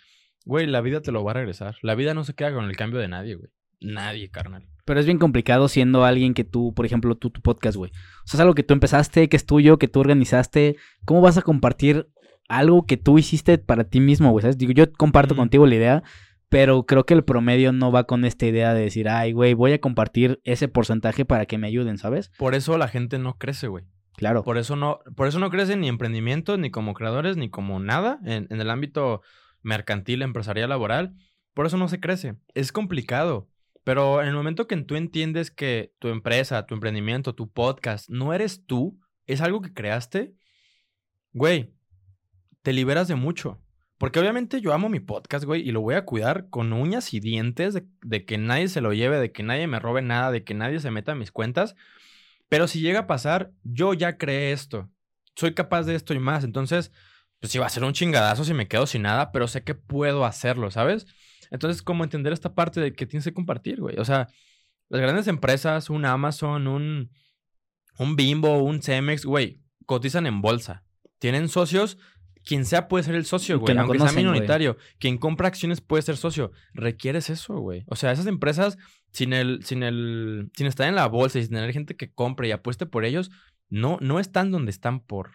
güey, 0.44 0.68
la 0.68 0.80
vida 0.80 1.02
te 1.02 1.10
lo 1.10 1.24
va 1.24 1.32
a 1.32 1.34
regresar. 1.34 1.76
La 1.82 1.96
vida 1.96 2.14
no 2.14 2.22
se 2.22 2.34
queda 2.34 2.54
con 2.54 2.66
el 2.66 2.76
cambio 2.76 3.00
de 3.00 3.08
nadie, 3.08 3.34
güey. 3.34 3.50
Nadie, 3.80 4.30
carnal. 4.30 4.68
Pero 4.90 4.98
es 4.98 5.06
bien 5.06 5.18
complicado 5.18 5.68
siendo 5.68 6.04
alguien 6.04 6.34
que 6.34 6.42
tú, 6.42 6.74
por 6.74 6.84
ejemplo, 6.84 7.14
tú, 7.14 7.30
tu 7.30 7.40
podcast, 7.40 7.76
güey. 7.76 7.92
O 7.92 8.26
sea, 8.26 8.38
es 8.38 8.40
algo 8.40 8.56
que 8.56 8.64
tú 8.64 8.74
empezaste, 8.74 9.28
que 9.28 9.36
es 9.36 9.46
tuyo, 9.46 9.78
que 9.78 9.86
tú 9.86 10.00
organizaste. 10.00 10.78
¿Cómo 11.04 11.20
vas 11.20 11.38
a 11.38 11.42
compartir 11.42 12.08
algo 12.48 12.86
que 12.86 12.96
tú 12.96 13.16
hiciste 13.16 13.56
para 13.58 13.84
ti 13.84 14.00
mismo, 14.00 14.32
güey? 14.32 14.42
¿Sabes? 14.42 14.58
Digo, 14.58 14.72
yo 14.72 14.92
comparto 14.94 15.36
contigo 15.36 15.64
la 15.64 15.76
idea, 15.76 16.02
pero 16.48 16.86
creo 16.86 17.06
que 17.06 17.14
el 17.14 17.22
promedio 17.22 17.70
no 17.70 17.92
va 17.92 18.02
con 18.02 18.24
esta 18.24 18.46
idea 18.46 18.74
de 18.74 18.80
decir, 18.80 19.08
ay, 19.08 19.30
güey, 19.30 19.54
voy 19.54 19.74
a 19.74 19.80
compartir 19.80 20.40
ese 20.42 20.66
porcentaje 20.66 21.24
para 21.24 21.46
que 21.46 21.56
me 21.56 21.68
ayuden, 21.68 21.96
¿sabes? 21.96 22.32
Por 22.36 22.56
eso 22.56 22.76
la 22.76 22.88
gente 22.88 23.20
no 23.20 23.38
crece, 23.38 23.68
güey. 23.68 23.84
Claro. 24.16 24.42
Por 24.42 24.58
eso 24.58 24.74
no, 24.74 24.98
por 25.14 25.28
eso 25.28 25.38
no 25.38 25.50
crecen 25.50 25.82
ni 25.82 25.88
emprendimientos, 25.88 26.58
ni 26.58 26.72
como 26.72 26.94
creadores, 26.94 27.36
ni 27.36 27.48
como 27.48 27.78
nada 27.78 28.18
en, 28.24 28.48
en 28.50 28.60
el 28.60 28.68
ámbito 28.68 29.22
mercantil, 29.62 30.22
empresarial, 30.22 30.68
laboral. 30.68 31.14
Por 31.54 31.66
eso 31.66 31.76
no 31.76 31.86
se 31.86 32.00
crece. 32.00 32.34
Es 32.54 32.72
complicado. 32.72 33.46
Pero 33.84 34.20
en 34.22 34.28
el 34.28 34.34
momento 34.34 34.66
que 34.66 34.76
tú 34.76 34.96
entiendes 34.96 35.50
que 35.50 35.94
tu 35.98 36.08
empresa, 36.08 36.66
tu 36.66 36.74
emprendimiento, 36.74 37.34
tu 37.34 37.50
podcast 37.50 38.08
no 38.10 38.34
eres 38.34 38.66
tú, 38.66 39.00
es 39.26 39.40
algo 39.40 39.62
que 39.62 39.72
creaste, 39.72 40.34
güey, 41.32 41.72
te 42.62 42.72
liberas 42.72 43.08
de 43.08 43.14
mucho. 43.14 43.60
Porque 44.00 44.18
obviamente 44.18 44.62
yo 44.62 44.72
amo 44.72 44.88
mi 44.88 45.00
podcast, 45.00 45.44
güey, 45.44 45.60
y 45.60 45.72
lo 45.72 45.82
voy 45.82 45.94
a 45.94 46.06
cuidar 46.06 46.48
con 46.48 46.72
uñas 46.72 47.12
y 47.12 47.20
dientes 47.20 47.74
de, 48.02 48.24
que 48.24 48.38
nadie 48.38 48.68
se 48.68 48.80
lo 48.80 48.94
lleve, 48.94 49.20
de 49.20 49.30
que 49.30 49.42
nadie 49.42 49.66
me 49.66 49.78
robe 49.78 50.00
nada, 50.00 50.30
de 50.30 50.42
que 50.42 50.54
nadie 50.54 50.80
se 50.80 50.90
meta 50.90 51.12
en 51.12 51.18
mis 51.18 51.32
cuentas. 51.32 51.76
Pero 52.48 52.66
si 52.66 52.80
llega 52.80 53.00
a 53.00 53.06
pasar, 53.06 53.52
yo 53.62 53.92
ya 53.92 54.16
creé 54.16 54.52
esto. 54.52 54.90
Soy 55.36 55.52
capaz 55.52 55.82
de 55.82 55.96
esto 55.96 56.14
y 56.14 56.18
más. 56.18 56.44
Entonces, 56.44 56.92
pues 57.40 57.52
sí 57.52 57.58
va 57.58 57.66
a 57.66 57.68
ser 57.70 57.84
un 57.84 57.92
chingadazo 57.92 58.42
si 58.44 58.54
me 58.54 58.68
quedo 58.68 58.86
sin 58.86 59.02
nada, 59.02 59.32
pero 59.32 59.48
sé 59.48 59.64
que 59.64 59.74
puedo 59.74 60.24
hacerlo, 60.24 60.70
¿sabes? 60.70 61.06
Entonces, 61.50 61.82
como 61.82 62.04
entender 62.04 62.32
esta 62.32 62.54
parte 62.54 62.80
de 62.80 62.92
que 62.92 63.06
tienes 63.06 63.24
que 63.24 63.34
compartir, 63.34 63.80
güey. 63.80 63.98
O 63.98 64.04
sea, 64.04 64.28
las 64.88 65.00
grandes 65.00 65.26
empresas, 65.28 65.90
un 65.90 66.04
Amazon, 66.04 66.66
un, 66.66 67.10
un 67.98 68.16
Bimbo, 68.16 68.58
un 68.58 68.82
Cemex, 68.82 69.24
güey, 69.24 69.60
cotizan 69.86 70.26
en 70.26 70.40
bolsa. 70.40 70.84
Tienen 71.18 71.48
socios. 71.48 71.98
Quien 72.42 72.64
sea 72.64 72.88
puede 72.88 73.04
ser 73.04 73.14
el 73.16 73.26
socio, 73.26 73.58
güey. 73.58 73.76
aunque 73.76 73.98
conocen, 73.98 74.14
sea 74.14 74.22
güey. 74.22 74.32
minoritario. 74.32 74.78
Quien 74.98 75.18
compra 75.18 75.48
acciones 75.48 75.82
puede 75.82 76.02
ser 76.02 76.16
socio. 76.16 76.52
Requieres 76.72 77.28
eso, 77.28 77.58
güey. 77.58 77.84
O 77.86 77.96
sea, 77.96 78.12
esas 78.12 78.26
empresas, 78.26 78.78
sin 79.12 79.34
el, 79.34 79.62
sin 79.62 79.82
el, 79.82 80.50
sin 80.56 80.66
estar 80.66 80.88
en 80.88 80.94
la 80.94 81.06
bolsa 81.06 81.38
y 81.38 81.42
sin 81.42 81.50
tener 81.50 81.72
gente 81.72 81.96
que 81.96 82.12
compre 82.12 82.48
y 82.48 82.52
apueste 82.52 82.86
por 82.86 83.04
ellos, 83.04 83.30
no, 83.68 83.98
no 84.00 84.18
están 84.18 84.50
donde 84.50 84.70
están 84.70 85.00
por, 85.00 85.32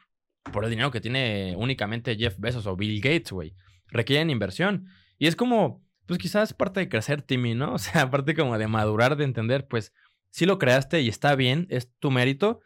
por 0.51 0.63
el 0.63 0.71
dinero 0.71 0.89
que 0.89 0.99
tiene 0.99 1.53
únicamente 1.57 2.15
Jeff 2.15 2.39
Bezos 2.39 2.65
o 2.65 2.75
Bill 2.75 2.99
Gates, 2.99 3.31
güey. 3.31 3.53
Requieren 3.89 4.31
inversión. 4.31 4.87
Y 5.19 5.27
es 5.27 5.35
como, 5.35 5.84
pues 6.05 6.19
quizás 6.19 6.53
parte 6.53 6.79
de 6.79 6.89
crecer, 6.89 7.21
Timmy, 7.21 7.55
¿no? 7.55 7.73
O 7.75 7.77
sea, 7.79 8.09
parte 8.09 8.35
como 8.35 8.57
de 8.57 8.67
madurar, 8.67 9.15
de 9.17 9.23
entender, 9.25 9.67
pues, 9.67 9.93
si 10.29 10.45
lo 10.45 10.59
creaste 10.59 11.01
y 11.01 11.07
está 11.09 11.35
bien, 11.35 11.67
es 11.69 11.89
tu 11.99 12.11
mérito, 12.11 12.59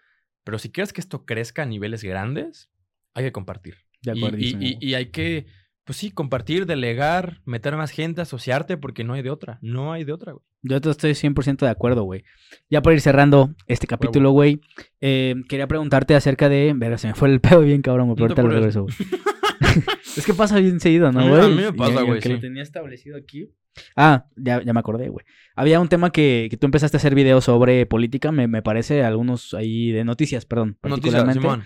pero 0.44 0.58
si 0.60 0.72
quieres 0.72 0.94
que 0.94 1.02
esto 1.02 1.26
crezca 1.26 1.64
a 1.64 1.66
niveles 1.66 2.04
grandes, 2.04 2.70
hay 3.14 3.26
que 3.26 3.32
compartir. 3.32 3.76
De 4.02 4.14
Y- 4.16 4.18
acuerdo. 4.18 4.38
y, 4.40 4.58
y- 4.60 4.78
y 4.80 4.94
hay 4.96 5.08
que, 5.08 5.46
pues 5.84 5.98
sí, 5.98 6.10
compartir, 6.12 6.66
delegar, 6.66 7.42
meter 7.46 7.76
más 7.76 7.92
gente, 7.92 8.22
asociarte, 8.22 8.78
porque 8.78 9.04
no 9.04 9.14
hay 9.14 9.22
de 9.22 9.30
otra. 9.30 9.60
No 9.62 9.92
hay 9.94 10.04
de 10.04 10.14
otra, 10.14 10.32
güey. 10.34 10.44
Yo 10.62 10.82
te 10.82 10.90
estoy 10.90 11.12
100% 11.16 11.66
de 11.66 11.72
acuerdo, 11.72 12.04
güey. 12.04 12.24
Ya 12.70 12.82
para 12.82 12.94
ir 12.94 13.02
cerrando 13.02 13.54
este 13.68 13.88
capítulo, 13.88 14.32
güey, 14.32 14.60
eh, 15.00 15.36
quería 15.48 15.68
preguntarte 15.68 16.16
acerca 16.16 16.50
de... 16.50 16.74
Verga, 16.76 16.98
se 16.98 17.08
me 17.08 17.14
fue 17.14 17.30
el 17.30 17.40
pedo 17.42 17.62
bien, 17.62 17.82
cabrón, 17.82 18.14
güey. 18.14 18.28
No 18.28 18.36
te 18.36 18.42
lo 18.44 18.50
regreso, 18.50 18.84
güey. 18.84 18.96
es 20.18 20.26
que 20.26 20.34
pasa 20.34 20.60
bien 20.60 20.80
seguido, 20.80 21.12
¿no, 21.12 21.28
güey? 21.28 21.42
a 21.42 21.48
mí 21.48 21.56
me 21.56 21.74
pasa, 21.74 22.02
güey, 22.02 22.20
Que 22.20 22.30
lo 22.30 22.40
tenía 22.40 22.64
establecido 22.64 23.18
aquí. 23.18 23.50
Ah, 23.96 24.26
ya, 24.36 24.62
ya 24.64 24.74
me 24.74 24.80
acordé, 24.80 25.10
güey. 25.10 25.26
Había 25.56 25.80
un 25.80 25.88
tema 25.88 26.12
que, 26.12 26.48
que 26.50 26.58
tú 26.58 26.66
empezaste 26.66 26.98
a 26.98 27.00
hacer 27.00 27.16
videos 27.16 27.46
sobre 27.46 27.86
política, 27.86 28.32
me, 28.32 28.48
me 28.48 28.62
parece, 28.62 29.04
algunos 29.04 29.54
ahí 29.54 29.92
de 29.92 30.04
noticias, 30.04 30.46
perdón, 30.46 30.78
Noticias. 30.84 31.34
Simón. 31.34 31.64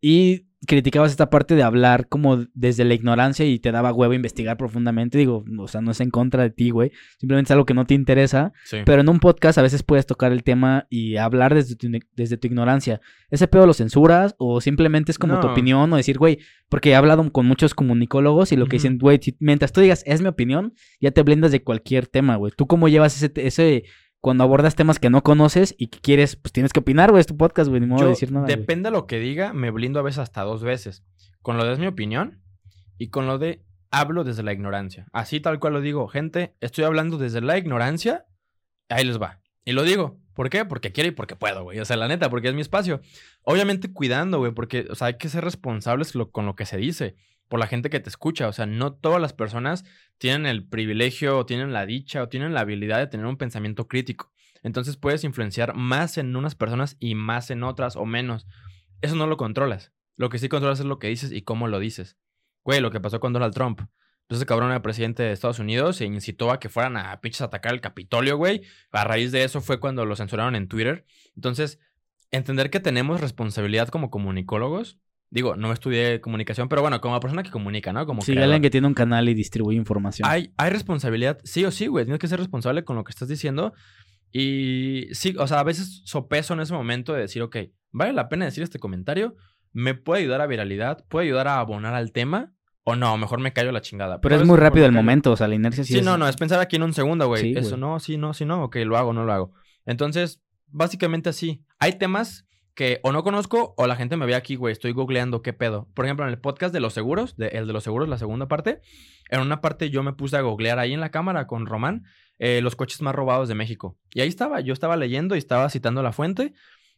Y 0.00 0.46
criticabas 0.66 1.10
esta 1.10 1.30
parte 1.30 1.54
de 1.54 1.62
hablar 1.62 2.08
como 2.08 2.44
desde 2.54 2.84
la 2.84 2.94
ignorancia 2.94 3.46
y 3.46 3.58
te 3.58 3.72
daba 3.72 3.92
huevo 3.92 4.12
investigar 4.12 4.56
profundamente. 4.56 5.16
Digo, 5.18 5.44
o 5.58 5.68
sea, 5.68 5.80
no 5.80 5.90
es 5.92 6.00
en 6.00 6.10
contra 6.10 6.42
de 6.42 6.50
ti, 6.50 6.70
güey. 6.70 6.92
Simplemente 7.18 7.48
es 7.48 7.50
algo 7.52 7.64
que 7.64 7.74
no 7.74 7.86
te 7.86 7.94
interesa. 7.94 8.52
Sí. 8.64 8.78
Pero 8.84 9.00
en 9.00 9.08
un 9.08 9.18
podcast 9.20 9.56
a 9.58 9.62
veces 9.62 9.82
puedes 9.82 10.04
tocar 10.06 10.32
el 10.32 10.42
tema 10.42 10.86
y 10.90 11.16
hablar 11.16 11.54
desde 11.54 11.76
tu, 11.76 11.88
desde 12.14 12.36
tu 12.36 12.46
ignorancia. 12.48 13.00
¿Ese 13.30 13.48
pedo 13.48 13.66
lo 13.66 13.72
censuras 13.74 14.34
o 14.38 14.60
simplemente 14.60 15.10
es 15.12 15.18
como 15.18 15.40
tu 15.40 15.46
opinión 15.52 15.92
o 15.92 15.96
decir, 15.96 16.18
güey, 16.18 16.38
porque 16.68 16.90
he 16.90 16.94
hablado 16.94 17.32
con 17.32 17.46
muchos 17.46 17.74
comunicólogos 17.74 18.52
y 18.52 18.56
lo 18.56 18.66
que 18.66 18.76
dicen, 18.76 18.98
güey, 18.98 19.18
si- 19.22 19.36
mientras 19.40 19.72
tú 19.72 19.80
digas, 19.80 20.02
es 20.06 20.20
mi 20.20 20.28
opinión, 20.28 20.74
ya 21.00 21.10
te 21.12 21.22
blindas 21.22 21.52
de 21.52 21.62
cualquier 21.62 22.06
tema, 22.06 22.36
güey. 22.36 22.52
¿Tú 22.56 22.66
cómo 22.66 22.88
llevas 22.88 23.16
ese, 23.22 23.32
ese 23.46 23.84
cuando 24.26 24.42
abordas 24.42 24.74
temas 24.74 24.98
que 24.98 25.08
no 25.08 25.22
conoces 25.22 25.76
y 25.78 25.86
que 25.86 26.00
quieres, 26.00 26.34
pues 26.34 26.50
tienes 26.50 26.72
que 26.72 26.80
opinar, 26.80 27.12
güey, 27.12 27.20
es 27.20 27.28
tu 27.28 27.36
podcast, 27.36 27.68
güey, 27.68 27.80
ni 27.80 27.86
modo 27.86 28.00
Yo, 28.00 28.04
de 28.06 28.10
decir 28.10 28.32
nada. 28.32 28.44
depende 28.46 28.88
de 28.88 28.90
lo 28.96 29.06
que 29.06 29.20
diga, 29.20 29.52
me 29.52 29.70
blindo 29.70 30.00
a 30.00 30.02
veces 30.02 30.18
hasta 30.18 30.42
dos 30.42 30.64
veces. 30.64 31.04
Con 31.42 31.56
lo 31.56 31.64
de 31.64 31.74
es 31.74 31.78
mi 31.78 31.86
opinión 31.86 32.42
y 32.98 33.10
con 33.10 33.28
lo 33.28 33.38
de 33.38 33.64
hablo 33.92 34.24
desde 34.24 34.42
la 34.42 34.52
ignorancia. 34.52 35.06
Así 35.12 35.38
tal 35.38 35.60
cual 35.60 35.74
lo 35.74 35.80
digo. 35.80 36.08
Gente, 36.08 36.56
estoy 36.60 36.82
hablando 36.82 37.18
desde 37.18 37.40
la 37.40 37.56
ignorancia. 37.56 38.24
Ahí 38.88 39.04
les 39.04 39.22
va. 39.22 39.38
Y 39.64 39.70
lo 39.74 39.84
digo. 39.84 40.18
¿Por 40.34 40.50
qué? 40.50 40.64
Porque 40.64 40.90
quiero 40.90 41.08
y 41.08 41.12
porque 41.12 41.36
puedo, 41.36 41.62
güey. 41.62 41.78
O 41.78 41.84
sea, 41.84 41.96
la 41.96 42.08
neta, 42.08 42.28
porque 42.28 42.48
es 42.48 42.54
mi 42.54 42.62
espacio. 42.62 43.00
Obviamente 43.44 43.92
cuidando, 43.92 44.38
güey, 44.38 44.50
porque, 44.50 44.88
o 44.90 44.96
sea, 44.96 45.06
hay 45.06 45.18
que 45.18 45.28
ser 45.28 45.44
responsables 45.44 46.16
lo- 46.16 46.32
con 46.32 46.46
lo 46.46 46.56
que 46.56 46.66
se 46.66 46.76
dice. 46.78 47.14
Por 47.48 47.60
la 47.60 47.66
gente 47.66 47.90
que 47.90 48.00
te 48.00 48.08
escucha. 48.08 48.48
O 48.48 48.52
sea, 48.52 48.66
no 48.66 48.92
todas 48.92 49.20
las 49.20 49.32
personas 49.32 49.84
tienen 50.18 50.46
el 50.46 50.66
privilegio, 50.66 51.38
o 51.38 51.46
tienen 51.46 51.72
la 51.72 51.86
dicha, 51.86 52.22
o 52.22 52.28
tienen 52.28 52.54
la 52.54 52.60
habilidad 52.60 52.98
de 52.98 53.06
tener 53.06 53.26
un 53.26 53.36
pensamiento 53.36 53.86
crítico. 53.86 54.32
Entonces 54.62 54.96
puedes 54.96 55.22
influenciar 55.24 55.74
más 55.74 56.18
en 56.18 56.34
unas 56.34 56.54
personas 56.54 56.96
y 56.98 57.14
más 57.14 57.50
en 57.50 57.62
otras 57.62 57.96
o 57.96 58.04
menos. 58.04 58.46
Eso 59.00 59.14
no 59.14 59.26
lo 59.26 59.36
controlas. 59.36 59.92
Lo 60.16 60.28
que 60.28 60.38
sí 60.38 60.48
controlas 60.48 60.80
es 60.80 60.86
lo 60.86 60.98
que 60.98 61.08
dices 61.08 61.30
y 61.30 61.42
cómo 61.42 61.68
lo 61.68 61.78
dices. 61.78 62.16
Güey, 62.64 62.80
lo 62.80 62.90
que 62.90 63.00
pasó 63.00 63.20
con 63.20 63.32
Donald 63.32 63.54
Trump. 63.54 63.82
Entonces, 64.22 64.44
cabrón 64.44 64.70
era 64.70 64.82
presidente 64.82 65.22
de 65.22 65.30
Estados 65.30 65.60
Unidos 65.60 66.00
e 66.00 66.06
incitó 66.06 66.50
a 66.50 66.58
que 66.58 66.68
fueran 66.68 66.96
a 66.96 67.20
pinches 67.20 67.42
atacar 67.42 67.72
el 67.72 67.80
Capitolio, 67.80 68.36
güey. 68.36 68.62
A 68.90 69.04
raíz 69.04 69.30
de 69.30 69.44
eso 69.44 69.60
fue 69.60 69.78
cuando 69.78 70.04
lo 70.04 70.16
censuraron 70.16 70.56
en 70.56 70.66
Twitter. 70.66 71.06
Entonces, 71.36 71.78
entender 72.32 72.70
que 72.70 72.80
tenemos 72.80 73.20
responsabilidad 73.20 73.86
como 73.88 74.10
comunicólogos. 74.10 74.98
Digo, 75.30 75.56
no 75.56 75.72
estudié 75.72 76.20
comunicación, 76.20 76.68
pero 76.68 76.82
bueno, 76.82 77.00
como 77.00 77.18
persona 77.20 77.42
que 77.42 77.50
comunica, 77.50 77.92
¿no? 77.92 78.06
Como 78.06 78.22
Sí, 78.22 78.32
creador. 78.32 78.44
alguien 78.44 78.62
que 78.62 78.70
tiene 78.70 78.86
un 78.86 78.94
canal 78.94 79.28
y 79.28 79.34
distribuye 79.34 79.76
información. 79.76 80.28
Hay, 80.28 80.52
hay 80.56 80.70
responsabilidad, 80.70 81.38
sí 81.44 81.64
o 81.64 81.70
sí, 81.70 81.88
güey. 81.88 82.04
Tienes 82.04 82.20
que 82.20 82.28
ser 82.28 82.38
responsable 82.38 82.84
con 82.84 82.96
lo 82.96 83.04
que 83.04 83.10
estás 83.10 83.28
diciendo. 83.28 83.72
Y 84.32 85.08
sí, 85.12 85.34
o 85.38 85.46
sea, 85.46 85.60
a 85.60 85.64
veces 85.64 86.02
sopeso 86.04 86.54
en 86.54 86.60
ese 86.60 86.72
momento 86.74 87.12
de 87.12 87.20
decir, 87.22 87.42
ok, 87.42 87.56
¿vale 87.90 88.12
la 88.12 88.28
pena 88.28 88.44
decir 88.44 88.62
este 88.62 88.78
comentario? 88.78 89.34
¿Me 89.72 89.94
puede 89.94 90.22
ayudar 90.22 90.40
a 90.40 90.46
viralidad? 90.46 91.04
¿Puede 91.08 91.26
ayudar 91.26 91.48
a 91.48 91.58
abonar 91.60 91.94
al 91.94 92.12
tema? 92.12 92.52
O 92.84 92.94
no, 92.96 93.16
mejor 93.18 93.40
me 93.40 93.52
callo 93.52 93.72
la 93.72 93.80
chingada. 93.80 94.20
Pero 94.20 94.36
es 94.36 94.46
muy 94.46 94.56
rápido 94.56 94.86
el 94.86 94.92
momento, 94.92 95.32
o 95.32 95.36
sea, 95.36 95.48
la 95.48 95.54
inercia 95.56 95.84
sí, 95.84 95.94
Sí, 95.94 95.98
es... 95.98 96.04
no, 96.04 96.16
no, 96.18 96.28
es 96.28 96.36
pensar 96.36 96.60
aquí 96.60 96.76
en 96.76 96.84
un 96.84 96.92
segundo, 96.92 97.26
güey. 97.26 97.42
Sí, 97.42 97.54
Eso 97.56 97.70
güey. 97.70 97.80
no, 97.80 97.98
sí, 97.98 98.16
no, 98.16 98.32
sí, 98.32 98.44
no. 98.44 98.62
Ok, 98.64 98.76
lo 98.84 98.96
hago, 98.96 99.12
no 99.12 99.24
lo 99.24 99.32
hago. 99.32 99.52
Entonces, 99.86 100.40
básicamente 100.68 101.28
así. 101.30 101.64
Hay 101.78 101.98
temas 101.98 102.46
que 102.76 103.00
o 103.02 103.10
no 103.10 103.24
conozco 103.24 103.74
o 103.76 103.86
la 103.88 103.96
gente 103.96 104.16
me 104.16 104.26
ve 104.26 104.36
aquí, 104.36 104.54
güey. 104.54 104.70
Estoy 104.70 104.92
googleando 104.92 105.42
qué 105.42 105.52
pedo. 105.52 105.88
Por 105.94 106.04
ejemplo, 106.04 106.24
en 106.24 106.30
el 106.30 106.38
podcast 106.38 106.72
de 106.72 106.78
los 106.80 106.92
seguros, 106.92 107.36
de- 107.36 107.48
el 107.48 107.66
de 107.66 107.72
los 107.72 107.82
seguros, 107.82 108.08
la 108.08 108.18
segunda 108.18 108.46
parte. 108.46 108.80
En 109.30 109.40
una 109.40 109.60
parte 109.60 109.90
yo 109.90 110.04
me 110.04 110.12
puse 110.12 110.36
a 110.36 110.42
googlear 110.42 110.78
ahí 110.78 110.92
en 110.92 111.00
la 111.00 111.10
cámara 111.10 111.48
con 111.48 111.66
Román 111.66 112.04
eh, 112.38 112.60
los 112.62 112.76
coches 112.76 113.00
más 113.02 113.14
robados 113.14 113.48
de 113.48 113.54
México. 113.56 113.98
Y 114.14 114.20
ahí 114.20 114.28
estaba, 114.28 114.60
yo 114.60 114.72
estaba 114.72 114.96
leyendo 114.96 115.34
y 115.34 115.38
estaba 115.38 115.68
citando 115.70 116.02
la 116.02 116.12
fuente. 116.12 116.52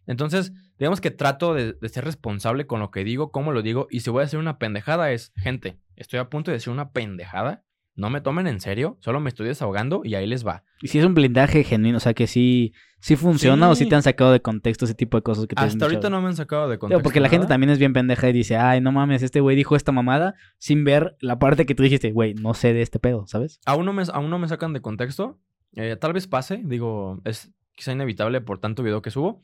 Entonces, 0.06 0.52
digamos 0.78 1.00
que 1.00 1.10
trato 1.10 1.54
de, 1.54 1.74
de 1.74 1.88
ser 1.88 2.04
responsable 2.04 2.66
con 2.66 2.80
lo 2.80 2.90
que 2.90 3.04
digo, 3.04 3.30
cómo 3.30 3.52
lo 3.52 3.62
digo. 3.62 3.86
Y 3.90 4.00
si 4.00 4.10
voy 4.10 4.20
a 4.22 4.24
decir 4.24 4.38
una 4.40 4.58
pendejada 4.58 5.12
es, 5.12 5.32
gente, 5.36 5.78
estoy 5.96 6.18
a 6.18 6.28
punto 6.28 6.50
de 6.50 6.56
decir 6.56 6.72
una 6.72 6.90
pendejada. 6.92 7.62
No 7.98 8.10
me 8.10 8.20
tomen 8.20 8.46
en 8.46 8.60
serio, 8.60 8.96
solo 9.00 9.18
me 9.18 9.28
estoy 9.28 9.48
desahogando 9.48 10.02
y 10.04 10.14
ahí 10.14 10.24
les 10.24 10.46
va. 10.46 10.62
Y 10.80 10.86
si 10.86 11.00
es 11.00 11.04
un 11.04 11.14
blindaje 11.14 11.64
genuino, 11.64 11.96
o 11.96 12.00
sea, 12.00 12.14
que 12.14 12.28
sí, 12.28 12.72
sí 13.00 13.16
funciona 13.16 13.68
o 13.68 13.74
sí 13.74 13.86
te 13.86 13.96
han 13.96 14.04
sacado 14.04 14.30
de 14.30 14.40
contexto 14.40 14.84
ese 14.84 14.94
tipo 14.94 15.16
de 15.16 15.22
cosas 15.22 15.48
que 15.48 15.56
te 15.56 15.62
Hasta 15.64 15.84
ahorita 15.84 16.02
dicho? 16.02 16.10
no 16.10 16.22
me 16.22 16.28
han 16.28 16.36
sacado 16.36 16.68
de 16.68 16.78
contexto. 16.78 17.02
porque 17.02 17.18
la 17.18 17.28
gente 17.28 17.48
también 17.48 17.70
es 17.70 17.80
bien 17.80 17.92
pendeja 17.92 18.28
y 18.28 18.32
dice, 18.32 18.56
ay, 18.56 18.80
no 18.80 18.92
mames, 18.92 19.24
este 19.24 19.40
güey 19.40 19.56
dijo 19.56 19.74
esta 19.74 19.90
mamada 19.90 20.36
sin 20.58 20.84
ver 20.84 21.16
la 21.20 21.40
parte 21.40 21.66
que 21.66 21.74
tú 21.74 21.82
dijiste, 21.82 22.12
güey, 22.12 22.34
no 22.34 22.54
sé 22.54 22.72
de 22.72 22.82
este 22.82 23.00
pedo, 23.00 23.26
¿sabes? 23.26 23.58
Aún 23.66 23.84
no 23.84 23.92
me, 23.92 24.04
aún 24.12 24.30
no 24.30 24.38
me 24.38 24.46
sacan 24.46 24.72
de 24.72 24.80
contexto. 24.80 25.40
Eh, 25.74 25.96
tal 25.96 26.12
vez 26.12 26.28
pase, 26.28 26.62
digo, 26.64 27.20
es 27.24 27.52
quizá 27.74 27.90
inevitable 27.90 28.40
por 28.40 28.60
tanto 28.60 28.84
video 28.84 29.02
que 29.02 29.10
subo. 29.10 29.42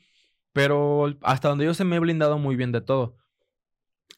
Pero 0.52 1.12
hasta 1.22 1.48
donde 1.48 1.64
yo 1.64 1.74
sé 1.74 1.82
me 1.82 1.96
he 1.96 1.98
blindado 1.98 2.38
muy 2.38 2.54
bien 2.54 2.70
de 2.70 2.80
todo. 2.80 3.16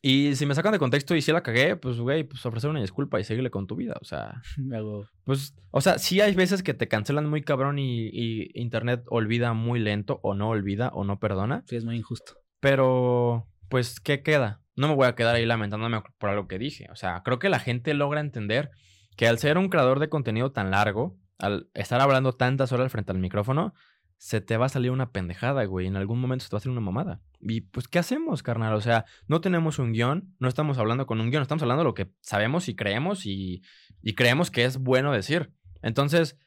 Y 0.03 0.37
si 0.37 0.47
me 0.47 0.55
sacan 0.55 0.73
de 0.73 0.79
contexto 0.79 1.17
y 1.17 1.23
si 1.23 1.33
la 1.33 1.43
cagué, 1.43 1.75
pues, 1.77 1.99
güey, 1.99 2.23
pues 2.25 2.45
ofrecer 2.47 2.71
una 2.71 2.81
disculpa 2.81 3.19
y 3.19 3.25
seguirle 3.25 3.51
con 3.51 3.67
tu 3.67 3.75
vida. 3.77 3.97
O 4.01 4.05
sea, 4.05 4.41
Hago- 4.73 5.09
pues, 5.25 5.55
o 5.71 5.81
sea, 5.81 5.99
sí 5.99 6.21
hay 6.21 6.35
veces 6.35 6.63
que 6.63 6.75
te 6.75 6.87
cancelan 6.89 7.29
muy 7.29 7.43
cabrón 7.43 7.79
y, 7.79 8.09
y 8.13 8.51
internet 8.55 9.03
olvida 9.09 9.53
muy 9.53 9.81
lento 9.81 10.21
o 10.23 10.35
no 10.35 10.51
olvida 10.51 10.91
o 10.95 11.05
no 11.05 11.19
perdona. 11.19 11.65
Sí, 11.67 11.77
es 11.77 11.85
muy 11.85 11.97
injusto. 11.97 12.35
Pero, 12.61 13.49
pues, 13.69 14.01
¿qué 14.01 14.23
queda? 14.23 14.61
No 14.77 14.89
me 14.89 14.95
voy 14.95 15.07
a 15.07 15.15
quedar 15.15 15.35
ahí 15.35 15.47
lamentándome 15.47 16.03
por 16.19 16.31
algo 16.31 16.47
que 16.47 16.59
dije. 16.59 16.87
O 16.93 16.97
sea, 16.97 17.23
creo 17.25 17.39
que 17.39 17.49
la 17.49 17.59
gente 17.59 17.95
logra 17.95 18.21
entender 18.21 18.71
que 19.17 19.27
al 19.27 19.39
ser 19.39 19.57
un 19.57 19.69
creador 19.71 19.99
de 19.99 20.09
contenido 20.09 20.53
tan 20.53 20.71
largo, 20.71 21.17
al 21.39 21.69
estar 21.75 22.01
hablando 22.01 22.33
tantas 22.35 22.73
horas 22.73 22.93
frente 22.93 23.13
al 23.13 23.19
micrófono, 23.19 23.73
se 24.19 24.41
te 24.41 24.57
va 24.57 24.67
a 24.67 24.71
salir 24.71 24.91
una 24.91 25.13
pendejada, 25.13 25.65
güey. 25.65 25.87
En 25.87 25.97
algún 25.97 26.21
momento 26.21 26.45
se 26.45 26.51
te 26.51 26.57
va 26.57 26.59
a 26.59 26.61
salir 26.61 26.77
una 26.77 26.85
mamada. 26.85 27.21
Y 27.41 27.63
pues, 27.63 27.89
¿qué 27.89 27.99
hacemos, 27.99 28.43
carnal? 28.43 28.75
O 28.75 28.81
sea, 28.81 29.05
no 29.29 29.41
tenemos 29.41 29.79
un 29.79 29.93
guion, 29.93 30.35
no 30.39 30.49
estamos 30.49 30.79
hablando 30.79 31.07
con 31.07 31.21
un 31.21 31.31
guion, 31.31 31.43
estamos 31.43 31.63
hablando 31.63 31.83
de 31.83 31.89
lo 31.89 31.95
que 31.95 32.11
sabemos 32.21 32.69
y 32.69 32.77
creemos 32.77 33.27
y, 33.27 33.63
y 34.03 34.15
creemos 34.15 34.51
que 34.51 34.65
es 34.65 34.79
bueno 34.79 35.13
decir. 35.13 35.53
Entonces, 35.83 36.39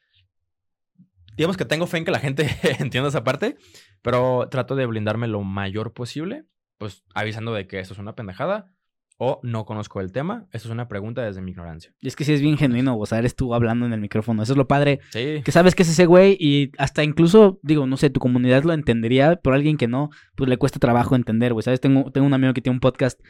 digamos 1.36 1.56
que 1.56 1.64
tengo 1.64 1.86
fe 1.86 1.98
en 1.98 2.04
que 2.04 2.10
la 2.10 2.18
gente 2.18 2.48
entienda 2.80 3.08
esa 3.08 3.24
parte, 3.24 3.56
pero 4.02 4.48
trato 4.50 4.74
de 4.74 4.86
blindarme 4.86 5.28
lo 5.28 5.42
mayor 5.42 5.92
posible, 5.92 6.44
pues 6.76 7.04
avisando 7.14 7.52
de 7.54 7.66
que 7.66 7.78
eso 7.78 7.94
es 7.94 7.98
una 7.98 8.14
pendejada 8.14 8.74
o 9.22 9.38
no 9.42 9.66
conozco 9.66 10.00
el 10.00 10.12
tema. 10.12 10.46
Eso 10.50 10.66
es 10.68 10.72
una 10.72 10.88
pregunta 10.88 11.22
desde 11.22 11.42
mi 11.42 11.50
ignorancia. 11.50 11.92
Y 12.00 12.08
es 12.08 12.16
que 12.16 12.24
sí 12.24 12.32
es 12.32 12.40
bien 12.40 12.56
genuino, 12.56 12.96
o 12.96 13.04
sea, 13.04 13.18
eres 13.18 13.36
tú 13.36 13.52
hablando 13.54 13.84
en 13.84 13.92
el 13.92 14.00
micrófono. 14.00 14.42
Eso 14.42 14.54
es 14.54 14.56
lo 14.56 14.66
padre, 14.66 15.00
Sí. 15.10 15.42
que 15.44 15.52
sabes 15.52 15.74
que 15.74 15.82
es 15.82 15.90
ese 15.90 16.06
güey 16.06 16.38
y 16.40 16.72
hasta 16.78 17.04
incluso, 17.04 17.60
digo, 17.62 17.86
no 17.86 17.98
sé, 17.98 18.08
tu 18.08 18.18
comunidad 18.18 18.64
lo 18.64 18.72
entendería, 18.72 19.36
pero 19.36 19.54
alguien 19.54 19.76
que 19.76 19.88
no, 19.88 20.08
pues 20.36 20.48
le 20.48 20.56
cuesta 20.56 20.78
trabajo 20.78 21.16
entender, 21.16 21.52
güey. 21.52 21.62
¿Sabes? 21.62 21.80
Tengo, 21.82 22.10
tengo 22.10 22.26
un 22.26 22.32
amigo 22.32 22.54
que 22.54 22.62
tiene 22.62 22.76
un 22.76 22.80
podcast 22.80 23.20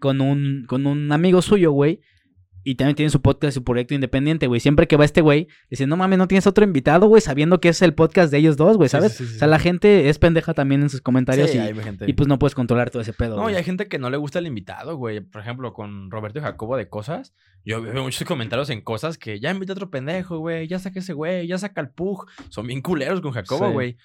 con 0.00 0.20
un, 0.20 0.64
con 0.68 0.86
un 0.86 1.10
amigo 1.10 1.42
suyo, 1.42 1.72
güey. 1.72 2.00
Y 2.62 2.74
también 2.74 2.94
tiene 2.96 3.10
su 3.10 3.22
podcast, 3.22 3.54
su 3.54 3.64
proyecto 3.64 3.94
independiente, 3.94 4.46
güey. 4.46 4.60
Siempre 4.60 4.86
que 4.86 4.96
va 4.96 5.04
este 5.04 5.20
güey, 5.20 5.48
dice, 5.70 5.86
no 5.86 5.96
mames, 5.96 6.18
no 6.18 6.28
tienes 6.28 6.46
otro 6.46 6.64
invitado, 6.64 7.06
güey, 7.06 7.22
sabiendo 7.22 7.60
que 7.60 7.70
es 7.70 7.80
el 7.82 7.94
podcast 7.94 8.30
de 8.30 8.38
ellos 8.38 8.56
dos, 8.56 8.76
güey, 8.76 8.88
¿sabes? 8.88 9.12
sí, 9.12 9.24
sí, 9.24 9.30
sí. 9.30 9.36
O 9.36 9.38
sea, 9.38 9.48
la 9.48 9.58
gente 9.58 10.08
es 10.08 10.18
pendeja 10.18 10.52
también 10.54 10.82
en 10.82 10.90
sus 10.90 11.00
comentarios 11.00 11.50
y, 11.54 12.12
pues 12.12 12.28
no 12.28 12.38
puedes 12.38 12.54
controlar 12.54 12.90
todo 12.90 13.02
ese 13.02 13.12
pedo. 13.12 13.36
No, 13.36 13.50
y 13.50 13.54
hay 13.54 13.64
gente 13.64 13.88
que 13.88 13.98
no 13.98 14.10
le 14.10 14.16
gusta 14.16 14.38
el 14.38 14.46
invitado, 14.46 14.96
güey. 14.96 15.20
Por 15.20 15.40
ejemplo, 15.40 15.72
con 15.72 16.10
Roberto 16.10 16.38
y 16.38 16.42
Jacobo 16.42 16.76
de 16.76 16.88
cosas. 16.88 17.34
Yo 17.64 17.82
veo 17.82 18.02
muchos 18.02 18.26
comentarios 18.26 18.70
en 18.70 18.80
cosas 18.80 19.18
que 19.18 19.38
ya 19.38 19.50
invita 19.50 19.72
a 19.72 19.74
otro 19.74 19.90
pendejo, 19.90 20.38
güey. 20.38 20.66
Ya 20.66 20.78
saca 20.78 21.00
ese 21.00 21.12
güey, 21.12 21.46
ya 21.46 21.58
saca 21.58 21.80
el 21.80 21.90
Pug. 21.90 22.26
Son 22.48 22.66
bien 22.66 22.80
culeros 22.80 23.20
con 23.20 23.32
Jacobo, 23.32 23.70
güey. 23.70 23.96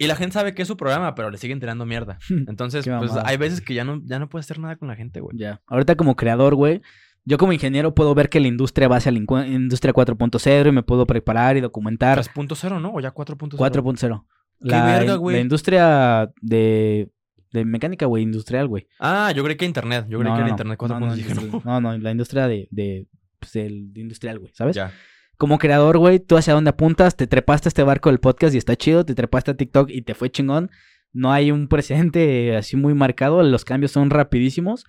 Y 0.00 0.06
la 0.06 0.16
gente 0.16 0.32
sabe 0.32 0.54
que 0.54 0.62
es 0.62 0.68
su 0.68 0.78
programa, 0.78 1.14
pero 1.14 1.30
le 1.30 1.36
siguen 1.36 1.60
tirando 1.60 1.84
mierda. 1.84 2.18
Entonces, 2.48 2.88
pues 2.88 3.12
hay 3.22 3.36
veces 3.36 3.60
que 3.60 3.74
ya 3.74 3.84
no, 3.84 4.00
ya 4.02 4.18
no 4.18 4.30
puedes 4.30 4.46
hacer 4.46 4.58
nada 4.58 4.76
con 4.76 4.88
la 4.88 4.96
gente, 4.96 5.20
güey. 5.20 5.36
Ya. 5.36 5.60
Ahorita 5.66 5.94
como 5.94 6.16
creador, 6.16 6.54
güey, 6.54 6.80
yo 7.24 7.38
como 7.38 7.52
ingeniero 7.52 7.94
puedo 7.94 8.14
ver 8.14 8.28
que 8.28 8.40
la 8.40 8.48
industria 8.48 8.88
va 8.88 8.96
hacia 8.96 9.12
la 9.12 9.18
industria 9.18 9.92
4.0 9.92 10.68
y 10.68 10.72
me 10.72 10.82
puedo 10.82 11.06
preparar 11.06 11.56
y 11.56 11.60
documentar 11.60 12.18
3.0, 12.18 12.80
¿no? 12.80 12.92
O 12.94 13.00
ya 13.00 13.12
4.0. 13.12 13.56
4.0. 13.56 14.24
La, 14.60 14.84
verga, 14.84 15.14
güey. 15.16 15.36
la 15.36 15.42
industria 15.42 16.32
de, 16.40 17.10
de 17.52 17.64
mecánica, 17.64 18.06
güey, 18.06 18.22
industrial, 18.22 18.68
güey. 18.68 18.86
Ah, 18.98 19.32
yo 19.34 19.42
creí 19.44 19.56
que 19.56 19.64
internet. 19.64 20.06
Yo 20.08 20.18
creí 20.18 20.30
No, 20.30 20.36
que 20.36 20.40
no, 20.40 20.46
era 20.46 20.50
internet 20.50 20.78
No, 20.80 20.88
4.0. 20.88 21.62
no, 21.64 21.80
no. 21.80 21.98
la 21.98 22.10
industria 22.10 22.46
de, 22.46 22.68
de, 22.70 23.06
pues, 23.38 23.52
de 23.52 23.68
industrial, 23.94 24.38
güey, 24.38 24.52
¿sabes? 24.54 24.76
Ya. 24.76 24.92
Como 25.36 25.58
creador, 25.58 25.96
güey, 25.96 26.20
tú 26.20 26.36
hacia 26.36 26.52
dónde 26.52 26.70
apuntas, 26.70 27.16
te 27.16 27.26
trepaste 27.26 27.68
a 27.68 27.70
este 27.70 27.82
barco 27.82 28.10
del 28.10 28.20
podcast 28.20 28.54
y 28.54 28.58
está 28.58 28.76
chido, 28.76 29.04
te 29.06 29.14
trepaste 29.14 29.52
a 29.52 29.56
TikTok 29.56 29.88
y 29.90 30.02
te 30.02 30.14
fue 30.14 30.30
chingón. 30.30 30.70
No 31.12 31.32
hay 31.32 31.50
un 31.50 31.66
precedente 31.66 32.56
así 32.56 32.76
muy 32.76 32.92
marcado, 32.92 33.42
los 33.42 33.64
cambios 33.64 33.92
son 33.92 34.10
rapidísimos. 34.10 34.84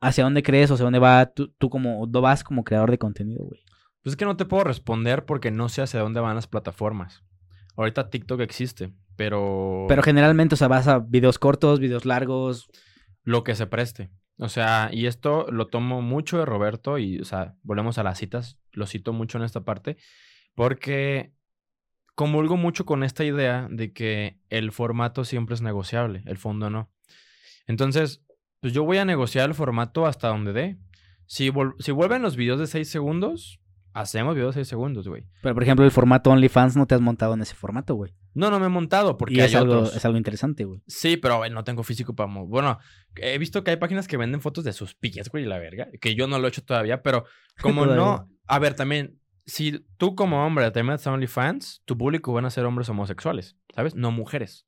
Hacia 0.00 0.24
dónde 0.24 0.42
crees 0.42 0.70
o 0.70 0.74
hacia 0.74 0.84
dónde 0.84 0.98
va 0.98 1.26
tú, 1.26 1.48
tú 1.58 1.70
como 1.70 2.06
no 2.06 2.20
vas 2.20 2.44
como 2.44 2.64
creador 2.64 2.90
de 2.90 2.98
contenido, 2.98 3.44
güey. 3.44 3.60
Pues 4.02 4.12
es 4.12 4.16
que 4.16 4.24
no 4.24 4.36
te 4.36 4.46
puedo 4.46 4.64
responder 4.64 5.24
porque 5.24 5.50
no 5.50 5.68
sé 5.68 5.82
hacia 5.82 6.00
dónde 6.00 6.20
van 6.20 6.36
las 6.36 6.46
plataformas. 6.46 7.22
Ahorita 7.76 8.10
TikTok 8.10 8.40
existe, 8.40 8.92
pero... 9.16 9.86
Pero 9.88 10.02
generalmente, 10.02 10.54
o 10.54 10.58
sea, 10.58 10.68
vas 10.68 10.88
a 10.88 10.98
videos 10.98 11.38
cortos, 11.38 11.80
videos 11.80 12.04
largos. 12.04 12.70
Lo 13.22 13.44
que 13.44 13.54
se 13.54 13.66
preste. 13.66 14.10
O 14.38 14.48
sea, 14.48 14.88
y 14.90 15.04
esto 15.04 15.46
lo 15.50 15.66
tomo 15.66 16.00
mucho 16.00 16.38
de 16.38 16.46
Roberto 16.46 16.96
y, 16.96 17.20
o 17.20 17.24
sea, 17.24 17.56
volvemos 17.62 17.98
a 17.98 18.02
las 18.02 18.18
citas, 18.18 18.58
lo 18.72 18.86
cito 18.86 19.12
mucho 19.12 19.36
en 19.36 19.44
esta 19.44 19.64
parte, 19.64 19.98
porque 20.54 21.34
comulgo 22.14 22.56
mucho 22.56 22.86
con 22.86 23.04
esta 23.04 23.22
idea 23.22 23.68
de 23.70 23.92
que 23.92 24.38
el 24.48 24.72
formato 24.72 25.26
siempre 25.26 25.54
es 25.54 25.60
negociable, 25.60 26.22
el 26.24 26.38
fondo 26.38 26.70
no. 26.70 26.90
Entonces, 27.66 28.22
pues 28.60 28.72
yo 28.72 28.84
voy 28.84 28.98
a 28.98 29.04
negociar 29.04 29.48
el 29.48 29.54
formato 29.54 30.06
hasta 30.06 30.28
donde 30.28 30.52
dé. 30.52 30.78
Si, 31.26 31.50
si 31.78 31.90
vuelven 31.92 32.22
los 32.22 32.36
videos 32.36 32.58
de 32.58 32.66
6 32.66 32.88
segundos, 32.88 33.60
hacemos 33.92 34.34
videos 34.34 34.54
de 34.54 34.60
6 34.64 34.68
segundos, 34.68 35.08
güey. 35.08 35.26
Pero, 35.42 35.54
por 35.54 35.62
ejemplo, 35.62 35.84
el 35.84 35.90
formato 35.90 36.30
OnlyFans 36.30 36.76
no 36.76 36.86
te 36.86 36.94
has 36.94 37.00
montado 37.00 37.34
en 37.34 37.42
ese 37.42 37.54
formato, 37.54 37.94
güey. 37.94 38.14
No, 38.34 38.50
no 38.50 38.58
me 38.60 38.66
he 38.66 38.70
montado 38.70 39.16
porque 39.16 39.34
Y 39.34 39.40
hay 39.40 39.46
es 39.46 39.54
algo, 39.54 39.74
otros. 39.78 39.96
es 39.96 40.04
algo 40.04 40.18
interesante, 40.18 40.64
güey. 40.64 40.82
Sí, 40.86 41.16
pero 41.16 41.38
güey, 41.38 41.50
no 41.50 41.64
tengo 41.64 41.82
físico 41.82 42.14
para... 42.14 42.32
Bueno, 42.32 42.78
he 43.16 43.38
visto 43.38 43.62
que 43.64 43.70
hay 43.70 43.76
páginas 43.76 44.06
que 44.08 44.16
venden 44.16 44.40
fotos 44.40 44.64
de 44.64 44.72
sus 44.72 44.94
pies, 44.94 45.28
güey, 45.30 45.44
la 45.44 45.58
verga. 45.58 45.88
Que 46.00 46.14
yo 46.14 46.26
no 46.26 46.38
lo 46.38 46.46
he 46.46 46.48
hecho 46.48 46.62
todavía, 46.64 47.02
pero 47.02 47.24
como 47.62 47.84
Todavía. 47.84 48.04
no... 48.04 48.28
A 48.46 48.58
ver, 48.58 48.74
también, 48.74 49.20
si 49.46 49.84
tú 49.96 50.14
como 50.16 50.44
hombre 50.44 50.68
te 50.72 50.82
metes 50.82 51.06
a 51.06 51.12
OnlyFans, 51.12 51.82
tu 51.84 51.96
público 51.96 52.32
van 52.32 52.44
a 52.46 52.50
ser 52.50 52.64
hombres 52.64 52.88
homosexuales, 52.88 53.56
¿sabes? 53.74 53.94
No 53.94 54.10
mujeres, 54.10 54.66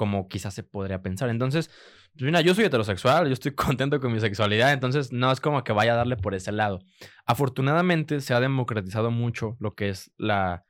como 0.00 0.28
quizás 0.28 0.54
se 0.54 0.62
podría 0.62 1.02
pensar. 1.02 1.28
Entonces, 1.28 1.68
pues 2.14 2.22
mira, 2.24 2.40
yo 2.40 2.54
soy 2.54 2.64
heterosexual, 2.64 3.26
yo 3.26 3.34
estoy 3.34 3.52
contento 3.54 4.00
con 4.00 4.10
mi 4.10 4.18
sexualidad, 4.18 4.72
entonces 4.72 5.12
no 5.12 5.30
es 5.30 5.42
como 5.42 5.62
que 5.62 5.74
vaya 5.74 5.92
a 5.92 5.96
darle 5.96 6.16
por 6.16 6.34
ese 6.34 6.52
lado. 6.52 6.78
Afortunadamente 7.26 8.22
se 8.22 8.32
ha 8.32 8.40
democratizado 8.40 9.10
mucho 9.10 9.58
lo 9.60 9.74
que 9.74 9.90
es 9.90 10.10
la... 10.16 10.64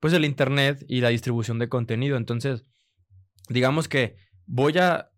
Pues 0.00 0.12
el 0.12 0.26
internet 0.26 0.84
y 0.86 1.00
la 1.00 1.08
distribución 1.08 1.58
de 1.58 1.70
contenido. 1.70 2.18
Entonces, 2.18 2.66
digamos 3.48 3.88
que 3.88 4.16
voy 4.44 4.76
a 4.76 5.12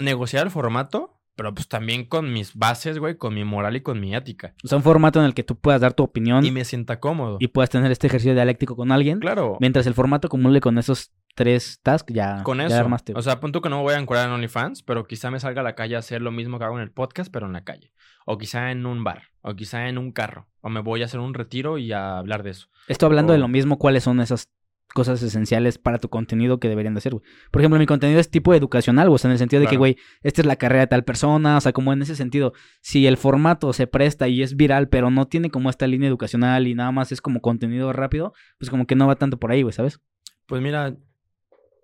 negociar 0.00 0.44
el 0.44 0.50
formato, 0.50 1.20
pero 1.36 1.54
pues 1.54 1.68
también 1.68 2.04
con 2.04 2.32
mis 2.32 2.56
bases, 2.56 2.98
güey, 2.98 3.16
con 3.16 3.32
mi 3.32 3.44
moral 3.44 3.76
y 3.76 3.80
con 3.80 4.00
mi 4.00 4.12
ética. 4.16 4.56
O 4.64 4.66
sea, 4.66 4.76
un 4.76 4.82
formato 4.82 5.20
en 5.20 5.26
el 5.26 5.34
que 5.34 5.44
tú 5.44 5.54
puedas 5.56 5.80
dar 5.80 5.94
tu 5.94 6.02
opinión 6.02 6.44
Y 6.44 6.48
y, 6.48 6.50
me 6.50 6.64
sienta 6.64 6.98
cómodo. 6.98 7.38
puedas 7.52 7.70
tener 7.70 7.92
este 7.92 8.08
ejercicio 8.08 8.34
dialéctico 8.34 8.74
con 8.74 8.90
alguien. 8.90 9.20
claro, 9.20 9.56
Mientras 9.60 9.86
el 9.86 9.94
formato 9.94 10.26
acumule 10.26 10.60
con 10.60 10.78
esos 10.78 11.12
tres 11.40 11.80
tasks, 11.82 12.12
ya, 12.12 12.42
con 12.42 12.58
ya 12.58 12.66
eso. 12.66 12.76
armaste. 12.76 13.14
O 13.16 13.22
sea, 13.22 13.40
punto 13.40 13.62
que 13.62 13.70
no 13.70 13.78
me 13.78 13.82
voy 13.82 13.94
a 13.94 13.96
ancorar 13.96 14.26
en 14.26 14.34
OnlyFans, 14.34 14.82
pero 14.82 15.06
quizá 15.06 15.30
me 15.30 15.40
salga 15.40 15.62
a 15.62 15.64
la 15.64 15.74
calle 15.74 15.96
a 15.96 16.00
hacer 16.00 16.20
lo 16.20 16.30
mismo 16.30 16.58
que 16.58 16.66
hago 16.66 16.76
en 16.76 16.82
el 16.82 16.90
podcast, 16.90 17.32
pero 17.32 17.46
en 17.46 17.54
la 17.54 17.64
calle. 17.64 17.94
O 18.26 18.36
quizá 18.36 18.70
en 18.70 18.84
un 18.84 19.04
bar, 19.04 19.22
o 19.40 19.56
quizá 19.56 19.88
en 19.88 19.96
un 19.96 20.12
carro. 20.12 20.48
O 20.60 20.68
me 20.68 20.80
voy 20.80 21.00
a 21.00 21.06
hacer 21.06 21.18
un 21.18 21.32
retiro 21.32 21.78
y 21.78 21.92
a 21.92 22.18
hablar 22.18 22.42
de 22.42 22.50
eso. 22.50 22.68
Esto 22.88 23.06
hablando 23.06 23.32
de 23.32 23.38
lo 23.38 23.48
mismo, 23.48 23.78
¿cuáles 23.78 24.04
son 24.04 24.20
esas 24.20 24.50
cosas 24.92 25.22
esenciales 25.22 25.78
para 25.78 25.98
tu 25.98 26.10
contenido 26.10 26.60
que 26.60 26.68
deberían 26.68 26.92
de 26.92 26.98
hacer, 26.98 27.14
güey? 27.14 27.24
Por 27.50 27.62
ejemplo, 27.62 27.78
mi 27.78 27.86
contenido 27.86 28.20
es 28.20 28.30
tipo 28.30 28.52
educacional, 28.52 29.08
o 29.08 29.16
sea, 29.16 29.28
en 29.28 29.32
el 29.32 29.38
sentido 29.38 29.62
de 29.62 29.68
que, 29.68 29.78
güey, 29.78 29.96
esta 30.22 30.42
es 30.42 30.46
la 30.46 30.56
carrera 30.56 30.82
de 30.82 30.88
tal 30.88 31.04
persona, 31.04 31.56
o 31.56 31.60
sea, 31.62 31.72
como 31.72 31.94
en 31.94 32.02
ese 32.02 32.16
sentido, 32.16 32.52
si 32.82 33.06
el 33.06 33.16
formato 33.16 33.72
se 33.72 33.86
presta 33.86 34.28
y 34.28 34.42
es 34.42 34.56
viral, 34.56 34.90
pero 34.90 35.10
no 35.10 35.26
tiene 35.26 35.50
como 35.50 35.70
esta 35.70 35.86
línea 35.86 36.08
educacional 36.10 36.66
y 36.66 36.74
nada 36.74 36.92
más 36.92 37.12
es 37.12 37.22
como 37.22 37.40
contenido 37.40 37.94
rápido, 37.94 38.34
pues 38.58 38.68
como 38.68 38.86
que 38.86 38.94
no 38.94 39.06
va 39.06 39.16
tanto 39.16 39.38
por 39.38 39.52
ahí, 39.52 39.62
güey, 39.62 39.72
¿sabes? 39.72 40.02
Pues 40.46 40.60
mira, 40.60 40.96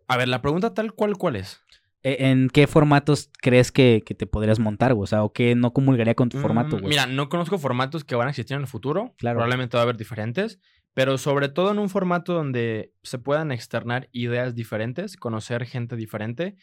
a 0.09 0.17
ver, 0.17 0.29
la 0.29 0.43
pregunta 0.43 0.75
tal 0.75 0.93
cual, 0.93 1.17
¿cuál 1.17 1.37
es? 1.37 1.63
E- 2.03 2.29
¿En 2.31 2.49
qué 2.51 2.67
formatos 2.67 3.31
crees 3.41 3.73
que, 3.73 4.03
que 4.07 4.15
te 4.15 4.27
podrías 4.27 4.59
montar, 4.59 4.95
güey? 4.95 5.05
O 5.05 5.07
sea, 5.07 5.23
o 5.25 5.33
qué 5.33 5.55
no 5.55 5.73
comulgaría 5.73 6.15
con 6.15 6.29
tu 6.29 6.39
formato, 6.39 6.77
Mm, 6.77 6.81
güey. 6.81 6.91
Mira, 6.91 7.07
no 7.07 7.29
conozco 7.29 7.59
formatos 7.59 8.05
que 8.05 8.15
van 8.15 8.29
a 8.29 8.31
existir 8.31 8.55
en 8.55 8.61
el 8.63 8.69
futuro. 8.69 9.15
Claro. 9.19 9.39
Probablemente 9.39 9.77
va 9.77 9.83
a 9.83 9.85
haber 9.85 9.97
diferentes. 9.97 10.61
Pero 10.95 11.19
sobre 11.19 11.49
todo 11.51 11.73
en 11.73 11.79
un 11.79 11.91
formato 11.91 12.33
donde 12.33 12.95
se 13.03 13.19
puedan 13.19 13.53
externar 13.53 14.09
ideas 14.13 14.55
diferentes, 14.55 15.17
conocer 15.17 15.67
gente 15.67 15.95
diferente, 15.97 16.57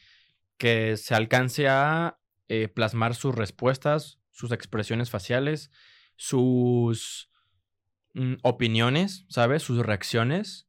que 0.57 0.97
se 0.97 1.13
alcance 1.13 1.67
a 1.67 2.17
eh, 2.47 2.67
plasmar 2.67 3.13
sus 3.13 3.35
respuestas, 3.35 4.19
sus 4.31 4.51
expresiones 4.51 5.11
faciales, 5.11 5.69
sus 6.15 7.29
mm, 8.13 8.35
opiniones, 8.43 9.25
¿sabes? 9.29 9.61
Sus 9.63 9.85
reacciones. 9.85 10.67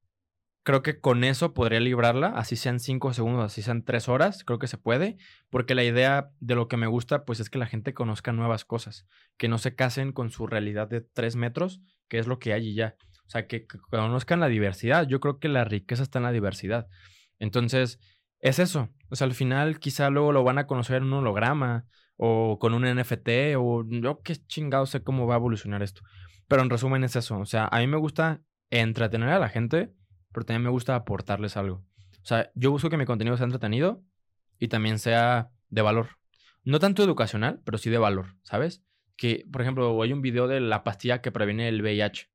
Creo 0.64 0.82
que 0.82 0.98
con 0.98 1.24
eso 1.24 1.54
podría 1.54 1.78
librarla, 1.78 2.28
así 2.28 2.56
sean 2.56 2.80
cinco 2.80 3.12
segundos, 3.12 3.44
así 3.44 3.62
sean 3.62 3.84
tres 3.84 4.08
horas, 4.08 4.44
creo 4.44 4.58
que 4.58 4.66
se 4.66 4.78
puede, 4.78 5.18
porque 5.50 5.74
la 5.74 5.84
idea 5.84 6.30
de 6.40 6.54
lo 6.54 6.68
que 6.68 6.78
me 6.78 6.86
gusta, 6.86 7.24
pues 7.24 7.38
es 7.38 7.50
que 7.50 7.58
la 7.58 7.66
gente 7.66 7.94
conozca 7.94 8.32
nuevas 8.32 8.64
cosas, 8.64 9.06
que 9.36 9.46
no 9.48 9.58
se 9.58 9.74
casen 9.74 10.12
con 10.12 10.30
su 10.30 10.46
realidad 10.46 10.88
de 10.88 11.02
tres 11.02 11.36
metros, 11.36 11.82
que 12.08 12.18
es 12.18 12.26
lo 12.26 12.38
que 12.38 12.54
hay 12.54 12.68
y 12.68 12.74
ya. 12.74 12.96
O 13.26 13.30
sea, 13.30 13.46
que, 13.46 13.66
que 13.66 13.78
conozcan 13.90 14.40
la 14.40 14.48
diversidad. 14.48 15.06
Yo 15.06 15.20
creo 15.20 15.38
que 15.38 15.48
la 15.48 15.64
riqueza 15.64 16.02
está 16.02 16.18
en 16.18 16.24
la 16.24 16.32
diversidad. 16.32 16.88
Entonces, 17.38 17.98
es 18.40 18.58
eso. 18.58 18.90
O 19.10 19.16
sea, 19.16 19.26
al 19.26 19.34
final 19.34 19.78
quizá 19.78 20.10
luego 20.10 20.32
lo 20.32 20.44
van 20.44 20.58
a 20.58 20.66
conocer 20.66 20.98
en 20.98 21.04
un 21.04 21.14
holograma 21.14 21.86
o 22.16 22.58
con 22.58 22.74
un 22.74 22.84
NFT 22.84 23.56
o 23.56 23.84
yo 23.88 24.20
qué 24.22 24.36
chingado 24.36 24.86
sé 24.86 25.02
cómo 25.02 25.26
va 25.26 25.34
a 25.34 25.38
evolucionar 25.38 25.82
esto. 25.82 26.02
Pero 26.46 26.62
en 26.62 26.70
resumen 26.70 27.04
es 27.04 27.16
eso. 27.16 27.38
O 27.38 27.46
sea, 27.46 27.68
a 27.70 27.78
mí 27.80 27.86
me 27.86 27.96
gusta 27.96 28.42
entretener 28.70 29.30
a 29.30 29.38
la 29.38 29.48
gente, 29.48 29.92
pero 30.34 30.44
también 30.44 30.64
me 30.64 30.70
gusta 30.70 30.94
aportarles 30.96 31.56
algo. 31.56 31.76
O 32.22 32.26
sea, 32.26 32.50
yo 32.54 32.70
busco 32.70 32.90
que 32.90 32.98
mi 32.98 33.06
contenido 33.06 33.36
sea 33.38 33.44
entretenido 33.44 34.02
y 34.58 34.68
también 34.68 34.98
sea 34.98 35.50
de 35.70 35.82
valor. 35.82 36.08
No 36.64 36.78
tanto 36.78 37.02
educacional, 37.02 37.60
pero 37.64 37.78
sí 37.78 37.88
de 37.88 37.98
valor, 37.98 38.36
¿sabes? 38.42 38.82
Que, 39.16 39.46
por 39.50 39.62
ejemplo, 39.62 40.02
hay 40.02 40.12
un 40.12 40.22
video 40.22 40.48
de 40.48 40.60
la 40.60 40.82
pastilla 40.84 41.22
que 41.22 41.30
previene 41.32 41.68
el 41.68 41.80
VIH, 41.82 42.28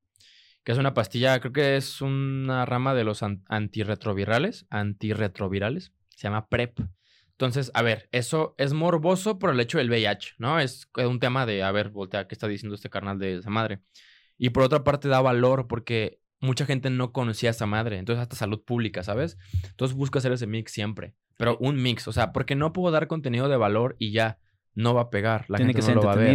que 0.63 0.71
es 0.71 0.77
una 0.77 0.93
pastilla, 0.93 1.39
creo 1.39 1.51
que 1.51 1.75
es 1.75 2.01
una 2.01 2.65
rama 2.65 2.93
de 2.93 3.03
los 3.03 3.21
an- 3.23 3.43
antirretrovirales, 3.47 4.65
antirretrovirales, 4.69 5.91
se 6.15 6.23
llama 6.23 6.47
PrEP. 6.47 6.79
Entonces, 7.31 7.71
a 7.73 7.81
ver, 7.81 8.09
eso 8.11 8.53
es 8.57 8.73
morboso 8.73 9.39
por 9.39 9.49
el 9.51 9.59
hecho 9.59 9.77
del 9.77 9.89
VIH, 9.89 10.35
¿no? 10.37 10.59
Es 10.59 10.89
un 10.95 11.19
tema 11.19 11.45
de, 11.45 11.63
a 11.63 11.71
ver, 11.71 11.89
voltea, 11.89 12.27
¿qué 12.27 12.35
está 12.35 12.47
diciendo 12.47 12.75
este 12.75 12.89
carnal 12.89 13.17
de 13.17 13.37
esa 13.37 13.49
madre? 13.49 13.79
Y 14.37 14.51
por 14.51 14.63
otra 14.63 14.83
parte 14.83 15.07
da 15.07 15.21
valor 15.21 15.67
porque 15.67 16.19
mucha 16.41 16.65
gente 16.65 16.89
no 16.89 17.11
conocía 17.11 17.49
a 17.49 17.51
esa 17.51 17.65
madre, 17.65 17.97
entonces 17.97 18.21
hasta 18.21 18.35
salud 18.35 18.61
pública, 18.63 19.03
¿sabes? 19.03 19.37
Entonces 19.63 19.95
busco 19.97 20.17
hacer 20.19 20.31
ese 20.31 20.47
mix 20.47 20.71
siempre, 20.71 21.13
pero 21.37 21.57
un 21.59 21.81
mix, 21.81 22.07
o 22.07 22.11
sea, 22.13 22.31
porque 22.31 22.55
no 22.55 22.71
puedo 22.73 22.91
dar 22.91 23.07
contenido 23.07 23.49
de 23.49 23.57
valor 23.57 23.95
y 23.99 24.11
ya 24.11 24.37
no 24.75 24.93
va 24.93 25.01
a 25.01 25.09
pegar, 25.09 25.45
la 25.49 25.57
Tiene 25.57 25.73
gente 25.73 25.81
que 25.81 25.85
ser 25.85 25.95
no 25.95 26.01
lo 26.01 26.07
va 26.07 26.13
a 26.13 26.15
ver. 26.15 26.27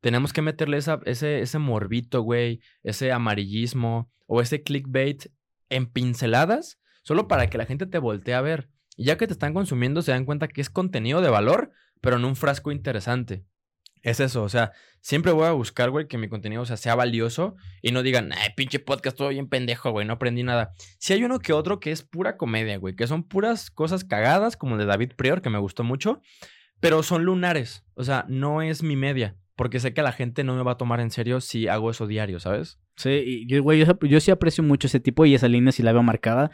Tenemos 0.00 0.32
que 0.32 0.42
meterle 0.42 0.76
esa- 0.78 1.00
ese, 1.04 1.40
ese 1.40 1.58
morbito, 1.58 2.22
güey, 2.22 2.60
ese 2.82 3.12
amarillismo 3.12 4.10
o 4.26 4.40
ese 4.40 4.62
clickbait 4.62 5.26
en 5.68 5.86
pinceladas, 5.86 6.80
solo 7.02 7.28
para 7.28 7.48
que 7.48 7.58
la 7.58 7.66
gente 7.66 7.86
te 7.86 7.98
voltee 7.98 8.34
a 8.34 8.40
ver. 8.40 8.68
Y 8.96 9.04
ya 9.04 9.16
que 9.16 9.26
te 9.26 9.32
están 9.32 9.54
consumiendo, 9.54 10.02
se 10.02 10.12
dan 10.12 10.24
cuenta 10.24 10.48
que 10.48 10.60
es 10.60 10.70
contenido 10.70 11.20
de 11.20 11.30
valor, 11.30 11.70
pero 12.00 12.16
en 12.16 12.24
un 12.24 12.34
frasco 12.36 12.72
interesante. 12.72 13.44
Es 14.02 14.18
eso, 14.18 14.42
o 14.42 14.48
sea, 14.48 14.72
siempre 15.00 15.30
voy 15.30 15.46
a 15.46 15.52
buscar, 15.52 15.90
güey, 15.90 16.08
que 16.08 16.18
mi 16.18 16.28
contenido 16.28 16.64
sea, 16.66 16.94
valioso 16.96 17.56
y 17.82 17.92
no 17.92 18.02
digan, 18.02 18.32
ay, 18.32 18.50
pinche 18.56 18.80
podcast, 18.80 19.16
todo 19.16 19.28
bien 19.28 19.48
pendejo, 19.48 19.92
güey, 19.92 20.04
no 20.06 20.14
aprendí 20.14 20.42
nada. 20.42 20.74
Si 20.98 21.12
hay 21.12 21.22
uno 21.22 21.38
que 21.38 21.52
otro 21.52 21.78
que 21.78 21.92
es 21.92 22.02
pura 22.02 22.36
comedia, 22.36 22.76
güey, 22.78 22.96
que 22.96 23.06
son 23.06 23.22
puras 23.22 23.70
cosas 23.70 24.04
cagadas, 24.04 24.56
como 24.56 24.74
el 24.74 24.80
de 24.80 24.86
David 24.86 25.12
Prior, 25.16 25.40
que 25.40 25.50
me 25.50 25.58
gustó 25.58 25.84
mucho, 25.84 26.20
pero 26.80 27.04
son 27.04 27.24
lunares, 27.24 27.84
o 27.94 28.02
sea, 28.02 28.24
no 28.28 28.60
es 28.60 28.82
mi 28.82 28.96
media, 28.96 29.36
porque 29.54 29.78
sé 29.78 29.94
que 29.94 30.02
la 30.02 30.12
gente 30.12 30.42
no 30.42 30.56
me 30.56 30.64
va 30.64 30.72
a 30.72 30.78
tomar 30.78 30.98
en 30.98 31.12
serio 31.12 31.40
si 31.40 31.68
hago 31.68 31.90
eso 31.90 32.08
diario, 32.08 32.40
¿sabes? 32.40 32.80
Sí, 32.96 33.46
y 33.48 33.58
güey, 33.58 33.84
yo, 33.84 33.98
yo 34.00 34.20
sí 34.20 34.32
aprecio 34.32 34.64
mucho 34.64 34.88
ese 34.88 34.98
tipo 34.98 35.24
y 35.26 35.34
esa 35.36 35.46
línea 35.46 35.70
sí 35.70 35.82
la 35.84 35.92
veo 35.92 36.02
marcada. 36.02 36.50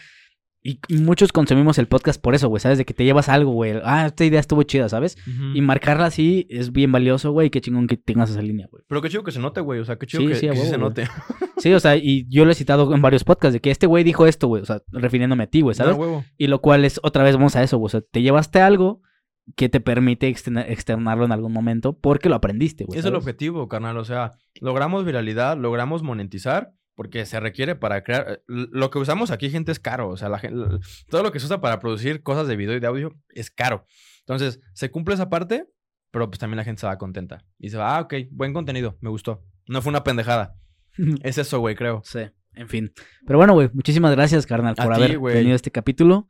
Y, 0.62 0.80
muchos 0.90 1.32
consumimos 1.32 1.78
el 1.78 1.86
podcast 1.86 2.20
por 2.20 2.34
eso, 2.34 2.48
güey, 2.48 2.60
¿sabes? 2.60 2.78
De 2.78 2.84
que 2.84 2.92
te 2.92 3.04
llevas 3.04 3.28
algo, 3.28 3.52
güey. 3.52 3.74
Ah, 3.84 4.06
esta 4.06 4.24
idea 4.24 4.40
estuvo 4.40 4.62
chida, 4.64 4.88
¿sabes? 4.88 5.16
Y 5.54 5.60
marcarla 5.60 6.06
así 6.06 6.46
es 6.50 6.72
bien 6.72 6.90
valioso, 6.92 7.30
güey. 7.32 7.50
Qué 7.50 7.60
chingón 7.60 7.86
que 7.86 7.96
tengas 7.96 8.30
esa 8.30 8.42
línea, 8.42 8.66
güey. 8.70 8.82
Pero 8.88 9.00
qué 9.00 9.08
chido 9.08 9.22
que 9.24 9.32
se 9.32 9.38
note, 9.38 9.60
güey, 9.60 9.80
o 9.80 9.84
sea, 9.84 9.96
qué 9.96 10.06
chido 10.06 10.22
Sí, 10.22 10.28
que, 10.28 10.34
sí, 10.34 10.66
se 10.66 10.78
note. 10.78 11.08
Sí, 11.58 11.72
o 11.72 11.80
sea, 11.80 11.96
y 11.96 12.26
yo 12.28 12.44
lo 12.44 12.52
he 12.52 12.54
citado 12.54 12.94
en 12.94 13.02
varios 13.02 13.24
podcasts 13.24 13.52
de 13.52 13.60
que 13.60 13.70
este 13.70 13.86
güey 13.86 14.04
dijo 14.04 14.26
esto, 14.26 14.46
güey. 14.48 14.62
O 14.62 14.66
sea, 14.66 14.82
refiriéndome 14.92 15.44
a 15.44 15.46
ti, 15.48 15.60
güey, 15.60 15.74
¿sabes? 15.74 15.96
No. 15.98 16.24
Y 16.36 16.46
lo 16.48 16.60
cual 16.60 16.84
es, 16.84 17.00
otra 17.02 17.24
vez 17.24 17.36
vamos 17.36 17.56
a 17.56 17.62
eso, 17.62 17.78
güey. 17.78 17.86
O 17.86 17.90
sea, 17.90 18.00
te 18.00 18.22
llevaste 18.22 18.60
algo 18.60 19.00
que 19.56 19.68
te 19.68 19.80
permite 19.80 20.28
externa- 20.28 20.66
externarlo 20.68 21.24
en 21.24 21.32
algún 21.32 21.52
momento 21.52 21.98
porque 21.98 22.28
lo 22.28 22.34
aprendiste, 22.34 22.84
güey. 22.84 22.98
Es 22.98 23.04
el 23.04 23.14
objetivo, 23.14 23.66
carnal. 23.68 23.96
O 23.96 24.04
sea, 24.04 24.32
logramos 24.60 25.04
viralidad, 25.04 25.56
logramos 25.56 26.02
monetizar, 26.02 26.74
porque 26.98 27.24
se 27.26 27.38
requiere 27.38 27.76
para 27.76 28.02
crear. 28.02 28.42
Lo 28.48 28.90
que 28.90 28.98
usamos 28.98 29.30
aquí, 29.30 29.50
gente, 29.50 29.70
es 29.70 29.78
caro. 29.78 30.08
O 30.08 30.16
sea, 30.16 30.28
la, 30.28 30.40
gen- 30.40 30.54
l- 30.60 30.80
todo 31.08 31.22
lo 31.22 31.30
que 31.30 31.38
se 31.38 31.46
usa 31.46 31.60
para 31.60 31.78
producir 31.78 32.24
cosas 32.24 32.48
de 32.48 32.56
video 32.56 32.74
y 32.76 32.80
de 32.80 32.88
audio 32.88 33.14
es 33.28 33.52
caro. 33.52 33.86
Entonces, 34.18 34.60
se 34.74 34.90
cumple 34.90 35.14
esa 35.14 35.30
parte, 35.30 35.68
pero 36.10 36.28
pues 36.28 36.40
también 36.40 36.56
la 36.56 36.64
gente 36.64 36.80
se 36.80 36.88
va 36.88 36.98
contenta. 36.98 37.44
Y 37.56 37.68
dice, 37.68 37.78
ah, 37.80 38.00
ok, 38.00 38.14
buen 38.32 38.52
contenido, 38.52 38.98
me 39.00 39.10
gustó. 39.10 39.44
No 39.68 39.80
fue 39.80 39.90
una 39.90 40.02
pendejada. 40.02 40.56
Es 41.22 41.38
eso, 41.38 41.60
güey, 41.60 41.76
creo. 41.76 42.02
Sí, 42.04 42.22
en 42.54 42.68
fin. 42.68 42.92
Pero 43.24 43.38
bueno, 43.38 43.52
güey, 43.54 43.70
muchísimas 43.72 44.10
gracias, 44.16 44.44
carnal, 44.44 44.74
por 44.74 44.88
ti, 44.96 45.02
haber 45.04 45.18
güey. 45.20 45.34
tenido 45.36 45.54
este 45.54 45.70
capítulo. 45.70 46.26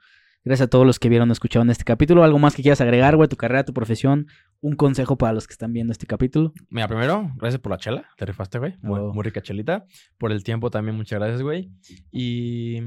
Gracias 0.49 0.65
a 0.69 0.71
todos 0.71 0.87
los 0.87 0.99
que 0.99 1.11
vieron 1.11 1.29
o 1.29 1.33
escucharon 1.35 1.69
este 1.69 1.85
capítulo. 1.85 2.25
¿Algo 2.25 2.39
más 2.39 2.55
que 2.55 2.63
quieras 2.63 2.81
agregar, 2.81 3.17
güey? 3.17 3.29
Tu 3.29 3.37
carrera, 3.37 3.67
tu 3.67 3.75
profesión, 3.75 4.29
un 4.63 4.77
consejo 4.77 5.19
para 5.19 5.35
los 5.35 5.47
que 5.47 5.53
están 5.53 5.75
viendo 5.75 5.93
este 5.93 6.07
capítulo. 6.07 6.55
Mira, 6.71 6.89
primero, 6.89 7.31
gracias 7.37 7.61
por 7.61 7.71
la 7.71 7.77
chela. 7.77 8.09
Te 8.17 8.25
rifaste, 8.25 8.59
güey. 8.59 8.75
Muy, 8.81 8.99
Oh. 8.99 9.13
muy 9.13 9.23
rica 9.25 9.43
chelita. 9.43 9.85
Por 10.17 10.33
el 10.33 10.43
tiempo 10.45 10.71
también, 10.71 10.97
muchas 10.97 11.19
gracias, 11.19 11.43
güey. 11.43 11.71
Y. 12.11 12.79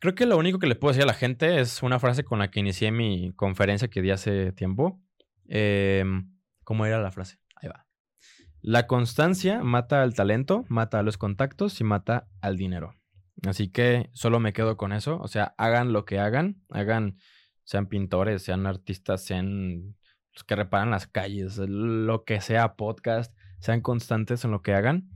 Creo 0.00 0.14
que 0.14 0.24
lo 0.24 0.38
único 0.38 0.58
que 0.58 0.66
le 0.66 0.74
puedo 0.74 0.92
decir 0.92 1.02
a 1.02 1.06
la 1.06 1.12
gente 1.12 1.60
es 1.60 1.82
una 1.82 1.98
frase 1.98 2.24
con 2.24 2.38
la 2.38 2.50
que 2.50 2.60
inicié 2.60 2.90
mi 2.90 3.34
conferencia 3.36 3.88
que 3.88 4.00
di 4.00 4.10
hace 4.10 4.52
tiempo. 4.52 5.02
Em, 5.48 6.32
¿Cómo 6.64 6.86
era 6.86 6.98
la 6.98 7.10
frase? 7.10 7.36
Ahí 7.56 7.68
va. 7.68 7.86
La 8.62 8.86
constancia 8.86 9.62
mata 9.62 10.02
al 10.02 10.14
talento, 10.14 10.64
mata 10.70 10.98
a 10.98 11.02
los 11.02 11.18
contactos 11.18 11.78
y 11.82 11.84
mata 11.84 12.26
al 12.40 12.56
dinero. 12.56 12.94
Así 13.46 13.68
que 13.68 14.10
solo 14.12 14.40
me 14.40 14.52
quedo 14.52 14.76
con 14.76 14.92
eso. 14.92 15.18
O 15.20 15.28
sea, 15.28 15.54
hagan 15.58 15.92
lo 15.92 16.04
que 16.04 16.18
hagan. 16.18 16.62
Hagan, 16.70 17.18
sean 17.64 17.86
pintores, 17.86 18.42
sean 18.42 18.66
artistas, 18.66 19.24
sean 19.24 19.96
los 20.34 20.44
que 20.44 20.56
reparan 20.56 20.90
las 20.90 21.06
calles, 21.06 21.58
lo 21.58 22.24
que 22.24 22.40
sea 22.40 22.74
podcast, 22.74 23.36
sean 23.60 23.80
constantes 23.80 24.44
en 24.44 24.50
lo 24.50 24.62
que 24.62 24.74
hagan. 24.74 25.10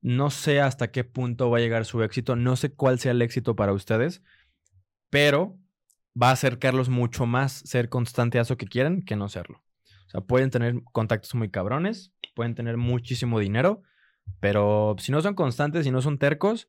No 0.00 0.30
sé 0.30 0.60
hasta 0.60 0.90
qué 0.90 1.04
punto 1.04 1.50
va 1.50 1.58
a 1.58 1.60
llegar 1.60 1.84
su 1.84 2.02
éxito, 2.02 2.34
no 2.34 2.56
sé 2.56 2.74
cuál 2.74 2.98
sea 2.98 3.12
el 3.12 3.22
éxito 3.22 3.54
para 3.54 3.72
ustedes, 3.72 4.22
pero 5.10 5.58
va 6.20 6.30
a 6.30 6.32
acercarlos 6.32 6.88
mucho 6.88 7.26
más 7.26 7.52
ser 7.52 7.88
constante 7.88 8.38
a 8.38 8.42
eso 8.42 8.56
que 8.56 8.66
quieren 8.66 9.02
que 9.02 9.16
no 9.16 9.28
serlo. 9.28 9.62
O 10.06 10.10
sea, 10.10 10.20
pueden 10.22 10.50
tener 10.50 10.82
contactos 10.92 11.34
muy 11.34 11.50
cabrones, 11.50 12.12
pueden 12.34 12.54
tener 12.54 12.76
muchísimo 12.76 13.38
dinero, 13.38 13.82
pero 14.40 14.96
si 14.98 15.12
no 15.12 15.22
son 15.22 15.34
constantes 15.34 15.86
y 15.86 15.90
no 15.90 16.02
son 16.02 16.18
tercos, 16.18 16.68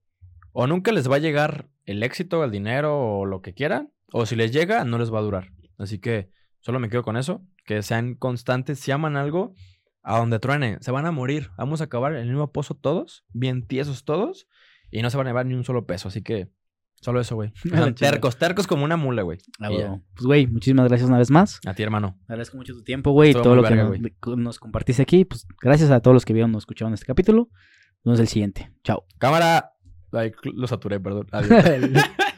o 0.53 0.67
nunca 0.67 0.91
les 0.91 1.09
va 1.09 1.17
a 1.17 1.19
llegar 1.19 1.67
el 1.85 2.03
éxito, 2.03 2.43
el 2.43 2.51
dinero 2.51 2.97
o 2.97 3.25
lo 3.25 3.41
que 3.41 3.53
quieran, 3.53 3.91
o 4.11 4.25
si 4.25 4.35
les 4.35 4.53
llega, 4.53 4.85
no 4.85 4.97
les 4.97 5.13
va 5.13 5.19
a 5.19 5.23
durar. 5.23 5.51
Así 5.77 5.99
que 5.99 6.29
solo 6.61 6.79
me 6.79 6.89
quedo 6.89 7.03
con 7.03 7.17
eso, 7.17 7.45
que 7.65 7.81
sean 7.81 8.15
constantes, 8.15 8.79
si 8.79 8.91
aman 8.91 9.17
algo, 9.17 9.55
a 10.03 10.17
donde 10.19 10.39
truene, 10.39 10.77
se 10.81 10.91
van 10.91 11.05
a 11.05 11.11
morir. 11.11 11.49
Vamos 11.57 11.81
a 11.81 11.85
acabar 11.85 12.13
en 12.13 12.21
el 12.21 12.29
mismo 12.29 12.51
pozo 12.51 12.75
todos, 12.75 13.25
bien 13.33 13.65
tiesos 13.65 14.05
todos, 14.05 14.47
y 14.91 15.01
no 15.01 15.09
se 15.09 15.17
van 15.17 15.27
a 15.27 15.29
llevar 15.31 15.45
ni 15.45 15.55
un 15.55 15.63
solo 15.63 15.85
peso. 15.85 16.09
Así 16.09 16.21
que 16.21 16.49
solo 17.01 17.19
eso, 17.19 17.35
güey. 17.35 17.51
Tercos, 17.97 18.37
tercos 18.37 18.67
como 18.67 18.85
una 18.85 18.97
mula, 18.97 19.23
güey. 19.23 19.39
Pues, 19.57 20.25
güey, 20.25 20.47
muchísimas 20.47 20.87
gracias 20.87 21.09
una 21.09 21.17
vez 21.17 21.31
más. 21.31 21.59
A 21.65 21.73
ti, 21.73 21.83
hermano. 21.83 22.19
Agradezco 22.27 22.57
mucho 22.57 22.73
tu 22.73 22.83
tiempo, 22.83 23.11
güey, 23.11 23.33
todo 23.33 23.55
lo 23.55 23.63
que 23.63 23.73
verga, 23.73 23.97
nos, 23.97 24.37
nos 24.37 24.59
compartiste 24.59 25.01
aquí. 25.01 25.25
Pues 25.25 25.47
gracias 25.61 25.89
a 25.89 26.01
todos 26.01 26.13
los 26.13 26.25
que 26.25 26.33
vieron 26.33 26.53
o 26.53 26.57
escucharon 26.57 26.93
este 26.93 27.05
capítulo. 27.05 27.49
Nos 28.03 28.17
vemos 28.17 28.19
el 28.19 28.27
siguiente. 28.27 28.71
Chao. 28.83 29.05
Cámara. 29.17 29.72
Lo 30.43 30.67
saturé, 30.67 30.99
perdón. 30.99 31.27
Adiós. 31.31 31.63